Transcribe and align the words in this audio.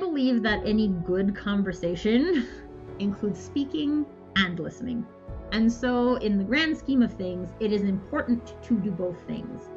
believe 0.00 0.42
that 0.42 0.66
any 0.66 0.88
good 0.88 1.36
conversation 1.36 2.48
includes 2.98 3.40
speaking 3.40 4.04
and 4.36 4.58
listening. 4.58 5.06
And 5.52 5.72
so, 5.72 6.16
in 6.16 6.38
the 6.38 6.44
grand 6.44 6.76
scheme 6.76 7.02
of 7.02 7.12
things, 7.12 7.50
it 7.60 7.72
is 7.72 7.82
important 7.82 8.54
to 8.64 8.74
do 8.78 8.90
both 8.90 9.20
things. 9.26 9.68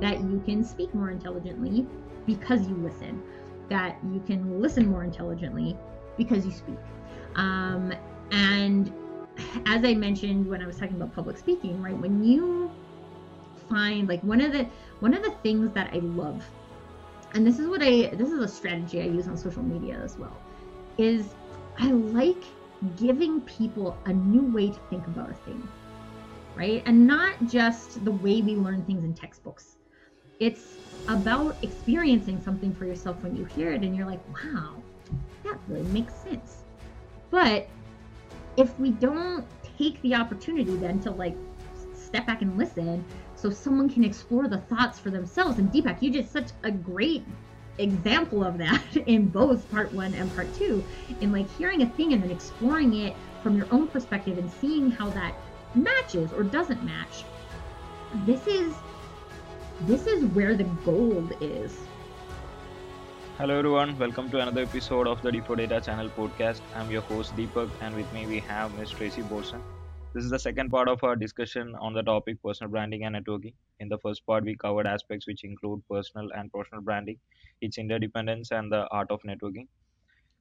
That 0.00 0.20
you 0.20 0.42
can 0.44 0.64
speak 0.64 0.94
more 0.94 1.10
intelligently 1.10 1.86
because 2.26 2.66
you 2.66 2.74
listen, 2.76 3.22
that 3.68 3.98
you 4.12 4.22
can 4.26 4.60
listen 4.60 4.88
more 4.88 5.04
intelligently 5.04 5.76
because 6.16 6.44
you 6.44 6.52
speak. 6.52 6.78
Um, 7.36 7.92
and 8.30 8.92
as 9.66 9.84
I 9.84 9.94
mentioned 9.94 10.46
when 10.46 10.62
I 10.62 10.66
was 10.66 10.76
talking 10.76 10.96
about 10.96 11.14
public 11.14 11.38
speaking, 11.38 11.80
right, 11.82 11.96
when 11.96 12.22
you 12.22 12.70
find 13.70 14.08
like 14.08 14.22
one 14.22 14.40
of 14.40 14.52
the 14.52 14.66
one 15.00 15.14
of 15.14 15.22
the 15.22 15.30
things 15.42 15.70
that 15.72 15.90
I 15.92 15.98
love, 15.98 16.44
and 17.34 17.46
this 17.46 17.58
is 17.58 17.66
what 17.66 17.82
I 17.82 18.14
this 18.14 18.30
is 18.30 18.40
a 18.40 18.48
strategy 18.48 19.00
I 19.00 19.04
use 19.04 19.28
on 19.28 19.36
social 19.36 19.62
media 19.62 20.00
as 20.02 20.18
well, 20.18 20.36
is 20.98 21.34
I 21.78 21.90
like 21.90 22.44
giving 22.96 23.40
people 23.42 23.96
a 24.06 24.12
new 24.12 24.42
way 24.52 24.68
to 24.68 24.78
think 24.90 25.06
about 25.06 25.30
a 25.30 25.34
thing, 25.34 25.66
right? 26.56 26.82
And 26.86 27.06
not 27.06 27.34
just 27.46 28.04
the 28.04 28.10
way 28.10 28.42
we 28.42 28.56
learn 28.56 28.84
things 28.84 29.04
in 29.04 29.14
textbooks. 29.14 29.76
It's 30.40 30.76
about 31.08 31.56
experiencing 31.62 32.40
something 32.42 32.74
for 32.74 32.84
yourself 32.84 33.22
when 33.22 33.36
you 33.36 33.44
hear 33.44 33.72
it 33.72 33.82
and 33.82 33.96
you're 33.96 34.06
like, 34.06 34.20
wow, 34.44 34.82
that 35.44 35.58
really 35.68 35.88
makes 35.90 36.14
sense. 36.14 36.64
But 37.30 37.68
if 38.56 38.78
we 38.78 38.90
don't 38.90 39.46
take 39.78 40.00
the 40.02 40.14
opportunity 40.14 40.76
then 40.76 41.00
to 41.00 41.10
like 41.10 41.36
step 41.94 42.26
back 42.26 42.42
and 42.42 42.58
listen 42.58 43.04
so 43.42 43.50
someone 43.50 43.90
can 43.90 44.04
explore 44.04 44.46
the 44.46 44.58
thoughts 44.58 45.00
for 45.00 45.10
themselves 45.10 45.58
and 45.58 45.68
Deepak, 45.72 46.00
you 46.00 46.10
did 46.10 46.30
such 46.30 46.50
a 46.62 46.70
great 46.70 47.24
example 47.78 48.44
of 48.44 48.56
that 48.58 48.96
in 49.06 49.26
both 49.26 49.68
part 49.68 49.92
one 49.92 50.14
and 50.14 50.32
part 50.36 50.46
two 50.54 50.84
in 51.20 51.32
like 51.32 51.50
hearing 51.58 51.82
a 51.82 51.86
thing 51.86 52.12
and 52.12 52.22
then 52.22 52.30
exploring 52.30 52.94
it 52.94 53.16
from 53.42 53.56
your 53.56 53.66
own 53.72 53.88
perspective 53.88 54.38
and 54.38 54.48
seeing 54.60 54.92
how 54.92 55.10
that 55.10 55.34
matches 55.74 56.32
or 56.32 56.44
doesn't 56.44 56.84
match 56.84 57.24
this 58.24 58.46
is 58.46 58.72
this 59.80 60.06
is 60.06 60.24
where 60.26 60.54
the 60.54 60.64
gold 60.84 61.32
is. 61.40 61.76
Hello 63.38 63.58
everyone. 63.58 63.98
Welcome 63.98 64.30
to 64.30 64.38
another 64.38 64.62
episode 64.62 65.08
of 65.08 65.20
the 65.22 65.32
d4 65.32 65.56
data 65.56 65.80
channel 65.80 66.08
podcast. 66.10 66.60
I'm 66.76 66.90
your 66.90 67.02
host 67.02 67.34
deepak 67.36 67.70
and 67.80 67.96
with 67.96 68.12
me 68.12 68.26
we 68.26 68.38
have 68.40 68.72
ms 68.78 68.90
tracy 68.90 69.22
Borreson 69.22 69.71
this 70.14 70.24
is 70.24 70.30
the 70.30 70.38
second 70.38 70.70
part 70.70 70.88
of 70.88 71.02
our 71.04 71.16
discussion 71.16 71.74
on 71.80 71.94
the 71.94 72.02
topic 72.02 72.42
personal 72.42 72.70
branding 72.70 73.04
and 73.04 73.16
networking. 73.16 73.54
In 73.80 73.88
the 73.88 73.98
first 73.98 74.24
part, 74.26 74.44
we 74.44 74.56
covered 74.56 74.86
aspects 74.86 75.26
which 75.26 75.44
include 75.44 75.82
personal 75.90 76.30
and 76.34 76.50
professional 76.52 76.82
branding, 76.82 77.18
its 77.60 77.78
interdependence, 77.78 78.50
and 78.52 78.70
the 78.72 78.86
art 78.90 79.10
of 79.10 79.22
networking. 79.22 79.68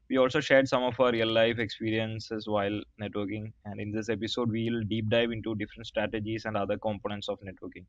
We 0.09 0.17
also 0.17 0.39
shared 0.41 0.67
some 0.67 0.83
of 0.83 0.99
our 0.99 1.11
real 1.11 1.31
life 1.31 1.59
experiences 1.59 2.47
while 2.47 2.81
networking, 3.01 3.53
and 3.65 3.79
in 3.81 3.91
this 3.91 4.09
episode, 4.09 4.51
we'll 4.51 4.83
deep 4.83 5.09
dive 5.09 5.31
into 5.31 5.55
different 5.55 5.87
strategies 5.87 6.45
and 6.45 6.57
other 6.57 6.77
components 6.77 7.29
of 7.29 7.39
networking. 7.41 7.85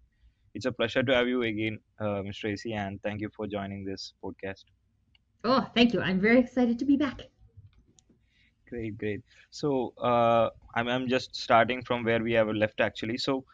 It's 0.55 0.67
a 0.67 0.73
pleasure 0.73 1.03
to 1.03 1.15
have 1.15 1.29
you 1.29 1.43
again, 1.43 1.81
uh, 2.01 2.23
Ms. 2.23 2.39
Tracy, 2.39 2.73
and 2.75 3.03
thank 3.03 3.21
you 3.21 3.31
for 3.37 3.47
joining 3.47 3.85
this 3.85 4.15
podcast. 4.25 4.65
Oh, 5.45 5.71
thank 5.75 5.93
you. 5.93 6.01
I'm 6.01 6.21
very 6.21 6.41
excited 6.41 6.79
to 6.81 6.85
be 6.85 6.97
back. 6.97 7.29
Great, 8.73 8.99
great. 8.99 9.23
So 9.51 9.95
uh, 9.99 10.51
I'm 10.75 10.89
I'm 10.89 11.07
just 11.07 11.37
starting 11.37 11.83
from 11.85 12.03
where 12.05 12.21
we 12.23 12.33
have 12.33 12.49
left 12.49 12.81
actually. 12.81 13.19
So 13.19 13.45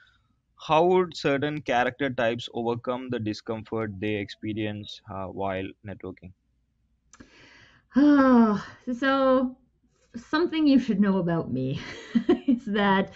how 0.69 0.85
would 0.87 1.17
certain 1.17 1.63
character 1.63 2.11
types 2.11 2.49
overcome 2.55 3.11
the 3.11 3.21
discomfort 3.21 3.93
they 4.01 4.17
experience 4.17 5.01
uh, 5.11 5.27
while 5.29 5.69
networking? 5.87 6.33
Oh, 7.97 8.65
so 8.93 9.59
something 10.17 10.67
you 10.67 10.79
should 10.79 11.01
know 11.01 11.19
about 11.19 11.53
me 11.53 11.81
is 12.49 12.65
that 12.67 13.13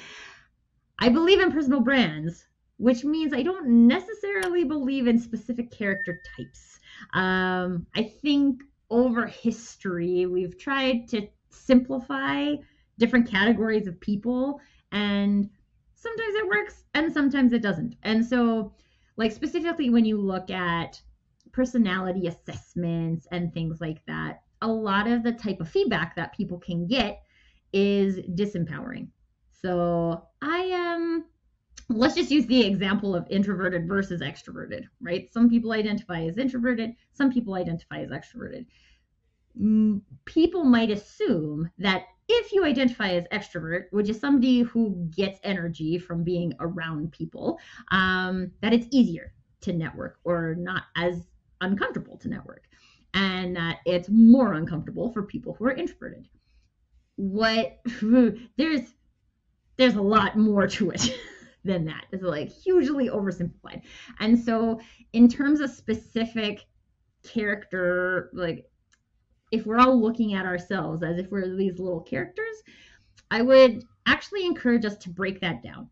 I 0.99 1.09
believe 1.09 1.41
in 1.41 1.53
personal 1.53 1.81
brands, 1.81 2.49
which 2.77 3.05
means 3.05 3.33
I 3.33 3.43
don't 3.43 3.87
necessarily 3.89 4.65
believe 4.65 5.07
in 5.07 5.19
specific 5.19 5.71
character 5.71 6.21
types. 6.37 6.81
Um, 7.13 7.87
I 7.95 8.05
think 8.05 8.63
over 8.91 9.27
history, 9.27 10.27
we've 10.27 10.59
tried 10.59 11.09
to 11.09 11.29
simplify 11.55 12.55
different 12.99 13.29
categories 13.29 13.87
of 13.87 14.01
people 14.01 14.61
and 14.93 15.49
sometimes 15.95 16.35
it 16.35 16.49
works 16.49 16.85
and 16.95 17.13
sometimes 17.13 17.53
it 17.53 17.63
doesn't. 17.63 17.97
And 18.03 18.25
so 18.25 18.75
like 19.17 19.33
specifically 19.33 19.91
when 19.91 20.05
you 20.05 20.19
look 20.19 20.51
at 20.51 21.01
personality 21.53 22.27
assessments 22.27 23.27
and 23.31 23.53
things 23.53 23.81
like 23.81 24.05
that, 24.07 24.43
a 24.63 24.69
lot 24.69 25.07
of 25.07 25.23
the 25.23 25.33
type 25.33 25.61
of 25.61 25.69
feedback 25.69 26.17
that 26.17 26.35
people 26.35 26.59
can 26.59 26.87
get 26.87 27.23
is 27.73 28.19
disempowering. 28.35 29.09
So 29.51 30.27
I 30.41 30.59
am 30.59 31.25
let's 31.89 32.15
just 32.15 32.31
use 32.31 32.47
the 32.47 32.65
example 32.65 33.15
of 33.15 33.27
introverted 33.29 33.87
versus 33.87 34.21
extroverted, 34.21 34.85
right? 35.01 35.33
Some 35.33 35.51
people 35.51 35.73
identify 35.73 36.23
as 36.23 36.39
introverted, 36.39 36.95
some 37.13 37.31
people 37.31 37.55
identify 37.55 38.01
as 38.01 38.11
extroverted 38.11 38.67
people 40.25 40.65
might 40.65 40.91
assume 40.91 41.71
that 41.79 42.05
if 42.29 42.53
you 42.53 42.65
identify 42.65 43.11
as 43.11 43.25
extrovert, 43.33 43.85
which 43.91 44.09
is 44.09 44.19
somebody 44.19 44.61
who 44.61 45.09
gets 45.15 45.39
energy 45.43 45.99
from 45.99 46.25
being 46.25 46.55
around 46.61 47.13
people, 47.13 47.59
um, 47.91 48.51
that 48.61 48.73
it's 48.73 48.87
easier 48.91 49.33
to 49.61 49.73
network 49.73 50.19
or 50.25 50.55
not 50.57 50.85
as 50.97 51.27
uncomfortable 51.61 52.17
to 52.19 52.29
network, 52.29 52.65
and 53.15 53.57
that 53.57 53.79
it's 53.85 54.09
more 54.09 54.55
uncomfortable 54.55 55.13
for 55.13 55.23
people 55.23 55.55
who 55.55 55.67
are 55.67 55.73
introverted. 55.73 56.29
What 57.17 57.81
there's 58.57 58.95
there's 59.77 59.97
a 59.97 60.03
lot 60.03 60.37
more 60.37 60.67
to 60.67 60.91
it. 60.91 61.19
than 61.65 61.85
that. 61.85 62.07
It's 62.11 62.23
like 62.23 62.51
hugely 62.51 63.09
oversimplified. 63.09 63.83
And 64.19 64.39
so 64.39 64.81
in 65.13 65.29
terms 65.29 65.61
of 65.61 65.71
specific 65.71 66.67
character 67.23 68.31
like 68.33 68.69
if 69.53 69.67
we're 69.67 69.79
all 69.79 70.01
looking 70.01 70.35
at 70.35 70.47
ourselves 70.47 71.03
as 71.03 71.19
if 71.19 71.31
we're 71.31 71.57
these 71.57 71.79
little 71.79 72.01
characters, 72.01 72.63
I 73.31 73.43
would 73.43 73.85
actually 74.07 74.47
encourage 74.47 74.85
us 74.85 74.97
to 74.99 75.11
break 75.11 75.41
that 75.41 75.63
down 75.63 75.89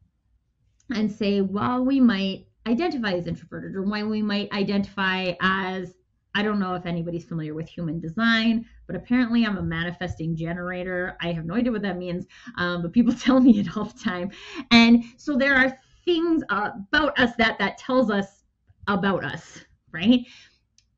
and 0.94 1.12
say, 1.12 1.42
while 1.42 1.84
we 1.84 2.00
might 2.00 2.46
identify 2.66 3.12
as 3.12 3.26
introverted 3.26 3.76
or 3.76 3.82
while 3.82 4.08
we 4.08 4.22
might 4.22 4.50
identify 4.52 5.32
as 5.40 5.94
I 6.34 6.42
don't 6.42 6.60
know 6.60 6.74
if 6.74 6.86
anybody's 6.86 7.24
familiar 7.24 7.54
with 7.54 7.68
human 7.68 7.98
design, 7.98 8.64
but 8.86 8.94
apparently 8.94 9.44
I'm 9.44 9.58
a 9.58 9.62
manifesting 9.62 10.36
generator. 10.36 11.16
I 11.20 11.32
have 11.32 11.44
no 11.44 11.54
idea 11.54 11.72
what 11.72 11.82
that 11.82 11.98
means, 11.98 12.26
um, 12.56 12.82
but 12.82 12.92
people 12.92 13.12
tell 13.18 13.40
me 13.40 13.58
it 13.58 13.76
all 13.76 13.84
the 13.84 13.98
time. 13.98 14.30
And 14.70 15.04
so 15.16 15.36
there 15.36 15.56
are 15.56 15.76
things 16.04 16.42
uh, 16.48 16.70
about 16.92 17.18
us 17.18 17.34
that 17.36 17.58
that 17.58 17.78
tells 17.78 18.10
us 18.10 18.44
about 18.86 19.24
us, 19.24 19.60
right? 19.92 20.20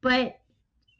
But 0.02 0.38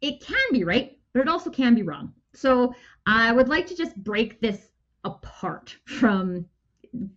it 0.01 0.21
can 0.21 0.43
be 0.51 0.65
right 0.65 0.99
but 1.13 1.21
it 1.21 1.29
also 1.29 1.51
can 1.51 1.75
be 1.75 1.83
wrong. 1.83 2.13
So 2.35 2.75
I 3.07 3.33
would 3.33 3.49
like 3.49 3.67
to 3.67 3.77
just 3.77 3.97
break 4.03 4.41
this 4.41 4.71
apart 5.05 5.77
from 5.87 6.47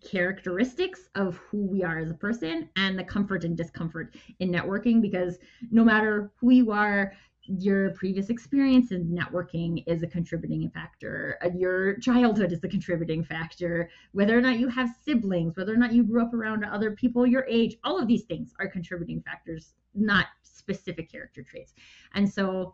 characteristics 0.10 1.10
of 1.16 1.36
who 1.38 1.66
we 1.66 1.84
are 1.84 2.00
as 2.00 2.10
a 2.10 2.14
person 2.14 2.70
and 2.78 2.98
the 2.98 3.04
comfort 3.04 3.44
and 3.44 3.58
discomfort 3.58 4.16
in 4.40 4.50
networking 4.50 5.02
because 5.02 5.38
no 5.70 5.84
matter 5.84 6.32
who 6.40 6.52
you 6.52 6.72
are 6.72 7.14
your 7.48 7.92
previous 7.92 8.30
experience 8.30 8.92
in 8.92 9.06
networking 9.06 9.84
is 9.86 10.02
a 10.02 10.08
contributing 10.08 10.68
factor. 10.72 11.38
Uh, 11.44 11.50
your 11.56 12.00
childhood 12.00 12.52
is 12.52 12.60
the 12.60 12.68
contributing 12.68 13.24
factor. 13.24 13.90
Whether 14.14 14.36
or 14.36 14.42
not 14.42 14.58
you 14.58 14.68
have 14.70 14.90
siblings 15.04 15.56
whether 15.58 15.74
or 15.74 15.78
not 15.78 15.94
you 15.94 16.04
grew 16.04 16.22
up 16.22 16.34
around 16.34 16.64
other 16.64 16.92
people 16.92 17.28
your 17.28 17.46
age 17.50 17.76
all 17.84 18.00
of 18.00 18.08
these 18.08 18.24
things 18.24 18.54
are 18.60 18.68
contributing 18.68 19.22
factors 19.22 19.74
not 19.94 20.28
specific 20.42 21.12
character 21.12 21.44
traits. 21.44 21.74
And 22.14 22.28
so 22.28 22.74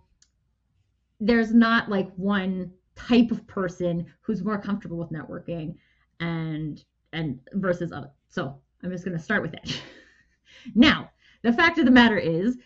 there's 1.21 1.53
not 1.53 1.87
like 1.87 2.11
one 2.15 2.71
type 2.95 3.31
of 3.31 3.45
person 3.47 4.05
who's 4.21 4.43
more 4.43 4.59
comfortable 4.59 4.97
with 4.97 5.11
networking 5.11 5.75
and 6.19 6.83
and 7.13 7.39
versus 7.53 7.91
other. 7.91 8.09
So 8.27 8.59
I'm 8.83 8.91
just 8.91 9.05
going 9.05 9.17
to 9.17 9.23
start 9.23 9.43
with 9.43 9.51
that. 9.51 9.81
now, 10.75 11.11
the 11.43 11.53
fact 11.53 11.77
of 11.77 11.85
the 11.85 11.91
matter 11.91 12.17
is 12.17 12.57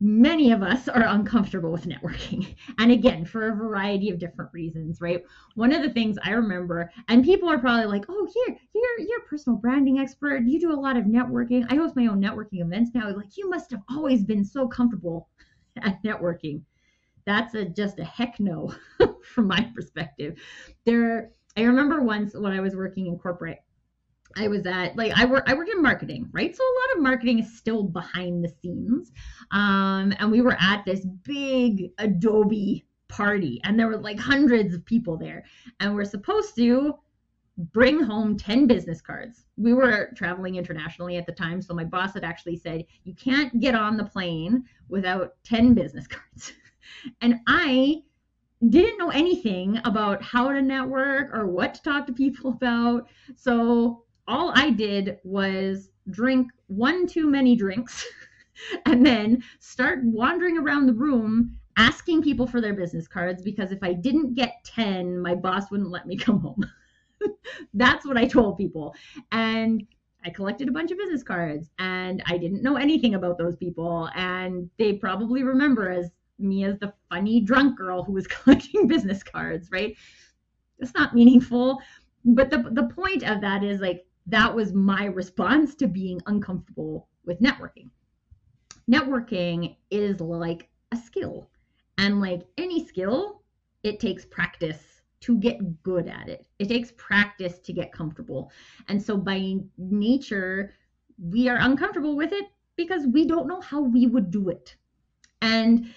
many 0.00 0.50
of 0.50 0.62
us 0.62 0.88
are 0.88 1.04
uncomfortable 1.06 1.70
with 1.70 1.86
networking. 1.86 2.56
And 2.78 2.90
again, 2.90 3.26
for 3.26 3.48
a 3.48 3.54
variety 3.54 4.08
of 4.08 4.18
different 4.18 4.50
reasons, 4.54 5.00
right? 5.00 5.22
One 5.54 5.72
of 5.72 5.82
the 5.82 5.90
things 5.90 6.16
I 6.24 6.30
remember, 6.30 6.90
and 7.08 7.22
people 7.22 7.48
are 7.48 7.58
probably 7.58 7.84
like, 7.86 8.06
oh, 8.08 8.28
here, 8.32 8.56
you're 8.74 9.06
you're 9.06 9.20
a 9.20 9.28
personal 9.28 9.58
branding 9.58 9.98
expert. 9.98 10.44
You 10.46 10.58
do 10.58 10.72
a 10.72 10.80
lot 10.80 10.96
of 10.96 11.04
networking. 11.04 11.66
I 11.70 11.76
host 11.76 11.94
my 11.94 12.06
own 12.06 12.20
networking 12.20 12.62
events 12.62 12.92
now. 12.94 13.14
Like, 13.14 13.36
you 13.36 13.50
must 13.50 13.70
have 13.70 13.82
always 13.90 14.24
been 14.24 14.44
so 14.44 14.66
comfortable 14.66 15.28
at 15.82 16.02
networking 16.02 16.62
that's 17.30 17.54
a 17.54 17.64
just 17.64 17.98
a 17.98 18.04
heck 18.04 18.40
no 18.40 18.74
from 19.34 19.46
my 19.46 19.70
perspective. 19.74 20.38
There, 20.84 21.30
I 21.56 21.62
remember 21.62 22.02
once 22.02 22.34
when 22.34 22.52
I 22.52 22.60
was 22.60 22.74
working 22.74 23.06
in 23.06 23.18
corporate, 23.18 23.62
I 24.36 24.48
was 24.48 24.66
at 24.66 24.96
like 24.96 25.12
I 25.18 25.24
work 25.24 25.44
I 25.46 25.54
work 25.54 25.68
in 25.68 25.82
marketing, 25.82 26.28
right? 26.32 26.54
So 26.54 26.62
a 26.62 26.76
lot 26.80 26.96
of 26.96 27.02
marketing 27.02 27.38
is 27.40 27.56
still 27.56 27.82
behind 27.82 28.44
the 28.44 28.52
scenes. 28.62 29.12
Um, 29.50 30.14
and 30.18 30.30
we 30.30 30.40
were 30.40 30.56
at 30.60 30.84
this 30.84 31.04
big 31.24 31.90
Adobe 31.98 32.86
party 33.08 33.60
and 33.64 33.78
there 33.78 33.88
were 33.88 33.96
like 33.96 34.20
hundreds 34.20 34.72
of 34.72 34.84
people 34.84 35.16
there 35.16 35.44
and 35.80 35.94
we're 35.94 36.04
supposed 36.04 36.54
to 36.54 36.94
bring 37.72 38.00
home 38.02 38.36
10 38.36 38.66
business 38.66 39.00
cards. 39.00 39.44
We 39.56 39.74
were 39.74 40.10
traveling 40.16 40.56
internationally 40.56 41.16
at 41.16 41.26
the 41.26 41.32
time, 41.32 41.60
so 41.60 41.74
my 41.74 41.84
boss 41.84 42.14
had 42.14 42.24
actually 42.24 42.56
said, 42.56 42.84
You 43.04 43.14
can't 43.14 43.60
get 43.60 43.74
on 43.74 43.96
the 43.96 44.04
plane 44.04 44.64
without 44.88 45.34
10 45.44 45.74
business 45.74 46.06
cards. 46.06 46.52
and 47.20 47.36
I 47.46 48.02
didn't 48.68 48.98
know 48.98 49.10
anything 49.10 49.80
about 49.84 50.22
how 50.22 50.52
to 50.52 50.60
network 50.60 51.32
or 51.34 51.46
what 51.46 51.74
to 51.74 51.82
talk 51.82 52.06
to 52.06 52.12
people 52.12 52.50
about. 52.60 53.08
So 53.36 54.04
all 54.28 54.52
I 54.54 54.70
did 54.70 55.18
was 55.24 55.90
drink 56.10 56.50
one 56.66 57.06
too 57.06 57.26
many 57.28 57.56
drinks 57.56 58.06
and 58.86 59.04
then 59.04 59.42
start 59.58 60.00
wandering 60.04 60.58
around 60.58 60.86
the 60.86 60.92
room 60.92 61.56
asking 61.76 62.22
people 62.22 62.46
for 62.46 62.60
their 62.60 62.74
business 62.74 63.08
cards 63.08 63.42
because 63.42 63.72
if 63.72 63.82
I 63.82 63.92
didn't 63.92 64.34
get 64.34 64.62
10, 64.64 65.18
my 65.20 65.34
boss 65.34 65.70
wouldn't 65.70 65.90
let 65.90 66.06
me 66.06 66.16
come 66.18 66.40
home. 66.40 66.64
That's 67.74 68.06
what 68.06 68.16
I 68.16 68.26
told 68.26 68.58
people. 68.58 68.94
And 69.32 69.86
I 70.24 70.30
collected 70.30 70.68
a 70.68 70.72
bunch 70.72 70.90
of 70.90 70.98
business 70.98 71.22
cards 71.22 71.70
and 71.78 72.22
I 72.26 72.36
didn't 72.36 72.62
know 72.62 72.76
anything 72.76 73.14
about 73.14 73.38
those 73.38 73.56
people. 73.56 74.10
And 74.14 74.68
they 74.78 74.94
probably 74.94 75.42
remember 75.42 75.90
as 75.90 76.10
me 76.40 76.64
as 76.64 76.78
the 76.78 76.92
funny 77.08 77.40
drunk 77.40 77.78
girl 77.78 78.02
who 78.02 78.12
was 78.12 78.26
collecting 78.26 78.86
business 78.86 79.22
cards, 79.22 79.70
right? 79.70 79.96
It's 80.78 80.94
not 80.94 81.14
meaningful. 81.14 81.80
But 82.24 82.50
the, 82.50 82.58
the 82.72 82.88
point 82.94 83.22
of 83.22 83.40
that 83.40 83.64
is 83.64 83.80
like, 83.80 84.06
that 84.26 84.54
was 84.54 84.72
my 84.72 85.06
response 85.06 85.74
to 85.76 85.88
being 85.88 86.20
uncomfortable 86.26 87.08
with 87.24 87.40
networking. 87.40 87.90
Networking 88.90 89.76
is 89.90 90.20
like 90.20 90.68
a 90.92 90.96
skill. 90.96 91.50
And 91.98 92.20
like 92.20 92.42
any 92.58 92.86
skill, 92.86 93.42
it 93.82 94.00
takes 94.00 94.24
practice 94.24 95.02
to 95.20 95.38
get 95.38 95.82
good 95.82 96.08
at 96.08 96.28
it. 96.28 96.46
It 96.58 96.68
takes 96.68 96.92
practice 96.96 97.58
to 97.60 97.72
get 97.72 97.92
comfortable. 97.92 98.50
And 98.88 99.02
so 99.02 99.16
by 99.16 99.56
nature, 99.76 100.74
we 101.18 101.48
are 101.48 101.58
uncomfortable 101.58 102.16
with 102.16 102.32
it 102.32 102.46
because 102.76 103.06
we 103.06 103.26
don't 103.26 103.46
know 103.46 103.60
how 103.60 103.82
we 103.82 104.06
would 104.06 104.30
do 104.30 104.48
it. 104.48 104.76
And 105.42 105.90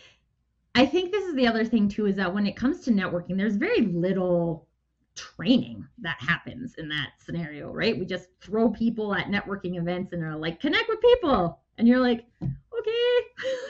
I 0.75 0.86
think 0.86 1.12
this 1.12 1.25
is 1.25 1.36
the 1.36 1.48
other 1.48 1.66
thing 1.66 1.88
too 1.88 2.08
is 2.08 2.16
that 2.16 2.34
when 2.34 2.48
it 2.48 2.56
comes 2.56 2.81
to 2.81 2.92
networking, 2.92 3.38
there's 3.38 3.56
very 3.56 3.81
little 3.81 4.68
training 5.16 5.86
that 6.00 6.18
happens 6.20 6.75
in 6.75 6.90
that 6.90 7.12
scenario, 7.24 7.72
right? 7.72 7.98
We 7.98 8.06
just 8.06 8.30
throw 8.42 8.70
people 8.70 9.14
at 9.14 9.28
networking 9.28 9.78
events 9.78 10.14
and 10.14 10.24
are 10.24 10.36
like, 10.36 10.60
connect 10.60 10.90
with 10.90 11.02
people. 11.02 11.60
And 11.78 11.88
you're 11.88 12.00
like, 12.00 12.25
okay, 12.42 13.18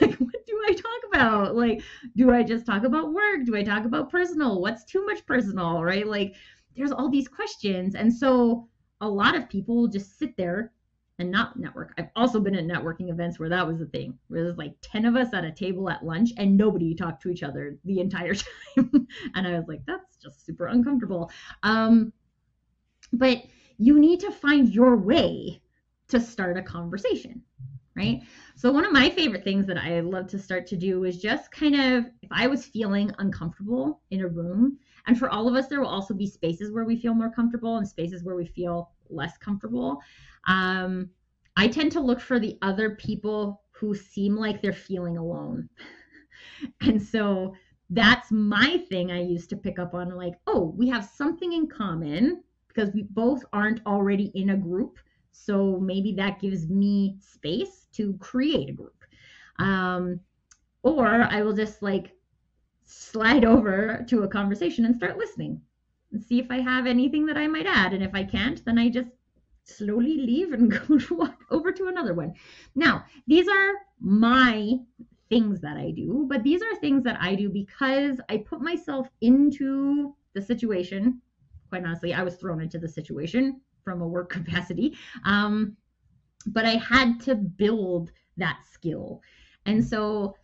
like, 0.00 0.16
what 0.18 0.46
do 0.46 0.64
I 0.68 0.72
talk 0.72 1.00
about? 1.12 1.54
Like, 1.54 1.82
do 2.16 2.32
I 2.32 2.42
just 2.42 2.64
talk 2.64 2.84
about 2.84 3.12
work? 3.12 3.44
Do 3.44 3.56
I 3.56 3.62
talk 3.62 3.84
about 3.84 4.10
personal? 4.10 4.60
What's 4.60 4.84
too 4.84 5.04
much 5.04 5.26
personal, 5.26 5.82
right? 5.82 6.06
Like, 6.06 6.34
there's 6.76 6.92
all 6.92 7.10
these 7.10 7.28
questions. 7.28 7.94
And 7.94 8.12
so 8.12 8.68
a 9.00 9.08
lot 9.08 9.36
of 9.36 9.48
people 9.48 9.88
just 9.88 10.18
sit 10.18 10.36
there 10.36 10.72
and 11.18 11.30
not 11.30 11.58
network. 11.58 11.94
I've 11.96 12.10
also 12.16 12.40
been 12.40 12.56
at 12.56 12.64
networking 12.64 13.10
events 13.10 13.38
where 13.38 13.48
that 13.48 13.66
was 13.66 13.78
the 13.78 13.86
thing, 13.86 14.18
where 14.28 14.42
there's 14.42 14.58
like 14.58 14.74
10 14.82 15.04
of 15.04 15.16
us 15.16 15.32
at 15.32 15.44
a 15.44 15.52
table 15.52 15.88
at 15.88 16.04
lunch 16.04 16.30
and 16.36 16.56
nobody 16.56 16.94
talked 16.94 17.22
to 17.22 17.30
each 17.30 17.42
other 17.42 17.76
the 17.84 18.00
entire 18.00 18.34
time. 18.76 19.06
and 19.34 19.46
I 19.46 19.52
was 19.52 19.68
like, 19.68 19.82
that's 19.86 20.16
just 20.16 20.44
super 20.44 20.66
uncomfortable. 20.66 21.30
Um, 21.62 22.12
but 23.12 23.44
you 23.78 23.98
need 23.98 24.20
to 24.20 24.32
find 24.32 24.68
your 24.68 24.96
way 24.96 25.60
to 26.08 26.20
start 26.20 26.56
a 26.56 26.62
conversation 26.62 27.42
right? 27.96 28.22
So 28.56 28.72
one 28.72 28.84
of 28.84 28.92
my 28.92 29.10
favorite 29.10 29.44
things 29.44 29.66
that 29.66 29.78
I 29.78 30.00
love 30.00 30.26
to 30.28 30.38
start 30.38 30.66
to 30.68 30.76
do 30.76 31.04
is 31.04 31.20
just 31.20 31.50
kind 31.50 31.74
of 31.74 32.06
if 32.22 32.28
I 32.30 32.46
was 32.46 32.64
feeling 32.64 33.12
uncomfortable 33.18 34.00
in 34.10 34.20
a 34.20 34.28
room, 34.28 34.78
and 35.06 35.18
for 35.18 35.28
all 35.30 35.48
of 35.48 35.54
us 35.54 35.68
there 35.68 35.80
will 35.80 35.88
also 35.88 36.14
be 36.14 36.26
spaces 36.26 36.72
where 36.72 36.84
we 36.84 36.96
feel 36.96 37.14
more 37.14 37.30
comfortable 37.30 37.76
and 37.76 37.86
spaces 37.86 38.24
where 38.24 38.36
we 38.36 38.46
feel 38.46 38.90
less 39.10 39.36
comfortable. 39.38 40.00
Um, 40.46 41.10
I 41.56 41.68
tend 41.68 41.92
to 41.92 42.00
look 42.00 42.20
for 42.20 42.38
the 42.38 42.58
other 42.62 42.96
people 42.96 43.62
who 43.70 43.94
seem 43.94 44.36
like 44.36 44.60
they're 44.60 44.72
feeling 44.72 45.16
alone. 45.18 45.68
and 46.80 47.00
so 47.00 47.54
that's 47.90 48.30
my 48.30 48.78
thing 48.88 49.12
I 49.12 49.22
used 49.22 49.50
to 49.50 49.56
pick 49.56 49.78
up 49.78 49.94
on 49.94 50.16
like, 50.16 50.34
oh, 50.46 50.74
we 50.76 50.88
have 50.88 51.04
something 51.04 51.52
in 51.52 51.68
common 51.68 52.42
because 52.68 52.92
we 52.92 53.02
both 53.10 53.44
aren't 53.52 53.84
already 53.86 54.32
in 54.34 54.50
a 54.50 54.56
group. 54.56 54.98
So 55.32 55.78
maybe 55.80 56.12
that 56.14 56.40
gives 56.40 56.68
me 56.68 57.16
space 57.20 57.86
to 57.94 58.14
create 58.18 58.70
a 58.70 58.72
group. 58.72 59.04
Um, 59.58 60.20
or 60.82 61.06
I 61.06 61.42
will 61.42 61.52
just 61.52 61.82
like 61.82 62.12
slide 62.84 63.44
over 63.54 64.04
to 64.08 64.22
a 64.22 64.28
conversation 64.28 64.84
and 64.84 64.96
start 64.96 65.18
listening 65.18 65.60
and 66.14 66.22
see 66.22 66.38
if 66.38 66.46
I 66.48 66.60
have 66.60 66.86
anything 66.86 67.26
that 67.26 67.36
I 67.36 67.48
might 67.48 67.66
add. 67.66 67.92
And 67.92 68.02
if 68.02 68.14
I 68.14 68.22
can't, 68.22 68.64
then 68.64 68.78
I 68.78 68.88
just 68.88 69.08
slowly 69.64 70.16
leave 70.16 70.52
and 70.52 70.70
go 70.88 70.96
to 70.96 71.14
walk 71.14 71.44
over 71.50 71.72
to 71.72 71.88
another 71.88 72.14
one. 72.14 72.34
Now, 72.76 73.04
these 73.26 73.48
are 73.48 73.72
my 74.00 74.78
things 75.28 75.60
that 75.60 75.76
I 75.76 75.90
do, 75.90 76.26
but 76.28 76.44
these 76.44 76.62
are 76.62 76.76
things 76.76 77.02
that 77.04 77.18
I 77.20 77.34
do 77.34 77.48
because 77.48 78.20
I 78.28 78.38
put 78.38 78.60
myself 78.60 79.08
into 79.20 80.14
the 80.34 80.40
situation. 80.40 81.20
Quite 81.68 81.84
honestly, 81.84 82.14
I 82.14 82.22
was 82.22 82.36
thrown 82.36 82.60
into 82.60 82.78
the 82.78 82.88
situation 82.88 83.60
from 83.82 84.00
a 84.00 84.06
work 84.06 84.28
capacity. 84.38 84.96
Um, 85.24 85.76
but 86.46 86.64
I 86.64 86.76
had 86.76 87.20
to 87.22 87.34
build 87.34 88.12
that 88.36 88.60
skill. 88.70 89.20
And 89.66 89.84
so 89.84 90.36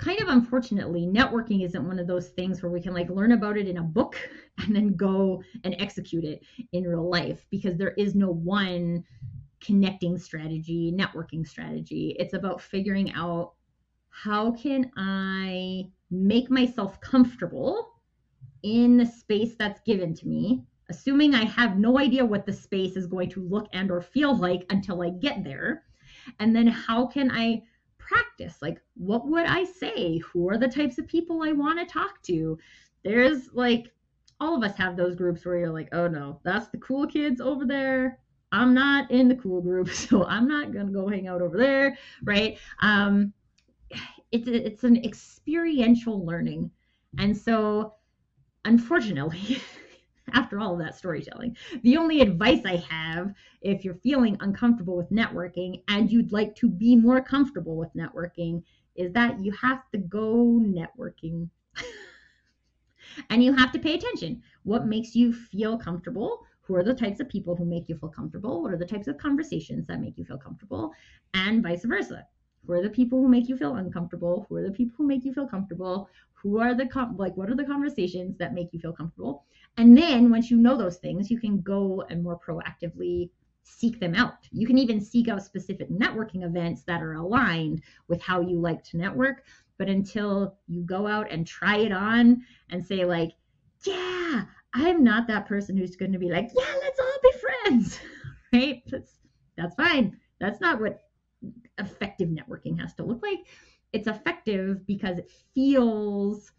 kind 0.00 0.20
of 0.20 0.28
unfortunately, 0.28 1.06
networking 1.06 1.64
isn't 1.64 1.86
one 1.86 1.98
of 1.98 2.06
those 2.06 2.28
things 2.30 2.62
where 2.62 2.72
we 2.72 2.80
can 2.80 2.94
like 2.94 3.10
learn 3.10 3.32
about 3.32 3.56
it 3.58 3.68
in 3.68 3.78
a 3.78 3.82
book 3.82 4.16
and 4.58 4.74
then 4.74 4.96
go 4.96 5.42
and 5.64 5.76
execute 5.78 6.24
it 6.24 6.42
in 6.72 6.84
real 6.84 7.08
life 7.08 7.46
because 7.50 7.76
there 7.76 7.94
is 7.96 8.14
no 8.14 8.30
one 8.30 9.04
connecting 9.60 10.16
strategy, 10.16 10.92
networking 10.96 11.46
strategy. 11.46 12.16
It's 12.18 12.34
about 12.34 12.62
figuring 12.62 13.12
out 13.12 13.52
how 14.08 14.52
can 14.52 14.90
I 14.96 15.84
make 16.10 16.50
myself 16.50 17.00
comfortable 17.00 17.92
in 18.62 18.96
the 18.96 19.06
space 19.06 19.54
that's 19.56 19.80
given 19.82 20.14
to 20.14 20.26
me 20.26 20.64
assuming 20.90 21.34
I 21.34 21.44
have 21.44 21.78
no 21.78 21.98
idea 21.98 22.24
what 22.24 22.44
the 22.44 22.52
space 22.52 22.96
is 22.96 23.06
going 23.06 23.30
to 23.30 23.40
look 23.40 23.68
and 23.72 23.90
or 23.90 24.02
feel 24.02 24.36
like 24.36 24.66
until 24.70 25.02
I 25.02 25.10
get 25.10 25.44
there. 25.44 25.84
And 26.40 26.54
then 26.54 26.66
how 26.66 27.06
can 27.06 27.30
I 27.30 27.62
practice? 28.10 28.58
Like 28.60 28.80
what 28.94 29.26
would 29.28 29.46
I 29.46 29.64
say? 29.64 30.18
Who 30.18 30.48
are 30.48 30.58
the 30.58 30.68
types 30.68 30.98
of 30.98 31.06
people 31.06 31.42
I 31.42 31.52
want 31.52 31.78
to 31.78 31.92
talk 31.92 32.22
to? 32.22 32.58
There's 33.04 33.52
like 33.52 33.92
all 34.40 34.56
of 34.56 34.68
us 34.68 34.76
have 34.76 34.96
those 34.96 35.14
groups 35.14 35.44
where 35.44 35.58
you're 35.58 35.70
like, 35.70 35.88
"Oh 35.92 36.08
no, 36.08 36.40
that's 36.44 36.68
the 36.68 36.78
cool 36.78 37.06
kids 37.06 37.40
over 37.40 37.64
there. 37.66 38.18
I'm 38.52 38.74
not 38.74 39.10
in 39.10 39.28
the 39.28 39.36
cool 39.36 39.60
group, 39.60 39.88
so 40.04 40.24
I'm 40.24 40.48
not 40.48 40.72
going 40.72 40.86
to 40.86 40.92
go 40.92 41.08
hang 41.08 41.28
out 41.28 41.42
over 41.42 41.56
there." 41.56 41.96
Right? 42.24 42.58
Um 42.82 43.32
it's 44.32 44.48
it's 44.48 44.84
an 44.84 44.96
experiential 45.04 46.24
learning. 46.24 46.70
And 47.18 47.36
so 47.36 47.94
unfortunately 48.64 49.58
after 50.32 50.58
all 50.60 50.72
of 50.74 50.78
that 50.80 50.96
storytelling. 50.96 51.56
The 51.82 51.96
only 51.96 52.20
advice 52.20 52.64
I 52.64 52.76
have 52.76 53.34
if 53.62 53.84
you're 53.84 53.94
feeling 53.94 54.36
uncomfortable 54.40 54.96
with 54.96 55.10
networking 55.10 55.82
and 55.88 56.10
you'd 56.10 56.32
like 56.32 56.54
to 56.56 56.68
be 56.68 56.96
more 56.96 57.20
comfortable 57.20 57.76
with 57.76 57.94
networking 57.94 58.62
is 58.94 59.12
that 59.12 59.42
you 59.42 59.52
have 59.52 59.90
to 59.92 59.98
go 59.98 60.60
networking. 60.60 61.48
and 63.30 63.42
you 63.42 63.52
have 63.52 63.72
to 63.72 63.78
pay 63.78 63.94
attention. 63.94 64.42
What 64.64 64.86
makes 64.86 65.14
you 65.14 65.32
feel 65.32 65.78
comfortable? 65.78 66.46
Who 66.62 66.76
are 66.76 66.84
the 66.84 66.94
types 66.94 67.20
of 67.20 67.28
people 67.28 67.56
who 67.56 67.64
make 67.64 67.88
you 67.88 67.96
feel 67.96 68.10
comfortable? 68.10 68.62
What 68.62 68.72
are 68.72 68.78
the 68.78 68.86
types 68.86 69.08
of 69.08 69.18
conversations 69.18 69.86
that 69.86 70.00
make 70.00 70.16
you 70.16 70.24
feel 70.24 70.38
comfortable? 70.38 70.92
And 71.34 71.62
vice 71.62 71.84
versa. 71.84 72.26
Who 72.66 72.74
are 72.74 72.82
the 72.82 72.90
people 72.90 73.20
who 73.20 73.28
make 73.28 73.48
you 73.48 73.56
feel 73.56 73.76
uncomfortable? 73.76 74.46
Who 74.48 74.56
are 74.56 74.62
the 74.62 74.70
people 74.70 74.94
who 74.98 75.06
make 75.06 75.24
you 75.24 75.32
feel 75.32 75.48
comfortable? 75.48 76.08
Who 76.34 76.58
are 76.58 76.74
the 76.74 76.86
com- 76.86 77.16
like 77.16 77.36
what 77.36 77.50
are 77.50 77.56
the 77.56 77.64
conversations 77.64 78.36
that 78.38 78.54
make 78.54 78.72
you 78.72 78.78
feel 78.78 78.92
comfortable? 78.92 79.44
And 79.76 79.96
then 79.96 80.30
once 80.30 80.50
you 80.50 80.56
know 80.56 80.76
those 80.76 80.98
things, 80.98 81.30
you 81.30 81.38
can 81.38 81.60
go 81.60 82.04
and 82.10 82.22
more 82.22 82.38
proactively 82.38 83.30
seek 83.62 84.00
them 84.00 84.14
out. 84.14 84.34
You 84.50 84.66
can 84.66 84.78
even 84.78 85.00
seek 85.00 85.28
out 85.28 85.42
specific 85.42 85.90
networking 85.90 86.44
events 86.44 86.82
that 86.84 87.02
are 87.02 87.14
aligned 87.14 87.82
with 88.08 88.20
how 88.20 88.40
you 88.40 88.58
like 88.58 88.82
to 88.84 88.96
network. 88.96 89.44
But 89.78 89.88
until 89.88 90.58
you 90.66 90.82
go 90.82 91.06
out 91.06 91.30
and 91.30 91.46
try 91.46 91.78
it 91.78 91.92
on 91.92 92.42
and 92.68 92.84
say, 92.84 93.04
like, 93.04 93.32
yeah, 93.86 94.44
I'm 94.74 95.02
not 95.02 95.26
that 95.28 95.46
person 95.46 95.76
who's 95.76 95.96
going 95.96 96.12
to 96.12 96.18
be 96.18 96.30
like, 96.30 96.50
yeah, 96.54 96.74
let's 96.82 97.00
all 97.00 97.18
be 97.22 97.32
friends, 97.38 98.00
right? 98.52 98.82
That's 98.86 99.12
that's 99.56 99.74
fine. 99.74 100.18
That's 100.38 100.60
not 100.60 100.80
what 100.80 101.00
effective 101.78 102.28
networking 102.28 102.78
has 102.80 102.94
to 102.94 103.04
look 103.04 103.22
like. 103.22 103.40
It's 103.92 104.06
effective 104.06 104.86
because 104.86 105.18
it 105.18 105.30
feels 105.54 106.52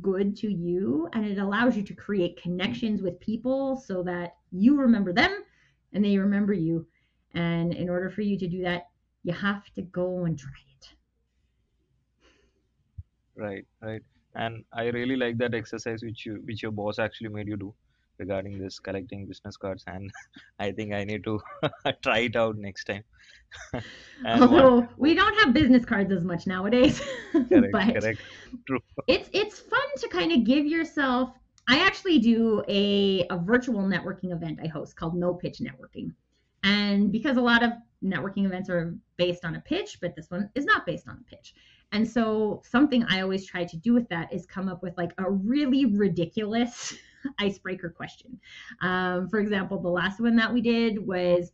good 0.00 0.36
to 0.36 0.52
you 0.52 1.08
and 1.12 1.24
it 1.24 1.38
allows 1.38 1.76
you 1.76 1.82
to 1.84 1.94
create 1.94 2.40
connections 2.40 3.02
with 3.02 3.18
people 3.20 3.76
so 3.76 4.02
that 4.02 4.36
you 4.50 4.76
remember 4.76 5.12
them 5.12 5.44
and 5.92 6.04
they 6.04 6.18
remember 6.18 6.52
you. 6.52 6.86
And 7.34 7.74
in 7.74 7.88
order 7.88 8.10
for 8.10 8.22
you 8.22 8.38
to 8.38 8.48
do 8.48 8.62
that, 8.62 8.88
you 9.22 9.32
have 9.32 9.72
to 9.74 9.82
go 9.82 10.24
and 10.24 10.38
try 10.38 10.50
it. 10.78 10.88
Right, 13.36 13.66
right. 13.82 14.02
and 14.34 14.64
I 14.72 14.84
really 14.86 15.16
like 15.16 15.38
that 15.38 15.54
exercise 15.54 16.02
which 16.02 16.26
you 16.26 16.42
which 16.44 16.62
your 16.62 16.72
boss 16.72 16.98
actually 16.98 17.28
made 17.28 17.48
you 17.48 17.56
do 17.56 17.74
regarding 18.18 18.58
this 18.58 18.78
collecting 18.78 19.26
business 19.26 19.56
cards 19.56 19.84
and 19.86 20.10
I 20.58 20.72
think 20.72 20.92
I 20.92 21.04
need 21.04 21.24
to 21.24 21.40
try 22.02 22.18
it 22.20 22.36
out 22.36 22.56
next 22.56 22.84
time. 22.84 23.04
Although 24.26 24.80
what, 24.80 24.98
we 24.98 25.14
don't 25.14 25.34
have 25.38 25.54
business 25.54 25.84
cards 25.84 26.12
as 26.12 26.24
much 26.24 26.46
nowadays. 26.46 27.00
Correct, 27.32 27.72
but 27.72 27.94
correct. 27.94 28.20
True. 28.66 28.80
It's 29.06 29.30
it's 29.32 29.60
fun 29.60 29.88
to 29.98 30.08
kind 30.08 30.32
of 30.32 30.44
give 30.44 30.66
yourself 30.66 31.30
I 31.68 31.80
actually 31.80 32.18
do 32.20 32.62
a, 32.68 33.26
a 33.28 33.38
virtual 33.38 33.82
networking 33.82 34.32
event 34.32 34.60
I 34.62 34.68
host 34.68 34.96
called 34.96 35.16
No 35.16 35.34
Pitch 35.34 35.58
Networking. 35.58 36.12
And 36.62 37.10
because 37.10 37.36
a 37.36 37.40
lot 37.40 37.62
of 37.62 37.72
networking 38.04 38.46
events 38.46 38.68
are 38.70 38.96
based 39.16 39.44
on 39.44 39.56
a 39.56 39.60
pitch, 39.60 39.98
but 40.00 40.14
this 40.14 40.30
one 40.30 40.50
is 40.54 40.64
not 40.64 40.86
based 40.86 41.08
on 41.08 41.18
a 41.18 41.30
pitch. 41.34 41.54
And 41.92 42.08
so 42.08 42.62
something 42.68 43.04
I 43.08 43.20
always 43.20 43.46
try 43.46 43.64
to 43.64 43.76
do 43.76 43.94
with 43.94 44.08
that 44.08 44.32
is 44.32 44.46
come 44.46 44.68
up 44.68 44.82
with 44.82 44.96
like 44.96 45.12
a 45.18 45.30
really 45.30 45.86
ridiculous 45.86 46.94
icebreaker 47.38 47.90
question. 47.90 48.40
Um, 48.80 49.28
for 49.28 49.38
example, 49.38 49.80
the 49.80 49.88
last 49.88 50.20
one 50.20 50.36
that 50.36 50.52
we 50.52 50.60
did 50.60 51.04
was 51.04 51.52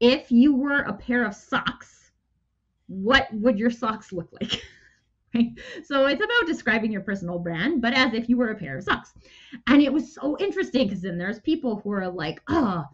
if 0.00 0.32
you 0.32 0.54
were 0.54 0.80
a 0.80 0.92
pair 0.92 1.24
of 1.24 1.34
socks, 1.34 2.10
what 2.88 3.28
would 3.32 3.58
your 3.58 3.70
socks 3.70 4.12
look 4.12 4.28
like? 4.40 4.62
right? 5.34 5.50
So 5.84 6.06
it's 6.06 6.22
about 6.22 6.46
describing 6.46 6.92
your 6.92 7.02
personal 7.02 7.38
brand, 7.38 7.80
but 7.80 7.94
as 7.94 8.12
if 8.12 8.28
you 8.28 8.36
were 8.36 8.50
a 8.50 8.56
pair 8.56 8.78
of 8.78 8.84
socks. 8.84 9.14
And 9.66 9.80
it 9.82 9.92
was 9.92 10.14
so 10.14 10.36
interesting 10.38 10.88
because 10.88 11.02
then 11.02 11.18
there's 11.18 11.40
people 11.40 11.80
who 11.80 11.92
are 11.92 12.08
like, 12.08 12.42
oh, 12.48 12.84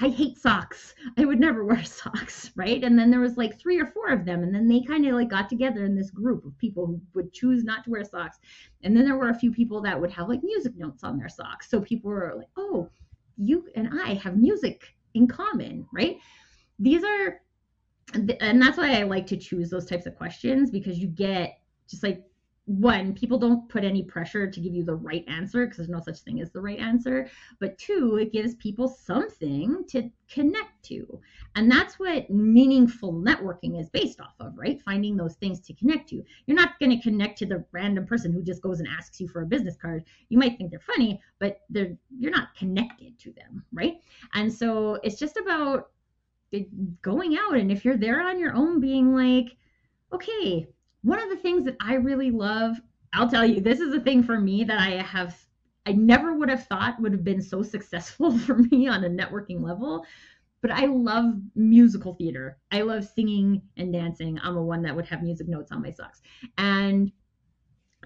I 0.00 0.08
hate 0.08 0.38
socks. 0.38 0.94
I 1.16 1.24
would 1.24 1.40
never 1.40 1.64
wear 1.66 1.82
socks, 1.82 2.52
right? 2.54 2.82
And 2.82 2.98
then 2.98 3.10
there 3.10 3.20
was 3.20 3.36
like 3.36 3.58
three 3.58 3.80
or 3.80 3.86
four 3.86 4.08
of 4.08 4.24
them, 4.24 4.42
and 4.42 4.54
then 4.54 4.68
they 4.68 4.80
kind 4.82 5.06
of 5.06 5.14
like 5.14 5.30
got 5.30 5.48
together 5.48 5.84
in 5.84 5.96
this 5.96 6.10
group 6.10 6.44
of 6.44 6.56
people 6.58 6.86
who 6.86 7.00
would 7.14 7.32
choose 7.32 7.64
not 7.64 7.84
to 7.84 7.90
wear 7.90 8.04
socks. 8.04 8.38
And 8.82 8.96
then 8.96 9.04
there 9.04 9.16
were 9.16 9.30
a 9.30 9.38
few 9.38 9.50
people 9.50 9.80
that 9.82 10.00
would 10.00 10.10
have 10.12 10.28
like 10.28 10.42
music 10.42 10.76
notes 10.76 11.02
on 11.02 11.18
their 11.18 11.28
socks. 11.28 11.68
So 11.68 11.80
people 11.80 12.10
were 12.10 12.34
like, 12.36 12.48
"Oh, 12.56 12.88
you 13.36 13.66
and 13.74 13.88
I 14.00 14.14
have 14.14 14.36
music 14.36 14.94
in 15.14 15.26
common, 15.26 15.86
right?" 15.92 16.18
These 16.78 17.02
are 17.04 17.40
and 18.14 18.62
that's 18.62 18.78
why 18.78 18.98
I 18.98 19.02
like 19.02 19.26
to 19.26 19.36
choose 19.36 19.68
those 19.68 19.84
types 19.84 20.06
of 20.06 20.16
questions 20.16 20.70
because 20.70 20.98
you 20.98 21.08
get 21.08 21.60
just 21.88 22.02
like 22.02 22.22
one, 22.68 23.14
people 23.14 23.38
don't 23.38 23.66
put 23.70 23.82
any 23.82 24.02
pressure 24.02 24.48
to 24.50 24.60
give 24.60 24.74
you 24.74 24.84
the 24.84 24.94
right 24.94 25.24
answer 25.26 25.64
because 25.64 25.78
there's 25.78 25.88
no 25.88 26.02
such 26.02 26.18
thing 26.18 26.42
as 26.42 26.50
the 26.50 26.60
right 26.60 26.78
answer. 26.78 27.30
But 27.60 27.78
two, 27.78 28.18
it 28.20 28.30
gives 28.30 28.56
people 28.56 28.88
something 28.88 29.84
to 29.88 30.10
connect 30.30 30.82
to. 30.84 31.18
And 31.54 31.70
that's 31.70 31.98
what 31.98 32.28
meaningful 32.28 33.14
networking 33.14 33.80
is 33.80 33.88
based 33.88 34.20
off 34.20 34.34
of, 34.38 34.52
right? 34.58 34.82
Finding 34.82 35.16
those 35.16 35.36
things 35.36 35.60
to 35.60 35.72
connect 35.72 36.10
to. 36.10 36.22
You're 36.44 36.58
not 36.58 36.78
going 36.78 36.90
to 36.90 37.02
connect 37.02 37.38
to 37.38 37.46
the 37.46 37.64
random 37.72 38.04
person 38.04 38.34
who 38.34 38.42
just 38.42 38.60
goes 38.60 38.80
and 38.80 38.88
asks 38.88 39.18
you 39.18 39.28
for 39.28 39.40
a 39.40 39.46
business 39.46 39.76
card. 39.80 40.04
You 40.28 40.36
might 40.36 40.58
think 40.58 40.70
they're 40.70 40.80
funny, 40.80 41.22
but 41.38 41.60
they're 41.70 41.96
you're 42.18 42.30
not 42.30 42.54
connected 42.54 43.18
to 43.20 43.32
them, 43.32 43.64
right? 43.72 43.94
And 44.34 44.52
so 44.52 44.98
it's 45.02 45.18
just 45.18 45.38
about 45.38 45.88
going 47.00 47.38
out 47.38 47.56
and 47.56 47.72
if 47.72 47.84
you're 47.84 47.96
there 47.96 48.22
on 48.22 48.38
your 48.38 48.54
own 48.54 48.78
being 48.78 49.14
like, 49.14 49.56
okay, 50.12 50.66
one 51.08 51.20
of 51.22 51.30
the 51.30 51.36
things 51.36 51.64
that 51.64 51.76
I 51.80 51.94
really 51.94 52.30
love, 52.30 52.76
I'll 53.14 53.30
tell 53.30 53.44
you, 53.44 53.60
this 53.60 53.80
is 53.80 53.94
a 53.94 54.00
thing 54.00 54.22
for 54.22 54.38
me 54.38 54.64
that 54.64 54.78
I 54.78 55.02
have 55.02 55.36
I 55.86 55.92
never 55.92 56.34
would 56.34 56.50
have 56.50 56.66
thought 56.66 57.00
would 57.00 57.12
have 57.12 57.24
been 57.24 57.40
so 57.40 57.62
successful 57.74 58.36
for 58.38 58.56
me 58.56 58.88
on 58.88 59.04
a 59.04 59.08
networking 59.08 59.62
level. 59.62 60.04
But 60.60 60.72
I 60.72 60.86
love 60.86 61.34
musical 61.54 62.14
theater. 62.14 62.58
I 62.70 62.82
love 62.82 63.06
singing 63.06 63.62
and 63.76 63.92
dancing. 63.92 64.38
I'm 64.42 64.56
a 64.56 64.62
one 64.62 64.82
that 64.82 64.94
would 64.94 65.06
have 65.06 65.22
music 65.22 65.48
notes 65.48 65.72
on 65.72 65.80
my 65.80 65.90
socks. 65.90 66.20
And 66.58 67.10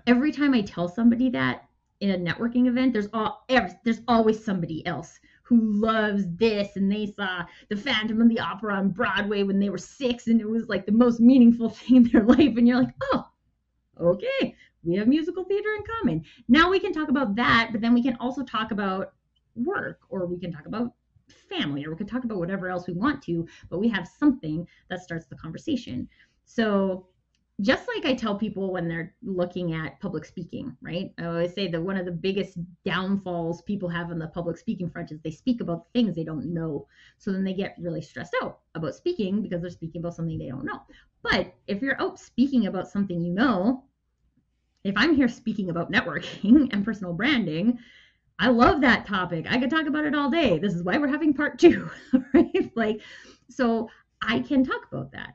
every 0.07 0.31
time 0.31 0.55
I 0.55 0.61
tell 0.61 0.89
somebody 0.89 1.31
that 1.31 1.69
in 2.01 2.11
a 2.11 2.33
networking 2.33 2.67
event, 2.67 2.93
there's 2.93 3.09
all 3.13 3.45
there's 3.49 4.03
always 4.07 4.45
somebody 4.45 4.87
else 4.87 5.19
who 5.43 5.61
loves 5.61 6.25
this 6.37 6.77
and 6.77 6.91
they 6.91 7.07
saw 7.07 7.45
the 7.69 7.77
Phantom 7.77 8.21
of 8.21 8.29
the 8.29 8.41
Opera 8.41 8.75
on 8.77 8.91
Broadway 8.91 9.43
when 9.43 9.59
they 9.59 9.71
were 9.71 9.79
six 9.79 10.27
and 10.29 10.41
it 10.41 10.49
was 10.49 10.69
like 10.69 10.87
the 10.87 10.93
most 10.93 11.21
meaningful 11.21 11.69
thing 11.71 11.97
in 11.97 12.03
their 12.05 12.23
life. 12.23 12.57
And 12.57 12.67
you're 12.67 12.81
like, 12.81 12.95
oh, 13.13 13.27
okay, 14.01 14.55
we 14.85 14.97
have 14.97 15.09
musical 15.09 15.45
theater 15.45 15.69
in 15.77 15.83
common. 15.99 16.25
Now 16.49 16.71
we 16.71 16.79
can 16.79 16.93
talk 16.93 17.09
about 17.09 17.35
that, 17.37 17.71
but 17.73 17.81
then 17.81 17.95
we 17.95 18.03
can 18.03 18.17
also 18.21 18.43
talk 18.43 18.71
about 18.71 19.13
work 19.55 20.01
or 20.09 20.27
we 20.27 20.39
can 20.39 20.53
talk 20.53 20.67
about 20.67 20.93
family 21.49 21.85
or 21.85 21.91
we 21.91 21.97
can 21.97 22.07
talk 22.07 22.25
about 22.25 22.39
whatever 22.39 22.69
else 22.69 22.87
we 22.87 22.95
want 22.95 23.23
to, 23.23 23.47
but 23.69 23.79
we 23.79 23.89
have 23.89 24.09
something 24.09 24.67
that 24.89 25.03
starts 25.03 25.27
the 25.27 25.37
conversation. 25.37 26.09
So 26.45 27.07
just 27.63 27.87
like 27.95 28.05
I 28.05 28.15
tell 28.15 28.35
people 28.35 28.73
when 28.73 28.89
they're 28.89 29.15
looking 29.23 29.73
at 29.73 30.01
public 30.01 30.25
speaking, 30.25 30.77
right? 30.83 31.13
I 31.19 31.27
always 31.27 31.55
say 31.55 31.69
that 31.69 31.81
one 31.81 31.97
of 31.97 32.05
the 32.05 32.13
biggest 32.13 32.59
downfalls 32.85 33.63
people 33.63 33.89
have 33.89 34.11
on 34.11 34.19
the 34.19 34.27
public 34.27 34.59
speaking 34.59 34.91
front 34.91 35.13
is 35.13 35.21
they 35.21 35.31
speak 35.31 35.61
about 35.61 35.87
things 35.93 36.17
they 36.17 36.25
don't 36.25 36.53
know. 36.53 36.89
So 37.19 37.31
then 37.31 37.45
they 37.45 37.55
get 37.55 37.77
really 37.79 38.03
stressed 38.03 38.35
out 38.43 38.59
about 38.75 38.97
speaking 38.97 39.43
because 39.43 39.61
they're 39.63 39.71
speaking 39.71 40.01
about 40.01 40.15
something 40.15 40.39
they 40.39 40.49
don't 40.49 40.65
know. 40.65 40.83
But 41.23 41.55
if 41.69 41.81
you're 41.81 42.01
out 42.03 42.19
speaking 42.19 42.67
about 42.67 42.89
something 42.89 43.21
you 43.21 43.33
know, 43.33 43.85
if 44.83 44.95
I'm 44.97 45.15
here 45.15 45.29
speaking 45.29 45.71
about 45.71 45.93
networking 45.93 46.69
and 46.73 46.85
personal 46.85 47.13
branding, 47.13 47.79
I 48.41 48.49
love 48.49 48.81
that 48.81 49.07
topic. 49.07 49.47
I 49.49 49.59
could 49.59 49.71
talk 49.71 49.87
about 49.87 50.05
it 50.05 50.17
all 50.17 50.31
day. 50.31 50.59
This 50.59 50.75
is 50.75 50.83
why 50.83 50.99
we're 50.99 51.07
having 51.07 51.33
part 51.33 51.61
two, 51.61 51.89
right? 52.35 52.73
Like, 52.75 53.03
so 53.49 53.89
I 54.21 54.41
can 54.41 54.65
talk 54.65 54.89
about 54.91 55.13
that 55.13 55.35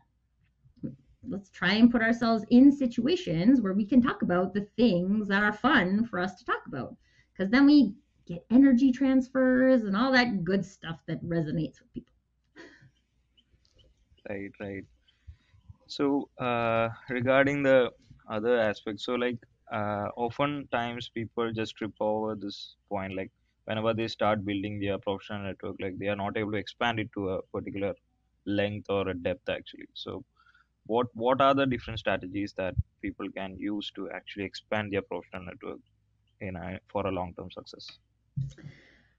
let's 1.29 1.49
try 1.49 1.73
and 1.73 1.91
put 1.91 2.01
ourselves 2.01 2.45
in 2.49 2.71
situations 2.71 3.61
where 3.61 3.73
we 3.73 3.85
can 3.85 4.01
talk 4.01 4.21
about 4.21 4.53
the 4.53 4.67
things 4.77 5.27
that 5.27 5.43
are 5.43 5.53
fun 5.53 6.05
for 6.05 6.19
us 6.19 6.35
to 6.35 6.45
talk 6.45 6.65
about. 6.67 6.97
Because 7.33 7.51
then 7.51 7.65
we 7.65 7.95
get 8.25 8.45
energy 8.49 8.91
transfers 8.91 9.83
and 9.83 9.95
all 9.95 10.11
that 10.11 10.43
good 10.43 10.65
stuff 10.65 11.01
that 11.07 11.23
resonates 11.23 11.79
with 11.81 11.93
people. 11.93 12.13
Right 14.29 14.51
right. 14.59 14.85
So 15.87 16.29
uh, 16.39 16.89
regarding 17.09 17.63
the 17.63 17.91
other 18.29 18.57
aspects 18.59 19.05
so 19.05 19.15
like 19.15 19.37
uh, 19.71 20.07
oftentimes 20.17 21.09
people 21.09 21.51
just 21.53 21.75
trip 21.77 21.93
over 21.99 22.35
this 22.35 22.75
point 22.89 23.15
like 23.15 23.31
whenever 23.65 23.93
they 23.93 24.07
start 24.07 24.43
building 24.45 24.79
their 24.79 24.97
professional 24.97 25.43
network 25.43 25.75
like 25.79 25.97
they 25.97 26.07
are 26.07 26.15
not 26.15 26.37
able 26.37 26.51
to 26.51 26.57
expand 26.57 26.99
it 26.99 27.09
to 27.13 27.29
a 27.29 27.41
particular 27.53 27.93
length 28.45 28.89
or 28.89 29.07
a 29.09 29.13
depth 29.13 29.49
actually. 29.49 29.87
So 29.93 30.23
what 30.87 31.07
what 31.13 31.41
are 31.41 31.53
the 31.53 31.65
different 31.65 31.99
strategies 31.99 32.53
that 32.57 32.73
people 33.01 33.27
can 33.35 33.55
use 33.57 33.91
to 33.95 34.09
actually 34.11 34.45
expand 34.45 34.91
their 34.91 35.01
professional 35.01 35.45
network 35.45 35.79
in 36.41 36.55
a, 36.55 36.79
for 36.87 37.05
a 37.07 37.11
long 37.11 37.33
term 37.37 37.49
success? 37.51 37.87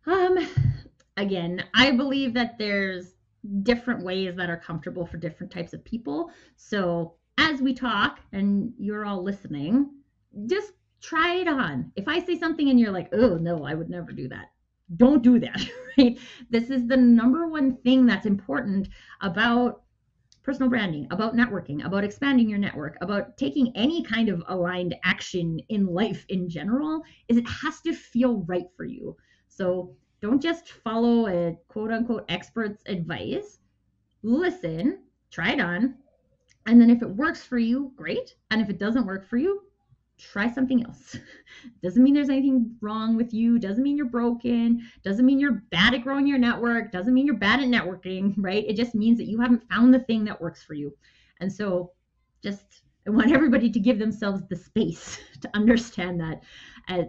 Um 0.06 0.38
again 1.16 1.64
i 1.74 1.90
believe 1.90 2.32
that 2.32 2.56
there's 2.58 3.14
different 3.62 4.04
ways 4.04 4.36
that 4.36 4.48
are 4.48 4.56
comfortable 4.56 5.06
for 5.06 5.16
different 5.16 5.52
types 5.52 5.72
of 5.72 5.84
people. 5.84 6.30
So 6.56 7.14
as 7.38 7.60
we 7.60 7.74
talk 7.74 8.20
and 8.32 8.72
you're 8.78 9.04
all 9.04 9.22
listening 9.22 9.90
just 10.46 10.72
try 11.00 11.36
it 11.36 11.48
on. 11.48 11.90
If 11.96 12.08
i 12.08 12.24
say 12.24 12.38
something 12.38 12.68
and 12.68 12.78
you're 12.78 12.92
like 12.92 13.08
oh 13.12 13.36
no 13.36 13.64
i 13.64 13.74
would 13.74 13.90
never 13.90 14.12
do 14.12 14.28
that 14.28 14.46
don't 14.96 15.22
do 15.22 15.38
that 15.38 15.60
right? 15.98 16.18
This 16.50 16.70
is 16.70 16.86
the 16.86 16.96
number 16.96 17.46
one 17.46 17.76
thing 17.78 18.06
that's 18.06 18.26
important 18.26 18.88
about 19.20 19.82
personal 20.48 20.70
branding, 20.70 21.06
about 21.10 21.36
networking, 21.36 21.84
about 21.84 22.04
expanding 22.04 22.48
your 22.48 22.58
network, 22.58 22.96
about 23.02 23.36
taking 23.36 23.70
any 23.76 24.02
kind 24.02 24.30
of 24.30 24.42
aligned 24.48 24.96
action 25.04 25.60
in 25.68 25.84
life 25.84 26.24
in 26.30 26.48
general, 26.48 27.02
is 27.28 27.36
it 27.36 27.46
has 27.46 27.82
to 27.82 27.92
feel 27.92 28.38
right 28.46 28.64
for 28.74 28.86
you. 28.86 29.14
So 29.46 29.94
don't 30.22 30.40
just 30.40 30.70
follow 30.70 31.26
a 31.26 31.54
quote 31.68 31.90
unquote 31.90 32.24
expert's 32.30 32.82
advice. 32.86 33.58
Listen, 34.22 35.02
try 35.30 35.52
it 35.52 35.60
on. 35.60 35.96
And 36.64 36.80
then 36.80 36.88
if 36.88 37.02
it 37.02 37.10
works 37.10 37.42
for 37.42 37.58
you, 37.58 37.92
great. 37.94 38.34
And 38.50 38.62
if 38.62 38.70
it 38.70 38.78
doesn't 38.78 39.04
work 39.04 39.28
for 39.28 39.36
you, 39.36 39.60
try 40.18 40.50
something 40.52 40.84
else. 40.84 41.16
doesn't 41.82 42.02
mean 42.02 42.14
there's 42.14 42.28
anything 42.28 42.76
wrong 42.80 43.16
with 43.16 43.32
you, 43.32 43.58
doesn't 43.58 43.82
mean 43.82 43.96
you're 43.96 44.06
broken, 44.06 44.82
doesn't 45.02 45.24
mean 45.24 45.38
you're 45.38 45.62
bad 45.70 45.94
at 45.94 46.02
growing 46.02 46.26
your 46.26 46.38
network, 46.38 46.92
doesn't 46.92 47.14
mean 47.14 47.26
you're 47.26 47.36
bad 47.36 47.60
at 47.60 47.66
networking, 47.66 48.34
right? 48.38 48.64
It 48.66 48.76
just 48.76 48.94
means 48.94 49.18
that 49.18 49.28
you 49.28 49.40
haven't 49.40 49.68
found 49.68 49.94
the 49.94 50.00
thing 50.00 50.24
that 50.24 50.40
works 50.40 50.62
for 50.62 50.74
you. 50.74 50.94
And 51.40 51.52
so 51.52 51.92
just 52.42 52.82
I 53.06 53.10
want 53.10 53.32
everybody 53.32 53.70
to 53.70 53.80
give 53.80 53.98
themselves 53.98 54.42
the 54.48 54.56
space 54.56 55.18
to 55.40 55.50
understand 55.54 56.20
that 56.20 56.42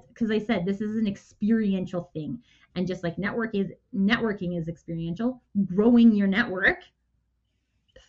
because 0.09 0.31
I 0.31 0.39
said 0.39 0.65
this 0.65 0.81
is 0.81 0.95
an 0.95 1.07
experiential 1.07 2.09
thing. 2.13 2.39
And 2.75 2.87
just 2.87 3.03
like 3.03 3.17
network 3.17 3.55
is 3.55 3.71
networking 3.93 4.57
is 4.57 4.67
experiential, 4.67 5.41
growing 5.65 6.13
your 6.13 6.27
network 6.27 6.83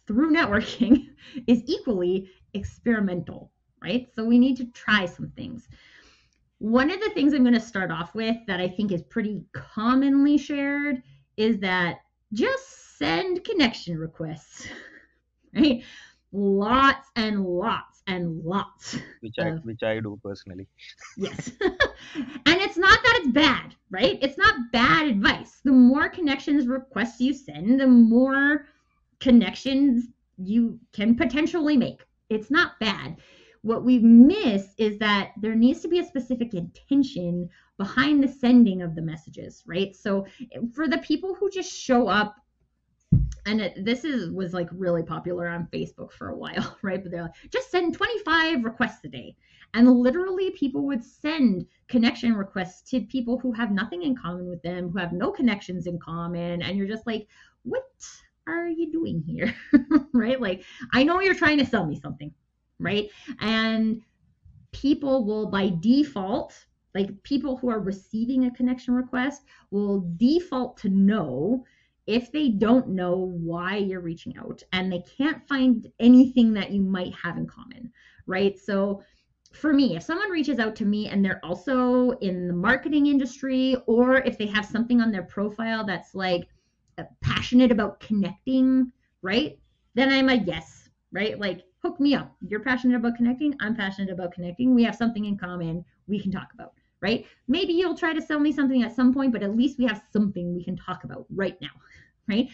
through 0.06 0.32
networking 0.32 1.06
is 1.46 1.62
equally 1.66 2.30
experimental 2.54 3.50
right? 3.82 4.08
So 4.14 4.24
we 4.24 4.38
need 4.38 4.56
to 4.58 4.66
try 4.66 5.06
some 5.06 5.30
things. 5.36 5.68
One 6.58 6.90
of 6.90 7.00
the 7.00 7.10
things 7.10 7.32
I'm 7.32 7.42
going 7.42 7.54
to 7.54 7.60
start 7.60 7.90
off 7.90 8.14
with 8.14 8.36
that 8.46 8.60
I 8.60 8.68
think 8.68 8.92
is 8.92 9.02
pretty 9.02 9.42
commonly 9.52 10.36
shared 10.36 11.02
is 11.36 11.58
that 11.60 12.00
just 12.32 12.98
send 12.98 13.44
connection 13.44 13.98
requests, 13.98 14.68
right? 15.54 15.82
Lots 16.32 17.08
and 17.16 17.44
lots 17.44 18.02
and 18.06 18.44
lots. 18.44 18.98
Which 19.20 19.34
I 19.38 19.48
of- 19.48 19.64
which 19.64 19.82
I 19.82 20.00
do 20.00 20.20
personally. 20.22 20.66
Yes. 21.16 21.50
and 21.60 22.60
it's 22.60 22.76
not 22.76 23.02
that 23.02 23.20
it's 23.20 23.32
bad, 23.32 23.74
right? 23.90 24.18
It's 24.22 24.38
not 24.38 24.70
bad 24.72 25.08
advice. 25.08 25.60
The 25.64 25.72
more 25.72 26.08
connections 26.08 26.66
requests 26.66 27.20
you 27.20 27.34
send, 27.34 27.80
the 27.80 27.86
more 27.86 28.66
connections 29.18 30.06
you 30.38 30.78
can 30.92 31.14
potentially 31.16 31.76
make. 31.76 32.02
It's 32.28 32.50
not 32.50 32.78
bad. 32.80 33.16
What 33.62 33.84
we 33.84 33.98
miss 33.98 34.74
is 34.78 34.98
that 34.98 35.32
there 35.36 35.54
needs 35.54 35.80
to 35.80 35.88
be 35.88 35.98
a 35.98 36.04
specific 36.04 36.54
intention 36.54 37.50
behind 37.76 38.22
the 38.22 38.28
sending 38.28 38.82
of 38.82 38.94
the 38.94 39.02
messages, 39.02 39.62
right? 39.66 39.94
So 39.94 40.26
for 40.74 40.88
the 40.88 40.98
people 40.98 41.34
who 41.34 41.50
just 41.50 41.72
show 41.72 42.08
up 42.08 42.36
and 43.46 43.60
it, 43.60 43.84
this 43.84 44.04
is 44.04 44.30
was 44.30 44.52
like 44.52 44.68
really 44.72 45.02
popular 45.02 45.48
on 45.48 45.68
Facebook 45.72 46.12
for 46.12 46.28
a 46.28 46.36
while, 46.36 46.76
right? 46.82 47.02
But 47.02 47.12
they're 47.12 47.22
like, 47.22 47.34
just 47.50 47.70
send 47.70 47.94
25 47.94 48.64
requests 48.64 49.04
a 49.04 49.08
day. 49.08 49.36
And 49.74 49.88
literally, 49.88 50.50
people 50.50 50.82
would 50.86 51.04
send 51.04 51.66
connection 51.88 52.34
requests 52.34 52.90
to 52.90 53.00
people 53.02 53.38
who 53.38 53.52
have 53.52 53.70
nothing 53.70 54.02
in 54.02 54.16
common 54.16 54.48
with 54.48 54.62
them, 54.62 54.90
who 54.90 54.98
have 54.98 55.12
no 55.12 55.30
connections 55.30 55.86
in 55.86 55.98
common. 55.98 56.62
And 56.62 56.76
you're 56.76 56.88
just 56.88 57.06
like, 57.06 57.28
what 57.62 57.84
are 58.48 58.68
you 58.68 58.90
doing 58.90 59.22
here? 59.22 59.54
right? 60.12 60.40
Like, 60.40 60.64
I 60.92 61.04
know 61.04 61.20
you're 61.20 61.34
trying 61.34 61.58
to 61.58 61.66
sell 61.66 61.86
me 61.86 62.00
something, 62.00 62.32
right? 62.80 63.08
Mm-hmm. 63.30 63.46
And 63.46 64.02
people 64.72 65.24
will, 65.24 65.46
by 65.46 65.72
default, 65.80 66.66
like 66.94 67.22
people 67.22 67.56
who 67.56 67.70
are 67.70 67.80
receiving 67.80 68.46
a 68.46 68.50
connection 68.50 68.94
request, 68.94 69.42
will 69.70 70.10
default 70.16 70.76
to 70.78 70.88
know 70.88 71.64
if 72.06 72.32
they 72.32 72.48
don't 72.48 72.88
know 72.88 73.32
why 73.40 73.76
you're 73.76 74.00
reaching 74.00 74.36
out 74.36 74.62
and 74.72 74.90
they 74.90 75.04
can't 75.16 75.46
find 75.46 75.86
anything 76.00 76.52
that 76.54 76.72
you 76.72 76.82
might 76.82 77.14
have 77.14 77.36
in 77.36 77.46
common, 77.46 77.92
right? 78.26 78.58
So, 78.58 79.02
for 79.52 79.72
me, 79.72 79.96
if 79.96 80.04
someone 80.04 80.30
reaches 80.30 80.60
out 80.60 80.76
to 80.76 80.84
me 80.84 81.08
and 81.08 81.24
they're 81.24 81.44
also 81.44 82.12
in 82.18 82.46
the 82.46 82.54
marketing 82.54 83.06
industry, 83.06 83.76
or 83.86 84.18
if 84.18 84.38
they 84.38 84.46
have 84.46 84.64
something 84.64 85.00
on 85.00 85.10
their 85.10 85.24
profile 85.24 85.84
that's 85.84 86.14
like 86.14 86.48
passionate 87.20 87.72
about 87.72 88.00
connecting, 88.00 88.92
right? 89.22 89.58
Then 89.94 90.12
I'm 90.12 90.28
a 90.28 90.34
yes, 90.34 90.88
right? 91.12 91.38
Like, 91.38 91.64
hook 91.82 91.98
me 91.98 92.14
up. 92.14 92.34
You're 92.46 92.60
passionate 92.60 92.96
about 92.96 93.16
connecting. 93.16 93.54
I'm 93.60 93.74
passionate 93.74 94.12
about 94.12 94.32
connecting. 94.32 94.74
We 94.74 94.84
have 94.84 94.94
something 94.94 95.24
in 95.24 95.38
common 95.38 95.84
we 96.06 96.20
can 96.20 96.30
talk 96.30 96.52
about, 96.52 96.74
right? 97.00 97.26
Maybe 97.48 97.72
you'll 97.72 97.96
try 97.96 98.12
to 98.12 98.20
sell 98.20 98.38
me 98.38 98.52
something 98.52 98.82
at 98.82 98.94
some 98.94 99.14
point, 99.14 99.32
but 99.32 99.42
at 99.42 99.56
least 99.56 99.78
we 99.78 99.86
have 99.86 100.02
something 100.12 100.54
we 100.54 100.64
can 100.64 100.76
talk 100.76 101.04
about 101.04 101.26
right 101.30 101.56
now, 101.60 101.70
right? 102.28 102.48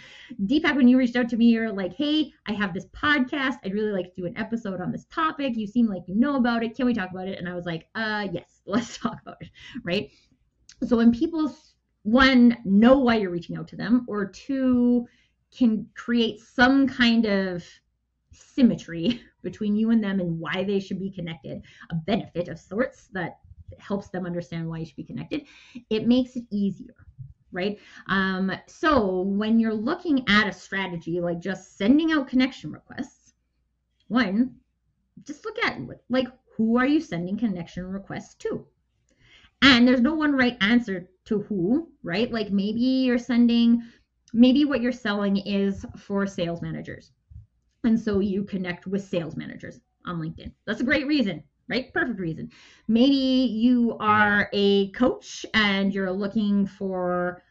Deepak, 0.45 0.77
when 0.77 0.89
you 0.89 0.97
reached 0.97 1.17
out 1.17 1.29
to 1.31 1.37
me, 1.37 1.47
you're 1.47 1.73
like, 1.73 1.95
hey, 1.95 2.33
I 2.47 2.53
have 2.53 2.73
this 2.73 2.87
podcast. 2.87 3.57
I'd 3.65 3.75
really 3.75 3.93
like 3.93 4.15
to 4.15 4.21
do 4.21 4.27
an 4.27 4.37
episode 4.37 4.81
on 4.81 4.93
this 4.93 5.07
topic. 5.07 5.57
You 5.57 5.67
seem 5.67 5.87
like 5.87 6.03
you 6.07 6.15
know 6.15 6.37
about 6.37 6.63
it. 6.63 6.77
Can 6.77 6.87
we 6.87 6.95
talk 6.95 7.11
about 7.11 7.29
it? 7.29 7.39
And 7.39 7.49
I 7.49 7.55
was 7.55 7.67
like, 7.67 7.89
uh, 7.95 8.29
yes, 8.31 8.61
let's 8.67 8.97
talk 8.97 9.19
about 9.23 9.37
it, 9.41 9.51
right? 9.83 10.11
So 10.87 10.97
when 10.97 11.13
people, 11.13 11.53
one, 12.05 12.59
know 12.65 12.99
why 12.99 13.17
you're 13.17 13.31
reaching 13.31 13.57
out 13.57 13.67
to 13.69 13.77
them, 13.77 14.05
or 14.09 14.27
two, 14.27 15.07
can 15.57 15.87
create 15.95 16.41
some 16.41 16.87
kind 16.87 17.25
of 17.25 17.65
symmetry 18.37 19.21
between 19.43 19.77
you 19.77 19.91
and 19.91 20.03
them 20.03 20.21
and 20.21 20.39
why 20.39 20.65
they 20.65 20.81
should 20.81 20.99
be 20.99 21.11
connected, 21.11 21.63
a 21.91 21.95
benefit 21.95 22.49
of 22.49 22.59
sorts 22.59 23.09
that 23.13 23.39
helps 23.79 24.09
them 24.09 24.27
understand 24.27 24.69
why 24.69 24.79
you 24.79 24.87
should 24.87 24.97
be 24.97 25.05
connected, 25.05 25.43
it 25.91 26.07
makes 26.07 26.37
it 26.37 26.45
easier 26.51 26.95
right? 27.53 27.79
Um, 28.09 28.53
so 28.67 29.23
when 29.23 29.59
you're 29.59 29.73
looking 29.73 30.25
at 30.29 30.49
a 30.49 30.53
strategy 30.53 31.21
like 31.21 31.41
just 31.41 31.79
sending 31.79 32.13
out 32.13 32.29
connection 32.29 32.71
requests, 32.71 33.33
one, 34.09 34.57
just 35.25 35.45
look 35.45 35.57
at 35.65 35.79
like 36.11 36.29
who 36.57 36.79
are 36.79 36.87
you 36.87 37.01
sending 37.01 37.37
connection 37.37 37.87
requests 37.87 38.35
to? 38.37 38.67
And 39.63 39.87
there's 39.87 40.01
no 40.01 40.15
one 40.15 40.33
right 40.33 40.57
answer 40.61 41.09
to 41.27 41.41
who, 41.43 41.89
right? 42.03 42.31
Like 42.31 42.51
maybe 42.51 42.81
you're 42.81 43.19
sending, 43.19 43.83
maybe 44.33 44.65
what 44.65 44.83
you're 44.83 44.93
selling 44.93 45.39
is 45.39 45.85
for 45.97 46.27
sales 46.27 46.63
managers. 46.63 47.13
And 47.87 47.99
so 47.99 48.19
you 48.19 48.43
connect 48.43 48.89
with 48.89 49.05
sales 49.05 49.37
managers 49.37 49.79
on 50.07 50.19
LinkedIn. 50.21 50.51
That's 50.67 50.81
a 50.81 50.85
great 50.85 51.07
reason, 51.07 51.41
right? 51.69 51.95
Perfect 51.95 52.19
reason. 52.19 52.51
Maybe 52.89 53.15
you 53.15 53.97
are 54.01 54.51
a 54.53 54.91
coach 54.91 55.47
and 55.55 55.95
you're 55.95 56.11
looking 56.11 56.67
for 56.67 57.45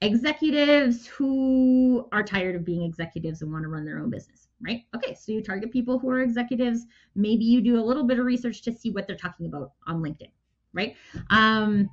executives 0.00 1.06
who 1.06 2.08
are 2.10 2.22
tired 2.22 2.56
of 2.56 2.64
being 2.64 2.82
executives 2.82 3.42
and 3.42 3.52
want 3.52 3.64
to 3.64 3.68
run 3.68 3.84
their 3.84 3.98
own 3.98 4.08
business, 4.08 4.48
right? 4.62 4.84
Okay, 4.96 5.14
so 5.14 5.30
you 5.30 5.42
target 5.42 5.70
people 5.70 5.98
who 5.98 6.08
are 6.08 6.22
executives. 6.22 6.86
Maybe 7.14 7.44
you 7.44 7.60
do 7.60 7.78
a 7.78 7.84
little 7.84 8.04
bit 8.04 8.18
of 8.18 8.24
research 8.24 8.62
to 8.62 8.72
see 8.72 8.90
what 8.90 9.06
they're 9.06 9.14
talking 9.14 9.44
about 9.44 9.72
on 9.86 10.02
LinkedIn, 10.02 10.30
right? 10.72 10.96
Um, 11.28 11.90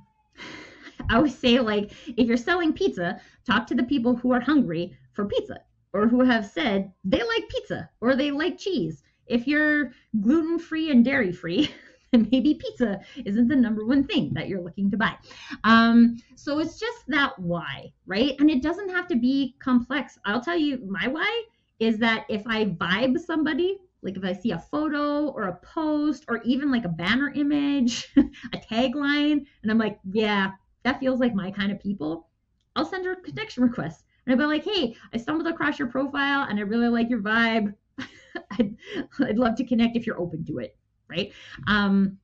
I 1.10 1.16
always 1.16 1.36
say, 1.36 1.60
like, 1.60 1.92
if 2.16 2.26
you're 2.26 2.38
selling 2.38 2.72
pizza, 2.72 3.20
talk 3.46 3.66
to 3.66 3.74
the 3.74 3.82
people 3.82 4.16
who 4.16 4.32
are 4.32 4.40
hungry 4.40 4.96
for 5.12 5.26
pizza 5.26 5.60
or 5.92 6.06
who 6.06 6.22
have 6.22 6.46
said 6.46 6.92
they 7.04 7.22
like 7.22 7.48
pizza 7.48 7.88
or 8.00 8.16
they 8.16 8.30
like 8.30 8.58
cheese. 8.58 9.02
If 9.26 9.46
you're 9.46 9.92
gluten 10.20 10.58
free 10.58 10.90
and 10.90 11.04
dairy 11.04 11.32
free, 11.32 11.70
then 12.12 12.28
maybe 12.32 12.54
pizza 12.54 13.00
isn't 13.24 13.48
the 13.48 13.56
number 13.56 13.84
one 13.84 14.04
thing 14.04 14.32
that 14.34 14.48
you're 14.48 14.62
looking 14.62 14.90
to 14.90 14.96
buy. 14.96 15.16
Um, 15.64 16.16
so 16.34 16.58
it's 16.58 16.78
just 16.78 17.06
that 17.08 17.38
why, 17.38 17.92
right? 18.06 18.34
And 18.40 18.50
it 18.50 18.62
doesn't 18.62 18.90
have 18.90 19.06
to 19.08 19.16
be 19.16 19.54
complex. 19.60 20.18
I'll 20.24 20.40
tell 20.40 20.56
you, 20.56 20.78
my 20.86 21.06
why 21.06 21.44
is 21.78 21.98
that 21.98 22.26
if 22.28 22.42
I 22.46 22.66
vibe 22.66 23.18
somebody, 23.18 23.78
like 24.02 24.16
if 24.16 24.24
I 24.24 24.32
see 24.32 24.52
a 24.52 24.58
photo 24.58 25.28
or 25.28 25.44
a 25.44 25.56
post 25.56 26.24
or 26.28 26.42
even 26.42 26.70
like 26.70 26.84
a 26.84 26.88
banner 26.88 27.32
image, 27.34 28.12
a 28.16 28.58
tagline, 28.58 29.44
and 29.62 29.70
I'm 29.70 29.78
like, 29.78 29.98
yeah, 30.10 30.52
that 30.82 31.00
feels 31.00 31.20
like 31.20 31.34
my 31.34 31.50
kind 31.50 31.70
of 31.70 31.80
people, 31.80 32.28
I'll 32.76 32.84
send 32.84 33.04
her 33.04 33.12
a 33.12 33.20
connection 33.20 33.62
request. 33.62 34.04
And 34.26 34.32
I'd 34.32 34.38
be 34.38 34.44
like, 34.44 34.64
hey, 34.64 34.94
I 35.12 35.18
stumbled 35.18 35.48
across 35.48 35.78
your 35.78 35.88
profile 35.88 36.46
and 36.48 36.58
I 36.58 36.62
really 36.62 36.88
like 36.88 37.08
your 37.08 37.20
vibe. 37.20 37.74
I'd, 38.52 38.76
I'd 39.20 39.38
love 39.38 39.56
to 39.56 39.64
connect 39.64 39.96
if 39.96 40.06
you're 40.06 40.20
open 40.20 40.44
to 40.46 40.58
it, 40.58 40.76
right? 41.08 41.32
Um, 41.66 42.18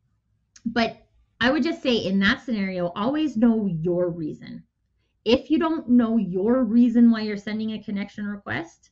but 0.64 1.06
I 1.40 1.50
would 1.50 1.62
just 1.62 1.82
say 1.82 1.96
in 1.96 2.18
that 2.20 2.42
scenario, 2.42 2.92
always 2.96 3.36
know 3.36 3.66
your 3.66 4.10
reason. 4.10 4.62
If 5.24 5.50
you 5.50 5.58
don't 5.58 5.88
know 5.88 6.16
your 6.16 6.64
reason 6.64 7.10
why 7.10 7.22
you're 7.22 7.36
sending 7.36 7.72
a 7.72 7.82
connection 7.82 8.26
request, 8.26 8.90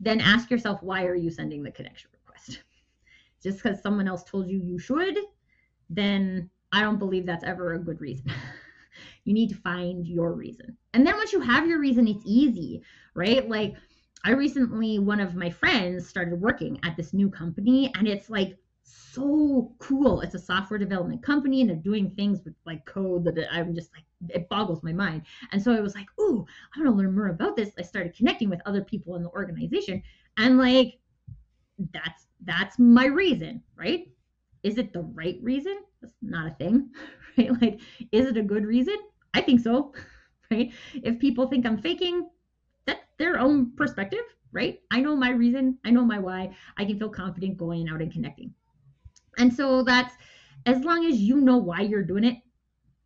then 0.00 0.20
ask 0.20 0.50
yourself, 0.50 0.82
why 0.82 1.04
are 1.04 1.14
you 1.14 1.30
sending 1.30 1.62
the 1.62 1.70
connection 1.70 2.10
request? 2.12 2.62
Just 3.42 3.62
because 3.62 3.82
someone 3.82 4.08
else 4.08 4.24
told 4.24 4.48
you 4.48 4.58
you 4.58 4.78
should, 4.78 5.16
then 5.90 6.50
I 6.72 6.80
don't 6.80 6.98
believe 6.98 7.26
that's 7.26 7.44
ever 7.44 7.74
a 7.74 7.78
good 7.78 8.00
reason. 8.00 8.32
you 9.28 9.34
need 9.34 9.50
to 9.50 9.56
find 9.56 10.06
your 10.08 10.32
reason. 10.32 10.74
And 10.94 11.06
then 11.06 11.14
once 11.16 11.34
you 11.34 11.40
have 11.40 11.66
your 11.66 11.78
reason, 11.78 12.08
it's 12.08 12.22
easy, 12.24 12.82
right? 13.14 13.46
Like, 13.46 13.74
I 14.24 14.30
recently, 14.30 14.98
one 14.98 15.20
of 15.20 15.34
my 15.34 15.50
friends 15.50 16.08
started 16.08 16.40
working 16.40 16.80
at 16.82 16.96
this 16.96 17.12
new 17.12 17.28
company, 17.28 17.92
and 17.94 18.08
it's 18.08 18.30
like 18.30 18.56
so 18.84 19.74
cool. 19.80 20.22
It's 20.22 20.34
a 20.34 20.38
software 20.38 20.78
development 20.78 21.22
company, 21.22 21.60
and 21.60 21.68
they're 21.68 21.76
doing 21.76 22.10
things 22.12 22.40
with 22.42 22.54
like 22.64 22.86
code 22.86 23.26
that 23.26 23.36
I'm 23.52 23.74
just 23.74 23.90
like, 23.92 24.04
it 24.30 24.48
boggles 24.48 24.82
my 24.82 24.94
mind. 24.94 25.22
And 25.52 25.62
so 25.62 25.72
I 25.72 25.80
was 25.80 25.94
like, 25.94 26.06
ooh, 26.18 26.46
I 26.74 26.80
want 26.80 26.90
to 26.90 26.96
learn 26.96 27.14
more 27.14 27.28
about 27.28 27.54
this. 27.54 27.72
I 27.78 27.82
started 27.82 28.16
connecting 28.16 28.48
with 28.48 28.62
other 28.64 28.82
people 28.82 29.14
in 29.16 29.22
the 29.22 29.28
organization, 29.30 30.02
and 30.38 30.56
like, 30.56 31.00
that's 31.92 32.28
that's 32.46 32.78
my 32.78 33.04
reason, 33.04 33.62
right? 33.76 34.08
Is 34.62 34.78
it 34.78 34.94
the 34.94 35.02
right 35.02 35.38
reason? 35.42 35.80
That's 36.00 36.14
not 36.22 36.50
a 36.50 36.54
thing, 36.54 36.90
right? 37.36 37.60
Like, 37.60 37.80
is 38.10 38.26
it 38.26 38.38
a 38.38 38.42
good 38.42 38.64
reason? 38.64 38.96
I 39.38 39.40
think 39.40 39.60
so, 39.60 39.94
right? 40.50 40.72
If 40.94 41.20
people 41.20 41.46
think 41.46 41.64
I'm 41.64 41.78
faking, 41.78 42.28
that's 42.86 43.06
their 43.18 43.38
own 43.38 43.70
perspective, 43.76 44.24
right? 44.50 44.80
I 44.90 45.00
know 45.00 45.14
my 45.14 45.30
reason, 45.30 45.78
I 45.84 45.90
know 45.90 46.04
my 46.04 46.18
why. 46.18 46.56
I 46.76 46.84
can 46.84 46.98
feel 46.98 47.08
confident 47.08 47.56
going 47.56 47.88
out 47.88 48.02
and 48.02 48.12
connecting. 48.12 48.52
And 49.38 49.54
so 49.54 49.84
that's 49.84 50.14
as 50.66 50.82
long 50.82 51.06
as 51.06 51.20
you 51.20 51.40
know 51.40 51.56
why 51.56 51.82
you're 51.82 52.02
doing 52.02 52.24
it. 52.24 52.38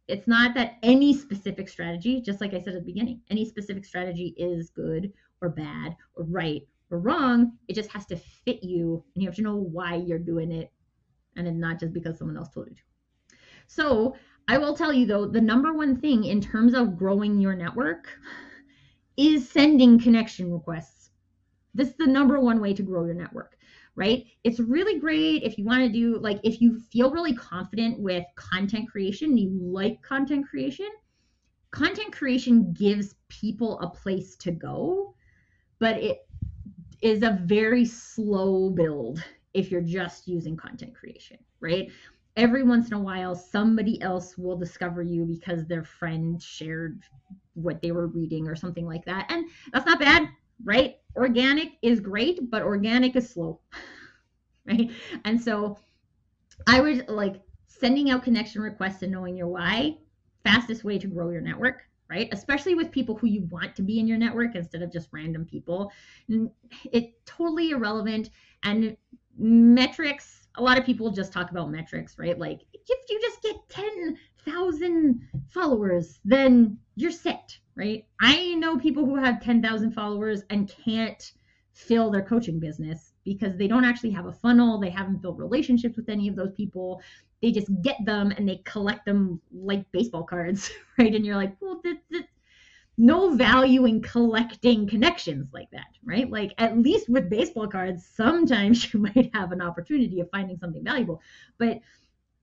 It's 0.08 0.26
not 0.26 0.54
that 0.54 0.78
any 0.82 1.12
specific 1.12 1.68
strategy, 1.68 2.22
just 2.22 2.40
like 2.40 2.54
I 2.54 2.60
said 2.60 2.74
at 2.74 2.80
the 2.80 2.92
beginning, 2.92 3.20
any 3.30 3.44
specific 3.44 3.84
strategy 3.84 4.34
is 4.38 4.70
good 4.70 5.12
or 5.42 5.50
bad 5.50 5.96
or 6.14 6.24
right 6.24 6.62
or 6.90 6.98
wrong. 6.98 7.58
It 7.68 7.74
just 7.74 7.90
has 7.90 8.06
to 8.06 8.16
fit 8.16 8.62
you 8.62 9.04
and 9.14 9.22
you 9.22 9.28
have 9.28 9.36
to 9.36 9.42
know 9.42 9.56
why 9.56 9.96
you're 9.96 10.18
doing 10.18 10.50
it 10.50 10.72
and 11.36 11.46
it's 11.46 11.56
not 11.56 11.78
just 11.78 11.92
because 11.92 12.18
someone 12.18 12.38
else 12.38 12.48
told 12.48 12.68
you 12.68 12.74
to. 12.74 12.82
So 13.66 14.16
I 14.48 14.58
will 14.58 14.76
tell 14.76 14.92
you 14.92 15.06
though, 15.06 15.26
the 15.26 15.40
number 15.40 15.72
one 15.72 15.96
thing 15.96 16.24
in 16.24 16.40
terms 16.40 16.74
of 16.74 16.96
growing 16.96 17.38
your 17.38 17.54
network 17.54 18.08
is 19.16 19.48
sending 19.48 19.98
connection 19.98 20.52
requests. 20.52 21.10
This 21.74 21.88
is 21.88 21.96
the 21.96 22.06
number 22.06 22.38
one 22.38 22.60
way 22.60 22.74
to 22.74 22.82
grow 22.82 23.04
your 23.04 23.14
network, 23.14 23.56
right? 23.94 24.24
It's 24.44 24.60
really 24.60 24.98
great 24.98 25.42
if 25.42 25.56
you 25.56 25.64
want 25.64 25.82
to 25.82 25.88
do, 25.88 26.18
like, 26.18 26.40
if 26.42 26.60
you 26.60 26.78
feel 26.78 27.10
really 27.10 27.34
confident 27.34 27.98
with 27.98 28.24
content 28.36 28.90
creation, 28.90 29.36
you 29.36 29.50
like 29.50 30.02
content 30.02 30.48
creation, 30.48 30.88
content 31.70 32.12
creation 32.12 32.72
gives 32.72 33.14
people 33.28 33.80
a 33.80 33.88
place 33.88 34.36
to 34.36 34.50
go, 34.50 35.14
but 35.78 35.96
it 35.96 36.26
is 37.00 37.22
a 37.22 37.38
very 37.44 37.84
slow 37.84 38.70
build 38.70 39.22
if 39.54 39.70
you're 39.70 39.80
just 39.80 40.28
using 40.28 40.56
content 40.56 40.94
creation, 40.94 41.38
right? 41.60 41.90
Every 42.36 42.62
once 42.62 42.88
in 42.88 42.94
a 42.94 43.00
while, 43.00 43.34
somebody 43.34 44.00
else 44.00 44.38
will 44.38 44.56
discover 44.56 45.02
you 45.02 45.24
because 45.24 45.66
their 45.66 45.84
friend 45.84 46.42
shared 46.42 47.02
what 47.54 47.82
they 47.82 47.92
were 47.92 48.06
reading 48.06 48.48
or 48.48 48.56
something 48.56 48.86
like 48.86 49.04
that. 49.04 49.26
And 49.30 49.46
that's 49.72 49.86
not 49.86 50.00
bad, 50.00 50.28
right? 50.64 50.96
Organic 51.16 51.72
is 51.82 52.00
great, 52.00 52.50
but 52.50 52.62
organic 52.62 53.16
is 53.16 53.28
slow, 53.28 53.60
right? 54.66 54.90
And 55.24 55.40
so 55.40 55.78
I 56.66 56.80
would 56.80 57.08
like 57.08 57.42
sending 57.66 58.10
out 58.10 58.24
connection 58.24 58.62
requests 58.62 59.02
and 59.02 59.12
knowing 59.12 59.36
your 59.36 59.48
why, 59.48 59.98
fastest 60.44 60.84
way 60.84 60.98
to 60.98 61.06
grow 61.06 61.30
your 61.30 61.42
network 61.42 61.82
right? 62.12 62.28
Especially 62.30 62.74
with 62.74 62.90
people 62.90 63.16
who 63.16 63.26
you 63.26 63.48
want 63.50 63.74
to 63.74 63.80
be 63.82 63.98
in 63.98 64.06
your 64.06 64.18
network 64.18 64.54
instead 64.54 64.82
of 64.82 64.92
just 64.92 65.08
random 65.12 65.46
people. 65.46 65.90
it 66.92 67.24
totally 67.24 67.70
irrelevant. 67.70 68.28
And 68.64 68.98
metrics, 69.38 70.41
a 70.56 70.62
lot 70.62 70.78
of 70.78 70.84
people 70.84 71.10
just 71.10 71.32
talk 71.32 71.50
about 71.50 71.70
metrics, 71.70 72.18
right? 72.18 72.38
Like 72.38 72.60
if 72.72 72.98
you 73.08 73.20
just 73.20 73.42
get 73.42 73.56
10,000 73.68 75.28
followers, 75.48 76.20
then 76.24 76.78
you're 76.96 77.10
set, 77.10 77.56
right? 77.74 78.04
I 78.20 78.54
know 78.54 78.78
people 78.78 79.04
who 79.04 79.16
have 79.16 79.42
10,000 79.42 79.92
followers 79.92 80.42
and 80.50 80.72
can't 80.84 81.32
fill 81.72 82.10
their 82.10 82.22
coaching 82.22 82.60
business 82.60 83.12
because 83.24 83.56
they 83.56 83.66
don't 83.66 83.84
actually 83.84 84.10
have 84.10 84.26
a 84.26 84.32
funnel. 84.32 84.78
They 84.78 84.90
haven't 84.90 85.22
built 85.22 85.38
relationships 85.38 85.96
with 85.96 86.08
any 86.08 86.28
of 86.28 86.36
those 86.36 86.52
people 86.52 87.00
they 87.42 87.50
just 87.50 87.68
get 87.82 87.96
them 88.04 88.30
and 88.30 88.48
they 88.48 88.62
collect 88.64 89.04
them 89.04 89.40
like 89.52 89.90
baseball 89.90 90.22
cards, 90.22 90.70
right? 90.98 91.12
And 91.12 91.26
you're 91.26 91.36
like, 91.36 91.56
well, 91.60 91.80
that's, 91.84 92.04
that's 92.10 92.28
no 92.98 93.34
value 93.34 93.86
in 93.86 94.02
collecting 94.02 94.86
connections 94.86 95.48
like 95.52 95.70
that, 95.70 95.86
right? 96.04 96.30
Like 96.30 96.54
at 96.58 96.78
least 96.78 97.08
with 97.08 97.30
baseball 97.30 97.66
cards, 97.66 98.06
sometimes 98.14 98.92
you 98.94 99.00
might 99.00 99.30
have 99.34 99.52
an 99.52 99.62
opportunity 99.62 100.20
of 100.20 100.30
finding 100.30 100.58
something 100.58 100.84
valuable. 100.84 101.20
But 101.58 101.80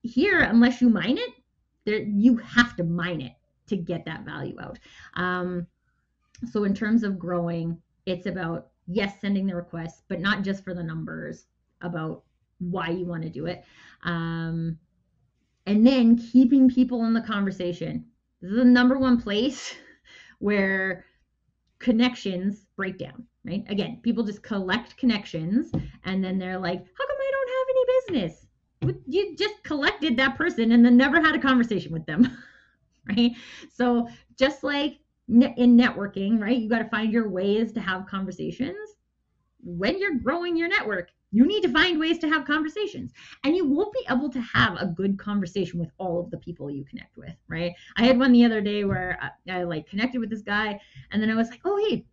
here, 0.02 0.40
unless 0.40 0.80
you 0.80 0.88
mine 0.88 1.18
it, 1.18 1.30
there 1.84 2.02
you 2.02 2.36
have 2.36 2.76
to 2.76 2.84
mine 2.84 3.20
it 3.20 3.32
to 3.68 3.76
get 3.76 4.04
that 4.04 4.24
value 4.24 4.56
out. 4.60 4.78
Um, 5.14 5.66
so 6.50 6.64
in 6.64 6.74
terms 6.74 7.04
of 7.04 7.18
growing, 7.18 7.80
it's 8.06 8.26
about 8.26 8.68
yes, 8.86 9.20
sending 9.20 9.46
the 9.46 9.54
request, 9.54 10.02
but 10.08 10.20
not 10.20 10.42
just 10.42 10.64
for 10.64 10.74
the 10.74 10.82
numbers, 10.82 11.46
about 11.80 12.24
why 12.58 12.88
you 12.90 13.06
want 13.06 13.22
to 13.22 13.30
do 13.30 13.46
it. 13.46 13.64
Um, 14.04 14.78
and 15.66 15.86
then 15.86 16.18
keeping 16.18 16.68
people 16.68 17.04
in 17.04 17.14
the 17.14 17.20
conversation. 17.20 18.06
This 18.40 18.50
is 18.50 18.56
the 18.56 18.64
number 18.64 18.98
one 18.98 19.20
place 19.20 19.74
where 20.40 21.04
connections 21.78 22.66
break 22.76 22.98
down, 22.98 23.24
right? 23.44 23.64
Again, 23.68 24.00
people 24.02 24.24
just 24.24 24.42
collect 24.42 24.96
connections 24.96 25.70
and 26.04 26.22
then 26.22 26.38
they're 26.38 26.58
like, 26.58 26.78
how 26.78 27.06
come 27.06 27.16
I 27.18 27.30
don't 27.32 27.48
have 27.50 27.66
any 27.70 28.24
business? 28.26 28.46
You 29.06 29.36
just 29.36 29.62
collected 29.62 30.16
that 30.16 30.36
person 30.36 30.72
and 30.72 30.84
then 30.84 30.96
never 30.96 31.20
had 31.20 31.34
a 31.34 31.38
conversation 31.38 31.92
with 31.92 32.06
them, 32.06 32.36
right? 33.08 33.32
So 33.72 34.08
just 34.36 34.64
like 34.64 34.98
in 35.28 35.76
networking, 35.76 36.40
right? 36.40 36.58
You 36.58 36.68
got 36.68 36.80
to 36.80 36.88
find 36.88 37.12
your 37.12 37.28
ways 37.28 37.72
to 37.72 37.80
have 37.80 38.06
conversations 38.06 38.76
when 39.62 39.98
you're 39.98 40.18
growing 40.18 40.56
your 40.56 40.68
network 40.68 41.10
you 41.32 41.46
need 41.46 41.62
to 41.62 41.72
find 41.72 41.98
ways 41.98 42.18
to 42.18 42.28
have 42.28 42.44
conversations. 42.44 43.12
And 43.44 43.56
you 43.56 43.66
won't 43.66 43.92
be 43.92 44.04
able 44.10 44.30
to 44.30 44.40
have 44.40 44.76
a 44.78 44.86
good 44.86 45.18
conversation 45.18 45.78
with 45.78 45.90
all 45.98 46.20
of 46.20 46.30
the 46.30 46.38
people 46.38 46.70
you 46.70 46.84
connect 46.84 47.16
with, 47.16 47.34
right? 47.48 47.72
I 47.96 48.04
had 48.04 48.18
one 48.18 48.32
the 48.32 48.44
other 48.44 48.60
day 48.60 48.84
where 48.84 49.18
I, 49.20 49.58
I 49.58 49.62
like 49.62 49.88
connected 49.88 50.18
with 50.18 50.30
this 50.30 50.42
guy 50.42 50.80
and 51.12 51.22
then 51.22 51.30
I 51.30 51.34
was 51.34 51.50
like, 51.50 51.60
"Oh, 51.64 51.76
hey, 51.88 52.04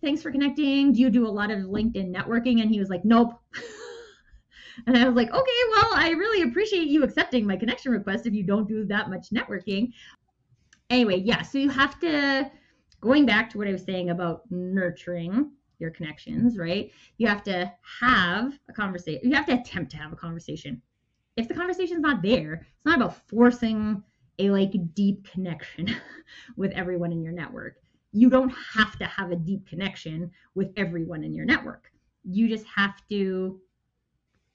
thanks 0.00 0.22
for 0.22 0.30
connecting. 0.30 0.92
Do 0.92 1.00
you 1.00 1.10
do 1.10 1.26
a 1.26 1.28
lot 1.28 1.50
of 1.50 1.58
LinkedIn 1.60 2.14
networking?" 2.14 2.62
And 2.62 2.70
he 2.70 2.78
was 2.78 2.88
like, 2.88 3.04
"Nope." 3.04 3.40
and 4.86 4.96
I 4.96 5.06
was 5.06 5.16
like, 5.16 5.30
"Okay, 5.30 5.60
well, 5.70 5.90
I 5.94 6.10
really 6.16 6.48
appreciate 6.48 6.88
you 6.88 7.02
accepting 7.02 7.46
my 7.46 7.56
connection 7.56 7.92
request 7.92 8.26
if 8.26 8.34
you 8.34 8.44
don't 8.44 8.68
do 8.68 8.84
that 8.86 9.10
much 9.10 9.30
networking." 9.30 9.92
Anyway, 10.88 11.20
yeah, 11.20 11.42
so 11.42 11.58
you 11.58 11.68
have 11.68 11.98
to 12.00 12.50
going 13.00 13.26
back 13.26 13.50
to 13.50 13.58
what 13.58 13.66
I 13.66 13.72
was 13.72 13.84
saying 13.84 14.10
about 14.10 14.42
nurturing 14.50 15.52
your 15.80 15.90
connections, 15.90 16.58
right? 16.58 16.90
You 17.18 17.26
have 17.26 17.42
to 17.44 17.72
have 18.00 18.58
a 18.68 18.72
conversation. 18.72 19.28
You 19.28 19.34
have 19.34 19.46
to 19.46 19.60
attempt 19.60 19.90
to 19.92 19.96
have 19.96 20.12
a 20.12 20.16
conversation. 20.16 20.82
If 21.36 21.48
the 21.48 21.54
conversation's 21.54 22.00
not 22.00 22.22
there, 22.22 22.66
it's 22.76 22.84
not 22.84 22.96
about 22.96 23.28
forcing 23.28 24.02
a 24.38 24.50
like 24.50 24.72
deep 24.94 25.30
connection 25.30 25.94
with 26.56 26.72
everyone 26.72 27.12
in 27.12 27.22
your 27.22 27.32
network. 27.32 27.76
You 28.12 28.28
don't 28.28 28.52
have 28.74 28.98
to 28.98 29.04
have 29.04 29.30
a 29.30 29.36
deep 29.36 29.68
connection 29.68 30.30
with 30.54 30.72
everyone 30.76 31.22
in 31.22 31.34
your 31.34 31.44
network. 31.44 31.92
You 32.24 32.48
just 32.48 32.66
have 32.66 32.94
to 33.08 33.60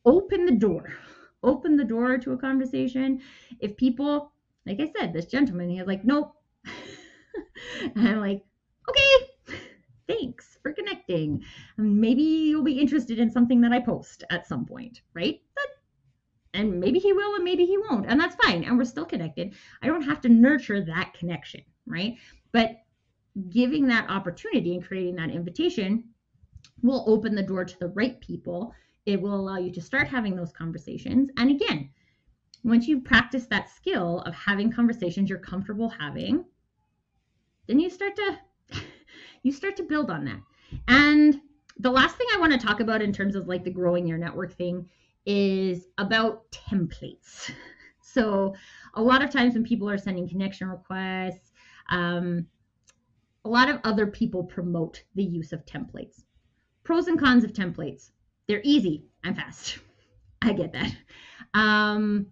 open 0.05 0.45
the 0.45 0.55
door. 0.55 0.93
Open 1.43 1.77
the 1.77 1.83
door 1.83 2.17
to 2.17 2.31
a 2.31 2.38
conversation. 2.38 3.21
If 3.59 3.77
people, 3.77 4.31
like 4.65 4.79
I 4.79 4.91
said, 4.97 5.13
this 5.13 5.27
gentleman, 5.27 5.69
he 5.69 5.77
was 5.77 5.85
like, 5.88 6.03
nope. 6.03 6.33
and 7.95 8.09
I'm 8.09 8.19
like, 8.19 8.43
okay, 8.89 9.27
thanks 10.07 10.57
for 10.61 10.73
connecting. 10.73 11.43
Maybe 11.77 12.21
you'll 12.21 12.63
be 12.63 12.79
interested 12.79 13.19
in 13.19 13.31
something 13.31 13.61
that 13.61 13.71
I 13.71 13.79
post 13.79 14.23
at 14.29 14.47
some 14.47 14.65
point, 14.65 15.01
right? 15.13 15.41
And 16.53 16.79
maybe 16.79 16.99
he 16.99 17.11
will 17.11 17.35
and 17.35 17.43
maybe 17.43 17.65
he 17.65 17.77
won't. 17.77 18.05
And 18.07 18.19
that's 18.19 18.35
fine. 18.35 18.63
And 18.63 18.77
we're 18.77 18.85
still 18.85 19.05
connected. 19.05 19.53
I 19.81 19.87
don't 19.87 20.03
have 20.03 20.21
to 20.21 20.29
nurture 20.29 20.83
that 20.85 21.13
connection, 21.13 21.61
right? 21.85 22.15
But 22.53 22.77
giving 23.49 23.87
that 23.87 24.09
opportunity 24.09 24.75
and 24.75 24.85
creating 24.85 25.15
that 25.17 25.29
invitation 25.31 26.05
will 26.81 27.03
open 27.07 27.35
the 27.35 27.43
door 27.43 27.65
to 27.65 27.79
the 27.79 27.89
right 27.89 28.19
people. 28.21 28.73
It 29.05 29.21
will 29.21 29.35
allow 29.35 29.57
you 29.57 29.71
to 29.73 29.81
start 29.81 30.07
having 30.07 30.35
those 30.35 30.53
conversations. 30.53 31.29
And 31.37 31.51
again, 31.51 31.89
once 32.63 32.87
you've 32.87 33.03
practiced 33.03 33.49
that 33.49 33.69
skill 33.69 34.21
of 34.21 34.33
having 34.33 34.71
conversations 34.71 35.29
you're 35.29 35.39
comfortable 35.39 35.89
having, 35.89 36.45
then 37.67 37.79
you 37.79 37.89
start 37.89 38.15
to 38.15 38.39
you 39.45 39.51
start 39.51 39.77
to 39.77 39.84
build 39.84 40.10
on 40.10 40.25
that. 40.25 40.41
And 40.88 41.39
the 41.77 41.91
last 41.91 42.17
thing 42.17 42.25
I 42.34 42.39
want 42.39 42.51
to 42.53 42.58
talk 42.58 42.79
about 42.79 43.03
in 43.03 43.13
terms 43.13 43.36
of 43.36 43.47
like 43.47 43.63
the 43.63 43.69
growing 43.69 44.08
your 44.08 44.17
network 44.17 44.53
thing 44.53 44.89
is 45.25 45.88
about 45.97 46.51
templates. 46.51 47.51
So 48.01 48.55
a 48.93 49.01
lot 49.01 49.21
of 49.21 49.29
times 49.29 49.55
when 49.55 49.65
people 49.65 49.89
are 49.89 49.97
sending 49.97 50.29
connection 50.29 50.69
requests, 50.69 51.51
um, 51.89 52.47
a 53.43 53.49
lot 53.49 53.67
of 53.67 53.81
other 53.84 54.08
people 54.08 54.41
promote 54.41 55.03
the 55.15 55.23
use 55.25 55.51
of 55.51 55.65
templates. 55.65 56.23
Pros 56.86 57.08
and 57.08 57.19
cons 57.19 57.43
of 57.43 57.51
templates. 57.51 58.12
They're 58.47 58.62
easy 58.63 59.03
and 59.25 59.36
fast. 59.36 59.79
I 60.41 60.53
get 60.53 60.71
that. 60.71 60.95
Um, 61.53 62.27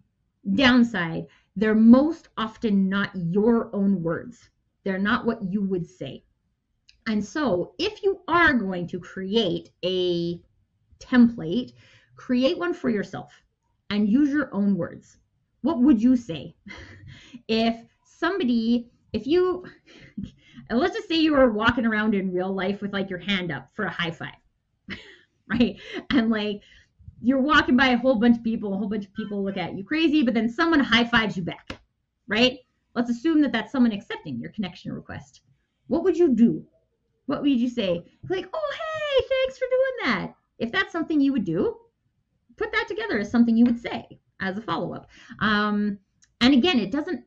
downside, 0.55 1.27
they're 1.57 1.75
most 1.75 2.29
often 2.37 2.87
not 2.87 3.09
your 3.13 3.75
own 3.75 4.01
words. 4.01 4.49
They're 4.85 4.97
not 4.97 5.25
what 5.25 5.43
you 5.43 5.61
would 5.63 5.85
say. 5.85 6.23
And 7.07 7.23
so, 7.23 7.73
if 7.77 8.01
you 8.03 8.21
are 8.27 8.53
going 8.53 8.87
to 8.87 8.99
create 8.99 9.69
a 9.83 10.39
template, 10.99 11.73
create 12.15 12.57
one 12.57 12.73
for 12.73 12.89
yourself 12.89 13.33
and 13.89 14.09
use 14.09 14.29
your 14.29 14.53
own 14.53 14.75
words. 14.77 15.17
What 15.61 15.81
would 15.81 16.01
you 16.01 16.15
say 16.15 16.55
if 17.47 17.75
somebody, 18.05 18.89
if 19.11 19.27
you, 19.27 19.65
let's 20.69 20.95
just 20.95 21.09
say 21.09 21.15
you 21.15 21.33
were 21.33 21.51
walking 21.51 21.85
around 21.85 22.15
in 22.15 22.33
real 22.33 22.53
life 22.53 22.81
with 22.81 22.93
like 22.93 23.09
your 23.09 23.19
hand 23.19 23.51
up 23.51 23.69
for 23.73 23.85
a 23.85 23.91
high 23.91 24.11
five, 24.11 24.35
right? 25.47 25.77
And 26.09 26.29
like 26.29 26.61
you're 27.21 27.41
walking 27.41 27.77
by 27.77 27.87
a 27.87 27.97
whole 27.97 28.15
bunch 28.15 28.37
of 28.37 28.43
people, 28.43 28.73
a 28.73 28.77
whole 28.77 28.89
bunch 28.89 29.05
of 29.05 29.13
people 29.13 29.43
look 29.43 29.57
at 29.57 29.75
you 29.75 29.83
crazy, 29.83 30.23
but 30.23 30.33
then 30.33 30.49
someone 30.49 30.79
high 30.79 31.05
fives 31.05 31.37
you 31.37 31.43
back, 31.43 31.77
right? 32.27 32.59
Let's 32.95 33.09
assume 33.09 33.41
that 33.41 33.51
that's 33.51 33.71
someone 33.71 33.91
accepting 33.91 34.39
your 34.39 34.51
connection 34.51 34.93
request. 34.93 35.41
What 35.87 36.03
would 36.03 36.17
you 36.17 36.33
do? 36.33 36.65
What 37.25 37.41
would 37.41 37.51
you 37.51 37.69
say? 37.69 38.05
Like, 38.29 38.47
oh, 38.53 38.73
hey, 38.73 39.25
thanks 39.29 39.57
for 39.57 39.65
doing 39.65 40.05
that. 40.05 40.35
If 40.59 40.71
that's 40.71 40.91
something 40.91 41.19
you 41.19 41.33
would 41.33 41.45
do, 41.45 41.77
put 42.57 42.71
that 42.71 42.87
together 42.87 43.19
as 43.19 43.31
something 43.31 43.57
you 43.57 43.65
would 43.65 43.79
say 43.79 44.19
as 44.39 44.57
a 44.57 44.61
follow 44.61 44.93
up. 44.93 45.09
Um, 45.39 45.99
and 46.41 46.53
again, 46.53 46.79
it 46.79 46.91
doesn't, 46.91 47.23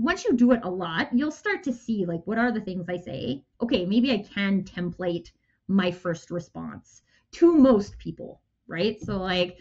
once 0.00 0.24
you 0.24 0.34
do 0.34 0.52
it 0.52 0.60
a 0.64 0.70
lot, 0.70 1.08
you'll 1.12 1.30
start 1.30 1.62
to 1.64 1.72
see 1.72 2.04
like, 2.04 2.26
what 2.26 2.38
are 2.38 2.50
the 2.50 2.60
things 2.60 2.86
I 2.88 2.96
say? 2.96 3.44
Okay, 3.60 3.86
maybe 3.86 4.12
I 4.12 4.18
can 4.18 4.64
template 4.64 5.30
my 5.68 5.90
first 5.90 6.30
response 6.30 7.02
to 7.32 7.52
most 7.54 7.98
people, 7.98 8.40
right? 8.66 9.00
So, 9.00 9.16
like, 9.16 9.58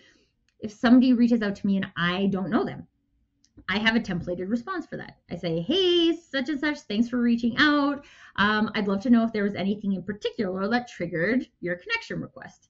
if 0.60 0.72
somebody 0.72 1.14
reaches 1.14 1.42
out 1.42 1.56
to 1.56 1.68
me 1.68 1.78
and 1.78 1.88
I 1.96 2.28
don't 2.28 2.50
know 2.50 2.64
them, 2.64 2.88
I 3.70 3.80
have 3.80 3.96
a 3.96 4.00
templated 4.00 4.50
response 4.50 4.86
for 4.86 4.98
that. 4.98 5.18
I 5.30 5.36
say, 5.36 5.62
hey, 5.62 6.16
such 6.16 6.50
and 6.50 6.60
such, 6.60 6.80
thanks 6.82 7.10
for 7.10 7.20
reaching 7.20 7.56
out. 7.58 8.06
Um, 8.36 8.72
I'd 8.76 8.88
love 8.88 9.02
to 9.04 9.10
know 9.10 9.24
if 9.24 9.34
there 9.34 9.44
was 9.44 9.56
anything 9.56 9.94
in 9.94 10.04
particular 10.04 10.68
that 10.68 10.88
triggered 10.88 11.48
your 11.60 11.76
connection 11.76 12.22
request. 12.22 12.70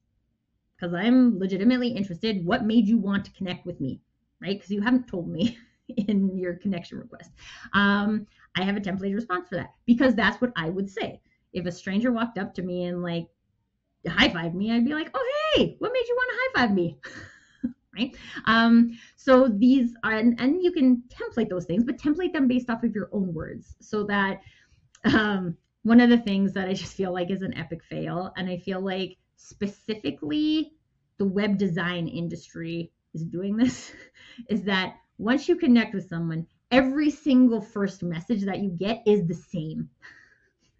Because 0.75 0.93
I'm 0.93 1.37
legitimately 1.37 1.89
interested. 1.89 2.45
What 2.45 2.65
made 2.65 2.87
you 2.87 2.97
want 2.97 3.25
to 3.25 3.31
connect 3.31 3.65
with 3.65 3.79
me? 3.79 4.01
Right? 4.41 4.57
Because 4.57 4.71
you 4.71 4.81
haven't 4.81 5.07
told 5.07 5.29
me 5.29 5.57
in 5.97 6.37
your 6.37 6.55
connection 6.55 6.97
request. 6.97 7.31
Um, 7.73 8.25
I 8.57 8.63
have 8.63 8.75
a 8.75 8.81
templated 8.81 9.15
response 9.15 9.49
for 9.49 9.55
that 9.55 9.73
because 9.85 10.15
that's 10.15 10.41
what 10.41 10.51
I 10.55 10.69
would 10.69 10.89
say. 10.89 11.21
If 11.53 11.65
a 11.65 11.71
stranger 11.71 12.11
walked 12.11 12.37
up 12.37 12.53
to 12.55 12.61
me 12.61 12.85
and 12.85 13.03
like 13.03 13.27
high 14.07 14.29
five 14.29 14.55
me, 14.55 14.71
I'd 14.71 14.85
be 14.85 14.93
like, 14.93 15.11
oh, 15.13 15.31
hey, 15.55 15.75
what 15.79 15.93
made 15.93 16.07
you 16.07 16.15
want 16.15 16.31
to 16.31 16.37
high 16.37 16.67
five 16.67 16.75
me? 16.75 16.99
right? 17.95 18.15
Um, 18.45 18.97
so 19.15 19.47
these 19.47 19.93
are, 20.03 20.13
and, 20.13 20.39
and 20.39 20.61
you 20.61 20.71
can 20.71 21.03
template 21.09 21.49
those 21.49 21.65
things, 21.65 21.83
but 21.83 21.97
template 21.97 22.33
them 22.33 22.47
based 22.47 22.69
off 22.69 22.83
of 22.83 22.95
your 22.95 23.09
own 23.11 23.33
words 23.33 23.75
so 23.81 24.03
that 24.05 24.41
um, 25.05 25.57
one 25.83 25.99
of 25.99 26.09
the 26.09 26.17
things 26.17 26.53
that 26.53 26.67
I 26.67 26.73
just 26.73 26.93
feel 26.93 27.13
like 27.13 27.31
is 27.31 27.41
an 27.41 27.57
epic 27.57 27.83
fail, 27.83 28.31
and 28.37 28.49
I 28.49 28.57
feel 28.57 28.81
like 28.81 29.17
specifically 29.35 30.73
the 31.17 31.25
web 31.25 31.57
design 31.57 32.07
industry 32.07 32.91
is 33.13 33.23
doing 33.23 33.57
this, 33.57 33.91
is 34.49 34.63
that 34.63 34.95
once 35.17 35.47
you 35.47 35.55
connect 35.55 35.93
with 35.93 36.07
someone, 36.07 36.47
every 36.71 37.09
single 37.09 37.61
first 37.61 38.03
message 38.03 38.43
that 38.43 38.59
you 38.59 38.69
get 38.69 39.03
is 39.05 39.27
the 39.27 39.35
same. 39.35 39.89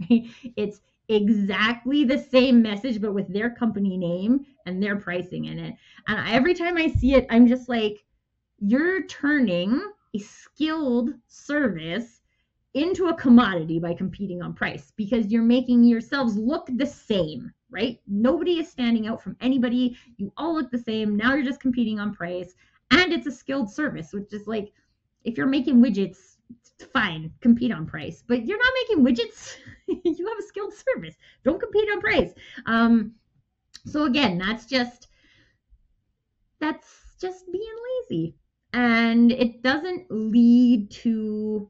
Right? 0.10 0.26
It's 0.56 0.82
exactly 1.10 2.06
the 2.06 2.17
same 2.17 2.63
message, 2.63 3.00
but 3.00 3.13
with 3.13 3.32
their 3.32 3.52
company 3.52 3.97
name 3.97 4.47
and 4.65 4.82
their 4.82 4.95
pricing 4.95 5.45
in 5.45 5.60
it. 5.60 5.76
And 6.08 6.30
every 6.30 6.54
time 6.54 6.78
I 6.78 6.88
see 6.88 7.15
it, 7.15 7.26
I'm 7.30 7.47
just 7.47 7.69
like, 7.69 8.04
you're 8.60 9.06
turning 9.08 9.82
a 10.13 10.19
skilled 10.19 11.12
service 11.28 12.21
into 12.74 13.08
a 13.08 13.15
commodity 13.15 13.80
by 13.80 13.93
competing 13.93 14.41
on 14.41 14.54
price 14.54 14.93
because 14.95 15.32
you're 15.32 15.43
making 15.43 15.84
yourselves 15.84 16.38
look 16.38 16.67
the 16.76 16.86
same, 16.86 17.52
right? 17.69 18.00
Nobody 18.08 18.60
is 18.60 18.69
standing 18.69 19.08
out 19.08 19.21
from 19.21 19.36
anybody. 19.41 19.97
You 20.17 20.32
all 20.38 20.54
look 20.54 20.71
the 20.71 20.78
same. 20.78 21.17
Now 21.17 21.34
you're 21.34 21.45
just 21.45 21.60
competing 21.60 22.00
on 22.00 22.13
price. 22.13 22.54
And 22.91 23.12
it's 23.12 23.28
a 23.28 23.32
skilled 23.32 23.69
service, 23.69 24.13
which 24.13 24.34
is 24.34 24.47
like 24.47 24.71
if 25.24 25.38
you're 25.38 25.47
making 25.47 25.82
widgets, 25.82 26.38
fine, 26.93 27.32
compete 27.41 27.71
on 27.71 27.86
price. 27.86 28.24
But 28.28 28.45
you're 28.45 28.58
not 28.58 28.74
making 28.82 29.06
widgets. 29.06 29.56
you 29.88 30.28
have 30.28 30.39
a 30.39 30.47
skilled 30.47 30.74
service. 30.74 31.15
Don't 31.43 31.60
compete 31.60 31.89
on 31.91 32.02
price. 32.02 32.34
Um, 32.65 33.13
so 33.86 34.06
again, 34.06 34.38
that's 34.38 34.65
just 34.65 35.08
that's 36.60 37.15
just 37.20 37.52
being 37.52 37.76
lazy. 38.10 38.36
And 38.74 39.32
it 39.32 39.62
doesn't 39.62 40.06
lead 40.10 40.91
to 40.91 41.70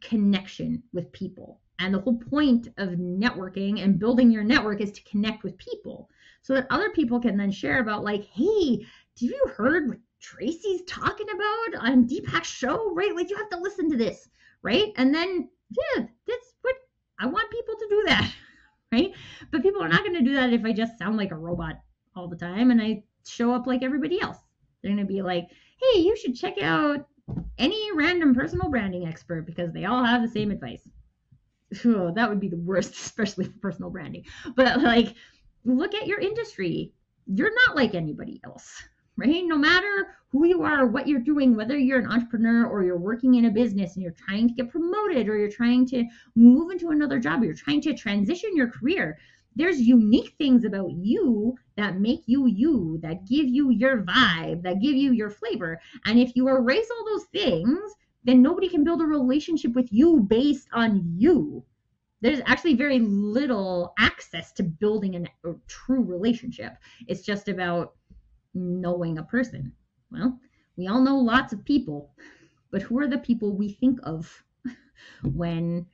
connection 0.00 0.82
with 0.92 1.12
people. 1.12 1.60
And 1.78 1.92
the 1.92 2.00
whole 2.00 2.18
point 2.18 2.68
of 2.78 2.90
networking 2.90 3.82
and 3.82 3.98
building 3.98 4.30
your 4.30 4.44
network 4.44 4.80
is 4.80 4.92
to 4.92 5.02
connect 5.04 5.44
with 5.44 5.58
people 5.58 6.08
so 6.42 6.54
that 6.54 6.66
other 6.70 6.90
people 6.90 7.20
can 7.20 7.36
then 7.36 7.50
share 7.50 7.80
about, 7.80 8.04
like, 8.04 8.24
hey, 8.24 8.78
have 8.80 9.30
you 9.30 9.46
heard 9.56 9.88
what 9.88 9.98
Tracy's 10.20 10.82
talking 10.86 11.26
about 11.28 11.84
on 11.84 12.08
Deepak's 12.08 12.48
show? 12.48 12.94
Right? 12.94 13.14
Like, 13.14 13.28
you 13.28 13.36
have 13.36 13.50
to 13.50 13.58
listen 13.58 13.90
to 13.90 13.96
this, 13.96 14.28
right? 14.62 14.92
And 14.96 15.14
then, 15.14 15.50
yeah, 15.70 16.06
that's 16.26 16.54
what 16.62 16.76
I 17.18 17.26
want 17.26 17.50
people 17.50 17.74
to 17.74 17.86
do 17.90 18.02
that, 18.06 18.32
right? 18.92 19.12
But 19.50 19.62
people 19.62 19.82
are 19.82 19.88
not 19.88 20.04
going 20.04 20.14
to 20.14 20.22
do 20.22 20.34
that 20.34 20.52
if 20.52 20.64
I 20.64 20.72
just 20.72 20.98
sound 20.98 21.16
like 21.16 21.32
a 21.32 21.36
robot 21.36 21.76
all 22.14 22.28
the 22.28 22.36
time 22.36 22.70
and 22.70 22.80
I 22.80 23.02
show 23.26 23.52
up 23.52 23.66
like 23.66 23.82
everybody 23.82 24.20
else. 24.20 24.38
They're 24.82 24.92
going 24.92 25.04
to 25.04 25.12
be 25.12 25.22
like, 25.22 25.48
hey, 25.80 26.00
you 26.00 26.16
should 26.16 26.36
check 26.36 26.60
out 26.62 27.06
any 27.58 27.90
random 27.94 28.34
personal 28.34 28.70
branding 28.70 29.06
expert 29.06 29.46
because 29.46 29.72
they 29.72 29.84
all 29.84 30.04
have 30.04 30.22
the 30.22 30.28
same 30.28 30.50
advice. 30.50 30.88
Oh, 31.84 32.12
that 32.12 32.28
would 32.28 32.40
be 32.40 32.48
the 32.48 32.56
worst, 32.56 32.92
especially 33.06 33.46
for 33.46 33.58
personal 33.60 33.90
branding. 33.90 34.24
But 34.54 34.80
like, 34.80 35.14
look 35.64 35.94
at 35.94 36.06
your 36.06 36.20
industry. 36.20 36.92
You're 37.26 37.54
not 37.66 37.74
like 37.74 37.94
anybody 37.94 38.40
else, 38.44 38.82
right? 39.16 39.44
No 39.44 39.56
matter 39.56 40.16
who 40.30 40.46
you 40.46 40.62
are, 40.62 40.86
what 40.86 41.08
you're 41.08 41.20
doing, 41.20 41.56
whether 41.56 41.78
you're 41.78 41.98
an 41.98 42.10
entrepreneur 42.10 42.66
or 42.66 42.84
you're 42.84 42.98
working 42.98 43.34
in 43.36 43.46
a 43.46 43.50
business 43.50 43.94
and 43.94 44.02
you're 44.02 44.12
trying 44.12 44.48
to 44.48 44.54
get 44.54 44.70
promoted 44.70 45.28
or 45.28 45.38
you're 45.38 45.50
trying 45.50 45.86
to 45.86 46.04
move 46.34 46.70
into 46.70 46.90
another 46.90 47.18
job, 47.18 47.42
you're 47.42 47.54
trying 47.54 47.80
to 47.82 47.94
transition 47.94 48.56
your 48.56 48.70
career, 48.70 49.18
there's 49.54 49.80
unique 49.80 50.34
things 50.36 50.64
about 50.64 50.90
you 50.92 51.56
that 51.76 51.98
make 51.98 52.22
you 52.26 52.46
you, 52.46 52.98
that 53.02 53.26
give 53.26 53.48
you 53.48 53.70
your 53.70 54.02
vibe, 54.02 54.62
that 54.62 54.82
give 54.82 54.94
you 54.94 55.12
your 55.12 55.30
flavor. 55.30 55.80
And 56.04 56.18
if 56.18 56.36
you 56.36 56.48
erase 56.48 56.88
all 56.90 57.06
those 57.06 57.24
things, 57.32 57.78
then 58.24 58.42
nobody 58.42 58.68
can 58.68 58.84
build 58.84 59.00
a 59.00 59.06
relationship 59.06 59.72
with 59.74 59.88
you 59.90 60.20
based 60.20 60.68
on 60.74 61.14
you. 61.16 61.64
There's 62.20 62.40
actually 62.44 62.74
very 62.74 62.98
little 62.98 63.94
access 63.98 64.52
to 64.52 64.62
building 64.62 65.14
an, 65.14 65.28
a 65.44 65.52
true 65.68 66.02
relationship. 66.02 66.72
It's 67.06 67.22
just 67.22 67.48
about 67.48 67.94
knowing 68.56 69.18
a 69.18 69.22
person. 69.22 69.72
Well, 70.10 70.38
we 70.76 70.88
all 70.88 71.00
know 71.00 71.18
lots 71.18 71.52
of 71.52 71.64
people, 71.64 72.10
but 72.70 72.82
who 72.82 72.98
are 72.98 73.06
the 73.06 73.18
people 73.18 73.56
we 73.56 73.72
think 73.72 74.00
of 74.02 74.42
when 75.22 75.86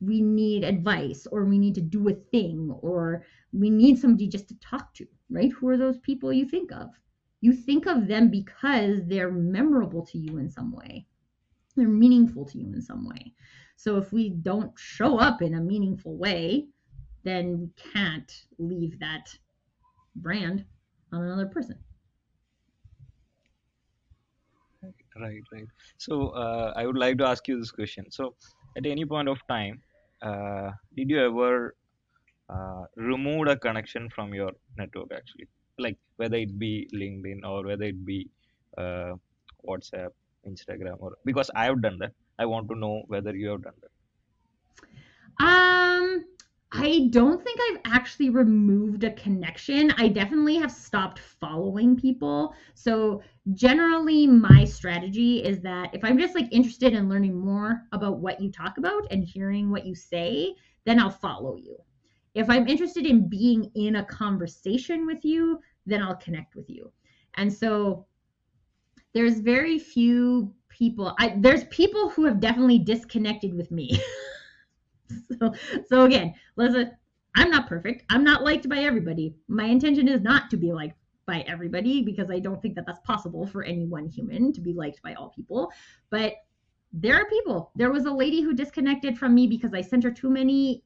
we 0.00 0.20
need 0.20 0.62
advice 0.62 1.26
or 1.26 1.44
we 1.44 1.58
need 1.58 1.74
to 1.74 1.80
do 1.80 2.08
a 2.08 2.14
thing 2.14 2.70
or 2.82 3.24
we 3.52 3.70
need 3.70 3.98
somebody 3.98 4.28
just 4.28 4.48
to 4.48 4.58
talk 4.60 4.94
to, 4.94 5.06
right? 5.30 5.50
Who 5.52 5.68
are 5.68 5.76
those 5.76 5.98
people 5.98 6.32
you 6.32 6.46
think 6.46 6.70
of? 6.72 6.90
You 7.40 7.52
think 7.52 7.86
of 7.86 8.06
them 8.06 8.30
because 8.30 9.00
they're 9.06 9.30
memorable 9.30 10.04
to 10.06 10.18
you 10.18 10.38
in 10.38 10.50
some 10.50 10.72
way. 10.72 11.06
They're 11.76 11.88
meaningful 11.88 12.44
to 12.46 12.58
you 12.58 12.72
in 12.72 12.82
some 12.82 13.08
way. 13.08 13.34
So 13.76 13.96
if 13.96 14.12
we 14.12 14.30
don't 14.30 14.72
show 14.76 15.18
up 15.18 15.40
in 15.42 15.54
a 15.54 15.60
meaningful 15.60 16.16
way, 16.16 16.66
then 17.22 17.60
we 17.60 17.70
can't 17.92 18.32
leave 18.58 18.98
that 18.98 19.36
brand 20.16 20.64
on 21.12 21.22
another 21.22 21.46
person. 21.46 21.84
Right, 25.20 25.42
right. 25.52 25.68
So 25.98 26.28
uh, 26.28 26.72
I 26.76 26.86
would 26.86 26.96
like 26.96 27.18
to 27.18 27.26
ask 27.26 27.46
you 27.48 27.58
this 27.58 27.72
question. 27.72 28.10
So 28.10 28.34
at 28.76 28.86
any 28.86 29.04
point 29.04 29.28
of 29.28 29.38
time, 29.48 29.82
uh, 30.22 30.70
did 30.94 31.10
you 31.10 31.20
ever 31.20 31.74
uh, 32.50 32.84
remove 32.96 33.48
a 33.48 33.56
connection 33.56 34.08
from 34.10 34.34
your 34.34 34.52
network 34.78 35.08
actually 35.16 35.48
like 35.78 35.98
whether 36.16 36.36
it 36.36 36.58
be 36.58 36.88
linkedin 36.94 37.40
or 37.44 37.64
whether 37.66 37.84
it 37.84 38.04
be 38.06 38.30
uh, 38.78 39.14
whatsapp 39.68 40.10
instagram 40.46 40.96
or 41.00 41.16
because 41.24 41.50
i 41.56 41.64
have 41.66 41.82
done 41.82 41.98
that 41.98 42.12
i 42.38 42.46
want 42.46 42.68
to 42.68 42.76
know 42.76 43.02
whether 43.08 43.34
you 43.36 43.48
have 43.50 43.62
done 43.62 43.74
that 43.82 43.90
um 45.40 46.24
I 46.70 47.08
don't 47.10 47.42
think 47.42 47.58
I've 47.60 47.92
actually 47.94 48.28
removed 48.28 49.02
a 49.02 49.12
connection. 49.12 49.90
I 49.92 50.08
definitely 50.08 50.56
have 50.56 50.70
stopped 50.70 51.18
following 51.18 51.96
people. 51.96 52.54
So, 52.74 53.22
generally, 53.54 54.26
my 54.26 54.64
strategy 54.64 55.42
is 55.42 55.62
that 55.62 55.94
if 55.94 56.04
I'm 56.04 56.18
just 56.18 56.34
like 56.34 56.52
interested 56.52 56.92
in 56.92 57.08
learning 57.08 57.34
more 57.34 57.84
about 57.92 58.18
what 58.18 58.40
you 58.40 58.50
talk 58.50 58.76
about 58.76 59.10
and 59.10 59.24
hearing 59.24 59.70
what 59.70 59.86
you 59.86 59.94
say, 59.94 60.54
then 60.84 61.00
I'll 61.00 61.08
follow 61.08 61.56
you. 61.56 61.76
If 62.34 62.50
I'm 62.50 62.68
interested 62.68 63.06
in 63.06 63.28
being 63.28 63.70
in 63.74 63.96
a 63.96 64.04
conversation 64.04 65.06
with 65.06 65.24
you, 65.24 65.60
then 65.86 66.02
I'll 66.02 66.16
connect 66.16 66.54
with 66.54 66.68
you. 66.68 66.92
And 67.34 67.50
so, 67.50 68.04
there's 69.14 69.40
very 69.40 69.78
few 69.78 70.54
people, 70.68 71.14
I, 71.18 71.34
there's 71.38 71.64
people 71.64 72.10
who 72.10 72.26
have 72.26 72.40
definitely 72.40 72.78
disconnected 72.78 73.54
with 73.54 73.70
me. 73.70 73.98
so, 75.38 75.54
so 75.88 76.04
again, 76.04 76.34
Liza, 76.56 76.92
I'm 77.34 77.50
not 77.50 77.68
perfect. 77.68 78.04
I'm 78.10 78.24
not 78.24 78.42
liked 78.42 78.68
by 78.68 78.78
everybody. 78.78 79.34
My 79.48 79.66
intention 79.66 80.08
is 80.08 80.20
not 80.20 80.50
to 80.50 80.56
be 80.56 80.72
liked 80.72 80.96
by 81.26 81.44
everybody 81.46 82.02
because 82.02 82.30
I 82.30 82.38
don't 82.38 82.60
think 82.60 82.74
that 82.74 82.86
that's 82.86 83.00
possible 83.00 83.46
for 83.46 83.62
any 83.62 83.86
one 83.86 84.08
human 84.08 84.52
to 84.54 84.60
be 84.60 84.72
liked 84.72 85.02
by 85.02 85.14
all 85.14 85.28
people. 85.28 85.70
But 86.10 86.34
there 86.92 87.14
are 87.16 87.28
people. 87.28 87.70
There 87.76 87.92
was 87.92 88.06
a 88.06 88.10
lady 88.10 88.40
who 88.40 88.54
disconnected 88.54 89.18
from 89.18 89.34
me 89.34 89.46
because 89.46 89.74
I 89.74 89.82
sent 89.82 90.04
her 90.04 90.10
too 90.10 90.30
many 90.30 90.82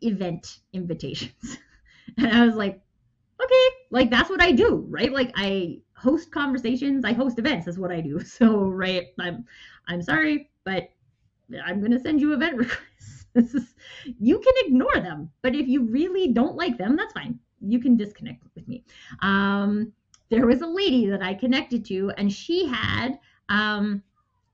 event 0.00 0.60
invitations. 0.72 1.58
and 2.18 2.28
I 2.28 2.46
was 2.46 2.56
like, 2.56 2.80
okay, 3.42 3.68
like 3.90 4.10
that's 4.10 4.30
what 4.30 4.42
I 4.42 4.52
do, 4.52 4.86
right? 4.88 5.12
Like 5.12 5.32
I 5.36 5.80
host 5.96 6.30
conversations, 6.30 7.04
I 7.04 7.12
host 7.12 7.38
events, 7.38 7.66
that's 7.66 7.78
what 7.78 7.92
I 7.92 8.00
do. 8.00 8.20
So, 8.24 8.64
right, 8.64 9.08
I'm 9.20 9.44
I'm 9.86 10.02
sorry, 10.02 10.50
but 10.64 10.88
I'm 11.64 11.84
to 11.90 12.00
send 12.00 12.20
you 12.20 12.32
event 12.32 12.56
requests. 12.56 13.13
This 13.34 13.54
is 13.54 13.74
you 14.20 14.38
can 14.38 14.54
ignore 14.66 14.94
them, 14.94 15.30
but 15.42 15.54
if 15.56 15.66
you 15.66 15.82
really 15.82 16.32
don't 16.32 16.56
like 16.56 16.78
them, 16.78 16.96
that's 16.96 17.12
fine. 17.12 17.38
You 17.60 17.80
can 17.80 17.96
disconnect 17.96 18.44
with 18.54 18.66
me. 18.68 18.84
Um, 19.22 19.92
there 20.30 20.46
was 20.46 20.60
a 20.60 20.66
lady 20.66 21.06
that 21.06 21.22
I 21.22 21.34
connected 21.34 21.84
to, 21.86 22.10
and 22.16 22.32
she 22.32 22.66
had 22.66 23.18
um, 23.48 24.02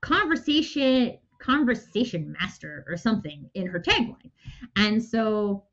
conversation 0.01 1.17
conversation 1.39 2.35
master 2.39 2.85
or 2.87 2.97
something 2.97 3.49
in 3.53 3.67
her 3.67 3.79
tagline, 3.79 4.31
and 4.75 5.03
so 5.03 5.63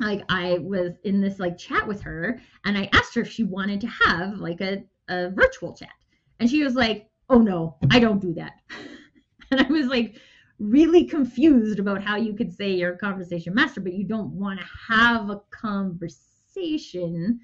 like 0.00 0.22
I 0.30 0.58
was 0.60 0.92
in 1.04 1.20
this 1.20 1.38
like 1.38 1.58
chat 1.58 1.86
with 1.86 2.00
her, 2.02 2.40
and 2.64 2.76
I 2.76 2.88
asked 2.92 3.14
her 3.14 3.22
if 3.22 3.30
she 3.30 3.44
wanted 3.44 3.80
to 3.82 3.86
have 3.86 4.38
like 4.38 4.60
a, 4.60 4.82
a 5.08 5.30
virtual 5.30 5.74
chat, 5.74 5.90
and 6.38 6.48
she 6.48 6.64
was 6.64 6.74
like, 6.74 7.08
"Oh 7.28 7.38
no, 7.38 7.76
I 7.90 8.00
don't 8.00 8.20
do 8.20 8.32
that." 8.34 8.52
and 9.50 9.60
I 9.60 9.68
was 9.70 9.86
like, 9.86 10.16
really 10.60 11.04
confused 11.04 11.78
about 11.80 12.02
how 12.02 12.16
you 12.16 12.34
could 12.34 12.52
say 12.52 12.70
you're 12.70 12.92
a 12.92 12.98
conversation 12.98 13.54
master, 13.54 13.80
but 13.80 13.94
you 13.94 14.04
don't 14.04 14.30
want 14.32 14.60
to 14.60 14.66
have 14.88 15.30
a 15.30 15.40
conversation. 15.50 17.40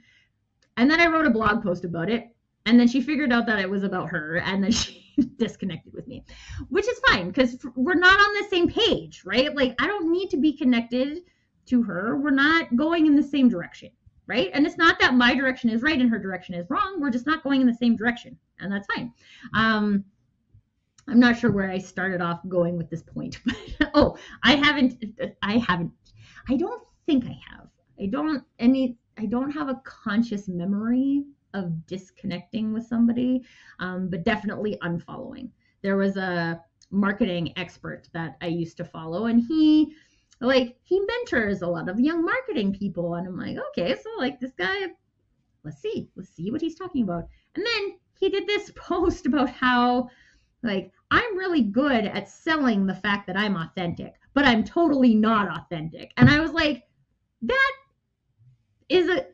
And 0.77 0.91
then 0.91 1.01
I 1.01 1.07
wrote 1.07 1.27
a 1.27 1.31
blog 1.31 1.63
post 1.63 1.85
about 1.85 2.11
it. 2.11 2.29
And 2.67 2.79
then 2.79 2.89
she 2.89 3.01
figured 3.01 3.33
out 3.33 3.47
that 3.47 3.59
it 3.59 3.71
was 3.71 3.85
about 3.85 4.11
her. 4.11 4.37
And 4.39 4.63
then 4.63 4.71
she 4.73 5.17
disconnected 5.39 5.95
with 5.95 6.07
me, 6.07 6.25
which 6.69 6.87
is 6.87 7.01
fine 7.09 7.29
because 7.29 7.57
we're 7.75 7.95
not 7.95 8.21
on 8.21 8.35
the 8.35 8.49
same 8.51 8.69
page, 8.69 9.23
right? 9.25 9.55
Like, 9.57 9.75
I 9.81 9.87
don't 9.87 10.13
need 10.13 10.29
to 10.31 10.37
be 10.37 10.53
connected 10.57 11.21
to 11.67 11.83
her. 11.83 12.19
We're 12.19 12.31
not 12.31 12.77
going 12.77 13.07
in 13.07 13.17
the 13.17 13.23
same 13.23 13.49
direction. 13.49 13.91
right? 14.27 14.51
And 14.53 14.67
it's 14.67 14.77
not 14.77 14.99
that 15.01 15.15
my 15.15 15.35
direction 15.35 15.71
is 15.71 15.83
right 15.83 15.99
and 16.01 16.11
her 16.11 16.19
direction 16.19 16.55
is 16.55 16.69
wrong. 16.69 17.01
We're 17.01 17.11
just 17.11 17.27
not 17.27 17.43
going 17.43 17.61
in 17.61 17.67
the 17.67 17.75
same 17.75 17.97
direction, 17.97 18.37
and 18.59 18.73
that's 18.73 18.87
fine. 18.95 19.13
Um, 19.55 20.05
I'm 21.09 21.21
not 21.21 21.39
sure 21.39 21.53
where 21.53 21.71
I 21.71 21.79
started 21.79 22.21
off 22.21 22.41
going 22.49 22.77
with 22.77 22.91
this 22.91 23.03
point, 23.03 23.41
but 23.47 23.91
oh, 23.95 24.17
I 24.43 24.57
haven't, 24.57 25.05
I 25.43 25.59
haven't, 25.59 25.93
I 26.49 26.57
don't 26.57 26.83
think 27.07 27.25
I 27.25 27.39
have. 27.51 27.69
I 28.01 28.07
don't 28.07 28.45
any, 28.59 28.99
I 29.19 29.27
don't 29.27 29.51
have 29.51 29.69
a 29.69 29.81
conscious 29.85 30.49
memory 30.49 31.25
of 31.55 31.87
disconnecting 31.87 32.73
with 32.73 32.87
somebody, 32.87 33.43
um, 33.79 34.09
but 34.11 34.25
definitely 34.25 34.79
unfollowing. 34.83 35.49
There 35.83 35.97
was 35.97 36.17
a 36.17 36.61
marketing 36.91 37.53
expert 37.57 38.09
that 38.13 38.37
I 38.41 38.49
used 38.49 38.77
to 38.79 38.85
follow, 38.85 39.27
and 39.27 39.41
he 39.41 39.95
like 40.41 40.77
he 40.83 41.01
mentors 41.01 41.63
a 41.63 41.67
lot 41.67 41.89
of 41.89 41.99
young 41.99 42.25
marketing 42.25 42.73
people 42.73 43.15
and 43.15 43.27
i'm 43.27 43.39
like 43.39 43.57
okay 43.71 43.95
so 43.95 44.11
like 44.19 44.39
this 44.39 44.53
guy 44.59 44.87
let's 45.65 45.81
see 45.81 46.09
let's 46.15 46.35
see 46.35 46.51
what 46.51 46.61
he's 46.61 46.75
talking 46.75 47.03
about 47.03 47.25
and 47.55 47.65
then 47.65 47.99
he 48.19 48.29
did 48.29 48.47
this 48.47 48.71
post 48.77 49.27
about 49.27 49.49
how 49.49 50.09
like 50.63 50.93
i'm 51.11 51.37
really 51.37 51.63
good 51.63 52.05
at 52.05 52.29
selling 52.29 52.87
the 52.87 52.95
fact 52.95 53.27
that 53.27 53.37
i'm 53.37 53.57
authentic 53.57 54.15
but 54.35 54.45
i'm 54.45 54.65
totally 54.65 55.15
not 55.15 55.49
authentic 55.59 56.13
and 56.17 56.29
i 56.29 56.41
was 56.41 56.53
like 56.53 56.85
that 57.43 57.73
is 58.89 59.09
a, 59.09 59.27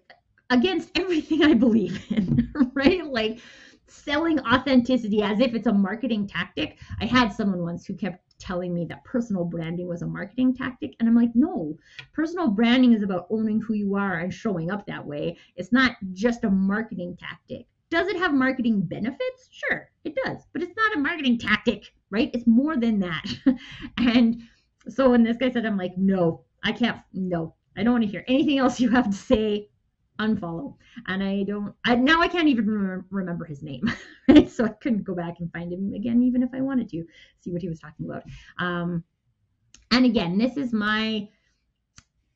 against 0.51 0.91
everything 0.99 1.43
i 1.43 1.55
believe 1.55 2.05
in 2.11 2.53
right 2.75 3.07
like 3.07 3.41
selling 3.87 4.41
authenticity 4.41 5.23
as 5.23 5.39
if 5.41 5.55
it's 5.55 5.67
a 5.67 5.73
marketing 5.73 6.27
tactic 6.27 6.79
i 7.01 7.05
had 7.05 7.29
someone 7.29 7.63
once 7.63 7.85
who 7.87 7.95
kept 7.95 8.33
telling 8.43 8.75
me 8.75 8.85
that 8.85 9.05
personal 9.05 9.45
branding 9.45 9.87
was 9.89 10.03
a 10.03 10.07
marketing 10.07 10.55
tactic. 10.55 10.97
And 10.99 11.09
I'm 11.09 11.15
like, 11.15 11.31
no, 11.35 11.77
personal 12.13 12.49
branding 12.49 12.93
is 12.93 13.03
about 13.03 13.29
owning 13.31 13.61
who 13.61 13.75
you 13.75 13.95
are 13.95 14.19
and 14.19 14.35
showing 14.35 14.71
up 14.71 14.85
that 14.87 15.07
way. 15.07 15.39
It's 15.55 15.73
not 15.73 15.93
just 16.13 16.45
a 16.45 16.51
marketing 16.51 17.17
tactic. 17.19 17.67
Does 17.93 18.09
it 18.09 18.17
have 18.17 18.33
marketing 18.33 18.81
benefits? 18.81 19.51
Sure, 19.51 19.91
it 20.05 20.17
does, 20.25 20.39
but 20.55 20.63
it's 20.63 20.75
not 20.75 20.97
a 20.97 20.99
marketing 20.99 21.39
tactic, 21.39 21.93
right? 22.09 22.31
It's 22.33 22.47
more 22.47 22.79
than 22.79 22.99
that. 23.01 23.25
and 23.99 24.41
so 24.89 25.11
when 25.11 25.23
this 25.23 25.37
guy 25.37 25.51
said, 25.51 25.67
I'm 25.67 25.77
like, 25.77 25.99
no, 25.99 26.41
I 26.65 26.73
can't, 26.73 26.97
no, 27.13 27.55
I 27.77 27.83
don't 27.83 27.93
want 27.93 28.05
to 28.05 28.11
hear 28.11 28.25
anything 28.29 28.57
else 28.57 28.81
you 28.81 28.89
have 28.89 29.11
to 29.11 29.17
say 29.17 29.69
unfollow. 30.19 30.77
And 31.07 31.23
I 31.23 31.43
don't, 31.43 31.75
I, 31.85 31.97
now 31.97 32.23
I 32.23 32.29
can't 32.29 32.49
even 32.49 32.67
remember, 32.67 33.05
remember 33.11 33.45
his 33.45 33.63
name? 33.63 33.93
So 34.49 34.65
I 34.65 34.69
couldn't 34.69 35.05
go 35.05 35.15
back 35.15 35.41
and 35.41 35.53
find 35.53 35.71
him 35.71 35.93
again, 35.93 36.23
even 36.23 36.43
if 36.43 36.49
I 36.55 36.63
wanted 36.63 36.89
to 36.91 37.05
see 37.41 37.53
what 37.53 37.61
he 37.61 37.69
was 37.69 37.81
talking 37.81 38.07
about. 38.07 38.23
Um, 38.59 39.05
and 39.91 40.07
again, 40.07 40.39
this 40.39 40.57
is 40.57 40.73
my, 40.73 41.29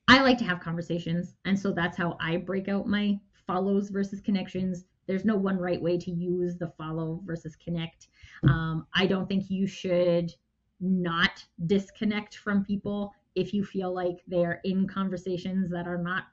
I 0.09 0.21
like 0.21 0.37
to 0.39 0.45
have 0.45 0.61
conversations. 0.61 1.35
And 1.47 1.59
so 1.59 1.73
that's 1.73 1.97
how 1.97 2.19
I 2.21 2.37
break 2.37 2.69
out 2.69 2.87
my 2.87 3.19
follows 3.47 3.89
versus 3.89 4.21
connections. 4.21 4.85
There's 5.07 5.25
no 5.25 5.37
one 5.37 5.59
right 5.59 5.81
way 5.81 5.99
to 5.99 6.11
use 6.11 6.57
the 6.57 6.73
follow 6.79 7.21
versus 7.25 7.57
connect. 7.57 8.09
Um, 8.49 8.87
I 8.95 9.07
don't 9.07 9.29
think 9.29 9.51
you 9.51 9.67
should 9.67 10.33
not 10.81 11.45
disconnect 11.67 12.37
from 12.37 12.65
people 12.65 13.13
if 13.35 13.55
you 13.55 13.65
feel 13.65 13.95
like 13.95 14.23
they're 14.27 14.61
in 14.65 14.87
conversations 14.87 15.71
that 15.71 15.87
are 15.87 15.99
not 15.99 16.25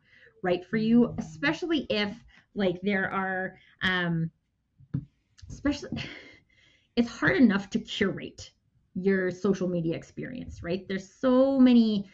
right 0.42 0.66
for 0.66 0.78
you, 0.78 1.14
especially 1.18 1.86
if 1.90 2.16
like 2.56 2.80
there 2.82 3.10
are 3.12 3.56
um 3.82 4.30
especially 5.50 5.90
it's 6.96 7.10
hard 7.10 7.38
enough 7.38 7.70
to 7.72 7.80
curate 7.80 8.52
your 8.96 9.32
social 9.32 9.68
media 9.68 9.96
experience, 9.96 10.62
right? 10.62 10.88
There's 10.88 11.12
so 11.12 11.60
many 11.60 12.10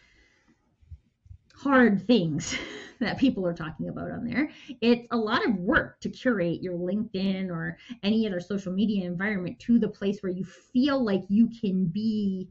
hard 1.62 2.06
things 2.08 2.56
that 3.00 3.18
people 3.18 3.46
are 3.46 3.54
talking 3.54 3.90
about 3.90 4.12
on 4.12 4.26
there. 4.26 4.50
It's 4.82 5.08
a 5.12 5.18
lot 5.18 5.46
of 5.46 5.56
work 5.56 6.00
to 6.02 6.10
curate 6.10 6.62
your 6.62 6.74
LinkedIn 6.74 7.50
or 7.50 7.78
any 8.04 8.28
other 8.28 8.40
social 8.40 8.74
media 8.74 9.06
environment 9.06 9.60
to 9.60 9.80
the 9.80 9.88
place 9.88 10.22
where 10.22 10.32
you 10.32 10.46
feel 10.46 11.04
like 11.04 11.24
you 11.30 11.50
can 11.62 11.86
be 11.86 12.50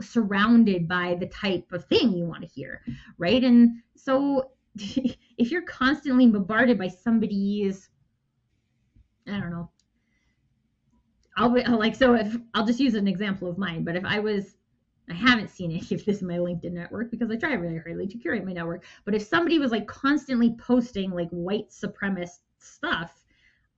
surrounded 0.00 0.88
by 0.88 1.14
the 1.14 1.26
type 1.26 1.72
of 1.72 1.84
thing 1.86 2.12
you 2.12 2.24
want 2.24 2.42
to 2.42 2.48
hear, 2.48 2.82
right? 3.18 3.42
And 3.42 3.82
so 3.96 4.50
if 4.76 5.50
you're 5.50 5.62
constantly 5.62 6.26
bombarded 6.26 6.78
by 6.78 6.88
somebody's 6.88 7.88
I 9.26 9.38
don't 9.38 9.50
know. 9.50 9.70
I'll 11.36 11.50
be 11.50 11.62
like 11.62 11.94
so 11.94 12.14
if 12.14 12.36
I'll 12.54 12.66
just 12.66 12.80
use 12.80 12.94
an 12.94 13.06
example 13.08 13.48
of 13.48 13.58
mine, 13.58 13.84
but 13.84 13.96
if 13.96 14.04
I 14.04 14.18
was 14.18 14.56
I 15.10 15.14
haven't 15.14 15.50
seen 15.50 15.72
any 15.72 15.94
of 15.94 16.04
this 16.04 16.20
in 16.20 16.28
my 16.28 16.38
LinkedIn 16.38 16.72
network 16.72 17.10
because 17.10 17.30
I 17.30 17.36
try 17.36 17.54
really 17.54 17.78
hardly 17.78 18.06
to 18.06 18.18
curate 18.18 18.44
my 18.44 18.52
network. 18.52 18.84
But 19.04 19.14
if 19.14 19.22
somebody 19.22 19.58
was 19.58 19.72
like 19.72 19.86
constantly 19.86 20.54
posting 20.58 21.10
like 21.10 21.28
white 21.30 21.70
supremacist 21.70 22.40
stuff, 22.58 23.24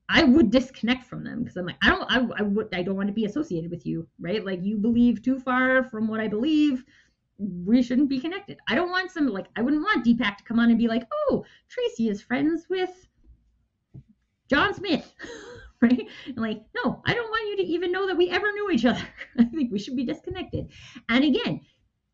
I 0.08 0.24
would 0.24 0.50
disconnect 0.50 1.06
from 1.06 1.24
them 1.24 1.40
because 1.40 1.56
I'm 1.56 1.66
like, 1.66 1.76
I 1.82 1.88
don't, 1.88 2.04
I, 2.10 2.40
I 2.40 2.42
would, 2.42 2.74
I 2.74 2.82
don't 2.82 2.96
want 2.96 3.08
to 3.08 3.14
be 3.14 3.24
associated 3.24 3.70
with 3.70 3.86
you, 3.86 4.06
right? 4.20 4.44
Like 4.44 4.62
you 4.62 4.76
believe 4.76 5.22
too 5.22 5.38
far 5.38 5.84
from 5.84 6.08
what 6.08 6.20
I 6.20 6.28
believe 6.28 6.84
we 7.38 7.82
shouldn't 7.82 8.08
be 8.08 8.20
connected. 8.20 8.58
I 8.68 8.74
don't 8.74 8.90
want 8.90 9.10
some 9.10 9.26
like 9.26 9.46
I 9.56 9.62
wouldn't 9.62 9.82
want 9.82 10.04
Deepak 10.04 10.36
to 10.36 10.44
come 10.44 10.58
on 10.58 10.68
and 10.68 10.78
be 10.78 10.88
like, 10.88 11.04
oh, 11.12 11.44
Tracy 11.68 12.08
is 12.08 12.20
friends 12.20 12.66
with 12.68 13.06
John 14.48 14.74
Smith. 14.74 15.14
right? 15.90 16.06
And 16.26 16.38
like, 16.38 16.62
no, 16.76 17.02
I 17.04 17.12
don't 17.12 17.30
want 17.30 17.48
you 17.50 17.56
to 17.64 17.72
even 17.72 17.90
know 17.90 18.06
that 18.06 18.16
we 18.16 18.30
ever 18.30 18.50
knew 18.52 18.70
each 18.70 18.84
other. 18.84 19.02
I 19.38 19.44
think 19.44 19.72
we 19.72 19.78
should 19.78 19.96
be 19.96 20.04
disconnected. 20.04 20.70
And 21.08 21.24
again, 21.24 21.60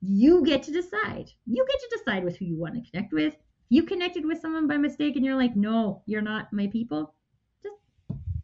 you 0.00 0.42
get 0.44 0.62
to 0.64 0.72
decide. 0.72 1.30
You 1.46 1.66
get 1.68 1.80
to 1.80 1.98
decide 1.98 2.24
with 2.24 2.38
who 2.38 2.46
you 2.46 2.58
want 2.58 2.74
to 2.74 2.90
connect 2.90 3.12
with. 3.12 3.36
You 3.68 3.82
connected 3.82 4.24
with 4.24 4.40
someone 4.40 4.66
by 4.66 4.78
mistake 4.78 5.16
and 5.16 5.24
you're 5.24 5.36
like, 5.36 5.54
no, 5.54 6.02
you're 6.06 6.22
not 6.22 6.50
my 6.52 6.68
people. 6.68 7.14
Just 7.62 7.76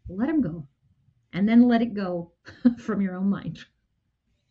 let 0.07 0.27
them 0.27 0.41
go. 0.41 0.67
And 1.33 1.49
then 1.49 1.67
let 1.67 1.81
it 1.81 1.95
go 1.95 2.31
from 2.77 3.01
your 3.01 3.15
own 3.15 3.29
mind. 3.29 3.59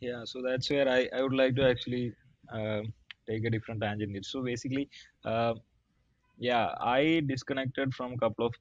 Yeah, 0.00 0.22
so 0.24 0.42
that's 0.42 0.68
where 0.70 0.88
I, 0.88 1.08
I 1.16 1.22
would 1.22 1.32
like 1.32 1.54
to 1.56 1.68
actually 1.68 2.12
uh, 2.52 2.80
take 3.28 3.44
a 3.44 3.50
different 3.50 3.80
tangent. 3.80 4.26
So 4.26 4.42
basically, 4.42 4.88
uh, 5.24 5.54
yeah, 6.38 6.74
I 6.80 7.22
disconnected 7.26 7.94
from 7.94 8.12
a 8.12 8.18
couple 8.18 8.46
of 8.46 8.54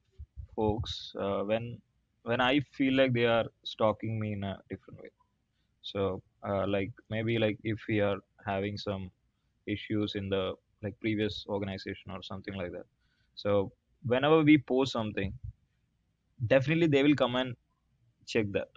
folks 0.54 1.12
uh, 1.20 1.40
when 1.40 1.80
when 2.24 2.40
I 2.40 2.60
feel 2.78 2.94
like 2.94 3.14
they 3.14 3.26
are 3.26 3.46
stalking 3.64 4.20
me 4.20 4.34
in 4.34 4.44
a 4.44 4.58
different 4.70 5.02
way. 5.02 5.10
So 5.82 6.22
uh, 6.48 6.66
like 6.68 6.92
maybe 7.10 7.38
like 7.38 7.58
if 7.64 7.80
we 7.88 8.00
are 8.00 8.18
having 8.46 8.78
some 8.78 9.10
issues 9.66 10.14
in 10.16 10.30
the 10.30 10.54
like 10.82 10.98
previous 11.00 11.46
organization 11.48 12.10
or 12.12 12.22
something 12.22 12.54
like 12.54 12.72
that. 12.72 12.86
So 13.36 13.72
whenever 14.04 14.42
we 14.42 14.58
post 14.58 14.92
something, 14.92 15.34
definitely 16.46 16.86
they 16.86 17.02
will 17.02 17.14
come 17.14 17.36
and 17.36 17.56
check 18.26 18.46
that. 18.52 18.68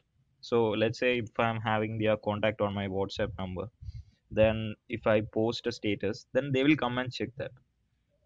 So 0.42 0.70
let's 0.84 1.00
say 1.00 1.20
if 1.20 1.40
I'm 1.40 1.62
having 1.62 2.00
their 2.00 2.18
contact 2.18 2.62
on 2.62 2.74
my 2.74 2.88
WhatsApp 2.88 3.38
number, 3.40 3.68
then 4.32 4.76
if 4.90 5.08
i 5.08 5.22
post 5.34 5.68
a 5.68 5.72
status 5.72 6.28
then 6.34 6.52
they 6.54 6.64
will 6.64 6.76
come 6.76 6.98
and 6.98 7.14
check 7.14 7.30
that 7.38 7.52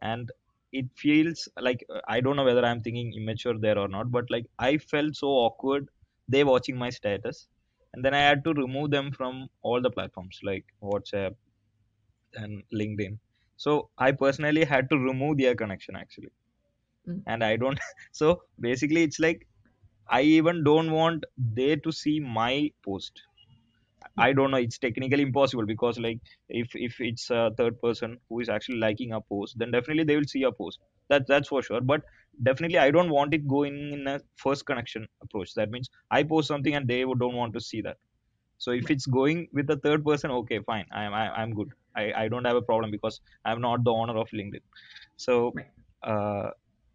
and 0.02 0.32
it 0.72 0.86
feels 0.96 1.48
like 1.60 1.86
i 2.08 2.20
don't 2.22 2.36
know 2.36 2.44
whether 2.44 2.66
i'm 2.66 2.82
thinking 2.82 3.14
immature 3.14 3.58
there 3.66 3.78
or 3.78 3.88
not 3.88 4.12
but 4.12 4.30
like 4.30 4.46
i 4.60 4.78
felt 4.78 5.16
so 5.16 5.28
awkward 5.46 5.88
they 6.28 6.44
watching 6.44 6.78
my 6.78 6.90
status 6.90 7.48
and 7.94 8.06
then 8.06 8.14
i 8.14 8.20
had 8.20 8.44
to 8.44 8.54
remove 8.54 8.90
them 8.92 9.12
from 9.12 9.48
all 9.64 9.82
the 9.82 9.92
platforms 9.92 10.40
like 10.44 10.66
whatsapp 10.82 11.36
and 12.36 12.64
linkedin. 12.74 13.18
So 13.58 13.90
i 13.98 14.12
personally 14.12 14.64
had 14.66 14.90
to 14.90 14.98
remove 14.98 15.38
their 15.38 15.56
connection 15.56 15.96
actually. 15.96 16.32
Mm. 17.08 17.22
and 17.28 17.44
i 17.44 17.56
don't 17.58 17.80
so 18.20 18.44
basically 18.60 19.04
it's 19.04 19.20
like 19.20 19.48
i 20.18 20.22
even 20.22 20.64
don't 20.64 20.92
want 20.92 21.24
they 21.60 21.76
to 21.86 21.92
see 21.92 22.20
my 22.20 22.72
post 22.88 23.22
I 24.26 24.34
don't 24.34 24.52
know. 24.52 24.58
It's 24.58 24.78
technically 24.78 25.24
impossible 25.24 25.66
because 25.66 26.00
like 26.00 26.20
if 26.50 26.76
if 26.76 27.00
it's 27.02 27.30
a 27.30 27.52
third 27.58 27.80
person 27.82 28.18
who 28.30 28.40
is 28.42 28.50
actually 28.50 28.78
liking 28.78 29.14
a 29.14 29.22
post, 29.22 29.58
then 29.60 29.72
definitely 29.72 30.04
they 30.06 30.16
will 30.18 30.32
see 30.36 30.44
a 30.44 30.52
post. 30.52 30.80
That 31.10 31.28
that's 31.28 31.50
for 31.50 31.62
sure. 31.64 31.82
But 31.82 32.04
definitely 32.50 32.78
I 32.78 32.92
don't 32.92 33.10
want 33.10 33.34
it 33.34 33.48
going 33.48 33.78
in 34.00 34.08
a 34.08 34.20
first 34.46 34.66
connection 34.66 35.08
approach. 35.24 35.54
That 35.56 35.72
means 35.72 35.90
I 36.12 36.24
post 36.24 36.48
something 36.48 36.76
and 36.76 36.88
they 36.88 37.02
don't 37.04 37.36
want 37.44 37.54
to 37.56 37.62
see 37.62 37.82
that. 37.82 37.98
So 38.58 38.72
if 38.72 38.92
it's 38.92 39.06
going 39.08 39.48
with 39.54 39.70
a 39.72 39.78
third 39.78 40.06
person, 40.06 40.32
okay, 40.32 40.60
fine. 40.60 40.86
I'm 40.92 41.14
I, 41.14 41.26
I'm 41.42 41.54
good. 41.54 41.72
I 41.96 42.06
I 42.24 42.28
don't 42.30 42.46
have 42.46 42.58
a 42.64 42.68
problem 42.72 42.92
because 42.92 43.22
I'm 43.46 43.62
not 43.62 43.84
the 43.84 43.92
owner 44.02 44.18
of 44.18 44.30
LinkedIn. 44.42 44.64
So 45.18 45.54
uh 46.04 46.50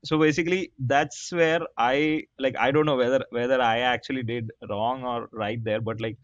so 0.04 0.18
basically 0.18 0.72
that's 0.78 1.32
where 1.32 1.60
I 1.76 2.24
like 2.38 2.56
I 2.58 2.70
don't 2.70 2.86
know 2.86 2.96
whether 2.96 3.20
whether 3.30 3.60
I 3.60 3.78
actually 3.80 4.22
did 4.22 4.52
wrong 4.70 5.04
or 5.04 5.28
right 5.32 5.62
there, 5.64 5.80
but 5.80 6.00
like 6.00 6.18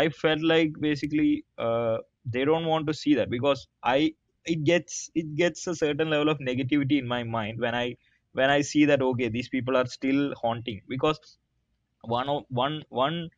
I 0.00 0.08
felt 0.10 0.42
like 0.52 0.72
basically 0.80 1.44
uh, 1.58 1.98
they 2.24 2.44
don't 2.44 2.66
want 2.66 2.86
to 2.88 2.94
see 2.94 3.14
that 3.14 3.30
because 3.30 3.66
I 3.82 4.14
it 4.44 4.64
gets 4.64 5.10
it 5.14 5.34
gets 5.36 5.66
a 5.66 5.74
certain 5.74 6.10
level 6.10 6.28
of 6.34 6.38
negativity 6.50 6.98
in 6.98 7.06
my 7.08 7.22
mind 7.24 7.60
when 7.60 7.74
I 7.74 7.96
when 8.32 8.50
I 8.50 8.60
see 8.72 8.84
that 8.86 9.02
okay 9.10 9.28
these 9.28 9.48
people 9.48 9.76
are 9.76 9.86
still 9.86 10.34
haunting. 10.42 10.82
Because 10.88 11.20
one 12.02 12.28
of 12.28 12.44
one 12.48 12.82
one 12.88 13.28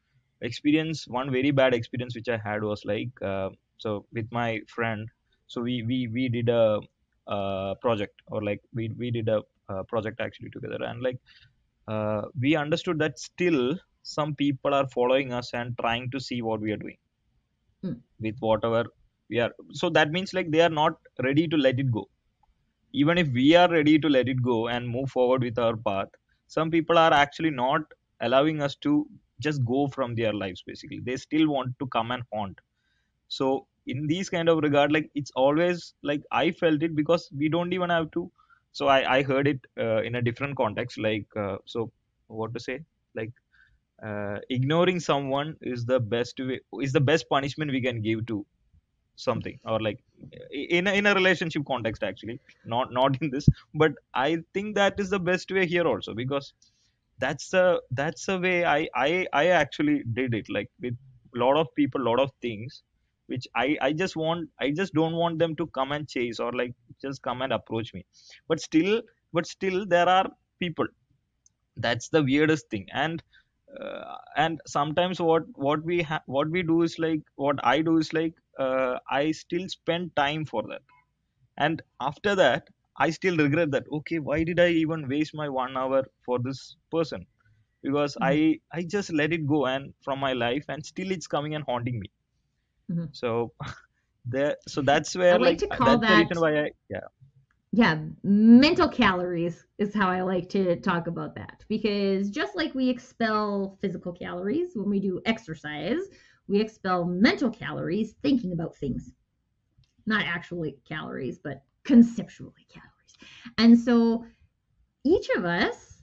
experience 0.43 1.07
one 1.09 1.31
very 1.33 1.51
bad 1.51 1.75
experience 1.75 2.15
which 2.15 2.29
I 2.29 2.39
had 2.39 2.63
was 2.63 2.85
like 2.85 3.11
uh, 3.23 3.51
so 3.79 4.07
with 4.13 4.29
my 4.31 4.61
friend 4.69 5.09
so 5.47 5.61
we 5.63 5.83
we 5.83 6.09
we 6.09 6.29
did 6.29 6.49
a 6.49 6.81
uh, 7.27 7.75
project 7.77 8.15
or 8.27 8.43
like 8.43 8.61
we 8.75 8.91
we 8.99 9.11
did 9.11 9.29
a 9.29 9.43
uh, 9.69 9.83
project 9.85 10.21
actually 10.21 10.51
together. 10.51 10.79
And 10.83 11.03
like 11.03 11.19
uh, 11.89 12.23
we 12.41 12.57
understood 12.57 12.99
that 13.01 13.19
still 13.19 13.79
some 14.17 14.35
people 14.35 14.75
are 14.75 14.89
following 14.89 15.33
us 15.33 15.55
and 15.55 15.77
trying 15.79 16.11
to 16.11 16.21
see 16.21 16.43
what 16.43 16.61
we 16.61 16.73
are 16.73 16.83
doing 16.87 16.99
Hmm. 17.83 17.99
with 18.21 18.37
whatever 18.41 18.85
we 19.29 19.39
are. 19.41 19.53
So 19.73 19.91
that 19.91 20.11
means 20.11 20.33
like 20.35 20.51
they 20.51 20.61
are 20.61 20.69
not 20.71 20.95
ready 21.23 21.47
to 21.49 21.57
let 21.57 21.79
it 21.79 21.91
go. 21.91 22.09
Even 22.93 23.19
if 23.19 23.29
we 23.29 23.55
are 23.57 23.71
ready 23.71 23.99
to 23.99 24.09
let 24.09 24.29
it 24.29 24.43
go 24.43 24.69
and 24.69 24.89
move 24.89 25.11
forward 25.11 25.43
with 25.43 25.59
our 25.59 25.77
path 25.77 26.09
some 26.49 26.71
people 26.71 26.99
are 26.99 27.13
actually 27.13 27.51
not 27.51 27.83
allowing 28.21 28.63
us 28.63 28.77
to 28.77 29.07
just 29.41 29.65
go 29.65 29.89
from 29.89 30.15
their 30.15 30.33
lives 30.33 30.63
basically. 30.63 31.01
They 31.01 31.17
still 31.17 31.49
want 31.49 31.79
to 31.81 31.87
come 31.89 32.11
and 32.11 32.23
haunt. 32.33 32.61
So 33.29 33.69
in 33.87 34.07
these 34.07 34.31
kind 34.31 34.49
of 34.49 34.59
regard 34.59 34.93
like 34.93 35.11
it's 35.15 35.31
always 35.37 35.95
like 36.03 36.23
i 36.33 36.51
felt 36.53 36.83
it 36.83 36.95
because 36.95 37.31
we 37.37 37.49
don't 37.49 37.73
even 37.73 37.91
have 37.91 38.11
to. 38.13 38.31
So 38.73 38.89
i 38.89 39.19
i 39.19 39.23
heard 39.23 39.49
it 39.49 39.61
uh, 39.79 40.03
in 40.03 40.15
a 40.17 40.23
different 40.23 40.57
context 40.57 40.99
like 40.99 41.27
uh, 41.37 41.59
so 41.67 41.93
what 42.29 42.55
to 42.55 42.61
say? 42.61 42.81
Like 43.15 43.33
uh, 44.03 44.39
ignoring 44.51 45.01
someone 45.01 45.57
is 45.61 45.85
the 45.87 46.01
best 46.01 46.39
way 46.41 46.61
is 46.83 46.93
the 46.93 47.01
best 47.01 47.29
punishment 47.29 47.71
we 47.71 47.81
can 47.83 48.01
give 48.03 48.27
to 48.27 48.47
something 49.17 49.59
or 49.65 49.81
like 49.81 50.01
in 50.51 50.87
a, 50.87 50.93
in 50.93 51.07
a 51.07 51.15
relationship 51.15 51.65
context 51.67 52.03
actually. 52.03 52.41
Not 52.65 52.93
not 52.93 53.21
in 53.23 53.31
this 53.31 53.49
but 53.75 53.93
i 54.15 54.39
think 54.55 54.75
that 54.77 54.99
is 55.01 55.11
the 55.11 55.19
best 55.21 55.51
way 55.51 55.67
here 55.67 55.87
also 55.87 56.15
because 56.15 56.53
that's 57.19 57.49
the 57.51 57.81
that's 57.93 58.27
the 58.27 58.39
way 58.39 58.65
i 58.65 58.89
i 58.95 59.27
i 59.33 59.47
actually 59.49 60.03
did 60.19 60.35
it 60.35 60.49
like 60.49 60.71
with 60.81 60.95
a 61.35 61.39
lot 61.39 61.57
of 61.57 61.67
people 61.75 62.01
lot 62.03 62.21
of 62.21 62.31
things 62.47 62.83
which 63.27 63.47
i 63.57 63.77
i 63.83 63.93
just 63.93 64.17
want 64.17 64.49
i 64.61 64.71
just 64.71 64.95
don't 64.95 65.17
want 65.23 65.39
them 65.39 65.55
to 65.57 65.67
come 65.79 65.93
and 65.93 66.09
chase 66.09 66.39
or 66.41 66.53
like 66.53 66.75
just 67.03 67.23
come 67.23 67.43
and 67.43 67.53
approach 67.53 67.93
me. 67.95 68.05
But 68.49 68.61
still 68.61 69.03
but 69.33 69.47
still 69.47 69.87
there 69.87 70.09
are 70.09 70.31
people. 70.59 70.87
That's 71.77 72.09
the 72.11 72.23
weirdest 72.23 72.69
thing. 72.71 72.87
And 72.93 73.23
uh, 73.81 74.17
and 74.37 74.61
sometimes 74.67 75.21
what 75.21 75.45
what 75.67 75.83
we 75.85 76.03
ha- 76.03 76.23
what 76.27 76.51
we 76.51 76.63
do 76.63 76.83
is 76.83 76.99
like 76.99 77.23
what 77.37 77.59
i 77.65 77.81
do 77.89 77.99
is 77.99 78.13
like 78.13 78.35
uh, 78.67 78.99
i 79.11 79.31
still 79.33 79.67
spend 79.69 80.15
time 80.17 80.45
for 80.53 80.63
that 80.71 80.83
and 81.67 81.83
after 82.11 82.35
that 82.43 82.69
i 82.99 83.11
still 83.19 83.37
regret 83.45 83.71
that 83.77 83.85
okay 84.01 84.19
why 84.19 84.39
did 84.45 84.61
i 84.61 84.69
even 84.85 85.09
waste 85.09 85.35
my 85.43 85.49
one 85.49 85.77
hour 85.77 86.03
for 86.27 86.39
this 86.49 86.63
person 86.97 87.27
because 87.83 88.17
Mhm. 88.19 88.35
i 88.35 88.59
i 88.73 88.83
just 88.97 89.13
let 89.23 89.33
it 89.33 89.47
go 89.57 89.67
and 89.75 89.95
from 90.05 90.19
my 90.29 90.33
life 90.33 90.67
and 90.69 90.87
still 90.95 91.11
it's 91.19 91.27
coming 91.37 91.55
and 91.55 91.65
haunting 91.65 92.01
me 92.01 92.11
Mhm. 92.89 93.13
so 93.13 93.53
there 94.25 94.57
so 94.69 94.83
that's 94.83 95.15
where 95.17 95.37
I 95.37 95.39
like 95.39 95.57
like 95.57 95.61
to 95.61 95.69
call 95.69 95.99
that's 95.99 96.07
the 96.07 96.15
reason 96.17 96.39
why 96.41 96.51
i 96.65 96.71
yeah 96.91 97.07
yeah, 97.79 97.97
mental 98.25 98.89
calories 98.89 99.65
is 99.79 99.95
how 99.95 100.11
I 100.11 100.23
like 100.23 100.49
to 100.49 100.75
talk 100.81 101.07
about 101.07 101.37
that 101.37 101.65
because 101.69 102.29
just 102.29 102.57
like 102.57 102.75
we 102.75 102.89
expel 102.89 103.79
physical 103.81 104.13
calories 104.13 104.71
when 104.75 104.91
we 104.91 104.99
do 104.99 105.21
exercise, 105.27 106.01
we 106.49 106.61
expel 106.61 107.05
mental 107.05 107.49
calories 107.49 108.17
thinking 108.21 108.51
about 108.51 108.75
things. 108.75 109.13
Not 110.07 110.25
actually 110.25 110.77
calories, 110.89 111.39
but 111.39 111.63
conceptually 111.85 112.67
calories. 112.69 113.31
And 113.59 113.79
so 113.79 114.27
each 115.05 115.29
of 115.37 115.45
us 115.45 116.03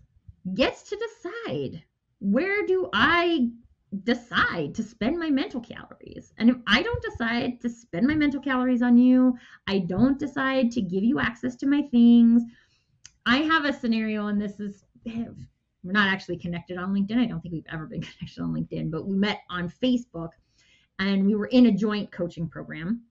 gets 0.54 0.84
to 0.84 0.96
decide 0.96 1.84
where 2.20 2.66
do 2.66 2.90
I 2.94 3.50
decide 4.04 4.76
to 4.76 4.84
spend 4.84 5.18
my 5.18 5.30
mental 5.30 5.62
calories? 5.62 6.34
And 6.38 6.50
if 6.50 6.58
I 6.68 6.82
don't 6.82 7.04
decide 7.04 7.62
to 7.62 7.70
spend 7.70 8.08
my 8.08 8.16
mental 8.16 8.42
calories 8.42 8.82
on 8.82 8.98
you, 8.98 9.38
I 9.68 9.80
don't 9.80 10.20
decide 10.20 10.72
to 10.72 10.82
give 10.82 11.04
you 11.04 11.20
access 11.20 11.56
to 11.58 11.68
my 11.68 11.84
things. 11.92 12.44
I 13.26 13.38
have 13.38 13.66
a 13.66 13.74
scenario, 13.74 14.28
and 14.28 14.42
this 14.42 14.60
is 14.60 14.84
we're 15.86 15.92
not 15.92 16.12
actually 16.12 16.38
connected 16.38 16.78
on 16.78 16.94
LinkedIn. 16.94 17.18
I 17.18 17.26
don't 17.26 17.40
think 17.42 17.54
we've 17.54 17.64
ever 17.72 17.86
been 17.86 18.02
connected 18.20 18.42
on 18.42 18.54
LinkedIn, 18.54 18.92
but 18.92 19.08
we 19.08 19.16
met 19.16 19.42
on 19.50 19.70
Facebook 19.70 20.30
and 21.00 21.26
we 21.26 21.36
were 21.36 21.48
in 21.48 21.68
a 21.68 21.72
joint 21.72 22.12
coaching 22.12 22.50
program. 22.50 23.02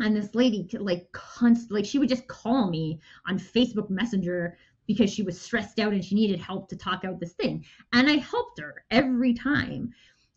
And 0.00 0.16
this 0.16 0.34
lady, 0.34 0.68
like, 0.78 1.06
const- 1.12 1.70
like 1.70 1.84
she 1.84 1.98
would 1.98 2.08
just 2.08 2.26
call 2.26 2.68
me 2.68 3.00
on 3.28 3.38
Facebook 3.38 3.88
Messenger 3.88 4.56
because 4.86 5.12
she 5.12 5.22
was 5.22 5.40
stressed 5.40 5.78
out 5.78 5.92
and 5.92 6.04
she 6.04 6.14
needed 6.14 6.40
help 6.40 6.68
to 6.68 6.76
talk 6.76 7.04
out 7.04 7.20
this 7.20 7.34
thing. 7.34 7.64
And 7.92 8.08
I 8.08 8.16
helped 8.16 8.60
her 8.60 8.84
every 8.90 9.34
time. 9.34 9.92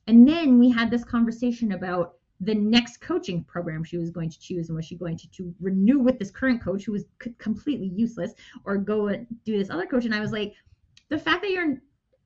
And 0.08 0.28
then 0.28 0.60
we 0.60 0.70
had 0.70 0.92
this 0.92 1.04
conversation 1.04 1.72
about 1.72 2.16
the 2.42 2.54
next 2.54 3.02
coaching 3.02 3.44
program 3.44 3.84
she 3.84 3.98
was 3.98 4.10
going 4.10 4.30
to 4.30 4.40
choose 4.40 4.68
and 4.68 4.76
was 4.76 4.86
she 4.86 4.96
going 4.96 5.18
to, 5.18 5.30
to 5.32 5.54
renew 5.62 6.00
with 6.00 6.20
this 6.20 6.32
current 6.32 6.62
coach 6.62 6.84
who 6.84 6.92
was 6.92 7.06
c- 7.24 7.34
completely 7.38 7.88
useless 7.88 8.34
or 8.66 8.78
go 8.78 9.08
and 9.08 9.26
do 9.46 9.58
this 9.58 9.70
other 9.70 9.86
coach 9.86 10.04
and 10.04 10.14
i 10.14 10.20
was 10.20 10.34
like 10.34 10.54
the 11.08 11.18
fact 11.18 11.42
that 11.42 11.52
you're 11.52 11.78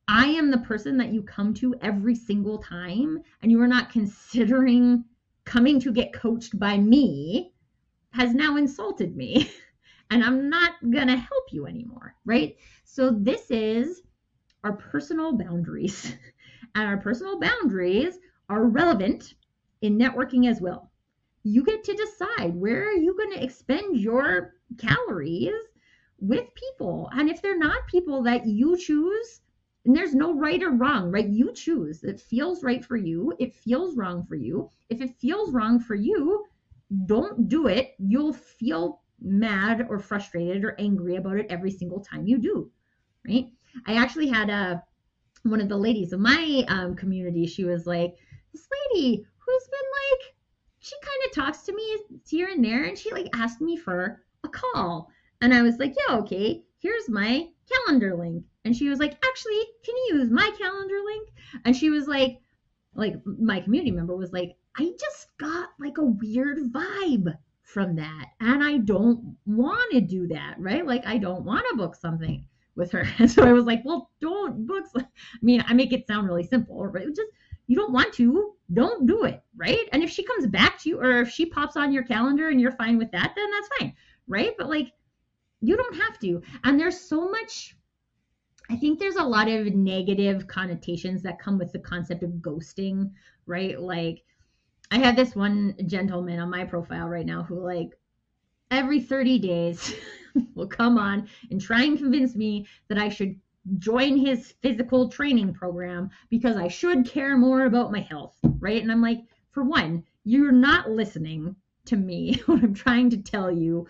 i 0.07 0.25
am 0.25 0.49
the 0.49 0.57
person 0.59 0.97
that 0.97 1.13
you 1.13 1.21
come 1.21 1.53
to 1.53 1.75
every 1.81 2.15
single 2.15 2.57
time 2.57 3.21
and 3.43 3.51
you 3.51 3.61
are 3.61 3.67
not 3.67 3.91
considering 3.91 5.03
coming 5.45 5.79
to 5.79 5.91
get 5.91 6.11
coached 6.11 6.57
by 6.57 6.75
me 6.77 7.53
has 8.11 8.33
now 8.33 8.57
insulted 8.57 9.15
me 9.15 9.51
and 10.09 10.23
i'm 10.23 10.49
not 10.49 10.73
gonna 10.91 11.17
help 11.17 11.45
you 11.51 11.67
anymore 11.67 12.15
right 12.25 12.55
so 12.83 13.11
this 13.11 13.49
is 13.51 14.01
our 14.63 14.73
personal 14.73 15.37
boundaries 15.37 16.13
and 16.75 16.87
our 16.87 16.97
personal 16.97 17.39
boundaries 17.39 18.19
are 18.49 18.65
relevant 18.65 19.35
in 19.81 19.97
networking 19.97 20.49
as 20.49 20.61
well. 20.61 20.91
You 21.43 21.63
get 21.63 21.83
to 21.85 21.93
decide 21.93 22.55
where 22.55 22.89
are 22.89 22.93
you 22.93 23.15
going 23.15 23.31
to 23.33 23.43
expend 23.43 23.97
your 23.99 24.53
calories 24.77 25.53
with 26.19 26.45
people. 26.55 27.09
And 27.13 27.29
if 27.29 27.41
they're 27.41 27.57
not 27.57 27.87
people 27.87 28.21
that 28.23 28.45
you 28.45 28.77
choose, 28.77 29.41
and 29.85 29.95
there's 29.95 30.13
no 30.13 30.37
right 30.37 30.61
or 30.61 30.71
wrong, 30.71 31.09
right? 31.11 31.27
You 31.27 31.53
choose. 31.53 32.03
It 32.03 32.19
feels 32.19 32.63
right 32.63 32.83
for 32.83 32.97
you. 32.97 33.33
It 33.39 33.55
feels 33.55 33.95
wrong 33.95 34.25
for 34.25 34.35
you. 34.35 34.69
If 34.89 35.01
it 35.01 35.15
feels 35.19 35.53
wrong 35.53 35.79
for 35.79 35.95
you, 35.95 36.45
don't 37.05 37.47
do 37.47 37.67
it. 37.67 37.91
You'll 37.97 38.33
feel 38.33 39.01
mad 39.21 39.87
or 39.89 39.99
frustrated 39.99 40.63
or 40.63 40.75
angry 40.79 41.15
about 41.15 41.37
it 41.37 41.47
every 41.49 41.71
single 41.71 41.99
time 41.99 42.25
you 42.25 42.37
do, 42.37 42.69
right? 43.27 43.47
I 43.85 43.95
actually 43.95 44.27
had 44.27 44.49
a 44.49 44.83
one 45.43 45.61
of 45.61 45.69
the 45.69 45.77
ladies 45.77 46.11
of 46.11 46.19
my 46.19 46.65
um, 46.67 46.95
community. 46.95 47.45
She 47.45 47.63
was 47.63 47.85
like, 47.85 48.15
"This 48.51 48.67
lady 48.93 49.25
who's 49.37 49.67
been 49.67 49.89
like, 50.19 50.35
she 50.79 50.95
kind 51.01 51.25
of 51.25 51.31
talks 51.31 51.63
to 51.63 51.73
me 51.73 51.97
here 52.27 52.49
and 52.49 52.63
there, 52.63 52.83
and 52.83 52.97
she 52.97 53.11
like 53.11 53.29
asked 53.33 53.61
me 53.61 53.77
for 53.77 54.21
a 54.43 54.49
call." 54.49 55.09
And 55.41 55.53
I 55.53 55.61
was 55.61 55.77
like, 55.77 55.95
"Yeah, 56.07 56.17
okay. 56.17 56.63
Here's 56.79 57.09
my 57.09 57.47
calendar 57.69 58.15
link." 58.15 58.45
And 58.65 58.75
she 58.75 58.89
was 58.89 58.99
like, 58.99 59.23
"Actually, 59.25 59.63
can 59.83 59.95
you 59.95 60.17
use 60.17 60.29
my 60.31 60.51
calendar 60.57 60.99
link?" 61.05 61.29
And 61.65 61.75
she 61.75 61.89
was 61.89 62.07
like, 62.07 62.39
like 62.95 63.15
my 63.25 63.59
community 63.61 63.91
member 63.91 64.15
was 64.15 64.33
like, 64.33 64.55
"I 64.77 64.91
just 64.99 65.27
got 65.37 65.69
like 65.79 65.97
a 65.97 66.05
weird 66.05 66.57
vibe." 66.71 67.37
From 67.73 67.95
that 67.95 68.25
and 68.39 68.63
i 68.63 68.77
don't 68.77 69.35
want 69.45 69.91
to 69.91 70.01
do 70.01 70.27
that 70.27 70.55
right 70.57 70.85
like 70.85 71.05
i 71.05 71.17
don't 71.17 71.43
want 71.43 71.65
to 71.69 71.77
book 71.77 71.95
something 71.95 72.45
with 72.79 72.91
her. 72.91 73.05
And 73.19 73.29
so 73.29 73.43
I 73.43 73.53
was 73.53 73.65
like, 73.65 73.81
well, 73.85 74.09
don't 74.19 74.65
book. 74.65 74.85
I 74.97 75.05
mean, 75.43 75.63
I 75.67 75.73
make 75.73 75.93
it 75.93 76.07
sound 76.07 76.27
really 76.27 76.47
simple, 76.47 76.87
right? 76.87 77.05
Just 77.05 77.31
you 77.67 77.75
don't 77.75 77.93
want 77.93 78.11
to, 78.15 78.53
don't 78.73 79.05
do 79.05 79.25
it, 79.25 79.43
right? 79.55 79.87
And 79.91 80.01
if 80.01 80.09
she 80.09 80.23
comes 80.23 80.47
back 80.47 80.79
to 80.79 80.89
you 80.89 80.99
or 80.99 81.21
if 81.21 81.29
she 81.29 81.45
pops 81.45 81.77
on 81.77 81.91
your 81.91 82.03
calendar 82.03 82.49
and 82.49 82.59
you're 82.59 82.71
fine 82.71 82.97
with 82.97 83.11
that, 83.11 83.33
then 83.35 83.51
that's 83.51 83.69
fine, 83.77 83.93
right? 84.27 84.53
But 84.57 84.69
like, 84.69 84.91
you 85.61 85.77
don't 85.77 85.95
have 85.97 86.17
to. 86.19 86.41
And 86.63 86.79
there's 86.79 86.99
so 86.99 87.29
much. 87.29 87.75
I 88.71 88.75
think 88.75 88.97
there's 88.97 89.17
a 89.17 89.23
lot 89.23 89.47
of 89.47 89.75
negative 89.75 90.47
connotations 90.47 91.21
that 91.23 91.39
come 91.39 91.59
with 91.59 91.71
the 91.71 91.79
concept 91.79 92.23
of 92.23 92.29
ghosting, 92.31 93.11
right? 93.45 93.79
Like, 93.79 94.23
I 94.91 94.97
have 94.99 95.15
this 95.15 95.35
one 95.35 95.75
gentleman 95.85 96.39
on 96.39 96.49
my 96.49 96.65
profile 96.65 97.07
right 97.07 97.25
now 97.25 97.43
who, 97.43 97.59
like, 97.59 97.97
every 98.71 99.01
30 99.01 99.39
days 99.39 99.93
will 100.55 100.67
come 100.67 100.97
on 100.97 101.27
and 101.51 101.61
try 101.61 101.83
and 101.83 101.97
convince 101.97 102.35
me 102.35 102.67
that 102.87 102.97
I 102.97 103.09
should 103.09 103.39
join 103.77 104.17
his 104.17 104.53
physical 104.61 105.09
training 105.09 105.53
program 105.53 106.09
because 106.29 106.55
I 106.55 106.67
should 106.69 107.05
care 107.05 107.37
more 107.37 107.65
about 107.65 107.91
my 107.91 107.99
health, 107.99 108.35
right? 108.59 108.81
And 108.81 108.91
I'm 108.91 109.01
like, 109.01 109.21
for 109.51 109.63
one, 109.63 110.03
you're 110.23 110.51
not 110.51 110.89
listening 110.89 111.55
to 111.85 111.95
me 111.95 112.41
when 112.45 112.63
I'm 112.63 112.73
trying 112.73 113.09
to 113.11 113.17
tell 113.17 113.51
you 113.51 113.87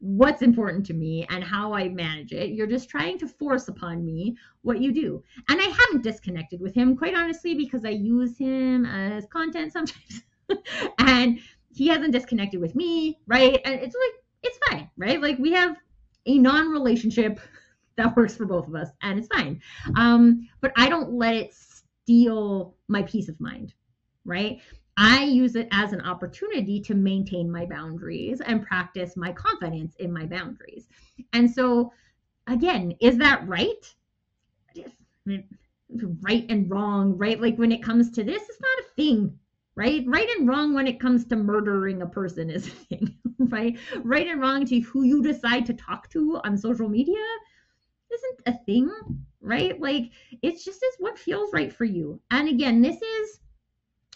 what's 0.00 0.42
important 0.42 0.84
to 0.86 0.94
me 0.94 1.24
and 1.30 1.44
how 1.44 1.72
I 1.72 1.88
manage 1.88 2.32
it. 2.32 2.50
You're 2.50 2.66
just 2.66 2.88
trying 2.88 3.18
to 3.18 3.28
force 3.28 3.68
upon 3.68 4.04
me 4.04 4.36
what 4.62 4.80
you 4.80 4.92
do. 4.92 5.22
And 5.48 5.60
I 5.60 5.64
haven't 5.64 6.02
disconnected 6.02 6.60
with 6.60 6.74
him, 6.74 6.96
quite 6.96 7.14
honestly, 7.14 7.54
because 7.54 7.84
I 7.84 7.90
use 7.90 8.36
him 8.36 8.84
as 8.84 9.26
content 9.26 9.72
sometimes. 9.72 10.22
and 10.98 11.38
he 11.74 11.88
hasn't 11.88 12.12
disconnected 12.12 12.60
with 12.60 12.74
me, 12.74 13.18
right? 13.26 13.60
And 13.64 13.74
it's 13.74 13.94
like, 13.94 14.22
it's 14.42 14.58
fine, 14.68 14.90
right? 14.96 15.20
Like 15.20 15.38
we 15.38 15.52
have 15.52 15.76
a 16.26 16.38
non 16.38 16.70
relationship 16.70 17.40
that 17.96 18.16
works 18.16 18.34
for 18.34 18.46
both 18.46 18.68
of 18.68 18.74
us 18.74 18.88
and 19.02 19.18
it's 19.18 19.28
fine. 19.28 19.60
Um, 19.96 20.48
but 20.60 20.72
I 20.76 20.88
don't 20.88 21.12
let 21.12 21.34
it 21.34 21.54
steal 21.54 22.74
my 22.88 23.02
peace 23.02 23.28
of 23.28 23.40
mind, 23.40 23.74
right? 24.24 24.60
I 24.96 25.24
use 25.24 25.56
it 25.56 25.68
as 25.72 25.92
an 25.92 26.02
opportunity 26.02 26.80
to 26.82 26.94
maintain 26.94 27.50
my 27.50 27.64
boundaries 27.64 28.40
and 28.40 28.62
practice 28.62 29.16
my 29.16 29.32
confidence 29.32 29.94
in 29.96 30.12
my 30.12 30.26
boundaries. 30.26 30.86
And 31.32 31.50
so, 31.50 31.92
again, 32.46 32.94
is 33.00 33.16
that 33.18 33.46
right? 33.48 33.94
Right 36.20 36.46
and 36.48 36.70
wrong, 36.70 37.16
right? 37.16 37.40
Like 37.40 37.56
when 37.56 37.72
it 37.72 37.82
comes 37.82 38.10
to 38.12 38.24
this, 38.24 38.42
it's 38.48 38.60
not 38.60 38.80
a 38.80 38.94
thing, 38.96 39.38
right? 39.74 40.04
Right 40.06 40.28
and 40.36 40.48
wrong 40.48 40.74
when 40.74 40.86
it 40.86 41.00
comes 41.00 41.24
to 41.26 41.36
murdering 41.36 42.02
a 42.02 42.06
person 42.06 42.50
is 42.50 42.66
a 42.66 42.70
thing, 42.70 43.16
right? 43.38 43.78
Right 44.02 44.28
and 44.28 44.40
wrong 44.40 44.66
to 44.66 44.80
who 44.80 45.04
you 45.04 45.22
decide 45.22 45.66
to 45.66 45.74
talk 45.74 46.10
to 46.10 46.40
on 46.44 46.56
social 46.56 46.88
media 46.88 47.24
isn't 48.12 48.40
a 48.46 48.64
thing, 48.64 48.90
right? 49.40 49.80
Like 49.80 50.12
it's 50.42 50.64
just 50.64 50.82
as 50.82 50.96
what 50.98 51.18
feels 51.18 51.52
right 51.52 51.72
for 51.72 51.84
you. 51.84 52.20
And 52.30 52.48
again, 52.48 52.82
this 52.82 53.00
is 53.00 53.40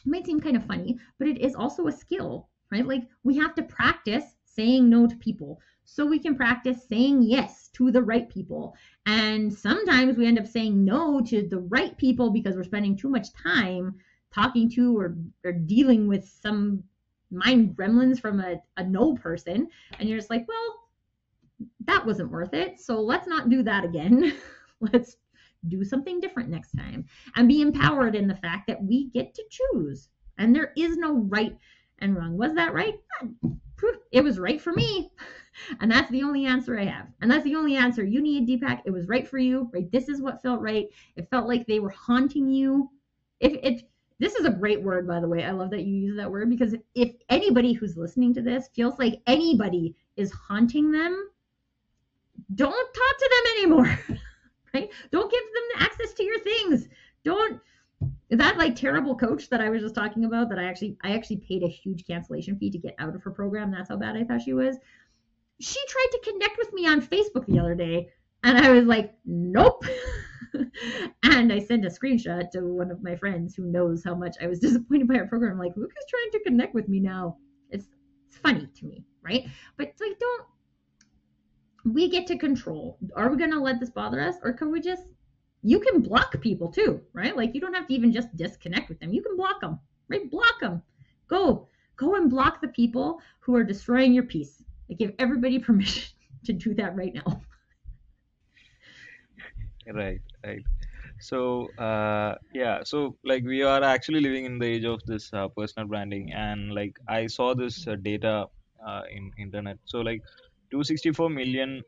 might 0.04 0.26
seem 0.26 0.40
kind 0.40 0.56
of 0.56 0.64
funny, 0.66 0.98
but 1.18 1.26
it 1.28 1.38
is 1.38 1.54
also 1.54 1.86
a 1.86 1.92
skill, 1.92 2.48
right? 2.70 2.86
Like 2.86 3.02
we 3.24 3.36
have 3.38 3.54
to 3.56 3.62
practice 3.62 4.36
saying 4.44 4.88
no 4.88 5.06
to 5.06 5.16
people 5.16 5.60
so 5.84 6.04
we 6.04 6.18
can 6.18 6.34
practice 6.34 6.86
saying 6.88 7.22
yes 7.22 7.68
to 7.74 7.90
the 7.90 8.02
right 8.02 8.28
people. 8.28 8.74
And 9.06 9.52
sometimes 9.52 10.16
we 10.16 10.26
end 10.26 10.38
up 10.38 10.46
saying 10.46 10.84
no 10.84 11.20
to 11.22 11.46
the 11.46 11.60
right 11.60 11.96
people 11.96 12.30
because 12.30 12.56
we're 12.56 12.64
spending 12.64 12.96
too 12.96 13.08
much 13.08 13.32
time 13.32 13.94
talking 14.36 14.70
to 14.70 14.98
or, 14.98 15.16
or 15.44 15.52
dealing 15.52 16.08
with 16.08 16.28
some 16.42 16.82
mind 17.30 17.76
gremlins 17.76 18.20
from 18.20 18.40
a, 18.40 18.56
a 18.76 18.84
no 18.84 19.14
person. 19.14 19.68
And 19.98 20.08
you're 20.08 20.18
just 20.18 20.30
like, 20.30 20.46
well, 20.48 20.74
that 21.86 22.04
wasn't 22.04 22.30
worth 22.30 22.54
it. 22.54 22.80
So 22.80 23.00
let's 23.00 23.26
not 23.26 23.48
do 23.48 23.62
that 23.62 23.84
again. 23.84 24.34
let's 24.80 25.16
do 25.68 25.84
something 25.84 26.20
different 26.20 26.50
next 26.50 26.72
time 26.72 27.04
and 27.34 27.48
be 27.48 27.62
empowered 27.62 28.14
in 28.14 28.28
the 28.28 28.36
fact 28.36 28.66
that 28.68 28.82
we 28.82 29.08
get 29.10 29.34
to 29.34 29.42
choose 29.50 30.08
and 30.38 30.54
there 30.54 30.72
is 30.76 30.96
no 30.96 31.14
right 31.14 31.56
and 32.00 32.14
wrong. 32.16 32.36
Was 32.36 32.54
that 32.54 32.74
right? 32.74 32.94
It 34.12 34.22
was 34.22 34.38
right 34.38 34.60
for 34.60 34.72
me. 34.72 35.10
And 35.80 35.90
that's 35.90 36.10
the 36.10 36.22
only 36.22 36.44
answer 36.44 36.78
I 36.78 36.84
have. 36.84 37.06
And 37.22 37.30
that's 37.30 37.44
the 37.44 37.54
only 37.54 37.76
answer 37.76 38.04
you 38.04 38.20
need, 38.20 38.46
Deepak. 38.46 38.82
It 38.84 38.90
was 38.90 39.08
right 39.08 39.26
for 39.26 39.38
you, 39.38 39.70
right? 39.72 39.90
This 39.90 40.10
is 40.10 40.20
what 40.20 40.42
felt 40.42 40.60
right. 40.60 40.84
It 41.16 41.30
felt 41.30 41.48
like 41.48 41.66
they 41.66 41.80
were 41.80 41.88
haunting 41.88 42.50
you. 42.50 42.90
If 43.40 43.54
it 43.62 43.88
this 44.18 44.34
is 44.34 44.46
a 44.46 44.50
great 44.50 44.82
word, 44.82 45.06
by 45.06 45.20
the 45.20 45.28
way. 45.28 45.44
I 45.44 45.50
love 45.50 45.70
that 45.70 45.84
you 45.84 45.94
use 45.94 46.16
that 46.16 46.30
word 46.30 46.48
because 46.48 46.74
if 46.94 47.12
anybody 47.28 47.72
who's 47.72 47.96
listening 47.96 48.32
to 48.34 48.42
this 48.42 48.68
feels 48.74 48.98
like 48.98 49.20
anybody 49.26 49.94
is 50.16 50.32
haunting 50.32 50.90
them, 50.90 51.30
don't 52.54 52.72
talk 52.72 53.18
to 53.18 53.30
them 53.30 53.52
anymore. 53.58 54.00
right? 54.74 54.90
Don't 55.10 55.30
give 55.30 55.40
them 55.40 55.86
access 55.86 56.14
to 56.14 56.24
your 56.24 56.40
things. 56.40 56.88
Don't 57.24 57.60
that 58.30 58.58
like 58.58 58.76
terrible 58.76 59.16
coach 59.16 59.48
that 59.48 59.60
I 59.60 59.70
was 59.70 59.80
just 59.80 59.94
talking 59.94 60.24
about 60.24 60.48
that 60.50 60.58
I 60.58 60.64
actually 60.64 60.96
I 61.02 61.14
actually 61.14 61.38
paid 61.38 61.62
a 61.62 61.68
huge 61.68 62.06
cancellation 62.06 62.58
fee 62.58 62.70
to 62.70 62.78
get 62.78 62.94
out 62.98 63.14
of 63.14 63.22
her 63.22 63.30
program. 63.30 63.70
That's 63.70 63.88
how 63.88 63.96
bad 63.96 64.16
I 64.16 64.24
thought 64.24 64.42
she 64.42 64.52
was. 64.52 64.76
She 65.60 65.78
tried 65.88 66.08
to 66.12 66.30
connect 66.32 66.58
with 66.58 66.72
me 66.72 66.86
on 66.86 67.00
Facebook 67.00 67.46
the 67.46 67.58
other 67.58 67.74
day 67.74 68.10
and 68.44 68.58
I 68.58 68.70
was 68.70 68.84
like, 68.84 69.14
"Nope." 69.24 69.84
and 71.22 71.52
I 71.52 71.58
sent 71.58 71.84
a 71.84 71.88
screenshot 71.88 72.50
to 72.52 72.60
one 72.60 72.90
of 72.90 73.02
my 73.02 73.16
friends 73.16 73.54
who 73.54 73.64
knows 73.64 74.04
how 74.04 74.14
much 74.14 74.36
I 74.40 74.46
was 74.46 74.58
disappointed 74.66 75.08
by 75.08 75.16
her 75.16 75.26
program. 75.26 75.52
I'm 75.52 75.58
like, 75.58 75.76
"Look 75.76 75.90
who's 75.94 76.06
trying 76.08 76.30
to 76.32 76.40
connect 76.40 76.74
with 76.74 76.88
me 76.88 77.00
now." 77.00 77.36
It's 77.70 77.86
it's 78.28 78.38
funny 78.38 78.66
to 78.66 78.86
me, 78.86 79.04
right? 79.22 79.46
But 79.76 79.92
like 80.00 80.18
don't 80.18 80.46
we 81.92 82.08
get 82.08 82.26
to 82.26 82.38
control. 82.38 82.98
Are 83.14 83.28
we 83.28 83.36
going 83.36 83.52
to 83.52 83.60
let 83.60 83.78
this 83.78 83.90
bother 83.90 84.20
us 84.20 84.36
or 84.42 84.52
can 84.52 84.72
we 84.72 84.80
just 84.80 85.04
you 85.62 85.80
can 85.80 86.00
block 86.00 86.40
people 86.40 86.70
too, 86.70 87.00
right? 87.12 87.36
Like 87.36 87.54
you 87.54 87.60
don't 87.60 87.74
have 87.74 87.86
to 87.88 87.94
even 87.94 88.12
just 88.12 88.36
disconnect 88.36 88.88
with 88.88 89.00
them. 89.00 89.12
You 89.12 89.22
can 89.22 89.36
block 89.36 89.60
them, 89.60 89.80
right? 90.08 90.30
Block 90.30 90.60
them. 90.60 90.82
Go, 91.28 91.68
go 91.96 92.14
and 92.14 92.30
block 92.30 92.60
the 92.60 92.68
people 92.68 93.20
who 93.40 93.54
are 93.56 93.64
destroying 93.64 94.12
your 94.12 94.24
peace. 94.24 94.62
I 94.90 94.94
give 94.94 95.12
everybody 95.18 95.58
permission 95.68 96.16
to 96.44 96.52
do 96.52 96.74
that 96.74 96.94
right 96.94 97.14
now. 97.14 97.40
Right, 99.92 100.20
right. 100.44 100.62
So, 101.20 101.68
uh, 101.78 102.36
yeah, 102.54 102.82
so 102.84 103.16
like 103.24 103.44
we 103.44 103.62
are 103.62 103.82
actually 103.82 104.20
living 104.20 104.44
in 104.46 104.58
the 104.58 104.66
age 104.66 104.84
of 104.84 105.02
this 105.06 105.32
uh, 105.32 105.48
personal 105.48 105.88
branding, 105.88 106.32
and 106.32 106.74
like 106.74 106.98
I 107.08 107.26
saw 107.28 107.54
this 107.54 107.86
uh, 107.86 107.96
data 107.96 108.46
uh, 108.86 109.02
in 109.10 109.32
internet. 109.38 109.78
So 109.84 110.00
like 110.00 110.22
264 110.70 111.30
million 111.30 111.82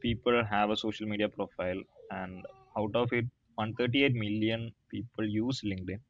people 0.00 0.44
have 0.44 0.70
a 0.70 0.76
social 0.76 1.06
media 1.08 1.28
profile, 1.28 1.82
and 2.10 2.44
out 2.78 2.94
of 2.96 3.12
it 3.12 3.26
138 3.56 4.14
million 4.14 4.72
people 4.90 5.26
use 5.28 5.62
linkedin 5.64 6.00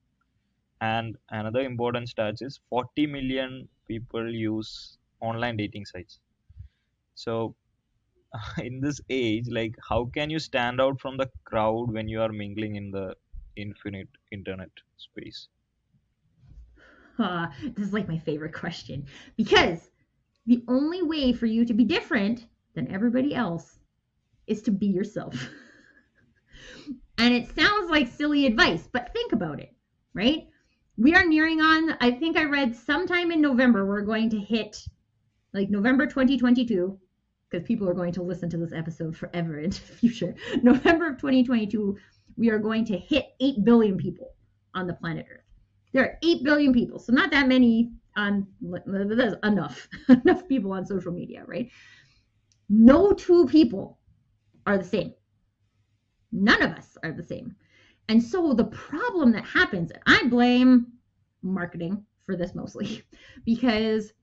and 0.81 1.17
another 1.31 1.61
important 1.61 2.09
stat 2.09 2.37
is 2.41 2.61
40 2.71 3.07
million 3.07 3.69
people 3.89 4.33
use 4.35 4.99
online 5.21 5.57
dating 5.57 5.85
sites 5.87 6.21
so 7.15 7.55
in 8.59 8.81
this 8.81 9.01
age 9.11 9.47
like 9.51 9.75
how 9.89 10.05
can 10.15 10.31
you 10.31 10.39
stand 10.39 10.81
out 10.81 11.01
from 11.01 11.17
the 11.17 11.31
crowd 11.45 11.93
when 11.93 12.09
you 12.09 12.21
are 12.21 12.33
mingling 12.33 12.77
in 12.77 12.91
the 12.91 13.15
infinite 13.57 14.09
internet 14.31 14.71
space? 14.97 15.49
Uh, 17.19 17.47
this 17.77 17.87
is 17.87 17.93
like 17.93 18.09
my 18.09 18.19
favorite 18.19 18.55
question. 18.55 19.05
Because 19.37 19.91
the 20.47 20.65
only 20.69 21.03
way 21.03 21.33
for 21.33 21.47
you 21.47 21.65
to 21.65 21.75
be 21.75 21.85
different 21.85 22.47
than 22.75 22.91
everybody 22.91 23.35
else 23.35 23.79
is 24.47 24.63
to 24.63 24.71
be 24.71 24.87
yourself. 24.87 25.35
And 27.19 27.35
it 27.35 27.55
sounds 27.55 27.91
like 27.91 28.09
silly 28.09 28.47
advice, 28.47 28.89
but 28.91 29.13
think 29.13 29.33
about 29.33 29.61
it, 29.61 29.73
right? 30.15 30.49
We 30.97 31.15
are 31.15 31.25
nearing 31.25 31.61
on, 31.61 31.97
I 32.01 32.11
think 32.11 32.37
I 32.37 32.45
read 32.45 32.75
sometime 32.75 33.31
in 33.31 33.41
November, 33.41 33.87
we're 33.87 34.03
going 34.03 34.31
to 34.31 34.39
hit 34.39 34.77
like 35.53 35.71
November 35.71 36.07
2022, 36.07 36.99
because 37.53 37.67
people 37.67 37.89
are 37.89 37.95
going 37.95 38.13
to 38.13 38.23
listen 38.23 38.49
to 38.51 38.57
this 38.57 38.73
episode 38.73 39.17
forever 39.17 39.59
into 39.59 39.87
the 39.87 39.93
future. 39.99 40.35
November 40.63 41.09
of 41.09 41.19
2022, 41.19 41.97
we 42.37 42.49
are 42.51 42.59
going 42.59 42.85
to 42.87 42.97
hit 42.97 43.35
8 43.41 43.65
billion 43.65 43.97
people 43.97 44.35
on 44.75 44.87
the 44.87 44.95
planet 44.95 45.27
Earth. 45.31 45.41
There 45.93 46.03
are 46.03 46.19
8 46.23 46.43
billion 46.43 46.73
people, 46.73 46.99
so 46.99 47.13
not 47.13 47.31
that 47.31 47.49
many 47.49 47.93
on, 48.17 48.47
enough, 49.43 49.89
enough 50.09 50.49
people 50.49 50.73
on 50.73 50.87
social 50.87 51.13
media, 51.13 51.45
right? 51.47 51.71
No 52.71 53.13
two 53.13 53.47
people 53.47 53.99
are 54.67 54.79
the 54.79 54.85
same. 54.85 55.13
None 56.31 56.63
of 56.63 56.71
us 56.71 56.97
are 57.03 57.13
the 57.13 57.23
same. 57.23 57.55
And 58.09 58.23
so 58.23 58.55
the 58.55 58.65
problem 58.65 59.33
that 59.33 59.45
happens, 59.45 59.91
and 59.91 60.03
I 60.07 60.27
blame 60.29 60.87
marketing 61.43 62.05
for 62.25 62.37
this 62.37 62.55
mostly, 62.55 63.03
because 63.45 64.15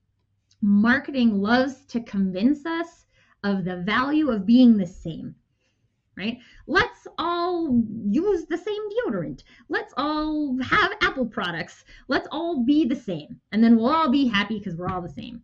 marketing 0.60 1.40
loves 1.40 1.86
to 1.86 2.00
convince 2.00 2.66
us 2.66 3.06
of 3.44 3.64
the 3.64 3.78
value 3.78 4.30
of 4.30 4.46
being 4.46 4.76
the 4.76 4.86
same. 4.86 5.34
Right? 6.16 6.38
Let's 6.66 7.06
all 7.16 7.82
use 8.04 8.44
the 8.44 8.58
same 8.58 8.82
deodorant. 8.90 9.42
Let's 9.70 9.94
all 9.96 10.58
have 10.62 10.92
Apple 11.00 11.24
products. 11.24 11.84
Let's 12.08 12.28
all 12.30 12.62
be 12.62 12.84
the 12.84 12.96
same. 12.96 13.40
And 13.52 13.64
then 13.64 13.76
we'll 13.76 13.88
all 13.88 14.10
be 14.10 14.26
happy 14.26 14.58
because 14.58 14.76
we're 14.76 14.90
all 14.90 15.00
the 15.00 15.08
same. 15.08 15.42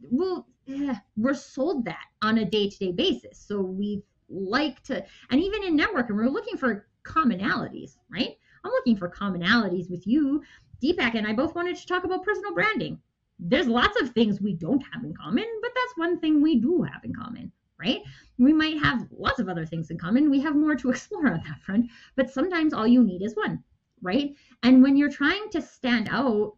Well, 0.00 0.48
yeah, 0.66 0.96
we're 1.16 1.34
sold 1.34 1.84
that 1.84 2.06
on 2.22 2.38
a 2.38 2.44
day 2.44 2.68
to 2.68 2.78
day 2.78 2.92
basis. 2.92 3.38
So 3.38 3.60
we 3.60 4.02
like 4.28 4.82
to, 4.84 5.04
and 5.30 5.40
even 5.40 5.62
in 5.62 5.78
networking, 5.78 6.16
we're 6.16 6.28
looking 6.28 6.56
for 6.56 6.86
commonalities, 7.04 7.96
right? 8.10 8.36
I'm 8.64 8.72
looking 8.72 8.96
for 8.96 9.08
commonalities 9.08 9.90
with 9.90 10.06
you. 10.06 10.42
Deepak 10.82 11.14
and 11.14 11.26
I 11.26 11.32
both 11.32 11.54
wanted 11.54 11.76
to 11.76 11.86
talk 11.86 12.04
about 12.04 12.24
personal 12.24 12.54
branding. 12.54 12.98
There's 13.38 13.68
lots 13.68 14.00
of 14.00 14.10
things 14.10 14.40
we 14.40 14.54
don't 14.54 14.82
have 14.92 15.04
in 15.04 15.14
common, 15.14 15.46
but 15.62 15.70
that's 15.74 15.96
one 15.96 16.18
thing 16.18 16.42
we 16.42 16.60
do 16.60 16.82
have 16.82 17.04
in 17.04 17.14
common, 17.14 17.52
right? 17.78 18.00
We 18.38 18.52
might 18.52 18.78
have 18.82 19.06
lots 19.16 19.38
of 19.38 19.48
other 19.48 19.66
things 19.66 19.90
in 19.90 19.98
common. 19.98 20.30
We 20.30 20.40
have 20.40 20.56
more 20.56 20.74
to 20.76 20.90
explore 20.90 21.28
on 21.28 21.42
that 21.46 21.60
front, 21.64 21.90
but 22.16 22.30
sometimes 22.30 22.72
all 22.72 22.86
you 22.86 23.04
need 23.04 23.22
is 23.22 23.36
one, 23.36 23.62
right? 24.02 24.34
And 24.62 24.82
when 24.82 24.96
you're 24.96 25.10
trying 25.10 25.50
to 25.50 25.62
stand 25.62 26.08
out, 26.10 26.54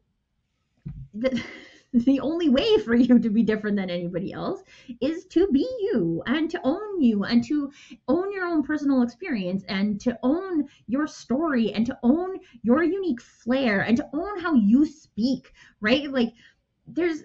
the, 1.14 1.42
the 1.92 2.20
only 2.20 2.48
way 2.48 2.78
for 2.78 2.94
you 2.94 3.18
to 3.18 3.30
be 3.30 3.42
different 3.42 3.76
than 3.76 3.90
anybody 3.90 4.32
else 4.32 4.62
is 5.00 5.24
to 5.26 5.48
be 5.48 5.66
you 5.80 6.22
and 6.26 6.48
to 6.50 6.60
own 6.62 7.02
you 7.02 7.24
and 7.24 7.42
to 7.44 7.70
own 8.06 8.32
your 8.32 8.46
own 8.46 8.62
personal 8.62 9.02
experience 9.02 9.64
and 9.68 10.00
to 10.00 10.16
own 10.22 10.68
your 10.86 11.06
story 11.06 11.72
and 11.72 11.84
to 11.86 11.98
own 12.04 12.38
your 12.62 12.84
unique 12.84 13.20
flair 13.20 13.80
and 13.80 13.96
to 13.96 14.08
own 14.12 14.38
how 14.38 14.54
you 14.54 14.86
speak, 14.86 15.52
right? 15.80 16.10
Like 16.10 16.32
there's 16.94 17.24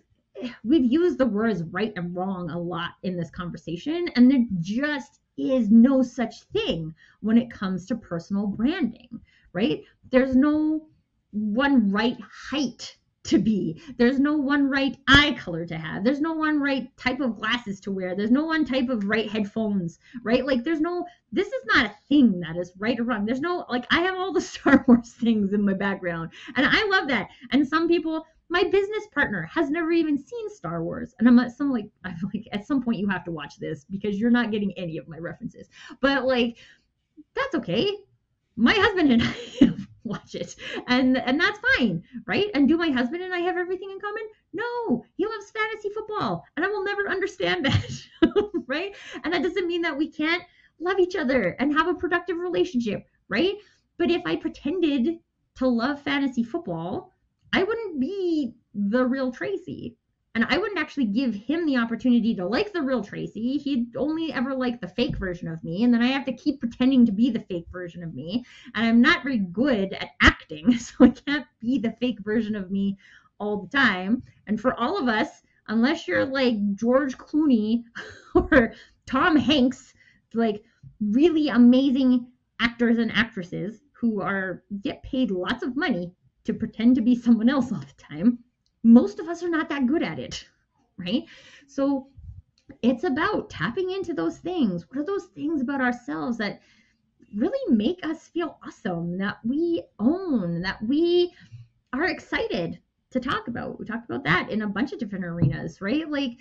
we've 0.63 0.91
used 0.91 1.17
the 1.17 1.25
words 1.25 1.63
right 1.71 1.93
and 1.95 2.15
wrong 2.15 2.49
a 2.49 2.59
lot 2.59 2.91
in 3.03 3.15
this 3.15 3.29
conversation 3.29 4.09
and 4.15 4.29
there 4.29 4.45
just 4.59 5.19
is 5.37 5.69
no 5.69 6.01
such 6.01 6.43
thing 6.53 6.93
when 7.21 7.37
it 7.37 7.51
comes 7.51 7.85
to 7.85 7.95
personal 7.95 8.47
branding, 8.47 9.09
right? 9.53 9.83
There's 10.11 10.35
no 10.35 10.87
one 11.31 11.91
right 11.91 12.17
height 12.49 12.97
to 13.25 13.39
be. 13.39 13.81
There's 13.97 14.19
no 14.19 14.37
one 14.37 14.69
right 14.69 14.95
eye 15.07 15.35
color 15.37 15.65
to 15.65 15.77
have. 15.77 16.03
There's 16.03 16.21
no 16.21 16.33
one 16.33 16.59
right 16.59 16.95
type 16.95 17.19
of 17.19 17.37
glasses 17.37 17.79
to 17.81 17.91
wear. 17.91 18.15
There's 18.15 18.31
no 18.31 18.45
one 18.45 18.65
type 18.65 18.89
of 18.89 19.05
right 19.05 19.29
headphones, 19.29 19.97
right? 20.23 20.45
Like 20.45 20.63
there's 20.63 20.79
no 20.79 21.05
this 21.31 21.47
is 21.47 21.65
not 21.73 21.87
a 21.87 21.95
thing 22.07 22.39
that 22.41 22.55
is 22.55 22.71
right 22.77 22.99
or 22.99 23.03
wrong. 23.03 23.25
There's 23.25 23.41
no 23.41 23.65
like 23.67 23.85
I 23.89 24.01
have 24.01 24.15
all 24.15 24.31
the 24.31 24.41
Star 24.41 24.85
Wars 24.87 25.11
things 25.11 25.53
in 25.53 25.65
my 25.65 25.73
background. 25.73 26.31
And 26.55 26.67
I 26.69 26.87
love 26.87 27.07
that. 27.09 27.29
And 27.51 27.67
some 27.67 27.87
people 27.87 28.25
my 28.49 28.63
business 28.63 29.07
partner 29.13 29.43
has 29.51 29.69
never 29.69 29.91
even 29.91 30.17
seen 30.17 30.49
Star 30.49 30.83
Wars. 30.83 31.13
And 31.19 31.27
I'm 31.27 31.39
at 31.39 31.55
some 31.55 31.71
like 31.71 31.85
I'm 32.03 32.15
like 32.33 32.47
at 32.51 32.65
some 32.65 32.83
point 32.83 32.99
you 32.99 33.07
have 33.07 33.25
to 33.25 33.31
watch 33.31 33.57
this 33.57 33.85
because 33.89 34.17
you're 34.17 34.31
not 34.31 34.51
getting 34.51 34.73
any 34.77 34.97
of 34.97 35.07
my 35.07 35.17
references. 35.17 35.69
But 36.01 36.25
like 36.25 36.57
that's 37.33 37.55
okay. 37.55 37.91
My 38.55 38.73
husband 38.73 39.11
and 39.11 39.23
I 39.61 39.75
watch 40.05 40.35
it 40.35 40.55
and 40.87 41.17
and 41.17 41.41
that's 41.41 41.59
fine 41.77 42.01
right 42.27 42.51
and 42.53 42.67
do 42.67 42.77
my 42.77 42.89
husband 42.89 43.23
and 43.23 43.33
i 43.33 43.39
have 43.39 43.57
everything 43.57 43.89
in 43.89 43.99
common 43.99 44.21
no 44.53 45.03
he 45.17 45.25
loves 45.25 45.49
fantasy 45.49 45.89
football 45.89 46.45
and 46.55 46.63
i 46.63 46.69
will 46.69 46.83
never 46.83 47.09
understand 47.09 47.65
that 47.65 47.91
right 48.67 48.95
and 49.23 49.33
that 49.33 49.41
doesn't 49.41 49.67
mean 49.67 49.81
that 49.81 49.97
we 49.97 50.07
can't 50.07 50.43
love 50.79 50.99
each 50.99 51.15
other 51.15 51.55
and 51.59 51.73
have 51.73 51.87
a 51.87 51.93
productive 51.95 52.37
relationship 52.37 53.07
right 53.29 53.55
but 53.97 54.11
if 54.11 54.21
i 54.25 54.35
pretended 54.35 55.17
to 55.55 55.67
love 55.67 55.99
fantasy 55.99 56.43
football 56.43 57.11
i 57.55 57.63
wouldn't 57.63 57.99
be 57.99 58.53
the 58.73 59.05
real 59.05 59.31
tracy 59.31 59.95
and 60.35 60.45
I 60.49 60.57
wouldn't 60.57 60.79
actually 60.79 61.05
give 61.05 61.33
him 61.33 61.65
the 61.65 61.77
opportunity 61.77 62.35
to 62.35 62.45
like 62.45 62.73
the 62.73 62.81
real 62.81 63.01
Tracy. 63.01 63.57
He'd 63.57 63.95
only 63.95 64.33
ever 64.33 64.53
like 64.53 64.81
the 64.81 64.87
fake 64.89 65.17
version 65.17 65.47
of 65.47 65.63
me. 65.63 65.83
And 65.83 65.93
then 65.93 66.01
I 66.01 66.07
have 66.07 66.25
to 66.25 66.33
keep 66.33 66.59
pretending 66.59 67.05
to 67.05 67.13
be 67.13 67.29
the 67.29 67.39
fake 67.39 67.67
version 67.71 68.03
of 68.03 68.13
me. 68.13 68.43
And 68.75 68.85
I'm 68.85 69.01
not 69.01 69.23
very 69.23 69.37
good 69.37 69.93
at 69.93 70.09
acting. 70.21 70.77
So 70.79 71.05
I 71.05 71.09
can't 71.09 71.47
be 71.61 71.79
the 71.79 71.95
fake 72.01 72.19
version 72.19 72.53
of 72.55 72.69
me 72.69 72.97
all 73.39 73.61
the 73.61 73.77
time. 73.77 74.23
And 74.47 74.59
for 74.59 74.77
all 74.77 74.99
of 74.99 75.07
us, 75.07 75.41
unless 75.69 76.05
you're 76.05 76.25
like 76.25 76.75
George 76.75 77.17
Clooney 77.17 77.83
or 78.35 78.73
Tom 79.05 79.37
Hanks, 79.37 79.93
like 80.33 80.63
really 80.99 81.47
amazing 81.47 82.27
actors 82.59 82.97
and 82.97 83.11
actresses 83.13 83.79
who 83.93 84.21
are 84.21 84.63
get 84.81 85.01
paid 85.03 85.31
lots 85.31 85.63
of 85.63 85.77
money 85.77 86.11
to 86.45 86.53
pretend 86.53 86.95
to 86.95 87.01
be 87.01 87.15
someone 87.15 87.49
else 87.49 87.71
all 87.71 87.79
the 87.79 88.03
time 88.15 88.39
most 88.85 89.19
of 89.19 89.27
us 89.27 89.41
are 89.41 89.49
not 89.49 89.67
that 89.69 89.87
good 89.87 90.03
at 90.03 90.19
it, 90.19 90.45
right? 90.97 91.23
So 91.67 92.07
it's 92.83 93.03
about 93.03 93.49
tapping 93.49 93.89
into 93.89 94.13
those 94.13 94.37
things. 94.37 94.87
What 94.87 94.99
are 94.99 95.05
those 95.05 95.25
things 95.25 95.61
about 95.61 95.81
ourselves 95.81 96.37
that 96.37 96.61
really 97.35 97.75
make 97.75 97.99
us 98.05 98.27
feel 98.27 98.59
awesome, 98.63 99.17
that 99.17 99.37
we 99.43 99.83
own, 99.99 100.61
that 100.61 100.81
we 100.87 101.33
are 101.93 102.05
excited 102.05 102.79
to 103.09 103.19
talk 103.19 103.47
about? 103.47 103.79
We 103.79 103.85
talked 103.85 104.05
about 104.05 104.23
that 104.25 104.51
in 104.51 104.61
a 104.61 104.67
bunch 104.67 104.93
of 104.93 104.99
different 104.99 105.25
arenas, 105.25 105.81
right? 105.81 106.09
Like 106.09 106.37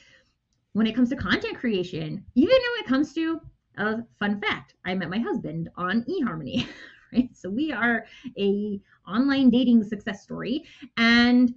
when 0.74 0.86
it 0.86 0.94
comes 0.94 1.09
to 1.09 1.16
content 1.16 1.57
creation, 1.57 2.24
even 2.34 2.50
when 2.50 2.84
it 2.84 2.86
comes 2.86 3.14
to 3.14 3.40
a 3.78 4.02
fun 4.18 4.38
fact, 4.38 4.74
I 4.84 4.94
met 4.94 5.09
my 5.09 5.18
husband 5.18 5.70
on 5.76 6.05
eHarmony, 6.05 6.68
right? 7.12 7.30
So 7.34 7.48
we 7.48 7.72
are 7.72 8.05
a 8.38 8.78
online 9.07 9.50
dating 9.50 9.84
success 9.84 10.22
story 10.22 10.64
and 10.96 11.55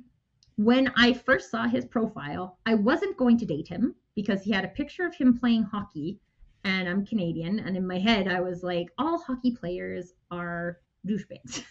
when 0.58 0.92
I 0.98 1.14
first 1.14 1.52
saw 1.52 1.68
his 1.68 1.86
profile, 1.86 2.58
I 2.66 2.74
wasn't 2.74 3.16
going 3.16 3.38
to 3.38 3.46
date 3.46 3.68
him 3.68 3.96
because 4.16 4.42
he 4.42 4.52
had 4.52 4.66
a 4.66 4.70
picture 4.70 5.06
of 5.06 5.16
him 5.16 5.38
playing 5.38 5.64
hockey 5.64 6.20
and 6.64 6.90
I'm 6.90 7.06
Canadian. 7.06 7.60
And 7.60 7.78
in 7.78 7.88
my 7.88 8.00
head, 8.00 8.28
I 8.28 8.42
was 8.42 8.64
like, 8.64 8.88
all 8.98 9.20
hockey 9.20 9.52
players 9.52 10.14
are 10.32 10.80
douchebags. 11.08 11.64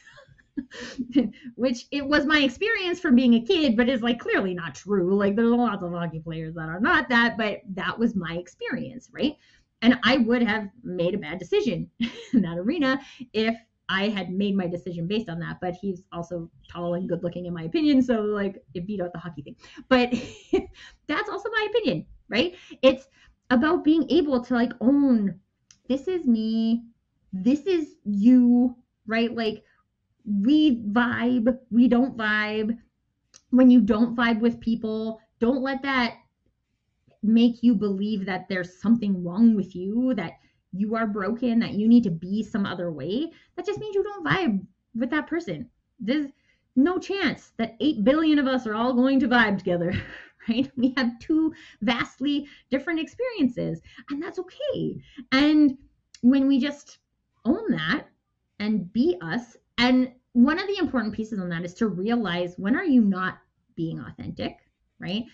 Which 1.57 1.87
it 1.91 2.07
was 2.07 2.25
my 2.25 2.39
experience 2.39 3.01
from 3.01 3.17
being 3.17 3.35
a 3.35 3.45
kid, 3.45 3.77
but 3.77 3.89
is 3.89 4.03
like 4.03 4.21
clearly 4.21 4.55
not 4.55 4.77
true. 4.77 5.15
Like 5.17 5.35
there's 5.35 5.51
lots 5.51 5.83
of 5.83 5.93
hockey 5.93 6.21
players 6.21 6.55
that 6.55 6.69
are 6.69 6.81
not 6.81 7.09
that, 7.09 7.37
but 7.37 7.61
that 7.75 7.99
was 7.99 8.15
my 8.15 8.37
experience, 8.37 9.11
right? 9.13 9.35
And 9.83 9.99
I 10.05 10.19
would 10.19 10.43
have 10.43 10.69
made 10.83 11.15
a 11.15 11.19
bad 11.19 11.39
decision 11.39 11.91
in 12.33 12.43
that 12.43 12.57
arena 12.57 13.01
if 13.33 13.57
I 13.89 14.09
had 14.09 14.31
made 14.31 14.57
my 14.57 14.67
decision 14.67 15.07
based 15.07 15.29
on 15.29 15.39
that, 15.41 15.59
but 15.61 15.75
he's 15.75 16.03
also 16.13 16.51
tall 16.71 16.95
and 16.95 17.09
good 17.09 17.23
looking 17.23 17.47
in 17.47 17.55
my 17.55 17.65
opinion. 17.65 18.03
So 18.03 18.23
like 18.23 18.63
it 18.75 18.87
beat 18.87 19.01
out 19.01 19.13
the 19.13 19.19
hockey 19.19 19.43
thing. 19.43 19.57
But 19.89 20.11
that's 21.07 21.31
also 21.31 21.49
my 21.51 21.69
opinion, 21.71 22.07
right? 22.29 22.57
It's 22.83 23.09
about 23.51 23.85
being 23.85 24.11
able 24.11 24.43
to 24.43 24.55
like 24.55 24.73
own 24.81 25.41
this 25.89 26.09
is 26.09 26.27
me, 26.27 26.85
this 27.33 27.61
is 27.61 27.95
you, 28.05 28.75
right? 29.07 29.35
Like 29.35 29.63
we 30.25 30.83
vibe, 30.87 31.57
we 31.71 31.89
don't 31.89 32.17
vibe. 32.17 32.77
When 33.51 33.71
you 33.71 33.81
don't 33.81 34.17
vibe 34.17 34.41
with 34.41 34.61
people, 34.61 35.21
don't 35.39 35.63
let 35.63 35.83
that 35.83 36.15
make 37.23 37.63
you 37.63 37.75
believe 37.75 38.27
that 38.27 38.49
there's 38.49 38.81
something 38.81 39.25
wrong 39.25 39.55
with 39.55 39.75
you, 39.75 40.15
that 40.15 40.33
you 40.79 40.95
are 40.95 41.07
broken, 41.07 41.59
that 41.61 41.75
you 41.75 41.89
need 41.89 42.05
to 42.05 42.11
be 42.11 42.43
some 42.43 42.67
other 42.67 42.91
way, 42.91 43.31
that 43.57 43.67
just 43.67 43.81
means 43.81 43.95
you 43.95 44.03
don't 44.03 44.27
vibe 44.27 44.65
with 44.95 45.11
that 45.11 45.27
person. 45.27 45.69
There's 45.99 46.27
no 46.75 46.99
chance 46.99 47.53
that 47.57 47.77
8 47.81 48.05
billion 48.05 48.39
of 48.39 48.47
us 48.47 48.67
are 48.67 48.75
all 48.75 48.93
going 48.93 49.21
to 49.21 49.29
vibe 49.29 49.59
together, 49.59 49.95
right? 50.49 50.71
We 50.77 50.95
have 50.97 51.19
two 51.19 51.53
vastly 51.83 52.49
different 52.71 53.01
experiences, 53.01 53.81
and 54.11 54.23
that's 54.23 54.39
okay. 54.39 55.01
And 55.33 55.79
when 56.23 56.47
we 56.47 56.61
just 56.61 56.99
own 57.45 57.71
that 57.71 58.07
and 58.59 58.93
be 58.93 59.17
us, 59.21 59.57
and 59.79 60.13
one 60.33 60.59
of 60.59 60.67
the 60.67 60.79
important 60.79 61.15
pieces 61.15 61.39
on 61.39 61.49
that 61.49 61.65
is 61.65 61.75
to 61.75 61.89
realize 61.89 62.55
when 62.59 62.77
are 62.77 62.85
you 62.85 63.01
not 63.01 63.39
being 63.75 64.01
authentic, 64.01 64.59
right? 64.99 65.25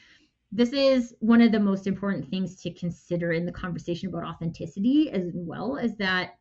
This 0.52 0.72
is 0.74 1.14
one 1.20 1.40
of 1.40 1.50
the 1.50 1.58
most 1.58 1.86
important 1.86 2.28
things 2.28 2.60
to 2.62 2.70
consider 2.74 3.32
in 3.32 3.46
the 3.46 3.52
conversation 3.52 4.08
about 4.08 4.24
authenticity 4.24 5.10
as 5.10 5.30
well 5.34 5.76
is 5.76 5.96
that 5.96 6.36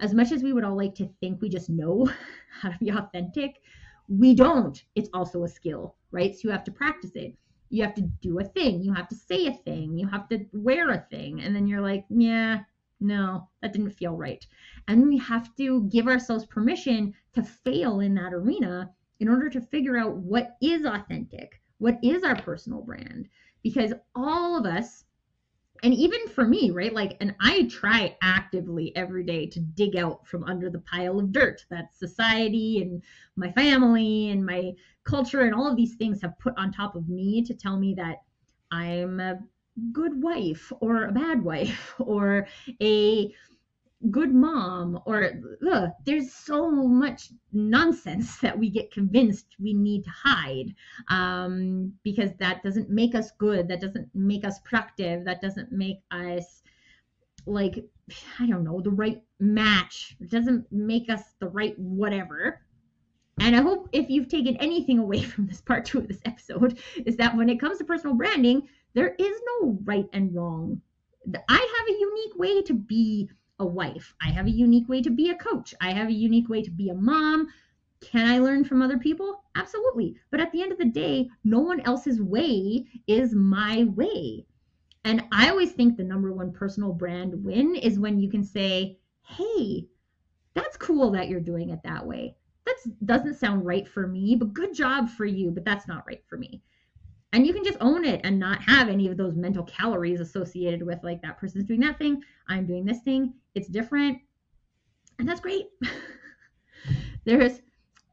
as 0.00 0.12
much 0.12 0.32
as 0.32 0.42
we 0.42 0.52
would 0.52 0.64
all 0.64 0.76
like 0.76 0.94
to 0.96 1.08
think 1.20 1.40
we 1.40 1.48
just 1.48 1.70
know 1.70 2.10
how 2.60 2.68
to 2.68 2.78
be 2.78 2.90
authentic 2.90 3.60
we 4.08 4.34
don't. 4.34 4.84
It's 4.94 5.10
also 5.14 5.44
a 5.44 5.48
skill 5.48 5.96
right? 6.12 6.34
So 6.34 6.40
you 6.44 6.50
have 6.50 6.64
to 6.64 6.70
practice 6.70 7.16
it. 7.16 7.36
You 7.68 7.82
have 7.82 7.94
to 7.94 8.02
do 8.22 8.38
a 8.38 8.44
thing. 8.44 8.82
You 8.82 8.94
have 8.94 9.08
to 9.08 9.14
say 9.14 9.46
a 9.46 9.52
thing. 9.52 9.98
You 9.98 10.06
have 10.06 10.28
to 10.28 10.46
wear 10.52 10.90
a 10.90 11.06
thing. 11.10 11.40
And 11.40 11.54
then 11.54 11.66
you're 11.66 11.80
like 11.80 12.04
yeah 12.10 12.60
no 12.98 13.48
that 13.62 13.72
didn't 13.72 13.90
feel 13.90 14.16
right. 14.16 14.44
And 14.88 15.06
we 15.06 15.18
have 15.18 15.54
to 15.56 15.84
give 15.84 16.08
ourselves 16.08 16.46
permission 16.46 17.14
to 17.34 17.42
fail 17.42 18.00
in 18.00 18.14
that 18.14 18.32
arena 18.32 18.90
in 19.20 19.28
order 19.28 19.48
to 19.50 19.60
figure 19.60 19.96
out 19.96 20.16
what 20.16 20.56
is 20.60 20.84
authentic 20.84 21.60
what 21.78 21.98
is 22.02 22.22
our 22.22 22.36
personal 22.36 22.82
brand? 22.82 23.28
Because 23.62 23.92
all 24.14 24.56
of 24.58 24.66
us, 24.66 25.04
and 25.82 25.92
even 25.92 26.28
for 26.28 26.46
me, 26.46 26.70
right? 26.70 26.92
Like, 26.92 27.16
and 27.20 27.34
I 27.40 27.64
try 27.64 28.16
actively 28.22 28.94
every 28.96 29.24
day 29.24 29.46
to 29.46 29.60
dig 29.60 29.96
out 29.96 30.26
from 30.26 30.44
under 30.44 30.70
the 30.70 30.80
pile 30.80 31.18
of 31.18 31.32
dirt 31.32 31.64
that 31.70 31.94
society 31.94 32.80
and 32.80 33.02
my 33.36 33.52
family 33.52 34.30
and 34.30 34.44
my 34.44 34.72
culture 35.04 35.42
and 35.42 35.54
all 35.54 35.68
of 35.68 35.76
these 35.76 35.96
things 35.96 36.22
have 36.22 36.38
put 36.38 36.54
on 36.56 36.72
top 36.72 36.96
of 36.96 37.08
me 37.08 37.42
to 37.44 37.54
tell 37.54 37.78
me 37.78 37.94
that 37.94 38.22
I'm 38.70 39.20
a 39.20 39.38
good 39.92 40.22
wife 40.22 40.72
or 40.80 41.04
a 41.04 41.12
bad 41.12 41.42
wife 41.42 41.94
or 41.98 42.46
a 42.80 43.34
good 44.10 44.34
mom 44.34 45.00
or 45.06 45.32
ugh, 45.70 45.90
there's 46.04 46.32
so 46.32 46.70
much 46.70 47.30
nonsense 47.52 48.36
that 48.40 48.58
we 48.58 48.68
get 48.68 48.92
convinced 48.92 49.46
we 49.58 49.72
need 49.72 50.04
to 50.04 50.10
hide 50.10 50.74
um, 51.08 51.92
because 52.04 52.30
that 52.38 52.62
doesn't 52.62 52.90
make 52.90 53.14
us 53.14 53.30
good 53.38 53.68
that 53.68 53.80
doesn't 53.80 54.08
make 54.14 54.44
us 54.44 54.58
productive 54.60 55.24
that 55.24 55.40
doesn't 55.40 55.72
make 55.72 56.00
us 56.10 56.62
like 57.46 57.84
i 58.38 58.46
don't 58.46 58.64
know 58.64 58.80
the 58.80 58.90
right 58.90 59.22
match 59.40 60.16
it 60.20 60.30
doesn't 60.30 60.70
make 60.70 61.08
us 61.10 61.22
the 61.40 61.48
right 61.48 61.78
whatever. 61.78 62.60
And 63.40 63.54
i 63.56 63.60
hope 63.60 63.88
if 63.92 64.08
you've 64.08 64.28
taken 64.28 64.56
anything 64.56 64.98
away 64.98 65.22
from 65.32 65.46
this 65.46 65.60
part 65.60 65.84
two 65.84 65.98
of 65.98 66.08
this 66.08 66.20
episode 66.24 66.78
is 67.04 67.16
that 67.16 67.36
when 67.36 67.48
it 67.48 67.60
comes 67.60 67.78
to 67.78 67.84
personal 67.84 68.14
branding 68.14 68.68
there 68.96 69.14
is 69.18 69.40
no 69.60 69.78
right 69.84 70.08
and 70.14 70.34
wrong. 70.34 70.80
I 71.48 71.76
have 71.78 71.88
a 71.88 72.00
unique 72.00 72.36
way 72.38 72.62
to 72.62 72.72
be 72.72 73.28
a 73.58 73.66
wife. 73.66 74.14
I 74.20 74.30
have 74.30 74.46
a 74.46 74.50
unique 74.50 74.88
way 74.88 75.02
to 75.02 75.10
be 75.10 75.30
a 75.30 75.36
coach. 75.36 75.74
I 75.80 75.92
have 75.92 76.08
a 76.08 76.12
unique 76.12 76.48
way 76.48 76.62
to 76.62 76.70
be 76.70 76.88
a 76.88 76.94
mom. 76.94 77.48
Can 78.00 78.26
I 78.26 78.38
learn 78.38 78.64
from 78.64 78.82
other 78.82 78.98
people? 78.98 79.42
Absolutely. 79.54 80.16
But 80.30 80.40
at 80.40 80.52
the 80.52 80.62
end 80.62 80.72
of 80.72 80.78
the 80.78 80.84
day, 80.84 81.28
no 81.44 81.60
one 81.60 81.80
else's 81.80 82.20
way 82.20 82.84
is 83.06 83.34
my 83.34 83.84
way. 83.84 84.46
And 85.04 85.24
I 85.32 85.48
always 85.48 85.72
think 85.72 85.96
the 85.96 86.04
number 86.04 86.32
one 86.32 86.52
personal 86.52 86.92
brand 86.92 87.44
win 87.44 87.76
is 87.76 87.98
when 87.98 88.18
you 88.18 88.28
can 88.28 88.44
say, 88.44 88.98
hey, 89.22 89.86
that's 90.54 90.76
cool 90.76 91.10
that 91.12 91.28
you're 91.28 91.40
doing 91.40 91.70
it 91.70 91.80
that 91.84 92.06
way. 92.06 92.36
That 92.66 92.76
doesn't 93.04 93.38
sound 93.38 93.64
right 93.64 93.86
for 93.86 94.06
me, 94.06 94.36
but 94.36 94.52
good 94.52 94.74
job 94.74 95.08
for 95.08 95.24
you, 95.24 95.50
but 95.50 95.64
that's 95.64 95.86
not 95.86 96.06
right 96.06 96.22
for 96.28 96.36
me 96.36 96.62
and 97.32 97.46
you 97.46 97.52
can 97.52 97.64
just 97.64 97.78
own 97.80 98.04
it 98.04 98.20
and 98.24 98.38
not 98.38 98.62
have 98.62 98.88
any 98.88 99.08
of 99.08 99.16
those 99.16 99.36
mental 99.36 99.64
calories 99.64 100.20
associated 100.20 100.82
with 100.82 100.98
like 101.02 101.20
that 101.22 101.38
person's 101.38 101.64
doing 101.64 101.80
that 101.80 101.98
thing 101.98 102.22
i'm 102.48 102.66
doing 102.66 102.84
this 102.84 103.00
thing 103.00 103.34
it's 103.54 103.68
different 103.68 104.18
and 105.18 105.28
that's 105.28 105.40
great 105.40 105.66
there's 107.24 107.60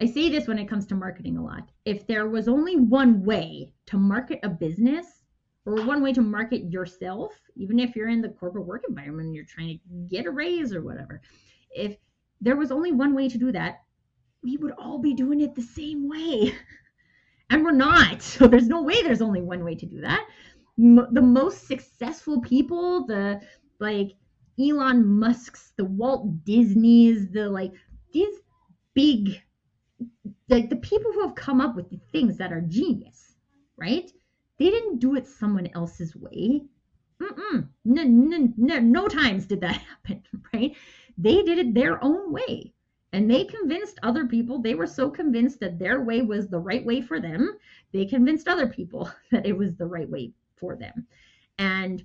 I 0.04 0.06
say 0.06 0.28
this 0.30 0.50
when 0.50 0.60
it 0.60 0.68
comes 0.68 0.86
to 0.88 0.96
marketing 0.96 1.38
a 1.38 1.44
lot. 1.44 1.70
If 1.86 2.06
there 2.08 2.28
was 2.28 2.50
only 2.50 2.76
one 2.76 3.24
way 3.24 3.72
to 3.86 3.98
market 3.98 4.40
a 4.44 4.50
business 4.50 5.24
or 5.66 5.76
one 5.86 6.04
way 6.04 6.12
to 6.12 6.22
market 6.22 6.70
yourself, 6.70 7.32
even 7.56 7.80
if 7.80 7.96
you're 7.96 8.10
in 8.10 8.22
the 8.22 8.28
corporate 8.28 8.66
work 8.66 8.84
environment 8.90 9.28
and 9.28 9.36
you're 9.36 9.46
trying 9.46 9.80
to 9.80 9.80
get 10.14 10.26
a 10.26 10.32
raise 10.32 10.74
or 10.74 10.82
whatever, 10.82 11.22
if 11.74 11.96
there 12.42 12.58
was 12.58 12.70
only 12.70 12.92
one 12.92 13.16
way 13.16 13.30
to 13.30 13.38
do 13.38 13.54
that, 13.54 13.84
we 14.44 14.58
would 14.58 14.74
all 14.74 14.98
be 14.98 15.14
doing 15.14 15.40
it 15.40 15.56
the 15.56 15.62
same 15.62 16.10
way. 16.10 16.54
and 17.54 17.64
we're 17.64 17.72
not. 17.72 18.22
So 18.34 18.48
there's 18.48 18.68
no 18.68 18.82
way 18.84 19.02
there's 19.04 19.22
only 19.22 19.42
one 19.42 19.64
way 19.64 19.76
to 19.76 19.86
do 19.86 20.02
that. 20.02 20.28
M- 20.80 21.08
the 21.12 21.22
most 21.22 21.68
successful 21.68 22.42
people, 22.42 23.06
the 23.06 23.42
like 23.80 24.14
Elon 24.60 25.06
Musk's, 25.06 25.74
the 25.78 25.86
Walt 25.86 26.44
Disney's, 26.46 27.30
the 27.32 27.50
like 27.50 27.74
these 28.14 28.36
big 28.96 29.42
like 30.50 30.70
the 30.70 30.76
people 30.78 31.12
who 31.12 31.22
have 31.22 31.36
come 31.36 31.62
up 31.62 31.76
with 31.76 31.90
the 31.90 32.00
things 32.12 32.38
that 32.38 32.52
are 32.54 32.62
genius, 32.62 33.36
right? 33.78 34.10
They 34.60 34.70
didn't 34.70 35.00
do 35.00 35.16
it 35.16 35.28
someone 35.28 35.68
else's 35.76 36.16
way. 36.16 36.64
Mm-mm. 37.22 37.70
No, 37.86 38.04
no, 38.04 38.54
no, 38.58 38.80
no 38.80 39.08
times 39.08 39.46
did 39.46 39.62
that 39.62 39.76
happen, 40.06 40.24
right? 40.54 40.76
They 41.18 41.44
did 41.44 41.58
it 41.60 41.74
their 41.74 42.04
own 42.04 42.32
way. 42.32 42.73
And 43.14 43.30
they 43.30 43.46
convinced 43.46 44.00
other 44.02 44.26
people, 44.26 44.60
they 44.60 44.74
were 44.74 44.88
so 44.88 45.10
convinced 45.10 45.60
that 45.60 45.78
their 45.78 46.02
way 46.02 46.24
was 46.24 46.48
the 46.48 46.60
right 46.60 46.84
way 46.84 47.00
for 47.00 47.20
them, 47.20 47.58
they 47.92 48.06
convinced 48.06 48.48
other 48.48 48.68
people 48.68 49.10
that 49.32 49.46
it 49.46 49.56
was 49.58 49.76
the 49.76 49.86
right 49.86 50.10
way 50.10 50.34
for 50.56 50.76
them. 50.76 51.06
And 51.60 52.04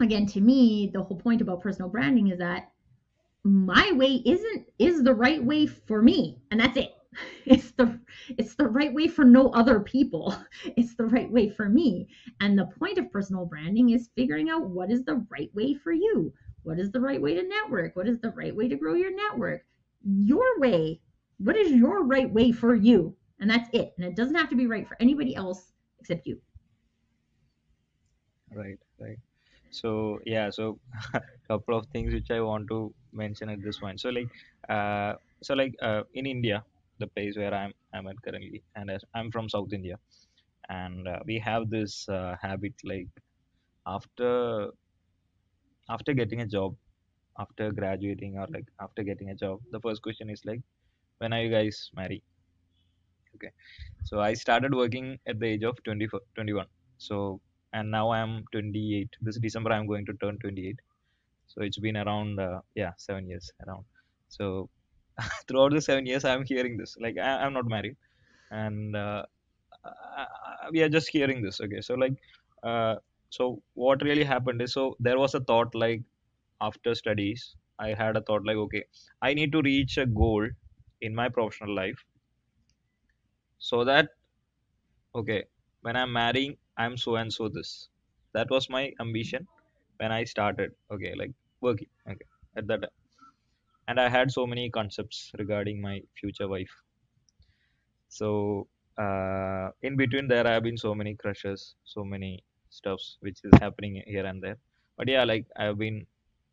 again, 0.00 0.26
to 0.26 0.40
me, 0.40 0.90
the 0.92 1.02
whole 1.02 1.18
point 1.18 1.40
about 1.40 1.60
personal 1.60 1.90
branding 1.90 2.28
is 2.28 2.38
that 2.38 2.70
my 3.42 3.90
way 3.92 4.22
isn't 4.24 4.68
is 4.78 5.02
the 5.02 5.14
right 5.14 5.42
way 5.42 5.66
for 5.66 6.02
me, 6.02 6.38
and 6.50 6.60
that's 6.60 6.76
it. 6.76 6.94
It's 7.44 7.72
the 7.72 7.98
it's 8.38 8.54
the 8.54 8.68
right 8.68 8.94
way 8.94 9.08
for 9.08 9.24
no 9.24 9.48
other 9.48 9.80
people. 9.80 10.34
It's 10.76 10.94
the 10.94 11.06
right 11.06 11.30
way 11.30 11.48
for 11.50 11.68
me. 11.68 12.08
And 12.40 12.56
the 12.56 12.66
point 12.78 12.98
of 12.98 13.10
personal 13.10 13.46
branding 13.46 13.90
is 13.90 14.10
figuring 14.14 14.48
out 14.48 14.70
what 14.70 14.92
is 14.92 15.04
the 15.04 15.26
right 15.28 15.52
way 15.54 15.74
for 15.74 15.92
you. 15.92 16.32
What 16.62 16.78
is 16.78 16.92
the 16.92 17.00
right 17.00 17.20
way 17.20 17.34
to 17.34 17.42
network? 17.42 17.96
What 17.96 18.06
is 18.06 18.20
the 18.20 18.30
right 18.30 18.54
way 18.54 18.68
to 18.68 18.76
grow 18.76 18.94
your 18.94 19.14
network? 19.14 19.64
Your 20.04 20.58
way. 20.60 21.00
What 21.38 21.56
is 21.56 21.72
your 21.72 22.04
right 22.04 22.30
way 22.30 22.52
for 22.52 22.74
you? 22.74 23.16
And 23.40 23.50
that's 23.50 23.68
it. 23.72 23.94
And 23.96 24.06
it 24.06 24.16
doesn't 24.16 24.34
have 24.34 24.50
to 24.50 24.56
be 24.56 24.66
right 24.66 24.86
for 24.86 24.96
anybody 25.00 25.34
else 25.34 25.72
except 25.98 26.26
you. 26.26 26.40
Right, 28.54 28.78
right. 29.00 29.18
So 29.70 30.20
yeah, 30.26 30.50
so 30.50 30.78
a 31.14 31.20
couple 31.48 31.76
of 31.76 31.86
things 31.88 32.12
which 32.12 32.30
I 32.30 32.40
want 32.40 32.68
to 32.68 32.92
mention 33.12 33.48
at 33.48 33.62
this 33.62 33.78
point. 33.78 34.00
So 34.00 34.10
like, 34.10 34.28
uh, 34.68 35.14
so 35.42 35.54
like 35.54 35.74
uh, 35.82 36.02
in 36.14 36.26
India, 36.26 36.64
the 36.98 37.06
place 37.06 37.36
where 37.36 37.54
I'm 37.54 37.72
I'm 37.94 38.06
at 38.08 38.20
currently, 38.22 38.62
and 38.76 38.90
I'm 39.14 39.30
from 39.30 39.48
South 39.48 39.72
India, 39.72 39.98
and 40.68 41.06
uh, 41.08 41.20
we 41.26 41.38
have 41.38 41.70
this 41.70 42.08
uh, 42.08 42.36
habit 42.40 42.74
like 42.84 43.08
after 43.86 44.70
after 45.88 46.12
getting 46.14 46.40
a 46.40 46.46
job 46.46 46.74
after 47.40 47.72
graduating 47.72 48.38
or 48.38 48.46
like 48.56 48.68
after 48.80 49.02
getting 49.10 49.30
a 49.30 49.36
job 49.44 49.60
the 49.72 49.80
first 49.80 50.02
question 50.02 50.30
is 50.30 50.42
like 50.44 50.62
when 51.18 51.32
are 51.32 51.42
you 51.42 51.50
guys 51.50 51.90
married? 51.96 52.22
Okay. 53.36 53.50
So 54.08 54.20
i 54.20 54.32
started 54.34 54.74
working 54.74 55.06
at 55.26 55.38
the 55.40 55.48
age 55.54 55.64
of 55.70 55.76
24 55.84 56.20
21 56.34 56.66
so 56.98 57.40
and 57.72 57.90
now 57.90 58.06
i'm 58.16 58.32
28 58.52 59.16
this 59.26 59.38
december 59.44 59.72
i'm 59.72 59.86
going 59.92 60.06
to 60.06 60.14
turn 60.22 60.38
28 60.38 60.78
so 61.46 61.62
it's 61.62 61.78
been 61.86 61.96
around 61.96 62.40
uh, 62.40 62.60
yeah 62.74 62.92
seven 62.98 63.26
years 63.28 63.50
around. 63.66 63.84
So 64.28 64.70
throughout 65.48 65.72
the 65.72 65.80
seven 65.82 66.06
years 66.06 66.24
i'm 66.24 66.44
hearing 66.44 66.76
this. 66.78 66.96
Like 67.00 67.18
I, 67.18 67.30
i'm 67.44 67.52
not 67.54 67.66
married. 67.66 67.96
And 68.50 68.96
uh, 68.96 69.24
I, 69.84 70.26
I- 70.50 70.70
we 70.72 70.82
are 70.82 70.88
just 70.88 71.08
hearing 71.10 71.42
this 71.42 71.60
okay? 71.60 71.80
So 71.80 71.94
like 71.94 72.14
uh, 72.64 72.96
so 73.30 73.62
what 73.74 74.02
really 74.02 74.24
happened 74.24 74.62
is 74.62 74.72
so 74.74 74.96
there 75.00 75.18
was 75.18 75.34
a 75.34 75.40
thought 75.40 75.74
like 75.74 76.02
after 76.68 76.94
studies 76.94 77.56
i 77.78 77.88
had 78.02 78.16
a 78.16 78.22
thought 78.22 78.44
like 78.50 78.56
okay 78.66 78.84
i 79.22 79.34
need 79.34 79.52
to 79.52 79.62
reach 79.62 79.98
a 79.98 80.06
goal 80.06 80.48
in 81.00 81.14
my 81.14 81.28
professional 81.28 81.74
life 81.74 82.04
so 83.58 83.84
that 83.84 84.10
okay 85.20 85.40
when 85.86 85.96
i'm 86.00 86.12
marrying 86.12 86.56
i'm 86.76 86.96
so 86.96 87.16
and 87.16 87.32
so 87.32 87.48
this. 87.48 87.88
That 88.32 88.48
was 88.50 88.68
my 88.70 88.92
ambition 89.00 89.48
when 89.98 90.12
i 90.12 90.22
started 90.24 90.72
okay 90.90 91.14
like 91.14 91.32
working 91.60 91.88
okay 92.08 92.26
at 92.56 92.66
that 92.68 92.82
time. 92.82 92.96
And 93.88 94.00
i 94.00 94.08
had 94.08 94.30
so 94.30 94.46
many 94.46 94.70
concepts 94.70 95.32
regarding 95.38 95.80
my 95.82 96.02
future 96.20 96.48
wife. 96.48 96.74
So 98.08 98.68
uh, 98.98 99.70
in 99.82 99.96
between 99.96 100.28
there 100.28 100.46
I've 100.46 100.62
been 100.62 100.76
so 100.76 100.94
many 100.94 101.14
crushes 101.14 101.76
so 101.84 102.04
many 102.04 102.44
stuffs 102.68 103.16
which 103.20 103.40
is 103.44 103.52
happening 103.60 104.02
here 104.06 104.26
and 104.26 104.42
there. 104.42 104.58
But 104.96 105.08
yeah 105.08 105.24
like 105.24 105.46
i've 105.56 105.78
been 105.78 106.06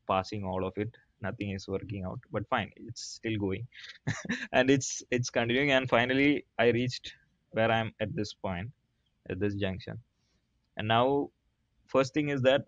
passing 0.08 0.44
all 0.44 0.66
of 0.66 0.74
it. 0.78 0.90
Nothing 1.22 1.52
is 1.52 1.68
working 1.68 2.06
out 2.06 2.20
but 2.32 2.48
fine 2.50 2.72
it's 2.76 3.02
still 3.02 3.38
going. 3.38 3.68
And 4.52 4.70
it's 4.70 5.02
it's 5.12 5.30
continuing 5.30 5.72
and 5.72 5.90
finally 5.90 6.46
i 6.60 6.68
reached 6.70 7.14
where 7.52 7.72
i'm 7.72 7.92
at 8.00 8.16
this 8.16 8.34
point 8.34 8.70
at 9.30 9.40
this 9.40 9.56
junction. 9.56 9.98
And 10.78 10.88
now 10.88 11.30
first 11.88 12.14
thing 12.14 12.30
is 12.30 12.42
that 12.44 12.66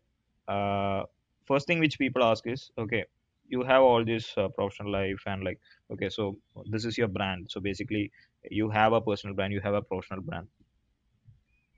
uh, 0.47 1.03
first 1.45 1.67
thing 1.67 1.79
which 1.79 1.97
people 1.99 2.23
ask 2.23 2.47
is 2.47 2.71
okay 2.77 3.05
you 3.47 3.63
have 3.63 3.81
all 3.81 4.05
this 4.05 4.33
uh, 4.37 4.47
professional 4.49 4.91
life 4.91 5.21
and 5.25 5.43
like 5.43 5.59
okay 5.91 6.09
so 6.09 6.37
this 6.71 6.85
is 6.85 6.97
your 6.97 7.07
brand. 7.07 7.47
So 7.49 7.59
basically 7.59 8.11
you 8.49 8.69
have 8.69 8.93
a 8.93 9.01
personal 9.01 9.35
brand 9.35 9.53
you 9.53 9.61
have 9.61 9.73
a 9.73 9.81
professional 9.81 10.21
brand. 10.21 10.47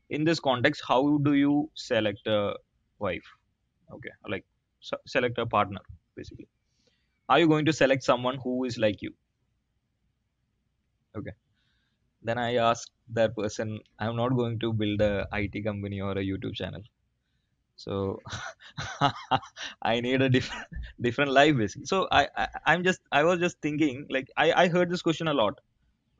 In 0.10 0.24
this 0.24 0.40
context 0.40 0.84
how 0.88 1.18
do 1.20 1.34
you 1.34 1.70
select 1.76 2.28
a 2.28 2.54
wife? 3.00 3.30
Okay 3.94 4.12
like 4.28 4.46
select 5.06 5.38
a 5.38 5.46
partner 5.46 5.82
basically. 6.16 6.48
Are 7.30 7.40
you 7.40 7.48
going 7.48 7.66
to 7.66 7.74
select 7.74 8.04
someone 8.04 8.38
who 8.44 8.66
is 8.66 8.78
like 8.78 9.02
you? 9.02 9.14
Okay. 11.18 11.32
Then 12.24 12.38
i 12.40 12.56
ask 12.56 12.90
that 13.18 13.36
person 13.36 13.80
i'm 14.00 14.16
not 14.16 14.36
going 14.40 14.60
to 14.60 14.74
build 14.74 15.02
a 15.02 15.28
it 15.34 15.64
company 15.66 16.02
or 16.02 16.12
a 16.14 16.26
youtube 16.30 16.56
channel. 16.56 16.82
So 17.78 18.20
i 19.82 20.00
need 20.02 20.22
a 20.22 20.30
different 20.30 20.68
different 21.02 21.32
life 21.32 21.58
basically. 21.58 21.86
So 21.88 22.08
I, 22.12 22.28
I 22.38 22.48
i'm 22.68 22.84
just 22.84 23.02
i 23.12 23.24
was 23.24 23.40
just 23.40 23.62
thinking 23.62 24.06
like 24.10 24.30
i 24.38 24.52
i 24.64 24.68
heard 24.68 24.90
this 24.90 25.02
question 25.02 25.28
a 25.28 25.34
lot. 25.34 25.60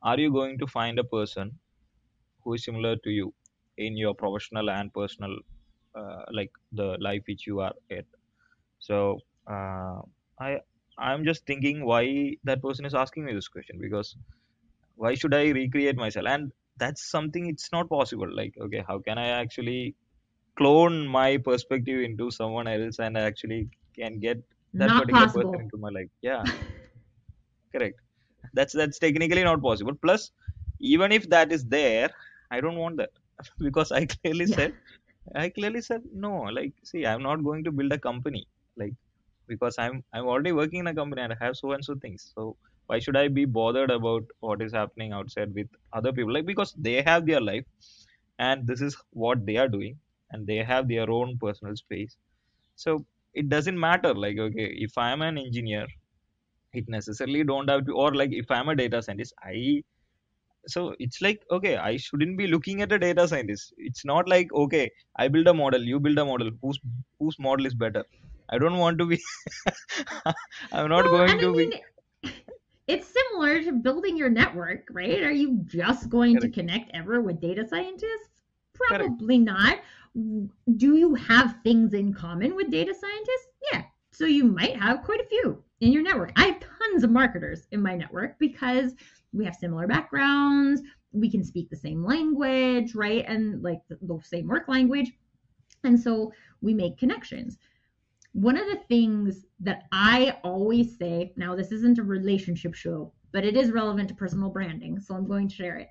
Are 0.02 0.18
you 0.20 0.32
going 0.32 0.58
to 0.60 0.66
find 0.66 0.98
a 0.98 1.04
person 1.04 1.58
who 2.44 2.54
is 2.54 2.64
similar 2.64 2.96
to 2.96 3.10
you 3.10 3.34
in 3.78 3.96
your 3.96 4.14
professional 4.14 4.70
and 4.70 4.92
personal 4.94 5.36
uh, 5.94 6.24
like 6.32 6.50
the 6.72 6.96
life 7.00 7.22
which 7.28 7.46
you 7.46 7.60
are 7.60 7.74
at 7.90 8.06
so 8.88 8.96
uh, 9.54 9.98
i 10.46 10.50
i'm 11.08 11.24
just 11.30 11.46
thinking 11.50 11.84
why 11.90 12.02
that 12.50 12.62
person 12.66 12.86
is 12.90 12.94
asking 13.04 13.24
me 13.26 13.34
this 13.38 13.48
question 13.56 13.78
because 13.86 14.16
why 14.96 15.14
should 15.14 15.34
i 15.34 15.50
recreate 15.50 15.96
myself? 15.96 16.26
And 16.28 16.52
that's 16.78 17.02
something 17.10 17.46
it's 17.48 17.70
not 17.72 17.88
possible. 17.88 18.28
Like 18.40 18.54
okay 18.60 18.84
how 18.88 18.98
can 19.00 19.18
i 19.18 19.28
actually 19.28 19.94
clone 20.58 21.06
my 21.08 21.38
perspective 21.38 22.00
into 22.02 22.30
someone 22.30 22.68
else 22.68 22.98
and 22.98 23.16
I 23.18 23.22
actually 23.22 23.68
can 23.98 24.20
get 24.20 24.38
that 24.78 24.94
Not 24.94 24.96
particular 24.96 25.28
possible. 25.28 25.30
person 25.30 25.60
into 25.60 25.78
my 25.78 25.90
life? 25.90 26.10
Yeah. 26.22 26.46
Correct. 27.74 28.00
That's 28.54 28.72
that's 28.74 28.98
technically 28.98 29.44
not 29.44 29.62
possible. 29.62 29.94
Plus 29.94 30.30
even 30.80 31.12
if 31.12 31.28
that 31.30 31.52
is 31.52 31.64
there 31.66 32.10
i 32.50 32.60
don't 32.60 32.78
want 32.84 32.96
that. 32.98 33.10
Because 33.66 33.92
i 33.92 34.06
clearly 34.06 34.46
Yeah. 34.46 34.56
said 34.56 34.74
i 35.34 35.48
clearly 35.50 35.82
said 35.82 36.02
no. 36.12 36.32
Like 36.58 36.74
see 36.84 37.06
i'm 37.06 37.22
not 37.22 37.44
going 37.44 37.64
to 37.64 37.72
build 37.72 37.92
a 37.92 37.98
company 37.98 38.46
like 38.76 38.94
because 39.48 39.76
i'm 39.78 40.02
i'm 40.12 40.26
already 40.26 40.52
working 40.52 40.80
in 40.80 40.86
a 40.86 40.94
company 40.94 41.22
and 41.22 41.32
i 41.32 41.36
have 41.40 41.56
so 41.56 41.72
and 41.72 41.84
so 41.84 41.94
things. 41.96 42.32
So 42.34 42.56
why 42.86 42.98
should 42.98 43.16
i 43.16 43.28
be 43.28 43.44
bothered 43.44 43.90
about 43.90 44.24
what 44.40 44.62
is 44.62 44.72
happening 44.72 45.12
outside 45.12 45.54
with 45.54 45.68
other 45.92 46.12
people? 46.12 46.32
Like 46.32 46.46
because 46.46 46.74
they 46.78 47.02
have 47.02 47.26
their 47.26 47.40
life 47.40 47.64
and 48.38 48.66
this 48.66 48.80
is 48.80 48.96
what 49.10 49.46
they 49.46 49.56
are 49.56 49.68
doing 49.68 49.98
and 50.30 50.46
they 50.46 50.58
have 50.58 50.88
their 50.88 51.10
own 51.10 51.38
personal 51.38 51.76
space. 51.76 52.16
So 52.76 53.04
it 53.34 53.48
doesn't 53.48 53.78
matter 53.78 54.14
like 54.14 54.38
okay 54.38 54.66
if 54.86 54.96
i'm 54.98 55.22
an 55.22 55.38
engineer 55.38 55.86
it 56.72 56.88
necessarily 56.88 57.44
don't 57.44 57.68
have 57.70 57.84
to 57.86 57.92
or 57.92 58.14
like 58.14 58.32
if 58.32 58.50
i'm 58.50 58.68
a 58.68 58.76
data 58.76 59.02
scientist 59.02 59.34
i 59.42 59.82
so 60.66 60.94
it's 60.98 61.20
like 61.22 61.42
okay 61.50 61.76
i 61.76 61.96
shouldn't 61.96 62.36
be 62.38 62.46
looking 62.46 62.82
at 62.82 62.92
a 62.92 62.98
data 62.98 63.26
scientist. 63.28 63.74
It's 63.78 64.04
not 64.04 64.28
like 64.28 64.52
okay 64.54 64.90
i 65.16 65.28
build 65.28 65.46
a 65.48 65.54
model 65.54 65.82
you 65.82 65.98
build 66.00 66.18
a 66.18 66.24
model 66.24 66.50
whose 66.62 66.78
whose 67.18 67.38
model 67.38 67.66
is 67.66 67.74
better 67.74 68.04
i 68.52 68.58
don't 68.58 68.78
want 68.78 68.98
to 68.98 69.06
be 69.06 69.20
i'm 70.72 70.88
not 70.88 71.04
Well, 71.04 71.26
going 71.26 71.30
I 71.30 71.38
to 71.40 71.52
be 71.54 71.82
it's 72.86 73.08
similar 73.08 73.62
to 73.62 73.72
building 73.72 74.16
your 74.16 74.28
network, 74.28 74.88
right? 74.90 75.22
Are 75.22 75.32
you 75.32 75.60
just 75.64 76.08
going 76.10 76.38
to 76.40 76.48
connect 76.48 76.90
ever 76.94 77.20
with 77.20 77.40
data 77.40 77.66
scientists? 77.66 78.28
Correct. 78.76 79.04
Probably 79.04 79.38
not. 79.38 79.78
Do 80.76 80.96
you 80.96 81.14
have 81.14 81.56
things 81.62 81.94
in 81.94 82.12
common 82.12 82.54
with 82.54 82.70
data 82.70 82.94
scientists? 82.94 83.48
Yeah. 83.72 83.82
So 84.10 84.26
you 84.26 84.44
might 84.44 84.76
have 84.78 85.02
quite 85.02 85.20
a 85.20 85.26
few 85.28 85.62
in 85.80 85.92
your 85.92 86.02
network. 86.02 86.32
I 86.36 86.46
have 86.46 86.60
tons 86.60 87.04
of 87.04 87.10
marketers 87.10 87.66
in 87.70 87.80
my 87.82 87.96
network 87.96 88.38
because 88.38 88.94
we 89.32 89.44
have 89.44 89.54
similar 89.54 89.86
backgrounds, 89.86 90.82
we 91.12 91.30
can 91.30 91.44
speak 91.44 91.70
the 91.70 91.76
same 91.76 92.04
language, 92.04 92.94
right? 92.94 93.24
And 93.26 93.62
like 93.62 93.80
the, 93.88 93.98
the 94.02 94.20
same 94.24 94.48
work 94.48 94.68
language. 94.68 95.12
And 95.84 95.98
so 95.98 96.32
we 96.60 96.74
make 96.74 96.98
connections. 96.98 97.58
One 98.32 98.56
of 98.56 98.66
the 98.66 98.80
things 98.88 99.44
that 99.60 99.84
I 99.92 100.38
always 100.42 100.96
say, 100.98 101.32
now 101.36 101.54
this 101.54 101.70
isn't 101.72 101.98
a 101.98 102.02
relationship 102.02 102.74
show, 102.74 103.12
but 103.32 103.44
it 103.44 103.56
is 103.56 103.70
relevant 103.70 104.08
to 104.08 104.14
personal 104.14 104.50
branding, 104.50 105.00
so 105.00 105.14
I'm 105.14 105.26
going 105.26 105.48
to 105.48 105.54
share 105.54 105.76
it. 105.76 105.88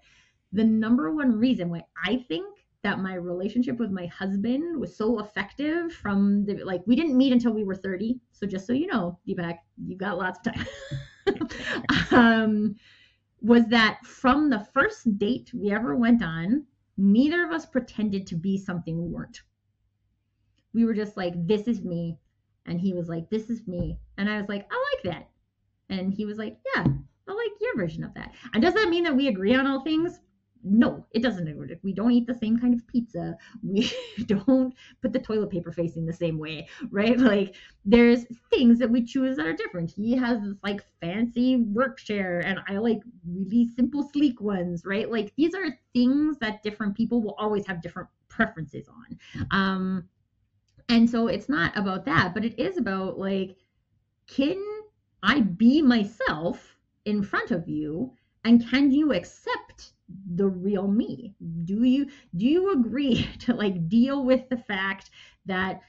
The 0.51 0.63
number 0.63 1.13
one 1.13 1.37
reason 1.37 1.69
why 1.69 1.83
I 2.05 2.25
think 2.27 2.45
that 2.83 2.99
my 2.99 3.13
relationship 3.13 3.77
with 3.77 3.91
my 3.91 4.07
husband 4.07 4.79
was 4.79 4.95
so 4.95 5.19
effective 5.19 5.93
from 5.93 6.45
the 6.45 6.63
like 6.63 6.81
we 6.87 6.95
didn't 6.95 7.17
meet 7.17 7.31
until 7.31 7.53
we 7.53 7.63
were 7.63 7.75
30 7.75 8.19
so 8.31 8.47
just 8.47 8.65
so 8.65 8.73
you 8.73 8.87
know 8.87 9.19
deepak 9.27 9.59
you 9.85 9.95
got 9.95 10.17
lots 10.17 10.39
of 10.47 10.53
time. 10.53 10.65
Um, 12.11 12.75
was 13.41 13.67
that 13.67 14.03
from 14.03 14.49
the 14.49 14.67
first 14.73 15.17
date 15.17 15.51
we 15.53 15.71
ever 15.71 15.95
went 15.95 16.23
on 16.23 16.65
neither 16.97 17.45
of 17.45 17.51
us 17.51 17.65
pretended 17.65 18.27
to 18.27 18.35
be 18.35 18.57
something 18.57 19.01
we 19.01 19.07
weren't. 19.07 19.41
We 20.73 20.85
were 20.85 20.93
just 20.93 21.17
like 21.17 21.33
this 21.47 21.67
is 21.67 21.81
me 21.81 22.17
and 22.65 22.79
he 22.79 22.93
was 22.93 23.09
like 23.09 23.29
this 23.29 23.49
is 23.49 23.67
me 23.67 23.97
and 24.17 24.29
i 24.29 24.37
was 24.37 24.49
like 24.49 24.67
i 24.71 24.85
like 24.93 25.13
that 25.13 25.29
and 25.89 26.13
he 26.13 26.25
was 26.25 26.37
like 26.37 26.57
yeah 26.75 26.85
i 27.27 27.33
like 27.33 27.51
your 27.59 27.75
version 27.75 28.03
of 28.03 28.13
that 28.13 28.33
and 28.53 28.61
does 28.61 28.73
that 28.73 28.89
mean 28.89 29.03
that 29.03 29.15
we 29.15 29.27
agree 29.27 29.55
on 29.55 29.67
all 29.67 29.81
things 29.81 30.19
no, 30.63 31.05
it 31.11 31.21
doesn't. 31.21 31.81
We 31.83 31.93
don't 31.93 32.11
eat 32.11 32.27
the 32.27 32.33
same 32.33 32.57
kind 32.59 32.73
of 32.73 32.85
pizza. 32.87 33.35
We 33.63 33.89
don't 34.25 34.73
put 35.01 35.13
the 35.13 35.19
toilet 35.19 35.49
paper 35.49 35.71
facing 35.71 36.05
the 36.05 36.13
same 36.13 36.37
way, 36.37 36.67
right? 36.89 37.17
Like 37.31 37.55
there's 37.85 38.25
things 38.49 38.79
that 38.79 38.89
we 38.89 39.03
choose 39.03 39.37
that 39.37 39.45
are 39.45 39.53
different. 39.53 39.91
He 39.91 40.15
has 40.17 40.41
this 40.41 40.57
like 40.63 40.83
fancy 40.99 41.57
work 41.57 41.97
chair 41.99 42.39
and 42.39 42.59
I 42.67 42.77
like 42.77 42.99
really 43.25 43.67
simple 43.75 44.03
sleek 44.03 44.41
ones, 44.41 44.83
right? 44.85 45.09
Like 45.09 45.33
these 45.37 45.55
are 45.55 45.77
things 45.93 46.37
that 46.39 46.61
different 46.63 46.95
people 46.95 47.21
will 47.21 47.35
always 47.37 47.65
have 47.67 47.81
different 47.81 48.09
preferences 48.29 48.87
on. 48.89 49.47
Um 49.51 50.09
and 50.91 51.09
so 51.09 51.27
it's 51.27 51.47
not 51.47 51.75
about 51.77 52.03
that, 52.05 52.33
but 52.33 52.43
it 52.43 52.59
is 52.59 52.77
about 52.77 53.17
like 53.17 53.55
can 54.27 54.61
I 55.23 55.39
be 55.39 55.81
myself 55.81 56.75
in 57.05 57.23
front 57.23 57.51
of 57.51 57.67
you 57.67 58.13
and 58.43 58.67
can 58.69 58.91
you 58.91 59.13
accept 59.13 59.93
the 60.35 60.47
real 60.47 60.87
me 60.87 61.33
do 61.63 61.83
you 61.83 62.07
do 62.35 62.45
you 62.45 62.73
agree 62.73 63.29
to 63.39 63.53
like 63.53 63.87
deal 63.87 64.25
with 64.25 64.49
the 64.49 64.57
fact 64.57 65.09
that 65.45 65.79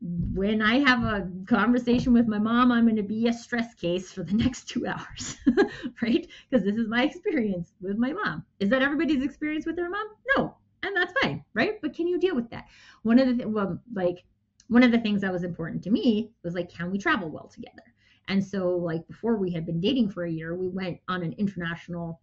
when 0.00 0.60
I 0.60 0.80
have 0.80 1.02
a 1.04 1.30
conversation 1.46 2.12
with 2.12 2.26
my 2.26 2.38
mom, 2.38 2.70
I'm 2.70 2.84
going 2.84 2.96
to 2.96 3.02
be 3.02 3.28
a 3.28 3.32
stress 3.32 3.74
case 3.74 4.12
for 4.12 4.22
the 4.22 4.34
next 4.44 4.68
two 4.68 4.86
hours, 4.86 5.36
right? 6.02 6.26
Because 6.50 6.66
this 6.66 6.76
is 6.76 6.88
my 6.88 7.04
experience 7.04 7.72
with 7.80 7.96
my 7.96 8.12
mom. 8.12 8.44
Is 8.60 8.68
that 8.68 8.82
everybody's 8.82 9.22
experience 9.22 9.64
with 9.64 9.76
their 9.76 9.88
mom? 9.88 10.06
No, 10.36 10.56
and 10.84 10.96
that's 10.96 11.14
fine, 11.20 11.44
right? 11.54 11.80
But 11.82 11.94
can 11.94 12.06
you 12.06 12.18
deal 12.18 12.34
with 12.34 12.50
that? 12.50 12.66
One 13.02 13.18
of 13.18 13.26
the 13.26 13.34
th- 13.34 13.46
well, 13.46 13.80
like 13.92 14.24
one 14.68 14.82
of 14.82 14.92
the 14.92 15.00
things 15.00 15.20
that 15.20 15.32
was 15.32 15.44
important 15.44 15.82
to 15.84 15.90
me 15.90 16.30
was 16.42 16.54
like, 16.54 16.70
can 16.70 16.90
we 16.90 16.98
travel 16.98 17.30
well 17.30 17.48
together? 17.48 17.82
And 18.28 18.42
so, 18.42 18.70
like 18.70 19.06
before 19.06 19.36
we 19.36 19.50
had 19.50 19.66
been 19.66 19.80
dating 19.80 20.10
for 20.10 20.24
a 20.24 20.30
year, 20.30 20.54
we 20.54 20.68
went 20.68 20.98
on 21.08 21.22
an 21.22 21.34
international 21.38 22.20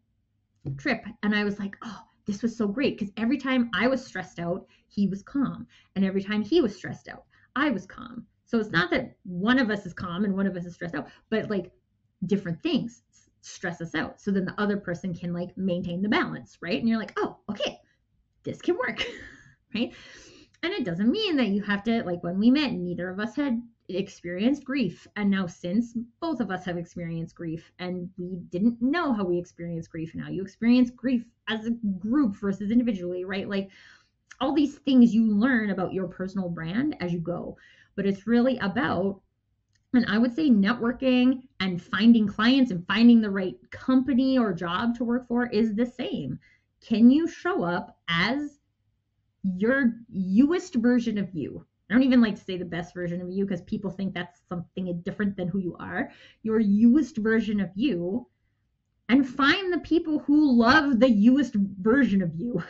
trip 0.78 1.04
and 1.24 1.36
I 1.36 1.44
was 1.44 1.60
like, 1.60 1.76
oh, 1.84 2.02
this 2.26 2.42
was 2.42 2.56
so 2.56 2.68
great 2.68 2.98
because 2.98 3.14
every 3.18 3.38
time 3.38 3.70
I 3.74 3.88
was 3.88 4.06
stressed 4.06 4.40
out, 4.40 4.66
he 4.88 5.08
was 5.08 5.24
calm. 5.24 5.68
And 5.96 6.06
every 6.06 6.24
time 6.24 6.42
he 6.42 6.62
was 6.62 6.76
stressed 6.76 7.08
out, 7.08 7.26
I 7.56 7.70
was 7.70 7.86
calm. 7.86 8.26
So 8.46 8.60
it's 8.60 8.72
not 8.72 8.92
that 8.92 9.16
one 9.24 9.60
of 9.60 9.70
us 9.70 9.86
is 9.86 9.94
calm 9.94 10.26
and 10.26 10.36
one 10.36 10.48
of 10.48 10.56
us 10.56 10.66
is 10.66 10.76
stressed 10.76 10.96
out, 10.96 11.08
but 11.30 11.50
like 11.50 11.72
different 12.26 12.62
things 12.62 13.04
stress 13.42 13.82
us 13.82 13.96
out. 13.96 14.22
So 14.22 14.32
then 14.32 14.46
the 14.46 14.60
other 14.60 14.78
person 14.78 15.14
can 15.14 15.34
like 15.34 15.58
maintain 15.58 16.02
the 16.02 16.10
balance, 16.10 16.58
right? 16.62 16.80
And 16.80 16.88
you're 16.88 17.00
like, 17.00 17.14
oh, 17.18 17.38
okay, 17.50 17.80
this 18.44 18.62
can 18.62 18.78
work, 18.78 19.04
right? 19.76 19.94
And 20.64 20.74
it 20.74 20.86
doesn't 20.86 21.10
mean 21.10 21.38
that 21.38 21.48
you 21.48 21.62
have 21.64 21.84
to, 21.84 22.04
like 22.04 22.24
when 22.24 22.38
we 22.38 22.52
met, 22.52 22.74
neither 22.74 23.10
of 23.10 23.20
us 23.20 23.36
had 23.36 23.62
experienced 23.90 24.64
grief. 24.64 25.08
And 25.16 25.30
now, 25.30 25.48
since 25.48 25.98
both 26.20 26.40
of 26.40 26.52
us 26.52 26.66
have 26.66 26.78
experienced 26.78 27.36
grief 27.36 27.72
and 27.80 28.10
we 28.18 28.38
didn't 28.50 28.82
know 28.82 29.14
how 29.14 29.24
we 29.24 29.38
experienced 29.38 29.92
grief, 29.92 30.14
now 30.16 30.30
you 30.30 30.42
experience 30.42 30.92
grief 30.92 31.26
as 31.48 31.66
a 31.66 31.72
group 32.00 32.36
versus 32.36 32.72
individually, 32.72 33.26
right? 33.26 33.50
Like 33.50 33.70
all 34.40 34.54
these 34.54 34.78
things 34.80 35.14
you 35.14 35.28
learn 35.28 35.70
about 35.70 35.94
your 35.94 36.08
personal 36.08 36.50
brand 36.50 36.96
as 37.00 37.12
you 37.14 37.20
go. 37.20 37.58
But 37.96 38.06
it's 38.06 38.28
really 38.28 38.58
about, 38.60 39.22
and 39.94 40.06
I 40.08 40.18
would 40.18 40.34
say 40.34 40.50
networking 40.50 41.42
and 41.60 41.82
finding 41.82 42.28
clients 42.28 42.72
and 42.72 42.86
finding 42.88 43.22
the 43.22 43.30
right 43.30 43.56
company 43.72 44.38
or 44.38 44.54
job 44.54 44.96
to 44.96 45.04
work 45.04 45.28
for 45.28 45.48
is 45.48 45.76
the 45.76 45.86
same. 45.86 46.40
Can 46.82 47.12
you 47.12 47.28
show 47.28 47.64
up 47.64 47.98
as 48.08 48.60
your 49.44 49.94
youest 50.10 50.76
version 50.76 51.18
of 51.18 51.34
you? 51.34 51.66
I 51.90 51.94
don't 51.94 52.04
even 52.04 52.22
like 52.22 52.36
to 52.36 52.44
say 52.44 52.58
the 52.58 52.66
best 52.66 52.94
version 52.94 53.22
of 53.22 53.30
you 53.30 53.46
because 53.46 53.62
people 53.64 53.92
think 53.92 54.14
that's 54.14 54.42
something 54.48 55.02
different 55.04 55.36
than 55.36 55.48
who 55.48 55.60
you 55.60 55.76
are. 55.80 56.10
Your 56.42 56.60
youest 56.60 57.18
version 57.18 57.60
of 57.60 57.70
you, 57.76 58.28
and 59.10 59.28
find 59.28 59.74
the 59.74 59.80
people 59.80 60.20
who 60.20 60.58
love 60.58 61.00
the 61.00 61.10
youest 61.10 61.54
version 61.54 62.22
of 62.22 62.34
you. 62.36 62.64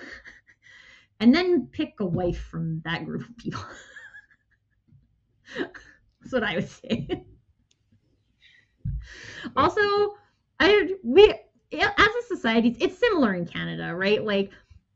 and 1.19 1.33
then 1.33 1.67
pick 1.67 1.93
a 1.99 2.05
wife 2.05 2.39
from 2.39 2.81
that 2.83 3.05
group 3.05 3.21
of 3.21 3.37
people. 3.37 3.61
that's 5.57 6.31
what 6.31 6.43
I 6.43 6.55
would 6.55 6.69
say. 6.69 7.07
also, 9.55 9.81
I 10.59 10.95
we 11.03 11.33
as 11.73 12.15
a 12.15 12.27
society, 12.27 12.75
it's 12.79 12.97
similar 12.97 13.33
in 13.33 13.45
Canada, 13.45 13.95
right? 13.95 14.23
Like 14.23 14.51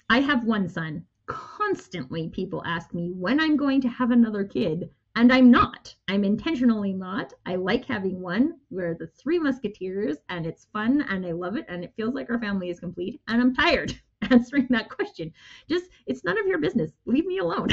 I 0.09 0.19
have 0.19 0.43
one 0.43 0.67
son 0.67 1.05
constantly 1.27 2.29
people 2.29 2.63
ask 2.65 2.93
me 2.93 3.11
when 3.11 3.39
I'm 3.39 3.57
going 3.57 3.81
to 3.81 3.87
have 3.87 4.11
another 4.11 4.43
kid, 4.43 4.89
and 5.15 5.31
I'm 5.31 5.49
not. 5.49 5.95
I'm 6.07 6.23
intentionally 6.23 6.93
not. 6.93 7.33
I 7.45 7.55
like 7.55 7.85
having 7.85 8.21
one. 8.21 8.59
We're 8.69 8.95
the 8.95 9.07
three 9.07 9.39
musketeers, 9.39 10.17
and 10.29 10.45
it's 10.45 10.67
fun, 10.73 11.05
and 11.09 11.25
I 11.25 11.31
love 11.31 11.55
it, 11.55 11.65
and 11.69 11.83
it 11.83 11.93
feels 11.95 12.13
like 12.13 12.29
our 12.29 12.39
family 12.39 12.69
is 12.69 12.79
complete, 12.79 13.21
and 13.27 13.41
I'm 13.41 13.55
tired 13.55 13.99
answering 14.29 14.67
that 14.69 14.89
question. 14.89 15.31
Just, 15.69 15.85
it's 16.05 16.23
none 16.23 16.37
of 16.37 16.47
your 16.47 16.59
business. 16.59 16.91
Leave 17.05 17.25
me 17.25 17.39
alone. 17.39 17.69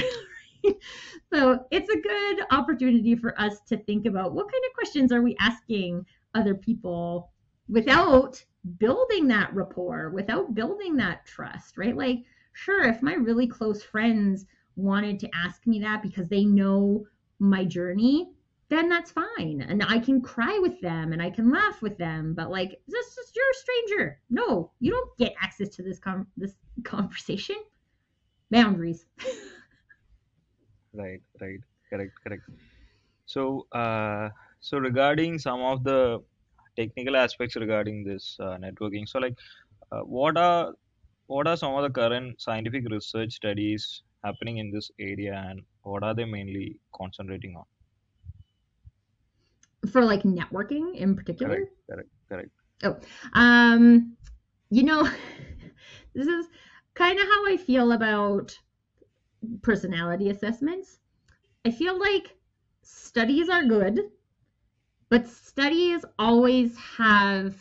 so 1.32 1.66
it's 1.70 1.90
a 1.90 2.00
good 2.00 2.46
opportunity 2.50 3.16
for 3.16 3.38
us 3.40 3.60
to 3.68 3.76
think 3.76 4.06
about 4.06 4.32
what 4.32 4.50
kind 4.50 4.64
of 4.64 4.74
questions 4.74 5.12
are 5.12 5.22
we 5.22 5.36
asking 5.40 6.06
other 6.34 6.54
people 6.54 7.30
without 7.68 8.42
building 8.78 9.28
that 9.28 9.52
rapport, 9.54 10.10
without 10.10 10.54
building 10.54 10.96
that 10.96 11.26
trust, 11.26 11.76
right? 11.76 11.96
Like, 11.96 12.24
sure, 12.52 12.84
if 12.84 13.02
my 13.02 13.14
really 13.14 13.46
close 13.46 13.82
friends 13.82 14.46
wanted 14.76 15.18
to 15.20 15.30
ask 15.34 15.66
me 15.66 15.80
that 15.80 16.02
because 16.02 16.28
they 16.28 16.44
know 16.44 17.04
my 17.38 17.64
journey, 17.64 18.30
then 18.68 18.88
that's 18.88 19.10
fine. 19.10 19.66
And 19.68 19.82
I 19.86 19.98
can 19.98 20.22
cry 20.22 20.58
with 20.58 20.80
them 20.80 21.12
and 21.12 21.20
I 21.20 21.28
can 21.28 21.50
laugh 21.50 21.82
with 21.82 21.98
them. 21.98 22.34
But 22.34 22.50
like, 22.50 22.80
this 22.88 23.06
is 23.06 23.32
you're 23.34 23.50
a 23.50 23.54
stranger. 23.54 24.20
No, 24.30 24.70
you 24.80 24.90
don't 24.90 25.16
get 25.18 25.34
access 25.42 25.68
to 25.76 25.82
this 25.82 25.98
com- 25.98 26.28
this 26.36 26.54
conversation. 26.84 27.56
Boundaries. 28.50 29.04
right, 30.94 31.20
right, 31.40 31.60
correct, 31.90 32.12
correct. 32.24 32.42
So, 33.26 33.66
uh, 33.72 34.30
so 34.60 34.78
regarding 34.78 35.38
some 35.38 35.60
of 35.60 35.84
the 35.84 36.22
technical 36.76 37.16
aspects 37.16 37.56
regarding 37.56 38.04
this 38.04 38.36
uh, 38.40 38.56
networking, 38.58 39.08
so 39.08 39.18
like, 39.18 39.38
uh, 39.92 40.00
what 40.00 40.36
are 40.36 40.74
what 41.26 41.46
are 41.46 41.56
some 41.56 41.74
of 41.74 41.82
the 41.82 41.90
current 41.90 42.40
scientific 42.40 42.88
research 42.90 43.32
studies 43.32 44.02
happening 44.24 44.58
in 44.58 44.70
this 44.70 44.90
area 44.98 45.34
and 45.48 45.62
what 45.82 46.02
are 46.02 46.14
they 46.14 46.24
mainly 46.24 46.78
concentrating 46.94 47.56
on? 47.56 47.64
For 49.90 50.04
like 50.04 50.22
networking 50.22 50.94
in 50.94 51.16
particular? 51.16 51.56
Correct, 51.56 51.72
correct, 51.90 52.10
correct. 52.28 52.50
Oh, 52.84 53.00
um, 53.34 54.16
you 54.70 54.82
know, 54.82 55.02
this 56.14 56.26
is 56.26 56.46
kind 56.94 57.18
of 57.18 57.26
how 57.26 57.46
I 57.46 57.56
feel 57.56 57.92
about 57.92 58.58
personality 59.62 60.30
assessments. 60.30 61.00
I 61.64 61.70
feel 61.70 61.98
like 61.98 62.36
studies 62.82 63.48
are 63.48 63.64
good, 63.64 64.00
but 65.12 65.28
studies 65.28 66.06
always 66.18 66.74
have 66.78 67.54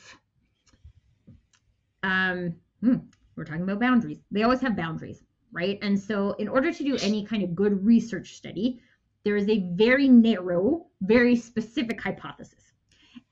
um, 2.01 2.55
hmm, 2.79 2.95
we're 3.35 3.43
talking 3.43 3.63
about 3.63 3.77
boundaries. 3.77 4.19
They 4.31 4.43
always 4.43 4.61
have 4.61 4.77
boundaries, 4.77 5.21
right? 5.51 5.77
And 5.81 5.99
so, 5.99 6.31
in 6.39 6.47
order 6.47 6.71
to 6.71 6.83
do 6.85 6.95
any 7.01 7.25
kind 7.25 7.43
of 7.43 7.53
good 7.53 7.85
research 7.85 8.37
study, 8.37 8.79
there 9.25 9.35
is 9.35 9.49
a 9.49 9.67
very 9.73 10.07
narrow, 10.07 10.85
very 11.01 11.35
specific 11.35 11.99
hypothesis. 11.99 12.71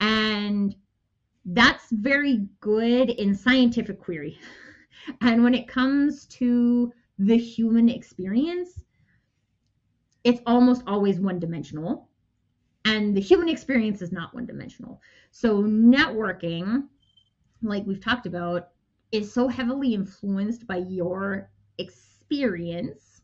And 0.00 0.76
that's 1.46 1.86
very 1.90 2.46
good 2.60 3.08
in 3.08 3.34
scientific 3.34 3.98
query. 3.98 4.38
And 5.22 5.42
when 5.42 5.54
it 5.54 5.66
comes 5.66 6.26
to 6.26 6.92
the 7.18 7.38
human 7.38 7.88
experience, 7.88 8.84
it's 10.24 10.42
almost 10.44 10.82
always 10.86 11.18
one 11.18 11.38
dimensional. 11.38 12.09
And 12.84 13.16
the 13.16 13.20
human 13.20 13.48
experience 13.48 14.02
is 14.02 14.10
not 14.12 14.34
one 14.34 14.46
dimensional. 14.46 15.00
So, 15.30 15.62
networking 15.62 16.84
like 17.62 17.86
we've 17.86 18.02
talked 18.02 18.26
about, 18.26 18.68
is 19.12 19.32
so 19.32 19.48
heavily 19.48 19.94
influenced 19.94 20.66
by 20.66 20.78
your 20.78 21.50
experience. 21.78 23.22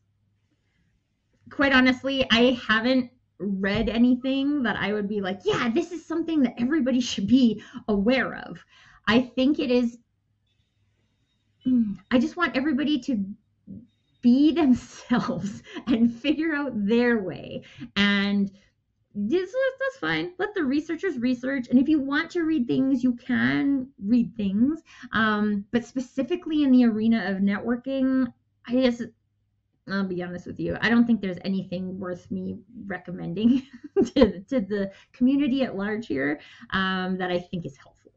Quite 1.50 1.72
honestly, 1.72 2.26
I 2.30 2.58
haven't 2.66 3.10
read 3.38 3.88
anything 3.88 4.62
that 4.62 4.76
I 4.76 4.92
would 4.92 5.08
be 5.08 5.20
like, 5.20 5.40
yeah, 5.44 5.70
this 5.72 5.92
is 5.92 6.04
something 6.04 6.42
that 6.42 6.54
everybody 6.58 7.00
should 7.12 7.26
be 7.26 7.62
aware 7.88 8.34
of. 8.34 8.64
I 9.06 9.20
think 9.20 9.58
it 9.58 9.70
is, 9.70 9.98
I 12.10 12.18
just 12.18 12.36
want 12.36 12.56
everybody 12.56 12.98
to 13.00 13.24
be 14.22 14.52
themselves 14.54 15.62
and 15.86 16.12
figure 16.12 16.54
out 16.54 16.72
their 16.74 17.22
way. 17.22 17.62
And 17.94 18.50
this, 19.16 19.50
that's 19.80 19.98
fine. 19.98 20.32
Let 20.38 20.54
the 20.54 20.62
researchers 20.62 21.18
research. 21.18 21.68
And 21.68 21.78
if 21.78 21.88
you 21.88 22.00
want 22.00 22.30
to 22.32 22.42
read 22.42 22.66
things, 22.66 23.02
you 23.02 23.14
can 23.14 23.88
read 24.04 24.36
things. 24.36 24.82
Um, 25.12 25.64
but 25.72 25.84
specifically 25.84 26.62
in 26.62 26.70
the 26.70 26.84
arena 26.84 27.30
of 27.30 27.38
networking, 27.38 28.32
I 28.68 28.72
just 28.72 29.02
I'll 29.88 30.04
be 30.04 30.22
honest 30.22 30.46
with 30.46 30.58
you. 30.58 30.76
I 30.80 30.88
don't 30.88 31.06
think 31.06 31.20
there's 31.20 31.38
anything 31.44 31.98
worth 31.98 32.28
me 32.30 32.58
recommending 32.86 33.62
to, 34.14 34.40
to 34.40 34.60
the 34.60 34.90
community 35.12 35.62
at 35.62 35.76
large 35.76 36.08
here 36.08 36.40
um, 36.70 37.16
that 37.18 37.30
I 37.30 37.38
think 37.38 37.64
is 37.64 37.76
helpful. 37.76 38.12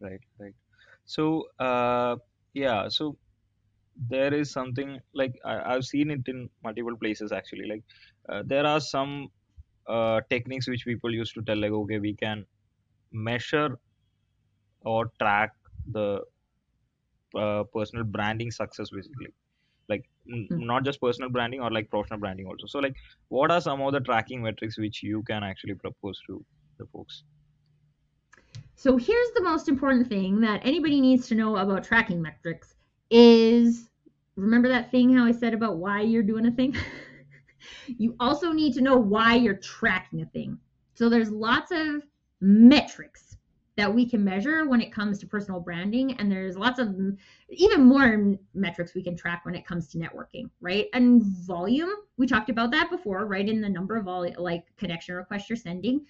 Right, 0.00 0.20
right. 0.38 0.54
So, 1.04 1.48
uh, 1.58 2.16
yeah, 2.54 2.88
so 2.88 3.16
there 4.08 4.32
is 4.32 4.50
something 4.50 5.00
like 5.12 5.34
I, 5.44 5.74
I've 5.74 5.84
seen 5.84 6.10
it 6.10 6.26
in 6.26 6.48
multiple 6.62 6.96
places 6.96 7.32
actually. 7.32 7.66
Like, 7.68 7.82
uh, 8.28 8.42
there 8.46 8.66
are 8.66 8.80
some 8.80 9.30
uh, 9.86 10.20
techniques 10.30 10.68
which 10.68 10.84
people 10.84 11.12
used 11.14 11.34
to 11.34 11.42
tell, 11.42 11.56
like, 11.58 11.72
okay, 11.72 11.98
we 11.98 12.14
can 12.14 12.46
measure 13.12 13.78
or 14.82 15.10
track 15.18 15.54
the 15.86 16.24
uh, 17.38 17.64
personal 17.74 18.04
branding 18.04 18.50
success 18.50 18.90
basically 18.90 19.34
like 19.88 20.04
n- 20.30 20.50
Hmm. 20.50 20.58
not 20.58 20.84
just 20.84 21.00
personal 21.00 21.30
branding 21.30 21.60
or 21.60 21.70
like 21.70 21.90
professional 21.90 22.20
branding 22.20 22.46
also 22.46 22.66
so 22.66 22.78
like 22.80 22.94
what 23.28 23.50
are 23.50 23.60
some 23.60 23.80
of 23.82 23.92
the 23.92 24.00
tracking 24.00 24.42
metrics 24.42 24.78
which 24.78 25.02
you 25.02 25.22
can 25.24 25.42
actually 25.44 25.74
propose 25.74 26.20
to 26.26 26.44
the 26.78 26.86
folks 26.92 27.24
So 28.74 28.96
here's 28.96 29.30
the 29.34 29.42
most 29.42 29.68
important 29.68 30.08
thing 30.08 30.40
that 30.40 30.60
anybody 30.64 31.00
needs 31.00 31.26
to 31.28 31.34
know 31.34 31.56
about 31.56 31.84
tracking 31.84 32.20
metrics 32.22 32.76
is 33.10 33.90
remember 34.36 34.68
that 34.68 34.90
thing 34.90 35.12
how 35.14 35.24
I 35.24 35.32
said 35.32 35.54
about 35.54 35.78
why 35.78 36.02
you're 36.02 36.22
doing 36.22 36.46
a 36.46 36.50
thing? 36.50 36.74
you 37.86 38.16
also 38.20 38.52
need 38.52 38.74
to 38.74 38.80
know 38.80 38.96
why 38.96 39.34
you're 39.34 39.54
tracking 39.54 40.22
a 40.22 40.26
thing. 40.26 40.58
So 40.94 41.08
there's 41.08 41.30
lots 41.30 41.70
of 41.72 42.02
metrics 42.40 43.36
that 43.76 43.92
we 43.92 44.06
can 44.08 44.22
measure 44.22 44.68
when 44.68 44.80
it 44.80 44.92
comes 44.92 45.18
to 45.18 45.26
personal 45.26 45.60
branding 45.60 46.14
and 46.16 46.30
there's 46.30 46.56
lots 46.56 46.78
of 46.78 46.94
even 47.48 47.82
more 47.82 48.36
metrics 48.54 48.94
we 48.94 49.02
can 49.02 49.16
track 49.16 49.44
when 49.44 49.54
it 49.54 49.66
comes 49.66 49.88
to 49.88 49.98
networking 49.98 50.50
right? 50.60 50.86
And 50.92 51.22
volume 51.22 51.90
we 52.18 52.26
talked 52.26 52.50
about 52.50 52.70
that 52.72 52.90
before 52.90 53.26
right? 53.26 53.48
In 53.48 53.60
the 53.60 53.68
number 53.68 53.96
of 53.96 54.08
all 54.08 54.28
like 54.38 54.64
connection 54.76 55.14
requests 55.14 55.48
you're 55.48 55.56
sending 55.56 56.04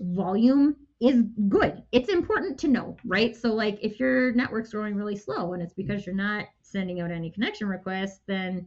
volume 0.00 0.76
is 1.00 1.22
good. 1.48 1.82
It's 1.92 2.08
important 2.08 2.58
to 2.60 2.68
know 2.68 2.96
right? 3.04 3.36
So 3.36 3.52
like 3.52 3.78
if 3.82 4.00
your 4.00 4.32
network's 4.32 4.72
growing 4.72 4.94
really 4.94 5.16
slow 5.16 5.52
and 5.52 5.62
it's 5.62 5.74
because 5.74 6.06
you're 6.06 6.14
not 6.14 6.46
sending 6.62 7.00
out 7.00 7.10
any 7.10 7.30
connection 7.30 7.68
requests 7.68 8.20
then 8.26 8.66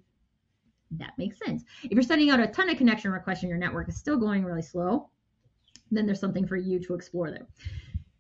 that 0.98 1.14
makes 1.18 1.38
sense 1.46 1.64
if 1.84 1.92
you're 1.92 2.04
sending 2.04 2.30
out 2.30 2.40
a 2.40 2.48
ton 2.48 2.70
of 2.70 2.78
connection 2.78 3.12
requests 3.12 3.42
and 3.44 3.50
your 3.50 3.60
network 3.60 3.88
is 3.88 3.98
still 3.98 4.18
going 4.18 4.44
really 4.44 4.62
slow 4.62 5.10
then 5.92 6.06
there's 6.06 6.20
something 6.20 6.48
for 6.48 6.56
you 6.56 6.80
to 6.80 6.94
explore 6.94 7.32
there 7.32 7.48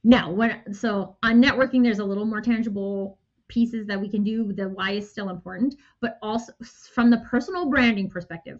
now, 0.03 0.31
when 0.31 0.73
so 0.73 1.17
on 1.21 1.41
networking, 1.41 1.83
there's 1.83 1.99
a 1.99 2.05
little 2.05 2.25
more 2.25 2.41
tangible 2.41 3.19
pieces 3.47 3.85
that 3.87 3.99
we 3.99 4.09
can 4.09 4.23
do. 4.23 4.51
The 4.51 4.69
why 4.69 4.91
is 4.91 5.09
still 5.09 5.29
important, 5.29 5.75
but 5.99 6.17
also 6.21 6.53
from 6.93 7.09
the 7.09 7.19
personal 7.19 7.69
branding 7.69 8.09
perspective, 8.09 8.59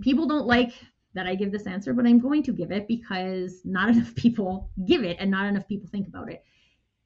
people 0.00 0.26
don't 0.26 0.46
like 0.46 0.72
that 1.14 1.26
I 1.26 1.34
give 1.34 1.52
this 1.52 1.66
answer, 1.66 1.94
but 1.94 2.06
I'm 2.06 2.18
going 2.18 2.42
to 2.42 2.52
give 2.52 2.72
it 2.72 2.88
because 2.88 3.60
not 3.64 3.88
enough 3.94 4.14
people 4.16 4.70
give 4.84 5.04
it 5.04 5.16
and 5.20 5.30
not 5.30 5.46
enough 5.46 5.68
people 5.68 5.88
think 5.88 6.08
about 6.08 6.30
it. 6.30 6.42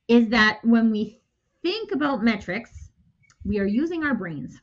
Is 0.09 0.29
that 0.31 0.61
when 0.65 0.91
we 0.91 1.21
think 1.63 1.93
about 1.93 2.25
metrics, 2.25 2.91
we 3.45 3.59
are 3.59 3.67
using 3.67 4.03
our 4.03 4.15
brains. 4.15 4.61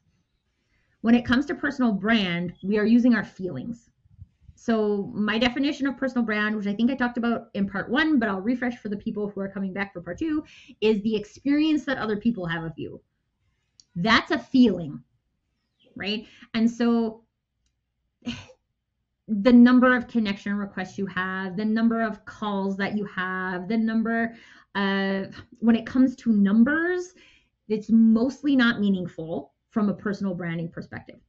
When 1.08 1.16
it 1.16 1.24
comes 1.24 1.46
to 1.46 1.56
personal 1.56 1.94
brand, 1.94 2.52
we 2.62 2.78
are 2.78 2.84
using 2.84 3.16
our 3.16 3.24
feelings. 3.24 3.90
So 4.56 5.10
my 5.16 5.38
definition 5.38 5.88
of 5.88 5.96
personal 5.96 6.26
brand, 6.26 6.54
which 6.54 6.68
I 6.68 6.74
think 6.74 6.92
I 6.92 6.96
talked 6.96 7.18
about 7.18 7.48
in 7.54 7.66
part 7.70 7.90
one, 7.90 8.20
but 8.20 8.28
I'll 8.28 8.42
refresh 8.42 8.76
for 8.80 8.90
the 8.90 8.98
people 8.98 9.30
who 9.30 9.40
are 9.40 9.48
coming 9.48 9.72
back 9.72 9.94
for 9.94 10.02
part 10.02 10.20
two, 10.20 10.44
is 10.82 11.02
the 11.04 11.16
experience 11.16 11.86
that 11.86 11.98
other 11.98 12.18
people 12.18 12.46
have 12.46 12.66
of 12.66 12.74
you. 12.76 13.00
That's 13.96 14.32
a 14.32 14.38
feeling, 14.38 15.02
right? 15.96 16.28
And 16.54 16.70
so 16.70 17.24
the 19.30 19.54
number 19.54 19.96
of 19.96 20.10
connection 20.10 20.58
requests 20.58 20.98
you 20.98 21.06
have, 21.06 21.56
the 21.56 21.64
number 21.64 22.02
of 22.02 22.26
calls 22.26 22.76
that 22.76 22.98
you 22.98 23.06
have, 23.06 23.70
the 23.70 23.78
number 23.78 24.36
of 24.76 25.34
when 25.60 25.78
it 25.78 25.86
comes 25.86 26.18
to 26.18 26.34
numbers, 26.34 27.14
it's 27.70 27.90
mostly 27.90 28.58
not 28.58 28.82
meaningful 28.82 29.54
from 29.78 29.90
a 29.90 29.94
personal 29.94 30.34
branding 30.34 30.68
perspective 30.68 31.20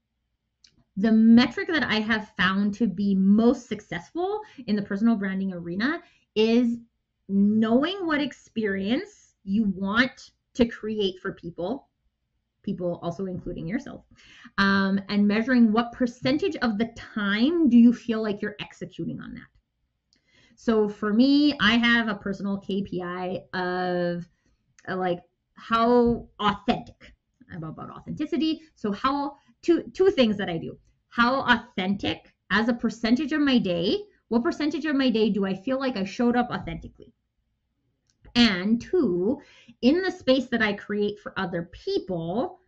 the 0.96 1.12
metric 1.12 1.68
that 1.68 1.82
I 1.82 2.01
have 2.01 2.30
found 2.38 2.72
to 2.76 2.86
be 2.86 3.14
most 3.14 3.68
successful 3.68 4.40
in 4.66 4.74
the 4.74 4.80
personal 4.80 5.16
branding 5.16 5.53
arena 5.53 6.01
is 6.34 6.78
knowing 7.28 8.07
what 8.07 8.22
experience 8.22 9.34
you 9.44 9.64
want 9.76 10.30
to 10.55 10.64
create 10.64 11.20
for 11.20 11.32
people, 11.34 11.88
people 12.62 12.99
also 13.03 13.26
including 13.26 13.68
yourself, 13.68 14.07
um, 14.57 14.99
and 15.11 15.28
measuring 15.28 15.70
what 15.70 15.92
percentage 15.92 16.57
of 16.62 16.78
the 16.78 16.90
time 16.96 17.68
do 17.68 17.76
you 17.76 17.92
feel 17.92 18.22
like 18.22 18.40
you're 18.40 18.57
executing 18.59 19.20
on 19.20 19.34
that. 19.34 19.46
So 20.57 20.88
for 20.88 21.12
me, 21.12 21.55
I 21.61 21.76
have 21.76 22.09
a 22.09 22.14
personal 22.14 22.62
KPI 22.66 23.42
of 23.53 24.26
uh, 24.88 24.96
like 24.96 25.20
how 25.53 26.28
authentic. 26.40 27.12
About 27.55 27.90
authenticity. 27.90 28.62
So 28.74 28.92
how 28.92 29.36
two 29.62 29.84
two 29.94 30.11
things 30.11 30.36
that 30.36 30.49
I 30.49 30.59
do 30.59 30.78
how 31.09 31.42
authentic 31.42 32.34
as 32.51 32.68
a 32.68 32.74
percentage 32.74 33.32
of 33.32 33.40
my 33.40 33.59
day, 33.59 33.99
what 34.28 34.44
percentage 34.44 34.84
of 34.84 34.96
my 34.96 35.11
day 35.11 35.30
do 35.30 35.46
I 35.46 35.55
feel 35.55 35.78
like 35.78 35.96
I 35.96 36.05
showed 36.05 36.36
up 36.36 36.51
authentically? 36.51 37.12
And 38.34 38.80
two, 38.80 39.40
in 39.82 40.03
the 40.03 40.11
space 40.11 40.46
that 40.46 40.62
I 40.62 40.74
create 40.74 41.18
for 41.18 41.32
other 41.38 41.70
people, 41.72 42.61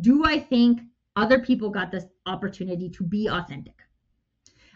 do 0.00 0.24
I 0.24 0.38
think 0.38 0.80
other 1.16 1.40
people 1.40 1.68
got 1.68 1.90
this 1.90 2.06
opportunity 2.26 2.88
to 2.90 3.04
be 3.04 3.28
authentic? 3.28 3.74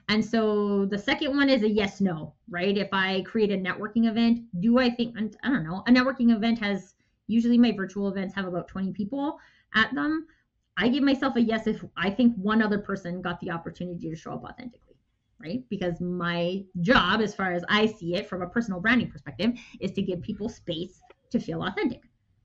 And 0.08 0.22
so 0.22 0.84
the 0.84 0.98
second 0.98 1.34
one 1.34 1.48
is 1.48 1.62
a 1.62 1.70
yes 1.70 2.00
no, 2.00 2.34
right? 2.50 2.76
If 2.76 2.88
I 2.92 3.22
create 3.22 3.50
a 3.50 3.56
networking 3.56 4.06
event, 4.06 4.40
do 4.60 4.78
I 4.78 4.90
think, 4.90 5.16
I 5.16 5.48
don't 5.48 5.64
know, 5.64 5.82
a 5.86 5.90
networking 5.90 6.34
event 6.34 6.58
has 6.58 6.93
usually 7.26 7.58
my 7.58 7.72
virtual 7.72 8.08
events 8.08 8.34
have 8.34 8.46
about 8.46 8.68
20 8.68 8.92
people 8.92 9.38
at 9.74 9.94
them. 9.94 10.26
I 10.76 10.88
give 10.88 11.02
myself 11.02 11.36
a 11.36 11.40
yes 11.40 11.66
if 11.66 11.84
I 11.96 12.10
think 12.10 12.34
one 12.36 12.60
other 12.60 12.78
person 12.78 13.22
got 13.22 13.40
the 13.40 13.50
opportunity 13.50 14.10
to 14.10 14.16
show 14.16 14.32
up 14.32 14.44
authentically, 14.44 14.96
right? 15.38 15.62
Because 15.70 16.00
my 16.00 16.64
job, 16.80 17.20
as 17.20 17.34
far 17.34 17.52
as 17.52 17.64
I 17.68 17.86
see 17.86 18.16
it 18.16 18.28
from 18.28 18.42
a 18.42 18.48
personal 18.48 18.80
branding 18.80 19.10
perspective, 19.10 19.52
is 19.80 19.92
to 19.92 20.02
give 20.02 20.20
people 20.22 20.48
space 20.48 21.00
to 21.30 21.38
feel 21.38 21.62
authentic, 21.62 22.02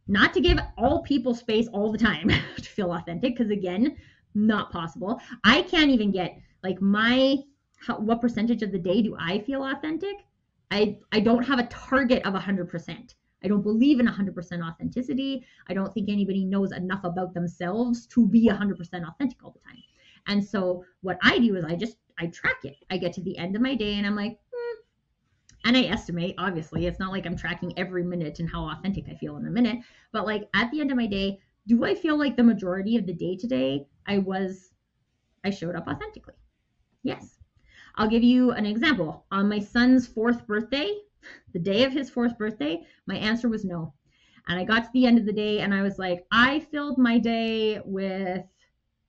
not 0.07 0.33
to 0.35 0.41
give 0.41 0.59
all 0.77 1.01
people 1.01 1.33
space 1.33 1.67
all 1.69 1.91
the 1.91 1.97
time 1.97 2.29
to 2.57 2.61
feel 2.61 2.93
authentic, 2.93 3.35
because 3.35 3.51
again, 3.51 3.97
not 4.35 4.71
possible. 4.71 5.19
I 5.43 5.63
can't 5.63 5.89
even 5.89 6.11
get 6.11 6.39
like 6.63 6.81
my 6.81 7.37
how, 7.79 7.97
what 7.99 8.21
percentage 8.21 8.61
of 8.61 8.71
the 8.71 8.77
day 8.77 9.01
do 9.01 9.15
I 9.19 9.39
feel 9.39 9.63
authentic? 9.63 10.15
I 10.69 10.97
I 11.11 11.19
don't 11.19 11.43
have 11.43 11.59
a 11.59 11.67
target 11.67 12.25
of 12.25 12.33
100%. 12.33 13.15
I 13.43 13.47
don't 13.47 13.61
believe 13.61 13.99
in 13.99 14.07
100% 14.07 14.67
authenticity. 14.67 15.45
I 15.67 15.73
don't 15.73 15.93
think 15.93 16.09
anybody 16.09 16.45
knows 16.45 16.71
enough 16.71 17.03
about 17.03 17.33
themselves 17.33 18.05
to 18.07 18.27
be 18.27 18.49
100% 18.49 19.07
authentic 19.07 19.43
all 19.43 19.51
the 19.51 19.59
time. 19.59 19.81
And 20.27 20.43
so 20.43 20.83
what 21.01 21.17
I 21.23 21.39
do 21.39 21.55
is 21.55 21.65
I 21.65 21.75
just 21.75 21.97
I 22.19 22.27
track 22.27 22.65
it. 22.65 22.75
I 22.89 22.97
get 22.97 23.13
to 23.13 23.21
the 23.21 23.37
end 23.37 23.55
of 23.55 23.61
my 23.61 23.75
day 23.75 23.95
and 23.95 24.05
I'm 24.05 24.15
like, 24.15 24.37
hmm. 24.53 24.79
and 25.65 25.77
I 25.77 25.83
estimate. 25.83 26.35
Obviously, 26.37 26.85
it's 26.85 26.99
not 26.99 27.11
like 27.11 27.25
I'm 27.25 27.37
tracking 27.37 27.77
every 27.77 28.03
minute 28.03 28.39
and 28.39 28.49
how 28.49 28.69
authentic 28.69 29.05
I 29.09 29.15
feel 29.15 29.37
in 29.37 29.47
a 29.47 29.51
minute, 29.51 29.79
but 30.11 30.25
like 30.25 30.49
at 30.53 30.69
the 30.71 30.81
end 30.81 30.91
of 30.91 30.97
my 30.97 31.07
day, 31.07 31.39
do 31.67 31.85
I 31.85 31.95
feel 31.95 32.17
like 32.17 32.35
the 32.35 32.43
majority 32.43 32.97
of 32.97 33.05
the 33.05 33.13
day 33.13 33.37
today 33.37 33.87
I 34.05 34.17
was 34.17 34.71
I 35.43 35.49
showed 35.49 35.75
up 35.75 35.87
authentically? 35.87 36.33
Yes. 37.03 37.37
I'll 37.95 38.09
give 38.09 38.23
you 38.23 38.51
an 38.51 38.65
example. 38.65 39.25
On 39.31 39.49
my 39.49 39.59
son's 39.59 40.07
fourth 40.07 40.45
birthday, 40.45 40.93
the 41.53 41.59
day 41.59 41.83
of 41.83 41.91
his 41.91 42.09
fourth 42.09 42.37
birthday, 42.37 42.83
my 43.05 43.15
answer 43.15 43.49
was 43.49 43.65
no. 43.65 43.93
And 44.47 44.59
I 44.59 44.63
got 44.63 44.83
to 44.83 44.89
the 44.93 45.05
end 45.05 45.19
of 45.19 45.25
the 45.25 45.33
day 45.33 45.59
and 45.59 45.73
I 45.73 45.81
was 45.81 45.99
like, 45.99 46.25
I 46.31 46.59
filled 46.71 46.97
my 46.97 47.19
day 47.19 47.79
with 47.85 48.43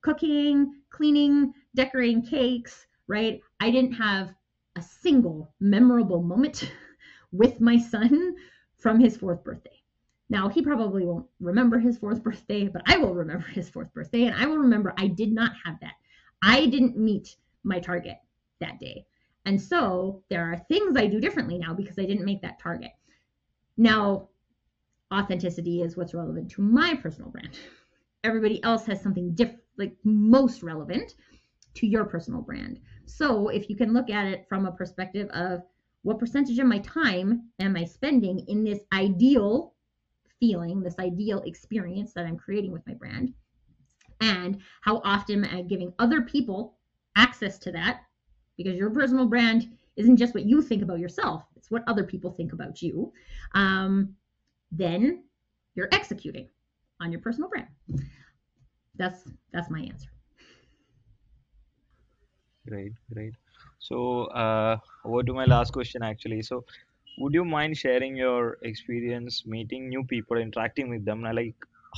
cooking, 0.02 0.82
cleaning, 0.90 1.52
decorating 1.74 2.22
cakes, 2.22 2.86
right? 3.06 3.40
I 3.60 3.70
didn't 3.70 3.92
have 3.94 4.34
a 4.76 4.82
single 4.82 5.54
memorable 5.60 6.22
moment 6.22 6.70
with 7.32 7.60
my 7.60 7.78
son 7.78 8.36
from 8.76 9.00
his 9.00 9.16
fourth 9.16 9.42
birthday. 9.44 9.80
Now, 10.28 10.48
he 10.48 10.62
probably 10.62 11.04
won't 11.04 11.26
remember 11.40 11.78
his 11.78 11.98
fourth 11.98 12.22
birthday, 12.22 12.68
but 12.68 12.82
I 12.86 12.98
will 12.98 13.14
remember 13.14 13.46
his 13.46 13.68
fourth 13.68 13.92
birthday 13.92 14.24
and 14.24 14.36
I 14.36 14.46
will 14.46 14.58
remember 14.58 14.94
I 14.96 15.08
did 15.08 15.32
not 15.32 15.52
have 15.64 15.80
that. 15.80 15.94
I 16.42 16.66
didn't 16.66 16.96
meet 16.96 17.36
my 17.64 17.80
target 17.80 18.16
that 18.60 18.78
day. 18.78 19.06
And 19.46 19.60
so 19.60 20.22
there 20.28 20.44
are 20.44 20.58
things 20.68 20.96
I 20.96 21.06
do 21.06 21.20
differently 21.20 21.58
now 21.58 21.74
because 21.74 21.98
I 21.98 22.04
didn't 22.04 22.24
make 22.24 22.42
that 22.42 22.60
target. 22.60 22.90
Now, 23.76 24.28
authenticity 25.12 25.82
is 25.82 25.96
what's 25.96 26.14
relevant 26.14 26.50
to 26.52 26.62
my 26.62 26.94
personal 26.94 27.30
brand. 27.30 27.58
Everybody 28.22 28.62
else 28.62 28.86
has 28.86 29.00
something 29.00 29.34
different, 29.34 29.62
like 29.78 29.96
most 30.04 30.62
relevant 30.62 31.14
to 31.74 31.86
your 31.86 32.04
personal 32.04 32.42
brand. 32.42 32.80
So 33.06 33.48
if 33.48 33.70
you 33.70 33.76
can 33.76 33.92
look 33.92 34.10
at 34.10 34.26
it 34.26 34.46
from 34.48 34.66
a 34.66 34.72
perspective 34.72 35.28
of 35.30 35.62
what 36.02 36.18
percentage 36.18 36.58
of 36.58 36.66
my 36.66 36.78
time 36.78 37.50
am 37.58 37.76
I 37.76 37.84
spending 37.84 38.40
in 38.48 38.64
this 38.64 38.80
ideal 38.92 39.74
feeling, 40.38 40.80
this 40.82 40.98
ideal 40.98 41.40
experience 41.42 42.12
that 42.14 42.26
I'm 42.26 42.36
creating 42.36 42.72
with 42.72 42.86
my 42.86 42.94
brand, 42.94 43.32
and 44.20 44.60
how 44.82 45.00
often 45.04 45.44
am 45.44 45.58
I 45.58 45.62
giving 45.62 45.92
other 45.98 46.22
people 46.22 46.78
access 47.16 47.58
to 47.60 47.72
that 47.72 48.02
because 48.62 48.78
your 48.78 48.90
personal 48.90 49.26
brand 49.26 49.68
isn't 49.96 50.16
just 50.16 50.34
what 50.34 50.44
you 50.44 50.60
think 50.62 50.82
about 50.82 50.98
yourself, 50.98 51.44
it's 51.56 51.70
what 51.70 51.82
other 51.88 52.04
people 52.04 52.30
think 52.30 52.52
about 52.52 52.82
you. 52.82 53.12
Um, 53.54 54.16
then 54.70 55.24
you're 55.74 55.88
executing 55.92 56.48
on 57.00 57.10
your 57.12 57.20
personal 57.20 57.48
brand. 57.48 57.68
That's 58.96 59.28
that's 59.52 59.70
my 59.70 59.80
answer. 59.80 60.10
Great, 62.68 62.92
great. 63.12 63.34
So, 63.78 64.24
uh, 64.26 64.78
over 65.04 65.22
to 65.22 65.32
my 65.34 65.44
last 65.44 65.72
question 65.72 66.02
actually. 66.02 66.42
So, 66.42 66.64
would 67.18 67.34
you 67.34 67.44
mind 67.44 67.76
sharing 67.76 68.16
your 68.16 68.58
experience 68.62 69.44
meeting 69.46 69.88
new 69.88 70.04
people, 70.04 70.36
interacting 70.36 70.90
with 70.90 71.04
them, 71.04 71.22
like 71.22 71.54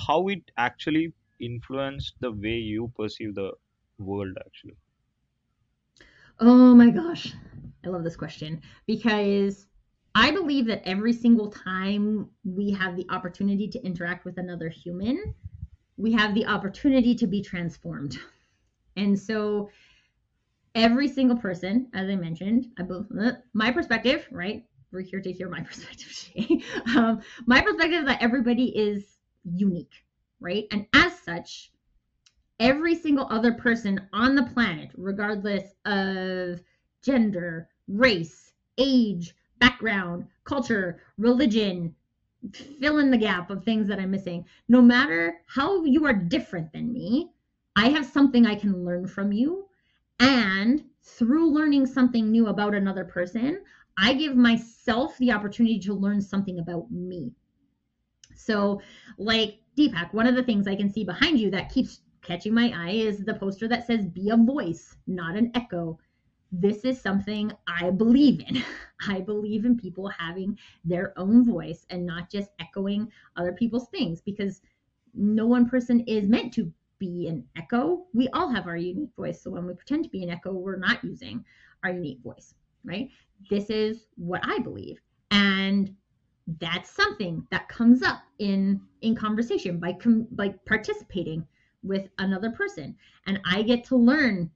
how 0.06 0.28
it 0.28 0.42
actually 0.56 1.12
influenced 1.40 2.14
the 2.20 2.32
way 2.32 2.56
you 2.72 2.92
perceive 2.96 3.34
the 3.34 3.52
world 3.98 4.36
actually? 4.46 4.76
Oh 6.44 6.74
my 6.74 6.90
gosh. 6.90 7.34
I 7.84 7.88
love 7.88 8.02
this 8.02 8.16
question 8.16 8.62
because 8.84 9.68
I 10.16 10.32
believe 10.32 10.66
that 10.66 10.82
every 10.84 11.12
single 11.12 11.48
time 11.52 12.30
we 12.42 12.72
have 12.72 12.96
the 12.96 13.06
opportunity 13.10 13.68
to 13.68 13.80
interact 13.84 14.24
with 14.24 14.38
another 14.38 14.68
human, 14.68 15.34
we 15.96 16.12
have 16.14 16.34
the 16.34 16.46
opportunity 16.46 17.14
to 17.16 17.28
be 17.28 17.42
transformed. 17.42 18.18
And 18.96 19.18
so 19.18 19.70
every 20.74 21.08
single 21.08 21.36
person, 21.36 21.88
as 21.94 22.08
I 22.08 22.16
mentioned, 22.16 22.66
I 22.78 22.82
believe, 22.82 23.06
uh, 23.18 23.32
my 23.52 23.70
perspective, 23.70 24.26
right? 24.30 24.64
We're 24.90 25.02
here 25.02 25.20
to 25.20 25.32
hear 25.32 25.48
my 25.48 25.60
perspective 25.64 26.28
um, 26.96 27.20
my 27.46 27.60
perspective 27.60 28.00
is 28.00 28.06
that 28.06 28.20
everybody 28.22 28.76
is 28.76 29.18
unique, 29.44 30.04
right? 30.40 30.64
And 30.70 30.86
as 30.92 31.18
such, 31.20 31.70
every 32.62 32.94
single 32.94 33.26
other 33.28 33.52
person 33.52 34.00
on 34.12 34.36
the 34.36 34.44
planet, 34.44 34.88
regardless 34.96 35.74
of 35.84 36.60
gender, 37.02 37.68
race, 37.88 38.52
age, 38.78 39.34
background, 39.58 40.26
culture, 40.44 41.00
religion, 41.18 41.92
fill 42.80 42.98
in 42.98 43.10
the 43.10 43.18
gap 43.18 43.50
of 43.50 43.64
things 43.64 43.88
that 43.88 43.98
I'm 43.98 44.12
missing. 44.12 44.44
No 44.68 44.80
matter 44.80 45.40
how 45.46 45.84
you 45.84 46.06
are 46.06 46.12
different 46.12 46.72
than 46.72 46.92
me, 46.92 47.32
I 47.74 47.88
have 47.88 48.06
something 48.06 48.46
I 48.46 48.54
can 48.54 48.84
learn 48.84 49.08
from 49.08 49.32
you. 49.32 49.66
And 50.20 50.84
through 51.02 51.50
learning 51.50 51.86
something 51.86 52.30
new 52.30 52.46
about 52.46 52.76
another 52.76 53.04
person, 53.04 53.60
I 53.98 54.14
give 54.14 54.36
myself 54.36 55.18
the 55.18 55.32
opportunity 55.32 55.80
to 55.80 55.94
learn 55.94 56.20
something 56.20 56.60
about 56.60 56.90
me. 56.92 57.32
So, 58.36 58.80
like 59.18 59.58
Deepak, 59.76 60.14
one 60.14 60.28
of 60.28 60.36
the 60.36 60.44
things 60.44 60.68
I 60.68 60.76
can 60.76 60.92
see 60.92 61.02
behind 61.02 61.40
you 61.40 61.50
that 61.50 61.72
keeps 61.72 62.00
catching 62.22 62.54
my 62.54 62.72
eye 62.74 62.92
is 62.92 63.24
the 63.24 63.34
poster 63.34 63.68
that 63.68 63.86
says, 63.86 64.06
Be 64.06 64.30
a 64.30 64.36
voice, 64.36 64.96
not 65.06 65.36
an 65.36 65.50
echo. 65.54 65.98
This 66.50 66.84
is 66.84 67.00
something 67.00 67.52
I 67.66 67.90
believe 67.90 68.42
in. 68.48 68.62
I 69.08 69.20
believe 69.20 69.64
in 69.64 69.76
people 69.76 70.08
having 70.08 70.58
their 70.84 71.18
own 71.18 71.44
voice 71.44 71.86
and 71.90 72.06
not 72.06 72.30
just 72.30 72.50
echoing 72.60 73.10
other 73.36 73.52
people's 73.52 73.88
things 73.88 74.20
because 74.20 74.60
no 75.14 75.46
one 75.46 75.68
person 75.68 76.00
is 76.00 76.28
meant 76.28 76.52
to 76.54 76.72
be 76.98 77.26
an 77.26 77.44
echo. 77.56 78.04
We 78.14 78.28
all 78.28 78.48
have 78.48 78.66
our 78.66 78.76
unique 78.76 79.14
voice. 79.16 79.42
So 79.42 79.50
when 79.50 79.66
we 79.66 79.74
pretend 79.74 80.04
to 80.04 80.10
be 80.10 80.22
an 80.22 80.30
echo, 80.30 80.52
we're 80.52 80.76
not 80.76 81.02
using 81.02 81.44
our 81.82 81.90
unique 81.90 82.20
voice, 82.22 82.54
right? 82.84 83.08
This 83.50 83.70
is 83.70 84.06
what 84.16 84.40
I 84.44 84.58
believe. 84.60 85.00
And 85.32 85.94
that's 86.60 86.90
something 86.90 87.46
that 87.50 87.68
comes 87.68 88.02
up 88.02 88.20
in 88.38 88.80
in 89.00 89.14
conversation 89.14 89.78
by 89.78 89.92
com- 89.92 90.26
by 90.32 90.50
participating 90.66 91.46
with 91.82 92.08
another 92.18 92.50
person. 92.50 92.96
And 93.26 93.40
i 93.44 93.62
get 93.62 93.84
to 93.84 93.96
learn 93.96 94.50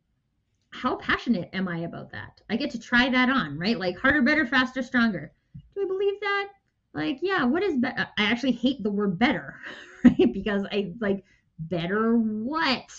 how 0.71 0.97
passionate 0.97 1.49
am 1.53 1.69
i 1.69 1.79
about 1.79 2.11
that? 2.13 2.41
I 2.51 2.57
get 2.57 2.71
to 2.71 2.81
try 2.81 3.09
that 3.09 3.29
on 3.29 3.59
right? 3.59 3.79
Like 3.79 3.99
harder 3.99 4.23
better 4.23 4.47
faster 4.47 4.83
stronger. 4.83 5.33
Do 5.75 5.83
i 5.83 5.87
believe 5.87 6.21
that? 6.21 6.49
Like 6.95 7.19
yeah 7.23 7.45
what 7.45 7.63
is 7.63 7.77
better 7.79 8.09
i 8.19 8.25
actually 8.25 8.53
hate 8.53 8.83
the 8.83 8.91
word 8.91 9.19
better 9.19 9.61
right? 10.05 10.33
Because 10.33 10.65
i 10.73 10.93
like 11.01 11.25
better 11.59 12.17
what? 12.17 12.91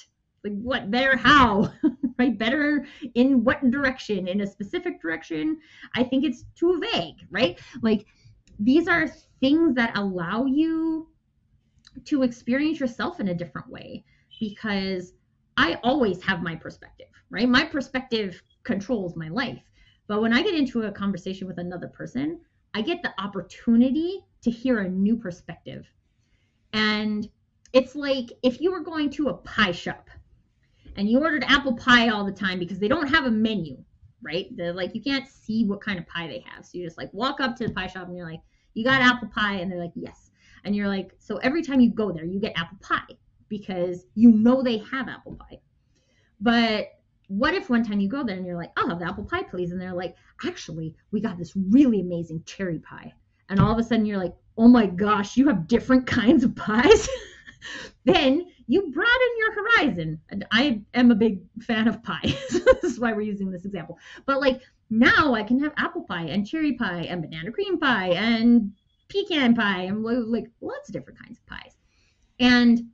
Like 0.44 0.54
what 0.62 0.92
better 0.92 1.16
how? 1.16 1.72
Right? 2.20 2.36
Better 2.36 2.88
in 3.14 3.44
what 3.44 3.70
direction? 3.70 4.28
In 4.28 4.42
a 4.42 4.48
specific 4.48 5.00
direction? 5.00 5.60
I 5.94 6.04
think 6.04 6.24
it's 6.24 6.46
too 6.56 6.82
vague 6.92 7.18
right? 7.30 7.60
Like 7.84 8.08
these 8.60 8.88
are 8.88 9.08
things 9.40 9.76
that 9.76 9.96
allow 9.96 10.46
you 10.46 11.08
to 12.06 12.24
experience 12.24 12.80
yourself 12.80 13.20
in 13.20 13.28
a 13.28 13.34
different 13.34 13.70
way 13.70 14.04
because 14.40 15.14
I 15.58 15.80
always 15.84 16.22
have 16.24 16.44
my 16.44 16.56
perspective, 16.56 17.08
right? 17.30 17.50
My 17.50 17.64
perspective 17.64 18.42
controls 18.64 19.16
my 19.16 19.30
life. 19.30 19.64
But 20.08 20.22
when 20.22 20.34
I 20.34 20.42
get 20.42 20.54
into 20.54 20.84
a 20.84 20.92
conversation 20.92 21.48
with 21.48 21.58
another 21.58 21.88
person, 21.88 22.40
I 22.74 22.82
get 22.82 23.02
the 23.02 23.14
opportunity 23.20 24.24
to 24.44 24.52
hear 24.52 24.80
a 24.80 24.90
new 24.90 25.18
perspective. 25.18 25.86
And 26.74 27.28
it's 27.74 27.96
like 27.96 28.32
if 28.44 28.62
you 28.62 28.72
were 28.72 28.82
going 28.82 29.10
to 29.12 29.30
a 29.30 29.34
pie 29.34 29.72
shop 29.72 30.10
and 30.96 31.10
you 31.10 31.20
ordered 31.20 31.44
apple 31.48 31.76
pie 31.76 32.10
all 32.10 32.24
the 32.24 32.32
time 32.32 32.60
because 32.60 32.80
they 32.80 32.88
don't 32.88 33.08
have 33.08 33.26
a 33.26 33.32
menu, 33.32 33.78
right? 34.22 34.48
They're 34.56 34.74
like 34.74 34.94
you 34.96 35.02
can't 35.02 35.28
see 35.28 35.66
what 35.66 35.82
kind 35.82 36.00
of 36.00 36.08
pie 36.08 36.28
they 36.28 36.44
have. 36.48 36.66
So 36.66 36.78
you 36.78 36.86
just 36.86 36.98
like 36.98 37.14
walk 37.14 37.42
up 37.42 37.56
to 37.58 37.68
the 37.68 37.74
pie 37.74 37.88
shop 37.88 38.08
and 38.08 38.16
you're 38.16 38.30
like, 38.30 38.42
"You 38.74 38.84
got 38.84 39.02
apple 39.02 39.30
pie?" 39.30 39.56
and 39.56 39.72
they're 39.72 39.80
like, 39.80 39.94
"Yes." 39.96 40.32
And 40.64 40.76
you're 40.76 40.88
like, 40.88 41.14
"So 41.20 41.38
every 41.38 41.62
time 41.62 41.82
you 41.82 41.90
go 41.90 42.12
there, 42.12 42.26
you 42.26 42.40
get 42.40 42.58
apple 42.58 42.78
pie 42.82 43.18
because 43.50 44.06
you 44.16 44.32
know 44.32 44.62
they 44.62 44.78
have 44.78 45.08
apple 45.08 45.36
pie." 45.36 45.60
But 46.40 46.88
what 47.28 47.54
if 47.54 47.70
one 47.70 47.84
time 47.84 48.00
you 48.00 48.10
go 48.10 48.24
there 48.24 48.38
and 48.38 48.46
you're 48.46 48.56
like, 48.56 48.72
"I'll 48.78 48.90
have 48.90 49.00
the 49.00 49.08
apple 49.08 49.26
pie, 49.26 49.44
please," 49.44 49.72
and 49.72 49.82
they're 49.82 49.94
like, 49.94 50.16
"Actually, 50.46 50.96
we 51.12 51.20
got 51.20 51.38
this 51.38 51.56
really 51.56 52.02
amazing 52.02 52.44
cherry 52.46 52.80
pie." 52.80 53.14
And 53.50 53.60
all 53.60 53.72
of 53.72 53.80
a 53.80 53.84
sudden 53.84 54.06
you're 54.06 54.18
like, 54.18 54.36
"Oh 54.58 54.68
my 54.68 54.86
gosh, 54.86 55.38
you 55.38 55.48
have 55.48 55.68
different 55.68 56.06
kinds 56.20 56.44
of 56.44 56.56
pies?" 56.56 57.08
then 58.06 58.46
you 58.68 58.82
broaden 58.92 59.38
your 59.38 59.54
horizon. 59.54 60.20
I 60.52 60.82
am 60.94 61.12
a 61.12 61.16
big 61.16 61.42
fan 61.62 61.88
of 61.88 62.04
pie. 62.04 62.20
this 62.52 62.84
is 62.84 63.00
why 63.00 63.14
we're 63.14 63.22
using 63.22 63.50
this 63.50 63.66
example. 63.66 63.98
But 64.26 64.42
like 64.42 64.62
now 64.90 65.34
I 65.34 65.44
can 65.44 65.60
have 65.60 65.74
apple 65.78 66.04
pie 66.04 66.26
and 66.26 66.46
cherry 66.46 66.74
pie 66.74 67.02
and 67.10 67.22
banana 67.22 67.52
cream 67.52 67.80
pie 67.80 68.10
and 68.10 68.72
pecan 69.10 69.56
pie 69.56 69.84
and 69.84 70.04
like 70.04 70.50
lots 70.62 70.90
of 70.90 70.94
different 70.94 71.20
kinds 71.20 71.40
of 71.40 71.46
pies. 71.46 71.78
And 72.40 72.90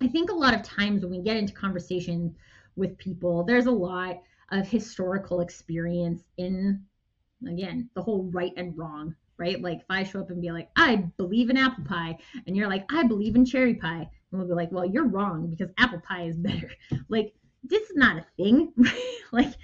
I 0.00 0.08
think 0.08 0.30
a 0.30 0.34
lot 0.34 0.54
of 0.54 0.62
times 0.62 1.02
when 1.02 1.10
we 1.10 1.22
get 1.22 1.36
into 1.36 1.52
conversation 1.52 2.34
with 2.76 2.98
people, 2.98 3.44
there's 3.44 3.66
a 3.66 3.70
lot 3.70 4.20
of 4.52 4.68
historical 4.68 5.40
experience 5.40 6.22
in 6.36 6.84
again 7.46 7.90
the 7.94 8.02
whole 8.02 8.30
right 8.30 8.52
and 8.56 8.76
wrong 8.78 9.14
right? 9.38 9.60
Like 9.60 9.80
if 9.80 9.84
i 9.90 10.02
show 10.02 10.20
up 10.20 10.30
and 10.30 10.40
be 10.40 10.50
like 10.50 10.70
i 10.76 10.96
believe 11.18 11.50
in 11.50 11.56
apple 11.56 11.84
pie 11.84 12.16
and 12.46 12.56
you're 12.56 12.68
like 12.68 12.90
i 12.90 13.02
believe 13.02 13.36
in 13.36 13.44
cherry 13.44 13.74
pie 13.74 14.08
and 14.30 14.40
we'll 14.40 14.48
be 14.48 14.54
like 14.54 14.72
well 14.72 14.86
you're 14.86 15.06
wrong 15.06 15.48
because 15.48 15.70
apple 15.78 16.00
pie 16.00 16.24
is 16.24 16.36
better. 16.36 16.70
Like 17.08 17.34
this 17.62 17.90
is 17.90 17.96
not 17.96 18.16
a 18.16 18.26
thing. 18.36 18.72
Like 19.32 19.54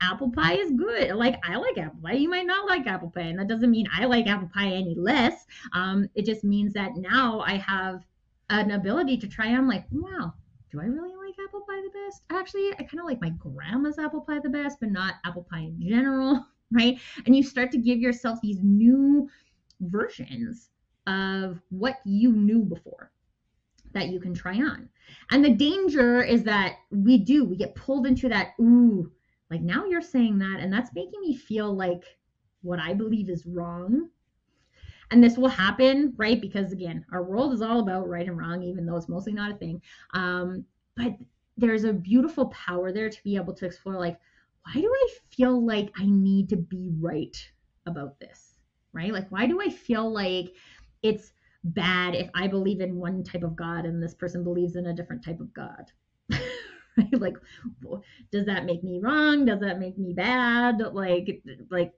apple 0.00 0.32
pie 0.32 0.54
is 0.54 0.72
good. 0.72 1.14
Like 1.14 1.36
i 1.46 1.56
like 1.56 1.78
apple 1.78 2.00
pie. 2.02 2.14
You 2.14 2.28
might 2.28 2.46
not 2.46 2.66
like 2.66 2.86
apple 2.86 3.10
pie 3.10 3.22
and 3.22 3.38
that 3.38 3.48
doesn't 3.48 3.70
mean 3.70 3.86
i 3.96 4.06
like 4.06 4.26
apple 4.26 4.50
pie 4.52 4.68
any 4.68 4.94
less. 4.94 5.46
Um, 5.72 6.08
it 6.14 6.24
just 6.24 6.42
means 6.42 6.72
that 6.72 6.96
now 6.96 7.40
i 7.40 7.56
have 7.56 8.02
an 8.50 8.72
ability 8.72 9.16
to 9.16 9.26
try 9.28 9.54
on 9.54 9.66
like 9.66 9.84
wow 9.90 10.32
do 10.70 10.80
i 10.80 10.84
really 10.84 11.14
like 11.16 11.34
apple 11.44 11.62
pie 11.68 11.80
the 11.82 12.06
best 12.06 12.22
actually 12.30 12.72
i 12.74 12.82
kind 12.82 13.00
of 13.00 13.06
like 13.06 13.20
my 13.20 13.30
grandma's 13.30 13.98
apple 13.98 14.20
pie 14.20 14.38
the 14.42 14.48
best 14.48 14.78
but 14.80 14.90
not 14.90 15.14
apple 15.24 15.46
pie 15.50 15.60
in 15.60 15.80
general 15.80 16.44
right 16.72 17.00
and 17.26 17.34
you 17.34 17.42
start 17.42 17.70
to 17.72 17.78
give 17.78 17.98
yourself 17.98 18.38
these 18.42 18.58
new 18.62 19.28
versions 19.80 20.70
of 21.06 21.60
what 21.70 21.96
you 22.04 22.32
knew 22.32 22.62
before 22.62 23.10
that 23.92 24.08
you 24.08 24.20
can 24.20 24.34
try 24.34 24.54
on. 24.54 24.88
And 25.30 25.44
the 25.44 25.50
danger 25.50 26.22
is 26.22 26.44
that 26.44 26.76
we 26.90 27.18
do, 27.18 27.44
we 27.44 27.56
get 27.56 27.74
pulled 27.74 28.06
into 28.06 28.28
that, 28.28 28.52
ooh, 28.60 29.10
like 29.50 29.62
now 29.62 29.84
you're 29.86 30.02
saying 30.02 30.38
that, 30.38 30.60
and 30.60 30.72
that's 30.72 30.94
making 30.94 31.20
me 31.20 31.36
feel 31.36 31.74
like 31.74 32.04
what 32.62 32.78
I 32.78 32.94
believe 32.94 33.28
is 33.28 33.46
wrong. 33.46 34.08
And 35.10 35.22
this 35.22 35.36
will 35.36 35.48
happen, 35.48 36.14
right? 36.16 36.40
Because 36.40 36.72
again, 36.72 37.04
our 37.12 37.22
world 37.22 37.52
is 37.52 37.62
all 37.62 37.80
about 37.80 38.08
right 38.08 38.26
and 38.26 38.38
wrong, 38.38 38.62
even 38.62 38.86
though 38.86 38.96
it's 38.96 39.08
mostly 39.08 39.32
not 39.32 39.50
a 39.50 39.56
thing. 39.56 39.82
Um, 40.14 40.64
but 40.96 41.16
there's 41.56 41.84
a 41.84 41.92
beautiful 41.92 42.46
power 42.46 42.92
there 42.92 43.10
to 43.10 43.24
be 43.24 43.36
able 43.36 43.54
to 43.54 43.66
explore, 43.66 43.96
like, 43.96 44.18
why 44.64 44.80
do 44.80 44.92
I 44.92 45.08
feel 45.30 45.64
like 45.64 45.90
I 45.98 46.06
need 46.06 46.48
to 46.50 46.56
be 46.56 46.90
right 47.00 47.36
about 47.86 48.18
this? 48.20 48.54
Right? 48.92 49.12
Like, 49.12 49.30
why 49.30 49.46
do 49.46 49.60
I 49.60 49.68
feel 49.68 50.12
like 50.12 50.54
it's 51.02 51.32
bad 51.64 52.14
if 52.14 52.28
I 52.34 52.46
believe 52.46 52.80
in 52.80 52.96
one 52.96 53.22
type 53.24 53.42
of 53.42 53.56
God 53.56 53.84
and 53.84 54.02
this 54.02 54.14
person 54.14 54.44
believes 54.44 54.76
in 54.76 54.86
a 54.86 54.94
different 54.94 55.24
type 55.24 55.40
of 55.40 55.52
God? 55.52 55.90
right? 56.30 57.20
Like, 57.20 57.36
does 58.30 58.46
that 58.46 58.64
make 58.64 58.84
me 58.84 59.00
wrong? 59.02 59.44
Does 59.44 59.60
that 59.60 59.78
make 59.78 59.98
me 59.98 60.12
bad? 60.12 60.80
Like, 60.92 61.42
like, 61.70 61.92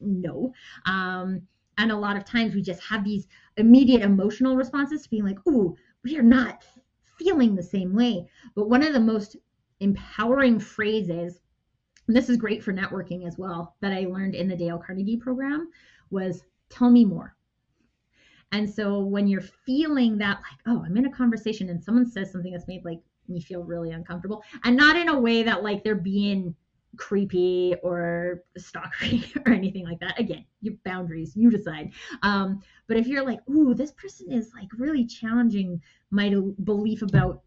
no. 0.00 0.52
Um, 0.84 1.42
and 1.78 1.92
a 1.92 1.96
lot 1.96 2.16
of 2.16 2.24
times 2.24 2.54
we 2.54 2.62
just 2.62 2.82
have 2.82 3.04
these 3.04 3.26
immediate 3.56 4.02
emotional 4.02 4.56
responses 4.56 5.02
to 5.02 5.10
being 5.10 5.24
like, 5.24 5.38
oh, 5.46 5.76
we 6.04 6.16
are 6.16 6.22
not 6.22 6.64
feeling 7.18 7.54
the 7.54 7.62
same 7.62 7.94
way. 7.94 8.28
But 8.54 8.68
one 8.68 8.82
of 8.82 8.92
the 8.92 9.00
most 9.00 9.36
empowering 9.80 10.58
phrases, 10.58 11.40
and 12.06 12.16
this 12.16 12.28
is 12.28 12.36
great 12.36 12.62
for 12.62 12.72
networking 12.72 13.26
as 13.26 13.36
well, 13.38 13.74
that 13.80 13.92
I 13.92 14.06
learned 14.06 14.34
in 14.34 14.48
the 14.48 14.56
Dale 14.56 14.78
Carnegie 14.78 15.16
program 15.16 15.70
was 16.10 16.44
tell 16.70 16.90
me 16.90 17.04
more. 17.04 17.34
And 18.52 18.68
so 18.68 19.00
when 19.00 19.26
you're 19.26 19.40
feeling 19.40 20.18
that, 20.18 20.38
like, 20.38 20.60
oh, 20.66 20.84
I'm 20.84 20.96
in 20.96 21.06
a 21.06 21.12
conversation 21.12 21.68
and 21.68 21.82
someone 21.82 22.08
says 22.08 22.30
something 22.30 22.52
that's 22.52 22.68
made 22.68 22.84
like 22.84 23.00
me 23.28 23.40
feel 23.40 23.64
really 23.64 23.90
uncomfortable, 23.90 24.42
and 24.64 24.76
not 24.76 24.96
in 24.96 25.08
a 25.08 25.18
way 25.18 25.42
that 25.42 25.64
like 25.64 25.82
they're 25.82 25.96
being 25.96 26.54
creepy 26.96 27.74
or 27.82 28.42
stalkery 28.58 29.34
or 29.46 29.52
anything 29.52 29.84
like 29.84 30.00
that. 30.00 30.18
Again, 30.18 30.44
your 30.60 30.74
boundaries, 30.84 31.32
you 31.36 31.50
decide. 31.50 31.92
Um, 32.22 32.62
but 32.86 32.96
if 32.96 33.06
you're 33.06 33.24
like, 33.24 33.40
ooh, 33.48 33.74
this 33.74 33.92
person 33.92 34.32
is 34.32 34.52
like 34.54 34.68
really 34.76 35.06
challenging 35.06 35.80
my 36.10 36.34
belief 36.64 37.02
about 37.02 37.42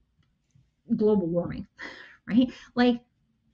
global 0.95 1.27
warming, 1.27 1.67
right? 2.27 2.51
Like, 2.76 3.01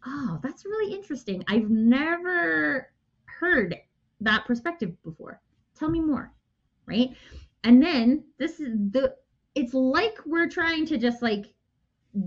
oh, 0.05 0.39
that's 0.43 0.65
really 0.65 0.93
interesting. 0.93 1.43
I've 1.47 1.69
never 1.69 2.91
heard 3.25 3.75
that 4.21 4.45
perspective 4.45 4.91
before. 5.03 5.41
Tell 5.77 5.89
me 5.89 5.99
more, 5.99 6.31
right? 6.85 7.09
And 7.63 7.81
then 7.81 8.23
this 8.37 8.59
is 8.59 8.73
the 8.91 9.15
it's 9.55 9.73
like 9.73 10.17
we're 10.25 10.49
trying 10.49 10.85
to 10.85 10.97
just 10.97 11.21
like 11.21 11.45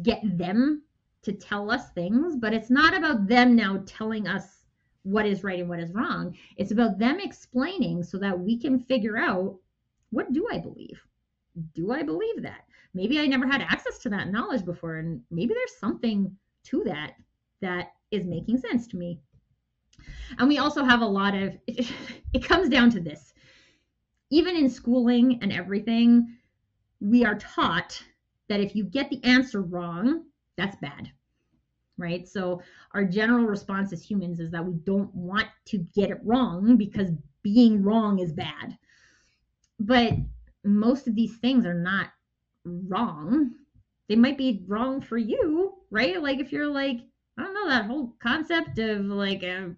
get 0.02 0.20
them 0.36 0.82
to 1.28 1.34
tell 1.34 1.70
us 1.70 1.90
things, 1.90 2.36
but 2.36 2.54
it's 2.54 2.70
not 2.70 2.96
about 2.96 3.28
them 3.28 3.54
now 3.54 3.82
telling 3.86 4.26
us 4.26 4.64
what 5.02 5.26
is 5.26 5.44
right 5.44 5.60
and 5.60 5.68
what 5.68 5.78
is 5.78 5.92
wrong. 5.92 6.34
It's 6.56 6.72
about 6.72 6.98
them 6.98 7.20
explaining 7.20 8.02
so 8.02 8.18
that 8.18 8.38
we 8.38 8.58
can 8.58 8.78
figure 8.78 9.18
out 9.18 9.56
what 10.10 10.32
do 10.32 10.48
I 10.50 10.58
believe? 10.58 11.00
Do 11.74 11.92
I 11.92 12.02
believe 12.02 12.42
that? 12.42 12.64
Maybe 12.94 13.20
I 13.20 13.26
never 13.26 13.46
had 13.46 13.60
access 13.60 13.98
to 13.98 14.08
that 14.10 14.32
knowledge 14.32 14.64
before, 14.64 14.96
and 14.96 15.20
maybe 15.30 15.52
there's 15.52 15.76
something 15.78 16.34
to 16.64 16.82
that 16.84 17.12
that 17.60 17.92
is 18.10 18.24
making 18.24 18.58
sense 18.58 18.86
to 18.88 18.96
me. 18.96 19.20
And 20.38 20.48
we 20.48 20.58
also 20.58 20.82
have 20.82 21.02
a 21.02 21.06
lot 21.06 21.34
of, 21.34 21.56
it, 21.66 22.44
comes 22.44 22.70
down 22.70 22.90
to 22.90 23.00
this. 23.00 23.34
Even 24.30 24.56
in 24.56 24.70
schooling 24.70 25.40
and 25.42 25.52
everything, 25.52 26.36
we 27.00 27.24
are 27.24 27.34
taught 27.34 28.02
that 28.48 28.60
if 28.60 28.74
you 28.74 28.84
get 28.84 29.10
the 29.10 29.22
answer 29.24 29.60
wrong, 29.60 30.24
that's 30.56 30.76
bad 30.76 31.12
right 31.98 32.26
so 32.28 32.60
our 32.94 33.04
general 33.04 33.44
response 33.44 33.92
as 33.92 34.02
humans 34.02 34.40
is 34.40 34.50
that 34.50 34.64
we 34.64 34.74
don't 34.84 35.14
want 35.14 35.46
to 35.66 35.78
get 35.94 36.10
it 36.10 36.20
wrong 36.24 36.76
because 36.76 37.10
being 37.42 37.82
wrong 37.82 38.18
is 38.18 38.32
bad 38.32 38.76
but 39.80 40.14
most 40.64 41.06
of 41.06 41.14
these 41.14 41.36
things 41.38 41.66
are 41.66 41.74
not 41.74 42.08
wrong 42.64 43.50
they 44.08 44.16
might 44.16 44.38
be 44.38 44.64
wrong 44.66 45.00
for 45.00 45.18
you 45.18 45.74
right 45.90 46.22
like 46.22 46.38
if 46.38 46.52
you're 46.52 46.66
like 46.68 47.00
i 47.38 47.42
don't 47.42 47.54
know 47.54 47.68
that 47.68 47.86
whole 47.86 48.14
concept 48.20 48.78
of 48.78 49.04
like 49.06 49.44
um, 49.44 49.76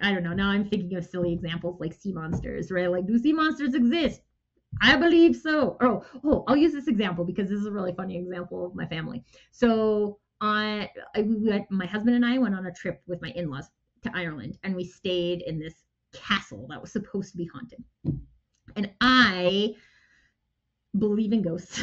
I 0.00 0.12
don't 0.12 0.22
know. 0.22 0.32
Now 0.32 0.50
I'm 0.50 0.68
thinking 0.68 0.96
of 0.96 1.04
silly 1.04 1.32
examples 1.32 1.80
like 1.80 1.92
sea 1.92 2.12
monsters, 2.12 2.70
right? 2.70 2.90
Like, 2.90 3.06
do 3.06 3.18
sea 3.18 3.32
monsters 3.32 3.74
exist? 3.74 4.20
I 4.80 4.96
believe 4.96 5.36
so. 5.36 5.76
Oh, 5.80 6.04
oh, 6.24 6.44
I'll 6.46 6.56
use 6.56 6.72
this 6.72 6.88
example 6.88 7.24
because 7.24 7.48
this 7.48 7.60
is 7.60 7.66
a 7.66 7.72
really 7.72 7.92
funny 7.92 8.16
example 8.18 8.66
of 8.66 8.74
my 8.74 8.86
family. 8.86 9.24
So 9.50 10.18
I, 10.40 10.90
I 11.14 11.22
we 11.22 11.36
went, 11.36 11.70
my 11.70 11.86
husband 11.86 12.16
and 12.16 12.26
I 12.26 12.38
went 12.38 12.54
on 12.54 12.66
a 12.66 12.72
trip 12.72 13.00
with 13.06 13.22
my 13.22 13.30
in-laws 13.30 13.70
to 14.02 14.10
Ireland, 14.14 14.58
and 14.62 14.76
we 14.76 14.84
stayed 14.84 15.42
in 15.42 15.58
this 15.58 15.74
castle 16.12 16.66
that 16.70 16.80
was 16.80 16.92
supposed 16.92 17.32
to 17.32 17.38
be 17.38 17.48
haunted. 17.52 17.82
And 18.76 18.90
I 19.00 19.74
believe 20.98 21.32
in 21.32 21.42
ghosts. 21.42 21.82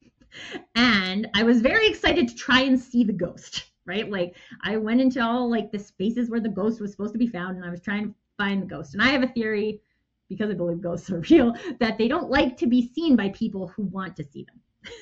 and 0.74 1.28
I 1.34 1.42
was 1.42 1.60
very 1.60 1.86
excited 1.88 2.28
to 2.28 2.34
try 2.34 2.60
and 2.60 2.78
see 2.78 3.04
the 3.04 3.12
ghost, 3.12 3.70
right? 3.86 4.08
Like 4.08 4.36
I 4.62 4.76
went 4.76 5.00
into 5.00 5.22
all 5.22 5.50
like 5.50 5.72
the 5.72 5.78
spaces 5.78 6.30
where 6.30 6.40
the 6.40 6.48
ghost 6.48 6.80
was 6.80 6.92
supposed 6.92 7.12
to 7.12 7.18
be 7.18 7.26
found 7.26 7.56
and 7.56 7.64
I 7.64 7.70
was 7.70 7.82
trying 7.82 8.08
to 8.08 8.14
find 8.38 8.62
the 8.62 8.66
ghost. 8.66 8.94
And 8.94 9.02
I 9.02 9.08
have 9.08 9.22
a 9.22 9.28
theory 9.28 9.80
because 10.28 10.50
I 10.50 10.54
believe 10.54 10.80
ghosts 10.80 11.10
are 11.10 11.20
real, 11.30 11.54
that 11.80 11.98
they 11.98 12.08
don't 12.08 12.30
like 12.30 12.56
to 12.58 12.66
be 12.66 12.90
seen 12.94 13.16
by 13.16 13.30
people 13.30 13.68
who 13.68 13.84
want 13.84 14.16
to 14.16 14.24
see 14.24 14.44
them. 14.44 14.92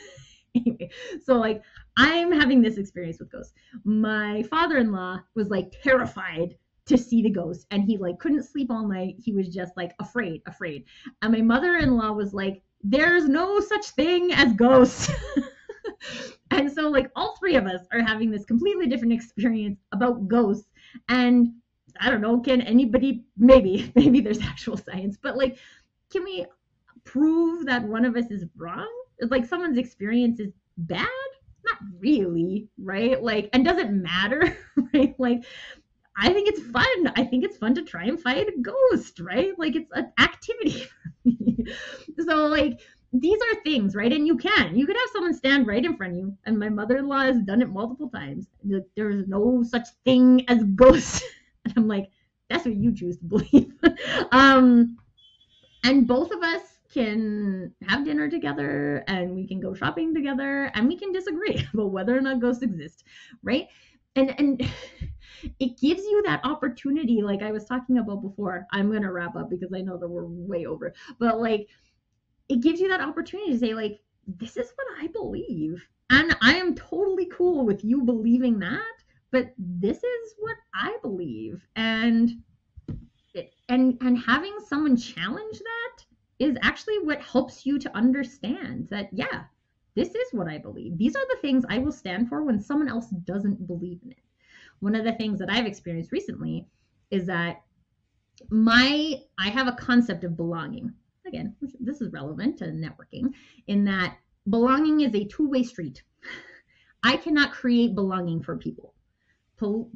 anyway, 0.55 0.91
so 1.25 1.35
like 1.35 1.63
I'm 1.97 2.33
having 2.33 2.63
this 2.63 2.79
experience 2.79 3.19
with 3.19 3.31
ghosts. 3.31 3.55
My 3.85 4.43
father-in-law 4.45 5.21
was 5.35 5.49
like 5.49 5.73
terrified 5.83 6.57
to 6.87 6.99
see 6.99 7.23
the 7.23 7.31
ghost 7.31 7.67
and 7.71 7.85
he 7.85 7.97
like 7.97 8.19
couldn't 8.19 8.43
sleep 8.43 8.71
all 8.71 8.87
night. 8.87 9.15
He 9.19 9.33
was 9.33 9.49
just 9.49 9.77
like 9.77 9.93
afraid, 10.01 10.43
afraid. 10.47 10.85
And 11.23 11.33
my 11.33 11.41
mother-in-law 11.41 12.13
was 12.13 12.35
like, 12.35 12.63
there's 12.83 13.29
no 13.29 13.61
such 13.61 13.91
thing 13.91 14.33
as 14.33 14.53
ghosts. 14.55 15.13
and 16.51 16.71
so 16.71 16.89
like 16.89 17.11
all 17.15 17.37
three 17.37 17.57
of 17.57 17.67
us 17.67 17.87
are 17.93 18.01
having 18.01 18.31
this 18.31 18.45
completely 18.45 18.87
different 18.87 19.13
experience 19.13 19.79
about 19.93 20.27
ghosts 20.29 20.67
and 21.09 21.53
I 22.01 22.11
don't 22.11 22.21
know, 22.21 22.41
can 22.41 22.61
anybody 22.63 23.25
maybe 23.37 23.93
maybe 23.97 24.21
there's 24.21 24.41
actual 24.43 24.77
science, 24.77 25.17
but 25.21 25.37
like 25.37 25.59
can 26.11 26.25
we 26.25 26.47
prove 27.05 27.67
that 27.67 27.85
one 27.85 28.05
of 28.05 28.17
us 28.17 28.31
is 28.31 28.45
wrong? 28.57 28.89
Like 29.21 29.47
someone's 29.47 29.79
experience 29.79 30.41
is 30.41 30.53
bad? 30.79 31.07
Not 31.65 31.79
really, 31.99 32.69
right? 32.83 33.23
Like 33.23 33.51
and 33.53 33.65
does 33.65 33.79
it 33.79 33.91
matter, 33.91 34.57
right? 34.95 35.15
Like 35.19 35.45
I 36.17 36.33
think 36.33 36.49
it's 36.49 36.63
fun. 36.71 37.13
I 37.17 37.25
think 37.25 37.45
it's 37.45 37.57
fun 37.57 37.75
to 37.77 37.83
try 37.83 38.05
and 38.05 38.21
fight 38.21 38.49
a 38.49 38.61
ghost, 38.61 39.21
right? 39.21 39.59
Like 39.59 39.77
it's 39.77 39.91
an 39.93 40.13
activity. 40.19 40.87
So 42.27 42.47
like 42.47 42.81
these 43.13 43.39
are 43.41 43.63
things, 43.63 43.95
right? 43.97 44.13
And 44.13 44.27
you 44.27 44.37
can. 44.37 44.77
You 44.77 44.87
could 44.87 44.97
have 44.97 45.11
someone 45.13 45.35
stand 45.35 45.67
right 45.67 45.85
in 45.85 45.97
front 45.97 46.13
of 46.13 46.19
you. 46.19 46.37
And 46.45 46.59
my 46.59 46.69
mother-in-law 46.69 47.21
has 47.23 47.41
done 47.43 47.63
it 47.63 47.69
multiple 47.69 48.09
times. 48.09 48.47
There's 48.97 49.27
no 49.27 49.63
such 49.63 49.89
thing 50.05 50.45
as 50.49 50.63
ghosts. 50.75 51.23
And 51.65 51.75
I'm 51.77 51.89
like, 51.89 52.11
that's 52.49 52.65
what 52.65 52.75
you 52.75 52.95
choose 52.95 53.19
to 53.19 53.25
believe. 53.25 53.73
um, 54.33 54.97
and 55.85 56.07
both 56.07 56.31
of 56.31 56.43
us 56.43 56.63
can 56.93 57.73
have 57.89 58.05
dinner 58.05 58.29
together 58.29 59.05
and 59.07 59.35
we 59.35 59.47
can 59.47 59.61
go 59.61 59.73
shopping 59.75 60.13
together 60.13 60.71
and 60.75 60.89
we 60.89 60.97
can 60.97 61.13
disagree 61.13 61.65
about 61.75 61.93
whether 61.93 62.17
or 62.17 62.21
not 62.21 62.41
ghosts 62.41 62.63
exist, 62.63 63.05
right? 63.43 63.69
And 64.17 64.35
and 64.39 64.61
it 65.61 65.79
gives 65.79 66.03
you 66.03 66.23
that 66.27 66.45
opportunity, 66.45 67.23
like 67.23 67.43
I 67.43 67.53
was 67.53 67.65
talking 67.65 67.99
about 67.99 68.23
before. 68.23 68.67
I'm 68.73 68.93
gonna 68.93 69.13
wrap 69.13 69.37
up 69.37 69.51
because 69.51 69.73
I 69.73 69.81
know 69.83 69.97
that 69.97 70.09
we're 70.09 70.27
way 70.27 70.67
over, 70.67 70.93
but 71.19 71.41
like 71.41 71.69
it 72.49 72.61
gives 72.61 72.81
you 72.81 72.89
that 72.89 73.01
opportunity 73.01 73.53
to 73.53 73.59
say, 73.59 73.75
like, 73.75 74.01
this 74.27 74.57
is 74.57 74.73
what 74.75 74.87
I 75.01 75.07
believe. 75.07 75.87
And 76.11 76.37
I 76.43 76.57
am 76.57 76.75
totally 76.75 77.27
cool 77.27 77.65
with 77.65 77.85
you 77.85 78.03
believing 78.03 78.59
that 78.59 79.00
but 79.31 79.53
this 79.59 79.99
is 79.99 80.35
what 80.39 80.57
I 80.75 80.97
believe. 81.03 81.63
And 81.77 82.31
and 83.69 83.97
and 84.01 84.19
having 84.19 84.57
someone 84.67 84.97
challenge 84.97 85.59
that 85.59 86.05
is 86.39 86.57
actually 86.63 86.99
what 87.01 87.21
helps 87.21 87.65
you 87.65 87.79
to 87.79 87.97
understand 87.97 88.89
that 88.91 89.09
yeah, 89.13 89.45
this 89.95 90.09
is 90.15 90.33
what 90.33 90.49
I 90.49 90.59
believe. 90.59 90.99
These 90.99 91.15
are 91.15 91.27
the 91.29 91.41
things 91.41 91.65
I 91.69 91.79
will 91.79 91.93
stand 91.93 92.29
for 92.29 92.43
when 92.43 92.61
someone 92.61 92.89
else 92.89 93.09
doesn't 93.25 93.67
believe 93.67 94.01
in 94.05 94.11
it. 94.11 94.19
One 94.81 94.95
of 94.95 95.05
the 95.05 95.13
things 95.13 95.39
that 95.39 95.51
I've 95.51 95.67
experienced 95.67 96.13
recently 96.13 96.67
is 97.11 97.27
that 97.27 97.63
my 98.51 99.21
I 99.39 99.49
have 99.51 99.69
a 99.69 99.73
concept 99.73 100.25
of 100.25 100.37
belonging. 100.37 100.93
Again, 101.27 101.55
this 101.79 102.01
is 102.01 102.13
relevant 102.13 102.59
to 102.59 102.65
networking 102.65 103.33
in 103.69 103.85
that 103.85 104.17
belonging 104.49 105.03
is 105.03 105.15
a 105.15 105.25
two-way 105.27 105.63
street. 105.63 106.03
I 107.05 107.17
cannot 107.17 107.53
create 107.53 107.95
belonging 107.95 108.43
for 108.43 108.57
people 108.57 108.95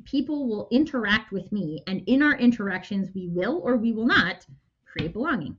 people 0.05 0.47
will 0.47 0.69
interact 0.70 1.32
with 1.32 1.51
me, 1.53 1.82
and 1.86 2.03
in 2.07 2.23
our 2.23 2.36
interactions, 2.39 3.09
we 3.15 3.28
will 3.28 3.61
or 3.65 3.77
we 3.77 3.93
will 3.93 4.07
not 4.07 4.47
create 4.85 5.12
belonging. 5.12 5.57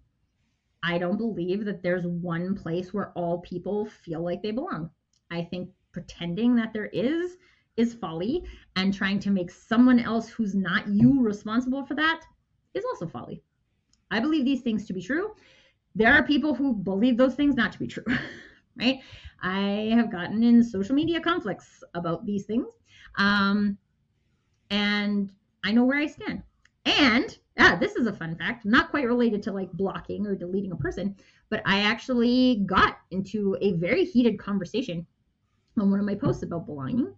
I 0.84 0.98
don't 0.98 1.18
believe 1.18 1.66
that 1.66 1.82
there's 1.82 2.06
one 2.06 2.56
place 2.56 2.94
where 2.94 3.12
all 3.14 3.40
people 3.40 3.88
feel 3.88 4.24
like 4.24 4.44
they 4.44 4.52
belong. 4.52 4.92
I 5.32 5.44
think 5.44 5.70
pretending 5.92 6.56
that 6.56 6.74
there 6.74 6.90
is 6.94 7.38
is 7.78 7.94
folly, 7.94 8.44
and 8.76 8.94
trying 8.94 9.20
to 9.20 9.32
make 9.32 9.52
someone 9.52 10.00
else 10.00 10.30
who's 10.30 10.56
not 10.56 10.88
you 10.88 11.22
responsible 11.22 11.86
for 11.86 11.96
that 11.96 12.22
is 12.74 12.86
also 12.86 13.08
folly. 13.08 13.42
I 14.12 14.20
believe 14.20 14.46
these 14.46 14.62
things 14.62 14.86
to 14.86 14.94
be 14.94 15.02
true. 15.02 15.32
There 15.96 16.14
are 16.14 16.24
people 16.24 16.54
who 16.54 16.74
believe 16.74 17.18
those 17.18 17.36
things 17.36 17.56
not 17.56 17.72
to 17.74 17.80
be 17.80 17.88
true, 17.88 18.06
right? 18.80 19.00
I 19.42 19.90
have 19.94 20.12
gotten 20.12 20.44
in 20.44 20.64
social 20.64 20.96
media 20.96 21.20
conflicts 21.20 21.84
about 21.94 22.26
these 22.26 22.46
things. 22.46 22.68
Um, 23.18 23.78
and 24.70 25.30
I 25.64 25.72
know 25.72 25.86
where 25.86 26.00
I 26.00 26.08
stand. 26.08 26.44
And 26.86 27.38
ah, 27.58 27.78
this 27.80 27.96
is 27.96 28.08
a 28.08 28.14
fun 28.14 28.36
fact, 28.36 28.66
not 28.66 28.90
quite 28.90 29.08
related 29.08 29.42
to 29.44 29.52
like 29.52 29.72
blocking 29.72 30.28
or 30.28 30.36
deleting 30.36 30.72
a 30.72 30.78
person, 30.78 31.16
but 31.50 31.62
I 31.66 31.82
actually 31.82 32.64
got 32.66 32.98
into 33.12 33.58
a 33.62 33.74
very 33.74 34.06
heated 34.06 34.40
conversation 34.40 35.06
on 35.80 35.92
one 35.92 36.00
of 36.00 36.06
my 36.06 36.16
posts 36.16 36.44
about 36.44 36.66
belonging. 36.66 37.14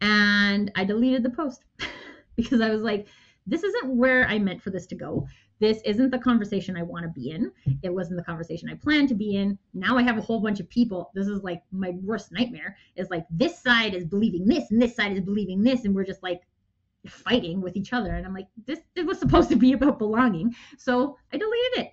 And 0.00 0.70
I 0.76 0.84
deleted 0.84 1.22
the 1.22 1.30
post 1.30 1.64
because 2.36 2.60
I 2.60 2.70
was 2.70 2.82
like, 2.82 3.08
this 3.46 3.64
isn't 3.64 3.96
where 3.96 4.26
I 4.28 4.38
meant 4.38 4.62
for 4.62 4.70
this 4.70 4.86
to 4.88 4.94
go. 4.94 5.26
This 5.60 5.80
isn't 5.84 6.10
the 6.10 6.18
conversation 6.18 6.76
I 6.76 6.84
want 6.84 7.04
to 7.04 7.08
be 7.08 7.30
in. 7.30 7.50
It 7.82 7.92
wasn't 7.92 8.18
the 8.18 8.24
conversation 8.24 8.68
I 8.68 8.74
planned 8.74 9.08
to 9.08 9.14
be 9.14 9.34
in. 9.34 9.58
Now 9.74 9.98
I 9.98 10.02
have 10.02 10.16
a 10.16 10.22
whole 10.22 10.40
bunch 10.40 10.60
of 10.60 10.68
people. 10.68 11.10
This 11.14 11.26
is 11.26 11.42
like 11.42 11.62
my 11.72 11.90
worst 12.02 12.30
nightmare 12.30 12.76
is 12.94 13.10
like 13.10 13.26
this 13.30 13.58
side 13.60 13.94
is 13.94 14.04
believing 14.04 14.46
this 14.46 14.70
and 14.70 14.80
this 14.80 14.94
side 14.94 15.16
is 15.16 15.20
believing 15.20 15.62
this. 15.62 15.84
And 15.84 15.94
we're 15.94 16.04
just 16.04 16.22
like 16.22 16.42
fighting 17.08 17.60
with 17.60 17.76
each 17.76 17.92
other. 17.92 18.14
And 18.14 18.26
I'm 18.26 18.34
like, 18.34 18.48
this, 18.66 18.80
this 18.94 19.04
was 19.04 19.18
supposed 19.18 19.48
to 19.50 19.56
be 19.56 19.72
about 19.72 19.98
belonging. 19.98 20.54
So 20.76 21.16
I 21.32 21.36
deleted 21.36 21.78
it. 21.78 21.92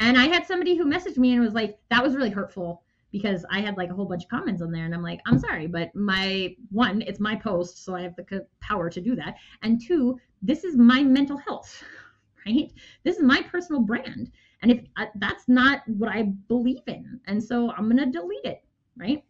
And 0.00 0.16
I 0.16 0.26
had 0.26 0.46
somebody 0.46 0.76
who 0.76 0.84
messaged 0.84 1.18
me 1.18 1.32
and 1.32 1.42
was 1.42 1.54
like, 1.54 1.78
that 1.90 2.02
was 2.02 2.14
really 2.14 2.30
hurtful 2.30 2.82
because 3.10 3.44
I 3.50 3.60
had 3.60 3.76
like 3.76 3.90
a 3.90 3.94
whole 3.94 4.04
bunch 4.04 4.24
of 4.24 4.30
comments 4.30 4.62
on 4.62 4.70
there 4.70 4.84
and 4.84 4.94
I'm 4.94 5.02
like, 5.02 5.20
I'm 5.26 5.38
sorry, 5.38 5.66
but 5.66 5.94
my 5.94 6.54
one, 6.70 7.02
it's 7.02 7.20
my 7.20 7.34
post, 7.34 7.84
so 7.84 7.94
I 7.94 8.02
have 8.02 8.14
the 8.16 8.46
power 8.60 8.90
to 8.90 9.00
do 9.00 9.16
that. 9.16 9.36
And 9.62 9.80
two, 9.80 10.18
this 10.42 10.64
is 10.64 10.76
my 10.76 11.02
mental 11.02 11.38
health, 11.38 11.82
right? 12.46 12.70
This 13.04 13.16
is 13.16 13.22
my 13.22 13.42
personal 13.42 13.80
brand. 13.80 14.30
And 14.62 14.70
if 14.70 14.80
I, 14.96 15.08
that's 15.16 15.48
not 15.48 15.82
what 15.86 16.10
I 16.10 16.24
believe 16.48 16.82
in, 16.86 17.20
and 17.26 17.42
so 17.42 17.70
I'm 17.70 17.88
going 17.88 17.98
to 17.98 18.06
delete 18.06 18.44
it, 18.44 18.62
right? 18.96 19.24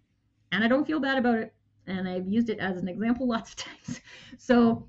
And 0.53 0.65
I 0.65 0.69
don't 0.69 0.87
feel 0.87 1.01
bad 1.01 1.19
about 1.19 1.39
it. 1.39 1.53
And 1.87 2.09
I've 2.09 2.27
used 2.27 2.51
it 2.51 2.59
as 2.59 2.79
an 2.79 2.89
example 2.89 3.29
lots 3.29 3.51
of 3.51 3.57
times. 3.65 4.01
So 4.39 4.89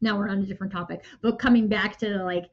now 0.00 0.16
we're 0.16 0.28
on 0.28 0.38
a 0.38 0.46
different 0.46 0.72
topic. 0.72 1.04
But 1.20 1.38
coming 1.38 1.68
back 1.68 1.98
to 1.98 2.22
like 2.24 2.50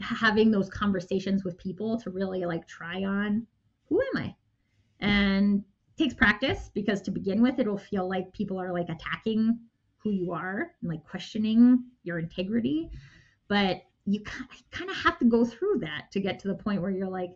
having 0.00 0.50
those 0.50 0.68
conversations 0.68 1.44
with 1.44 1.58
people 1.58 1.98
to 2.00 2.10
really 2.10 2.44
like 2.44 2.66
try 2.66 3.04
on 3.04 3.46
who 3.88 4.00
am 4.00 4.22
I? 4.22 4.34
And 5.00 5.64
takes 5.96 6.14
practice 6.14 6.70
because 6.74 7.02
to 7.02 7.10
begin 7.10 7.42
with, 7.42 7.58
it'll 7.58 7.78
feel 7.78 8.08
like 8.08 8.32
people 8.32 8.60
are 8.60 8.72
like 8.72 8.88
attacking 8.88 9.58
who 9.98 10.10
you 10.10 10.32
are 10.32 10.70
and 10.80 10.90
like 10.90 11.04
questioning 11.04 11.84
your 12.04 12.18
integrity. 12.18 12.90
But 13.48 13.82
you 14.06 14.22
kind 14.70 14.90
of 14.90 14.96
have 14.96 15.18
to 15.18 15.24
go 15.26 15.44
through 15.44 15.80
that 15.80 16.10
to 16.12 16.20
get 16.20 16.38
to 16.40 16.48
the 16.48 16.54
point 16.54 16.80
where 16.80 16.90
you're 16.90 17.08
like, 17.08 17.30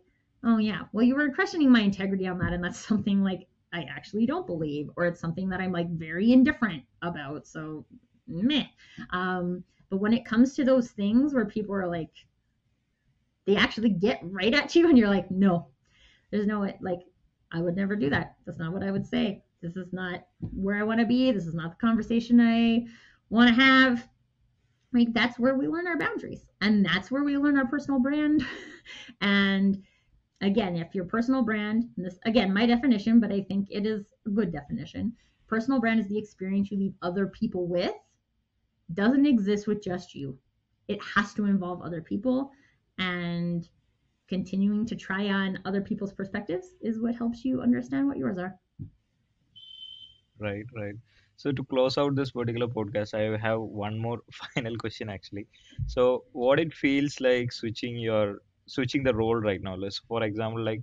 oh 0.44 0.58
yeah, 0.58 0.82
well 0.92 1.04
you 1.04 1.14
were 1.14 1.30
questioning 1.30 1.70
my 1.70 1.80
integrity 1.80 2.26
on 2.26 2.38
that, 2.38 2.52
and 2.52 2.64
that's 2.64 2.78
something 2.86 3.22
like 3.22 3.46
I 3.72 3.82
actually 3.84 4.26
don't 4.26 4.46
believe, 4.46 4.90
or 4.96 5.06
it's 5.06 5.20
something 5.20 5.48
that 5.48 5.60
I'm 5.60 5.72
like 5.72 5.90
very 5.90 6.32
indifferent 6.32 6.84
about. 7.02 7.46
So 7.46 7.84
meh. 8.26 8.66
Um, 9.10 9.64
but 9.90 9.98
when 9.98 10.12
it 10.12 10.24
comes 10.24 10.54
to 10.54 10.64
those 10.64 10.90
things 10.90 11.34
where 11.34 11.44
people 11.44 11.74
are 11.74 11.88
like, 11.88 12.10
they 13.46 13.56
actually 13.56 13.90
get 13.90 14.20
right 14.22 14.54
at 14.54 14.74
you, 14.74 14.88
and 14.88 14.96
you're 14.96 15.08
like, 15.08 15.30
no, 15.30 15.66
there's 16.30 16.46
no 16.46 16.60
way 16.60 16.76
like, 16.80 17.00
I 17.52 17.60
would 17.60 17.76
never 17.76 17.96
do 17.96 18.08
that. 18.10 18.36
That's 18.46 18.58
not 18.58 18.72
what 18.72 18.82
I 18.82 18.90
would 18.90 19.06
say. 19.06 19.42
This 19.60 19.76
is 19.76 19.92
not 19.92 20.26
where 20.40 20.76
I 20.76 20.82
want 20.82 21.00
to 21.00 21.06
be. 21.06 21.30
This 21.30 21.46
is 21.46 21.54
not 21.54 21.70
the 21.70 21.86
conversation 21.86 22.40
I 22.40 22.86
want 23.30 23.48
to 23.48 23.54
have. 23.54 24.08
Like 24.92 25.12
that's 25.12 25.38
where 25.38 25.54
we 25.54 25.68
learn 25.68 25.86
our 25.86 25.98
boundaries, 25.98 26.46
and 26.60 26.84
that's 26.84 27.10
where 27.10 27.24
we 27.24 27.38
learn 27.38 27.56
our 27.56 27.66
personal 27.66 28.00
brand. 28.00 28.44
and 29.20 29.82
again, 30.42 30.76
if 30.76 30.94
your 30.94 31.04
personal 31.04 31.42
brand, 31.42 31.88
this 31.96 32.18
again 32.26 32.52
my 32.52 32.66
definition, 32.66 33.20
but 33.20 33.32
I 33.32 33.42
think 33.42 33.68
it 33.70 33.86
is 33.86 34.12
a 34.26 34.30
good 34.30 34.52
definition. 34.52 35.12
Personal 35.46 35.80
brand 35.80 36.00
is 36.00 36.08
the 36.08 36.18
experience 36.18 36.70
you 36.70 36.78
leave 36.78 36.94
other 37.02 37.26
people 37.26 37.66
with 37.66 37.92
doesn't 38.94 39.26
exist 39.26 39.66
with 39.66 39.82
just 39.82 40.14
you. 40.14 40.38
It 40.88 41.00
has 41.14 41.34
to 41.34 41.46
involve 41.46 41.82
other 41.82 42.00
people 42.02 42.50
and 42.98 43.68
continuing 44.28 44.86
to 44.86 44.96
try 44.96 45.28
on 45.28 45.58
other 45.64 45.80
people's 45.80 46.12
perspectives 46.12 46.74
is 46.80 47.00
what 47.00 47.14
helps 47.14 47.44
you 47.44 47.60
understand 47.60 48.06
what 48.08 48.18
yours 48.18 48.38
are. 48.38 48.58
Right, 50.38 50.64
right. 50.76 50.94
So 51.36 51.52
to 51.52 51.64
close 51.64 51.98
out 51.98 52.14
this 52.14 52.30
particular 52.32 52.66
podcast, 52.66 53.14
I 53.14 53.36
have 53.38 53.60
one 53.60 53.98
more 53.98 54.20
final 54.54 54.76
question 54.76 55.08
actually. 55.08 55.46
So 55.86 56.24
what 56.32 56.58
it 56.60 56.72
feels 56.74 57.20
like 57.20 57.52
switching 57.52 57.96
your 57.96 58.38
switching 58.66 59.02
the 59.02 59.14
role 59.14 59.36
right 59.36 59.62
now. 59.62 59.74
Let's 59.76 59.98
for 59.98 60.22
example, 60.22 60.62
like 60.64 60.82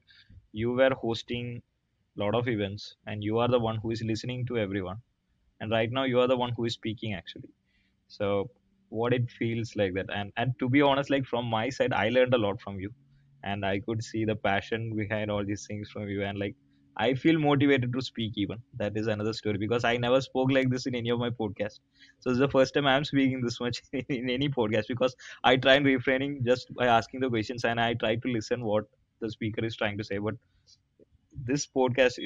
you 0.53 0.71
were 0.73 0.91
hosting 0.93 1.61
a 2.17 2.19
lot 2.21 2.35
of 2.35 2.47
events 2.47 2.95
and 3.07 3.23
you 3.23 3.39
are 3.39 3.47
the 3.47 3.59
one 3.59 3.77
who 3.77 3.91
is 3.91 4.01
listening 4.03 4.45
to 4.47 4.57
everyone. 4.57 4.97
And 5.59 5.71
right 5.71 5.91
now 5.91 6.03
you 6.03 6.19
are 6.19 6.27
the 6.27 6.37
one 6.37 6.53
who 6.55 6.65
is 6.65 6.73
speaking 6.73 7.13
actually 7.13 7.49
so 8.09 8.51
what 8.89 9.13
it 9.13 9.31
feels 9.31 9.75
like 9.77 9.93
that. 9.95 10.07
And 10.15 10.33
and 10.37 10.53
to 10.59 10.69
be 10.69 10.81
honest 10.81 11.11
like 11.11 11.25
from 11.25 11.45
my 11.45 11.69
side 11.69 11.93
i 11.93 12.09
learned 12.09 12.35
a 12.35 12.39
lot 12.39 12.61
from 12.61 12.79
you. 12.79 12.91
And 13.43 13.65
i 13.65 13.79
could 13.79 14.03
see 14.03 14.25
the 14.25 14.35
passion 14.35 14.95
behind 14.95 15.31
all 15.31 15.45
these 15.45 15.67
things 15.67 15.89
from 15.91 16.09
you. 16.09 16.23
And 16.23 16.39
like 16.39 16.55
i 16.97 17.13
feel 17.13 17.39
motivated 17.39 17.93
to 17.93 18.01
speak 18.01 18.33
even. 18.37 18.59
That 18.77 18.97
is 18.97 19.07
another 19.07 19.33
story 19.33 19.57
because 19.57 19.85
i 19.85 19.97
never 19.97 20.21
spoke 20.21 20.51
like 20.51 20.69
this 20.69 20.87
in 20.87 20.95
any 20.95 21.09
of 21.11 21.19
my 21.19 21.29
podcasts 21.29 21.79
so 22.19 22.31
it's 22.31 22.39
the 22.39 22.49
first 22.55 22.73
time 22.75 22.87
i'm 22.87 23.05
speaking 23.05 23.41
this 23.41 23.59
much 23.61 23.81
in 23.93 24.29
any 24.29 24.49
podcast 24.49 24.87
because 24.89 25.15
i 25.43 25.55
try 25.57 25.75
and 25.75 25.85
refraining 25.85 26.43
just 26.51 26.73
by 26.75 26.87
asking 26.87 27.21
the 27.21 27.29
questions 27.29 27.65
and 27.65 27.79
i 27.79 27.93
try 27.93 28.15
to 28.15 28.29
listen 28.39 28.63
what 28.63 28.85
the 29.21 29.29
speaker 29.29 29.65
is 29.65 29.75
trying 29.75 29.97
to 29.97 30.03
say. 30.03 30.17
But 30.17 30.35
this 31.45 31.67
podcast 31.67 32.19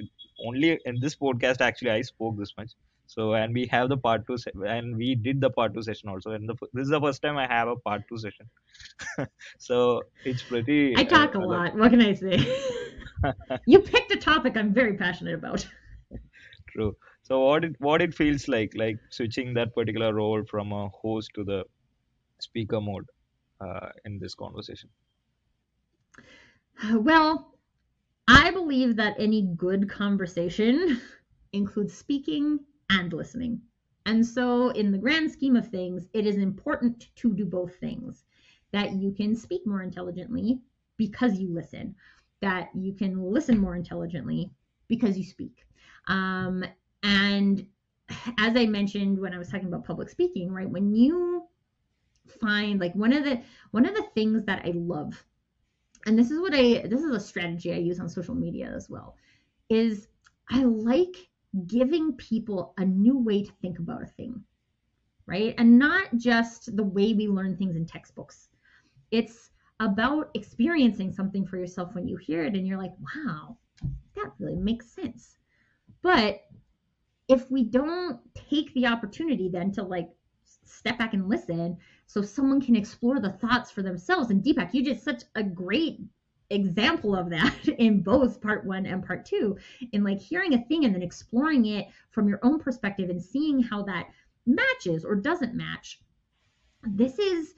only 0.47 0.80
in 0.85 0.99
this 1.01 1.15
podcast 1.15 1.61
actually 1.61 1.91
i 1.91 2.01
spoke 2.01 2.38
this 2.38 2.53
much 2.57 2.72
so 3.05 3.34
and 3.35 3.53
we 3.53 3.67
have 3.67 3.89
the 3.89 3.97
part 3.97 4.25
two, 4.27 4.38
se- 4.38 4.51
and 4.67 4.95
we 4.97 5.15
did 5.15 5.41
the 5.41 5.49
part 5.49 5.73
two 5.73 5.84
session 5.84 6.09
also. 6.09 6.31
And 6.31 6.47
the, 6.49 6.55
this 6.73 6.84
is 6.85 6.89
the 6.89 7.01
first 7.01 7.21
time 7.21 7.38
I 7.38 7.47
have 7.47 7.67
a 7.67 7.75
part 7.77 8.03
two 8.09 8.17
session. 8.17 8.49
so 9.59 10.03
it's 10.25 10.43
pretty. 10.43 10.95
I 10.95 11.03
talk 11.03 11.35
uh, 11.35 11.35
a 11.35 11.39
lot. 11.39 11.75
What 11.75 11.91
can 11.91 12.01
I 12.01 12.13
say? 12.13 12.38
you 13.65 13.80
picked 13.80 14.11
a 14.11 14.17
topic 14.17 14.55
I'm 14.57 14.73
very 14.73 14.97
passionate 14.97 15.35
about. 15.35 15.67
True. 16.67 16.97
So 17.23 17.39
what 17.45 17.63
it 17.63 17.75
what 17.80 18.01
it 18.01 18.13
feels 18.13 18.47
like, 18.47 18.71
like 18.75 18.97
switching 19.09 19.53
that 19.53 19.73
particular 19.75 20.13
role 20.13 20.43
from 20.45 20.71
a 20.71 20.89
host 20.89 21.31
to 21.35 21.43
the 21.43 21.65
speaker 22.39 22.81
mode 22.81 23.07
uh, 23.61 23.91
in 24.05 24.19
this 24.19 24.35
conversation. 24.35 24.91
Well, 26.93 27.57
I 28.27 28.51
believe 28.51 28.95
that 28.97 29.15
any 29.19 29.41
good 29.43 29.89
conversation 29.89 31.01
includes 31.53 31.93
speaking 31.93 32.65
and 32.93 33.13
listening. 33.13 33.61
And 34.05 34.25
so, 34.25 34.69
in 34.69 34.91
the 34.91 34.97
grand 34.97 35.31
scheme 35.31 35.55
of 35.55 35.67
things, 35.67 36.07
it 36.13 36.25
is 36.25 36.37
important 36.37 37.07
to 37.15 37.33
do 37.33 37.45
both 37.45 37.75
things 37.75 38.25
that 38.71 38.93
you 38.93 39.11
can 39.11 39.35
speak 39.35 39.65
more 39.65 39.81
intelligently 39.81 40.59
because 40.97 41.39
you 41.39 41.53
listen, 41.53 41.95
that 42.41 42.69
you 42.75 42.93
can 42.93 43.21
listen 43.23 43.57
more 43.57 43.75
intelligently 43.75 44.51
because 44.87 45.17
you 45.17 45.23
speak. 45.23 45.65
Um, 46.07 46.65
and 47.03 47.65
as 48.39 48.55
I 48.57 48.65
mentioned 48.65 49.19
when 49.19 49.33
I 49.33 49.37
was 49.37 49.49
talking 49.49 49.67
about 49.67 49.85
public 49.85 50.09
speaking, 50.09 50.51
right, 50.51 50.69
when 50.69 50.93
you 50.93 51.47
find 52.41 52.79
like 52.79 52.93
one 52.95 53.13
of 53.13 53.23
the 53.23 53.41
one 53.71 53.85
of 53.85 53.95
the 53.95 54.05
things 54.13 54.43
that 54.45 54.63
I 54.65 54.71
love, 54.75 55.23
and 56.05 56.17
this 56.17 56.31
is 56.31 56.39
what 56.39 56.53
I 56.53 56.85
this 56.87 57.01
is 57.01 57.11
a 57.11 57.19
strategy 57.19 57.73
I 57.73 57.77
use 57.77 57.99
on 57.99 58.09
social 58.09 58.35
media 58.35 58.71
as 58.75 58.89
well, 58.89 59.15
is 59.69 60.07
I 60.49 60.63
like 60.63 61.29
giving 61.67 62.13
people 62.13 62.73
a 62.77 62.85
new 62.85 63.17
way 63.17 63.43
to 63.43 63.51
think 63.61 63.80
about 63.80 64.03
a 64.03 64.07
thing, 64.07 64.43
right? 65.25 65.53
And 65.57 65.77
not 65.77 66.15
just 66.17 66.75
the 66.75 66.84
way 66.84 67.13
we 67.13 67.27
learn 67.27 67.55
things 67.55 67.75
in 67.75 67.85
textbooks. 67.85 68.49
It's 69.11 69.51
about 69.80 70.30
experiencing 70.34 71.11
something 71.11 71.45
for 71.45 71.57
yourself 71.57 71.93
when 71.93 72.07
you 72.07 72.17
hear 72.17 72.43
it 72.43 72.55
and 72.55 72.65
you're 72.67 72.77
like, 72.77 72.93
wow, 73.15 73.57
that 74.15 74.34
really 74.39 74.55
makes 74.55 74.89
sense. 74.89 75.38
But 76.01 76.43
if 77.27 77.49
we 77.49 77.63
don't 77.63 78.19
take 78.34 78.73
the 78.73 78.88
opportunity 78.88 79.49
then 79.49 79.71
to 79.71 79.84
like 79.84 80.09
step 80.65 80.97
back 80.97 81.13
and 81.13 81.30
listen 81.30 81.77
so 82.05 82.21
someone 82.21 82.61
can 82.61 82.75
explore 82.75 83.19
the 83.19 83.31
thoughts 83.31 83.71
for 83.71 83.81
themselves 83.81 84.30
and 84.30 84.43
deepak 84.43 84.73
you 84.73 84.84
did 84.84 84.99
such 84.99 85.23
a 85.35 85.43
great 85.43 85.99
example 86.53 87.15
of 87.15 87.30
that 87.30 87.67
in 87.77 88.01
both 88.01 88.41
part 88.41 88.65
one 88.65 88.85
and 88.85 89.05
part 89.05 89.25
two 89.25 89.57
in 89.91 90.03
like 90.03 90.19
hearing 90.19 90.53
a 90.53 90.63
thing 90.65 90.85
and 90.85 90.93
then 90.93 91.01
exploring 91.01 91.65
it 91.65 91.88
from 92.11 92.27
your 92.27 92.39
own 92.43 92.59
perspective 92.59 93.09
and 93.09 93.21
seeing 93.21 93.61
how 93.61 93.84
that 93.84 94.07
matches 94.45 95.05
or 95.05 95.15
doesn't 95.15 95.55
match 95.55 96.01
this 96.84 97.17
is 97.17 97.55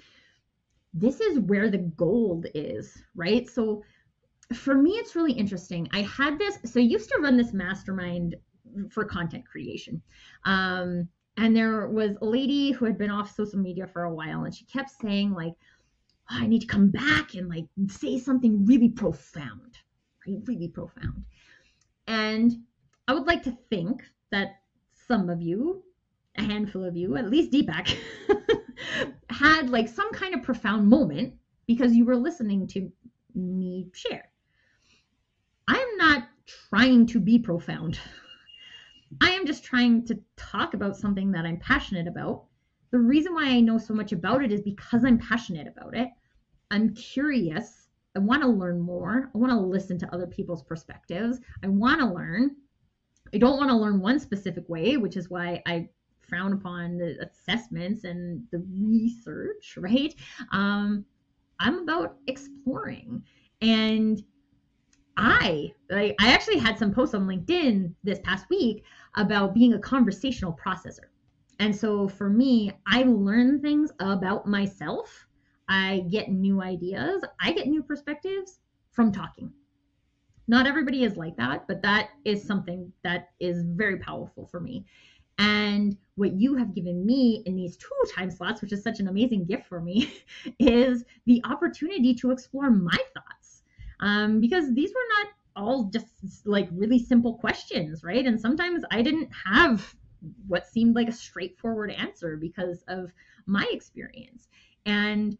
this 0.94 1.20
is 1.20 1.40
where 1.40 1.70
the 1.70 1.78
gold 1.78 2.48
is 2.54 2.98
right? 3.16 3.50
So 3.50 3.84
for 4.54 4.76
me 4.76 4.92
it's 4.92 5.16
really 5.16 5.34
interesting. 5.34 5.88
I 5.92 6.04
had 6.04 6.40
this 6.40 6.60
so 6.66 6.80
I 6.80 6.84
used 6.84 7.10
to 7.10 7.20
run 7.22 7.38
this 7.38 7.54
mastermind 7.54 8.36
for 8.90 9.06
content 9.06 9.46
creation 9.46 10.02
um 10.46 11.08
and 11.38 11.56
there 11.56 11.90
was 11.90 12.18
a 12.22 12.26
lady 12.26 12.72
who 12.72 12.86
had 12.86 12.98
been 12.98 13.12
off 13.12 13.36
social 13.36 13.60
media 13.60 13.86
for 13.88 14.04
a 14.04 14.14
while 14.14 14.46
and 14.46 14.56
she 14.56 14.66
kept 14.66 14.90
saying 14.90 15.34
like 15.34 15.54
oh, 16.32 16.38
i 16.42 16.48
need 16.48 16.62
to 16.62 16.68
come 16.68 16.90
back 16.90 17.34
and 17.36 17.50
like 17.50 17.66
say 17.88 18.18
something 18.20 18.66
really 18.66 18.90
profound 18.90 19.78
right? 20.28 20.38
Really 20.46 20.68
profound. 20.68 21.26
And 22.08 22.64
i 23.08 23.14
would 23.14 23.28
like 23.28 23.44
to 23.44 23.58
think 23.70 24.04
that 24.32 24.60
some 25.08 25.30
of 25.30 25.42
you 25.42 25.84
a 26.38 26.44
handful 26.44 26.84
of 26.84 26.98
you 26.98 27.16
at 27.16 27.30
least 27.30 27.52
deepak 27.52 27.96
had 29.30 29.70
like 29.70 29.88
some 29.88 30.12
kind 30.12 30.34
of 30.34 30.42
profound 30.42 30.88
moment 30.88 31.34
because 31.68 31.94
you 31.94 32.04
were 32.06 32.16
listening 32.16 32.68
to 32.68 32.92
me 33.34 33.88
share. 33.94 34.30
I'm 35.68 35.98
not 35.98 36.28
trying 36.70 37.06
to 37.08 37.20
be 37.20 37.40
profound. 37.40 38.00
I 39.22 39.32
am 39.32 39.46
just 39.46 39.64
trying 39.64 40.06
to 40.08 40.20
talk 40.36 40.74
about 40.74 40.98
something 40.98 41.32
that 41.32 41.46
I'm 41.46 41.58
passionate 41.58 42.08
about. 42.08 42.46
The 42.92 43.00
reason 43.00 43.34
why 43.34 43.46
I 43.46 43.60
know 43.60 43.78
so 43.78 43.94
much 43.94 44.12
about 44.12 44.44
it 44.44 44.52
is 44.52 44.62
because 44.62 45.04
I'm 45.04 45.18
passionate 45.18 45.68
about 45.68 45.96
it. 45.96 46.10
I'm 46.72 46.94
curious. 46.94 47.88
I 48.16 48.20
want 48.20 48.42
to 48.44 48.48
learn 48.48 48.80
more. 48.80 49.30
I 49.34 49.38
want 49.38 49.52
to 49.52 49.60
listen 49.60 49.98
to 50.00 50.14
other 50.14 50.28
people's 50.28 50.64
perspectives. 50.64 51.40
I 51.64 51.68
want 51.68 52.00
to 52.00 52.08
learn. 52.08 52.56
I 53.34 53.38
don't 53.38 53.58
want 53.58 53.70
to 53.70 53.76
learn 53.76 54.00
one 54.00 54.20
specific 54.20 54.68
way, 54.70 54.98
which 54.98 55.18
is 55.18 55.30
why 55.30 55.62
I 55.66 55.90
frown 56.22 56.54
upon 56.54 56.98
the 56.98 57.18
assessments 57.22 58.04
and 58.04 58.44
the 58.52 58.64
research, 58.82 59.78
right? 59.78 60.14
Um, 60.52 61.06
I'm 61.60 61.80
about 61.80 62.18
exploring. 62.28 63.24
And 63.62 64.22
I 65.18 65.74
I 65.92 66.16
actually 66.20 66.58
had 66.58 66.78
some 66.78 66.94
posts 66.94 67.16
on 67.16 67.28
LinkedIn 67.28 67.94
this 68.04 68.20
past 68.24 68.50
week 68.50 68.84
about 69.16 69.54
being 69.54 69.74
a 69.74 69.80
conversational 69.80 70.54
processor. 70.54 71.08
And 71.60 71.76
so 71.76 72.08
for 72.08 72.30
me, 72.30 72.72
I 72.88 73.04
learn 73.04 73.62
things 73.62 73.92
about 74.00 74.48
myself. 74.48 75.28
I 75.70 76.06
get 76.10 76.30
new 76.30 76.62
ideas. 76.62 77.24
I 77.40 77.52
get 77.52 77.68
new 77.68 77.82
perspectives 77.82 78.60
from 78.92 79.12
talking. 79.12 79.52
Not 80.48 80.68
everybody 80.68 81.04
is 81.04 81.18
like 81.18 81.38
that, 81.38 81.68
but 81.68 81.82
that 81.82 82.10
is 82.24 82.44
something 82.44 82.92
that 83.04 83.30
is 83.40 83.64
very 83.64 83.98
powerful 83.98 84.46
for 84.46 84.60
me. 84.60 84.86
And 85.38 85.98
what 86.16 86.34
you 86.34 86.56
have 86.56 86.74
given 86.74 87.06
me 87.06 87.42
in 87.46 87.56
these 87.56 87.76
two 87.78 87.90
time 88.14 88.32
slots, 88.32 88.62
which 88.62 88.72
is 88.72 88.84
such 88.84 89.00
an 89.00 89.08
amazing 89.08 89.46
gift 89.46 89.66
for 89.66 89.82
me, 89.82 90.14
is 90.60 91.04
the 91.26 91.42
opportunity 91.46 92.14
to 92.16 92.32
explore 92.32 92.70
my 92.70 92.98
thoughts. 93.14 93.64
Um, 94.02 94.40
because 94.40 94.74
these 94.74 94.92
were 94.92 95.24
not 95.24 95.34
all 95.56 95.86
just 95.86 96.46
like 96.46 96.68
really 96.72 97.00
simple 97.00 97.36
questions, 97.36 98.04
right? 98.04 98.26
And 98.26 98.40
sometimes 98.40 98.84
I 98.92 99.02
didn't 99.02 99.30
have 99.46 99.96
what 100.48 100.68
seemed 100.68 100.96
like 100.96 101.10
a 101.10 101.14
straightforward 101.14 101.92
answer 101.92 102.38
because 102.38 102.84
of 102.88 103.12
my 103.46 103.68
experience. 103.72 104.48
And 104.86 105.38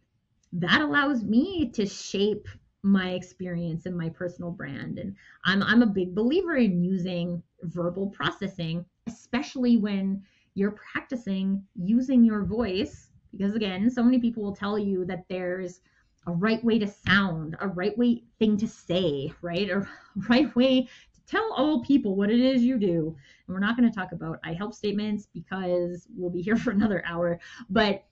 that 0.52 0.80
allows 0.80 1.22
me 1.22 1.70
to 1.74 1.86
shape 1.86 2.48
my 2.82 3.10
experience 3.10 3.86
and 3.86 3.96
my 3.96 4.08
personal 4.08 4.50
brand. 4.50 4.98
And 4.98 5.16
I'm, 5.44 5.62
I'm 5.62 5.82
a 5.82 5.86
big 5.86 6.14
believer 6.14 6.56
in 6.56 6.82
using 6.82 7.42
verbal 7.62 8.08
processing, 8.10 8.84
especially 9.06 9.76
when 9.76 10.22
you're 10.54 10.76
practicing 10.92 11.64
using 11.74 12.24
your 12.24 12.44
voice. 12.44 13.08
Because 13.32 13.54
again, 13.54 13.90
so 13.90 14.02
many 14.02 14.18
people 14.18 14.42
will 14.42 14.56
tell 14.56 14.78
you 14.78 15.04
that 15.06 15.24
there's 15.28 15.80
a 16.26 16.32
right 16.32 16.62
way 16.64 16.78
to 16.78 16.86
sound, 16.86 17.56
a 17.60 17.68
right 17.68 17.96
way 17.98 18.22
thing 18.38 18.56
to 18.56 18.66
say, 18.66 19.32
right? 19.42 19.68
A 19.68 19.86
right 20.28 20.54
way 20.56 20.88
tell 21.26 21.52
all 21.54 21.82
people 21.82 22.14
what 22.14 22.30
it 22.30 22.40
is 22.40 22.62
you 22.62 22.78
do. 22.78 23.16
And 23.46 23.54
we're 23.54 23.60
not 23.60 23.76
going 23.76 23.90
to 23.90 23.94
talk 23.94 24.12
about 24.12 24.38
I 24.44 24.52
help 24.52 24.74
statements 24.74 25.26
because 25.32 26.06
we'll 26.16 26.30
be 26.30 26.42
here 26.48 26.56
for 26.56 26.70
another 26.70 27.02
hour, 27.06 27.40
but 27.70 28.04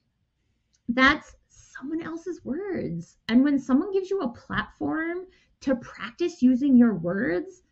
that's 0.88 1.36
someone 1.48 2.02
else's 2.02 2.44
words. 2.44 3.16
And 3.28 3.42
when 3.42 3.58
someone 3.58 3.92
gives 3.92 4.10
you 4.10 4.20
a 4.20 4.28
platform 4.28 5.26
to 5.60 5.76
practice 5.76 6.42
using 6.42 6.76
your 6.76 6.94
words, 6.94 7.62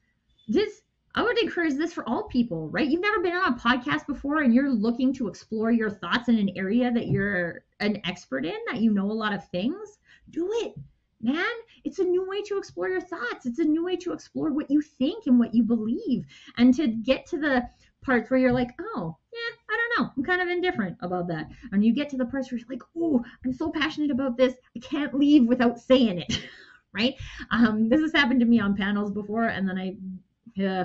this 0.48 0.82
I 1.14 1.22
would 1.22 1.38
encourage 1.38 1.74
this 1.74 1.92
for 1.92 2.08
all 2.08 2.22
people, 2.22 2.70
right? 2.70 2.88
You've 2.88 3.02
never 3.02 3.20
been 3.20 3.34
on 3.34 3.52
a 3.52 3.56
podcast 3.56 4.06
before 4.06 4.38
and 4.38 4.54
you're 4.54 4.70
looking 4.70 5.12
to 5.14 5.28
explore 5.28 5.70
your 5.70 5.90
thoughts 5.90 6.30
in 6.30 6.38
an 6.38 6.50
area 6.56 6.90
that 6.90 7.08
you're 7.08 7.64
an 7.80 8.00
expert 8.04 8.46
in, 8.46 8.56
that 8.70 8.80
you 8.80 8.92
know 8.94 9.10
a 9.10 9.12
lot 9.12 9.34
of 9.34 9.46
things 9.50 9.98
do 10.30 10.48
it 10.62 10.74
man 11.22 11.44
it's 11.84 11.98
a 11.98 12.04
new 12.04 12.28
way 12.28 12.42
to 12.42 12.58
explore 12.58 12.88
your 12.88 13.00
thoughts. 13.00 13.46
It's 13.46 13.58
a 13.58 13.64
new 13.64 13.84
way 13.84 13.96
to 13.96 14.12
explore 14.12 14.52
what 14.52 14.70
you 14.70 14.80
think 14.80 15.26
and 15.26 15.38
what 15.38 15.54
you 15.54 15.62
believe. 15.62 16.24
And 16.56 16.74
to 16.74 16.88
get 16.88 17.26
to 17.26 17.38
the 17.38 17.68
parts 18.02 18.30
where 18.30 18.40
you're 18.40 18.52
like 18.52 18.70
oh 18.80 19.16
yeah 19.32 19.56
i 19.70 19.76
don't 19.76 20.04
know. 20.04 20.12
I'm 20.16 20.24
kind 20.24 20.42
of 20.42 20.48
indifferent 20.48 20.96
about 21.00 21.28
that. 21.28 21.48
And 21.70 21.84
you 21.84 21.94
get 21.94 22.08
to 22.10 22.16
the 22.16 22.26
parts 22.26 22.50
where 22.50 22.58
you're 22.58 22.68
like 22.68 22.82
oh 22.96 23.24
i'm 23.44 23.52
so 23.52 23.70
passionate 23.70 24.10
about 24.10 24.36
this. 24.36 24.54
I 24.76 24.80
can't 24.80 25.14
leave 25.14 25.46
without 25.46 25.78
saying 25.78 26.18
it 26.18 26.40
right? 26.94 27.14
Um, 27.50 27.88
this 27.88 28.00
has 28.00 28.12
happened 28.12 28.40
to 28.40 28.46
me 28.46 28.60
on 28.60 28.76
panels 28.76 29.10
before 29.10 29.44
and 29.44 29.68
then 29.68 29.78
i 29.78 30.64
uh, 30.64 30.84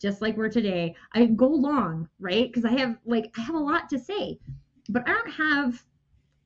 just 0.00 0.22
like 0.22 0.36
we're 0.36 0.48
today 0.48 0.94
i 1.14 1.24
go 1.24 1.48
long 1.48 2.08
right? 2.18 2.48
Because 2.48 2.64
i 2.64 2.72
have 2.78 2.96
like 3.06 3.32
i 3.38 3.40
have 3.40 3.54
a 3.54 3.58
lot 3.58 3.88
to 3.90 3.98
say. 3.98 4.38
But 4.90 5.08
i 5.08 5.12
don't 5.12 5.30
have 5.30 5.82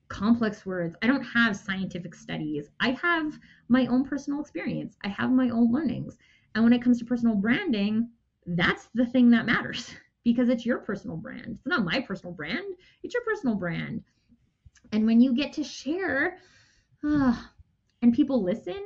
complex 0.08 0.64
words. 0.66 0.96
I 1.02 1.06
don't 1.06 1.22
have 1.22 1.56
scientific 1.56 2.14
studies. 2.14 2.68
I 2.80 2.92
have 3.02 3.38
my 3.68 3.86
own 3.86 4.04
personal 4.04 4.40
experience. 4.40 4.96
I 5.04 5.08
have 5.08 5.30
my 5.30 5.50
own 5.50 5.72
learnings. 5.72 6.16
And 6.54 6.62
when 6.62 6.72
it 6.72 6.82
comes 6.82 6.98
to 6.98 7.04
personal 7.04 7.34
branding, 7.34 8.10
that's 8.46 8.88
the 8.94 9.06
thing 9.06 9.30
that 9.30 9.46
matters 9.46 9.94
because 10.24 10.48
it's 10.48 10.66
your 10.66 10.78
personal 10.78 11.16
brand. 11.16 11.58
It's 11.58 11.66
not 11.66 11.84
my 11.84 12.00
personal 12.00 12.32
brand, 12.32 12.74
it's 13.02 13.14
your 13.14 13.24
personal 13.24 13.56
brand. 13.56 14.02
And 14.92 15.06
when 15.06 15.20
you 15.20 15.34
get 15.34 15.52
to 15.54 15.64
share 15.64 16.38
uh, 17.02 17.36
and 18.02 18.12
people 18.12 18.42
listen, 18.42 18.82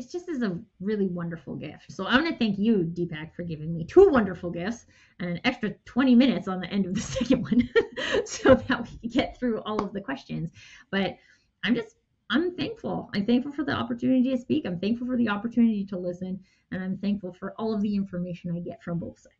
it's 0.00 0.10
just 0.10 0.30
is 0.30 0.42
a 0.42 0.58
really 0.80 1.06
wonderful 1.06 1.54
gift. 1.54 1.92
So 1.92 2.06
I 2.06 2.14
want 2.14 2.28
to 2.28 2.36
thank 2.36 2.58
you, 2.58 2.90
Deepak, 2.94 3.34
for 3.34 3.42
giving 3.42 3.76
me 3.76 3.84
two 3.84 4.08
wonderful 4.08 4.50
gifts 4.50 4.86
and 5.18 5.28
an 5.28 5.40
extra 5.44 5.74
20 5.84 6.14
minutes 6.14 6.48
on 6.48 6.58
the 6.58 6.68
end 6.68 6.86
of 6.86 6.94
the 6.94 7.00
second 7.18 7.42
one 7.42 7.68
so 8.24 8.54
that 8.54 8.80
we 8.80 8.98
can 8.98 9.10
get 9.10 9.38
through 9.38 9.60
all 9.60 9.84
of 9.84 9.92
the 9.92 10.00
questions. 10.00 10.50
But 10.90 11.18
I'm 11.64 11.74
just, 11.74 11.96
I'm 12.30 12.56
thankful. 12.56 13.10
I'm 13.14 13.26
thankful 13.26 13.52
for 13.52 13.62
the 13.62 13.72
opportunity 13.72 14.30
to 14.30 14.38
speak. 14.38 14.64
I'm 14.64 14.80
thankful 14.80 15.06
for 15.06 15.18
the 15.18 15.28
opportunity 15.28 15.84
to 15.86 15.98
listen. 15.98 16.40
And 16.72 16.82
I'm 16.82 16.96
thankful 16.96 17.34
for 17.34 17.52
all 17.58 17.74
of 17.74 17.82
the 17.82 17.94
information 17.94 18.56
I 18.56 18.60
get 18.60 18.82
from 18.82 19.00
both 19.00 19.18
sides. 19.18 19.34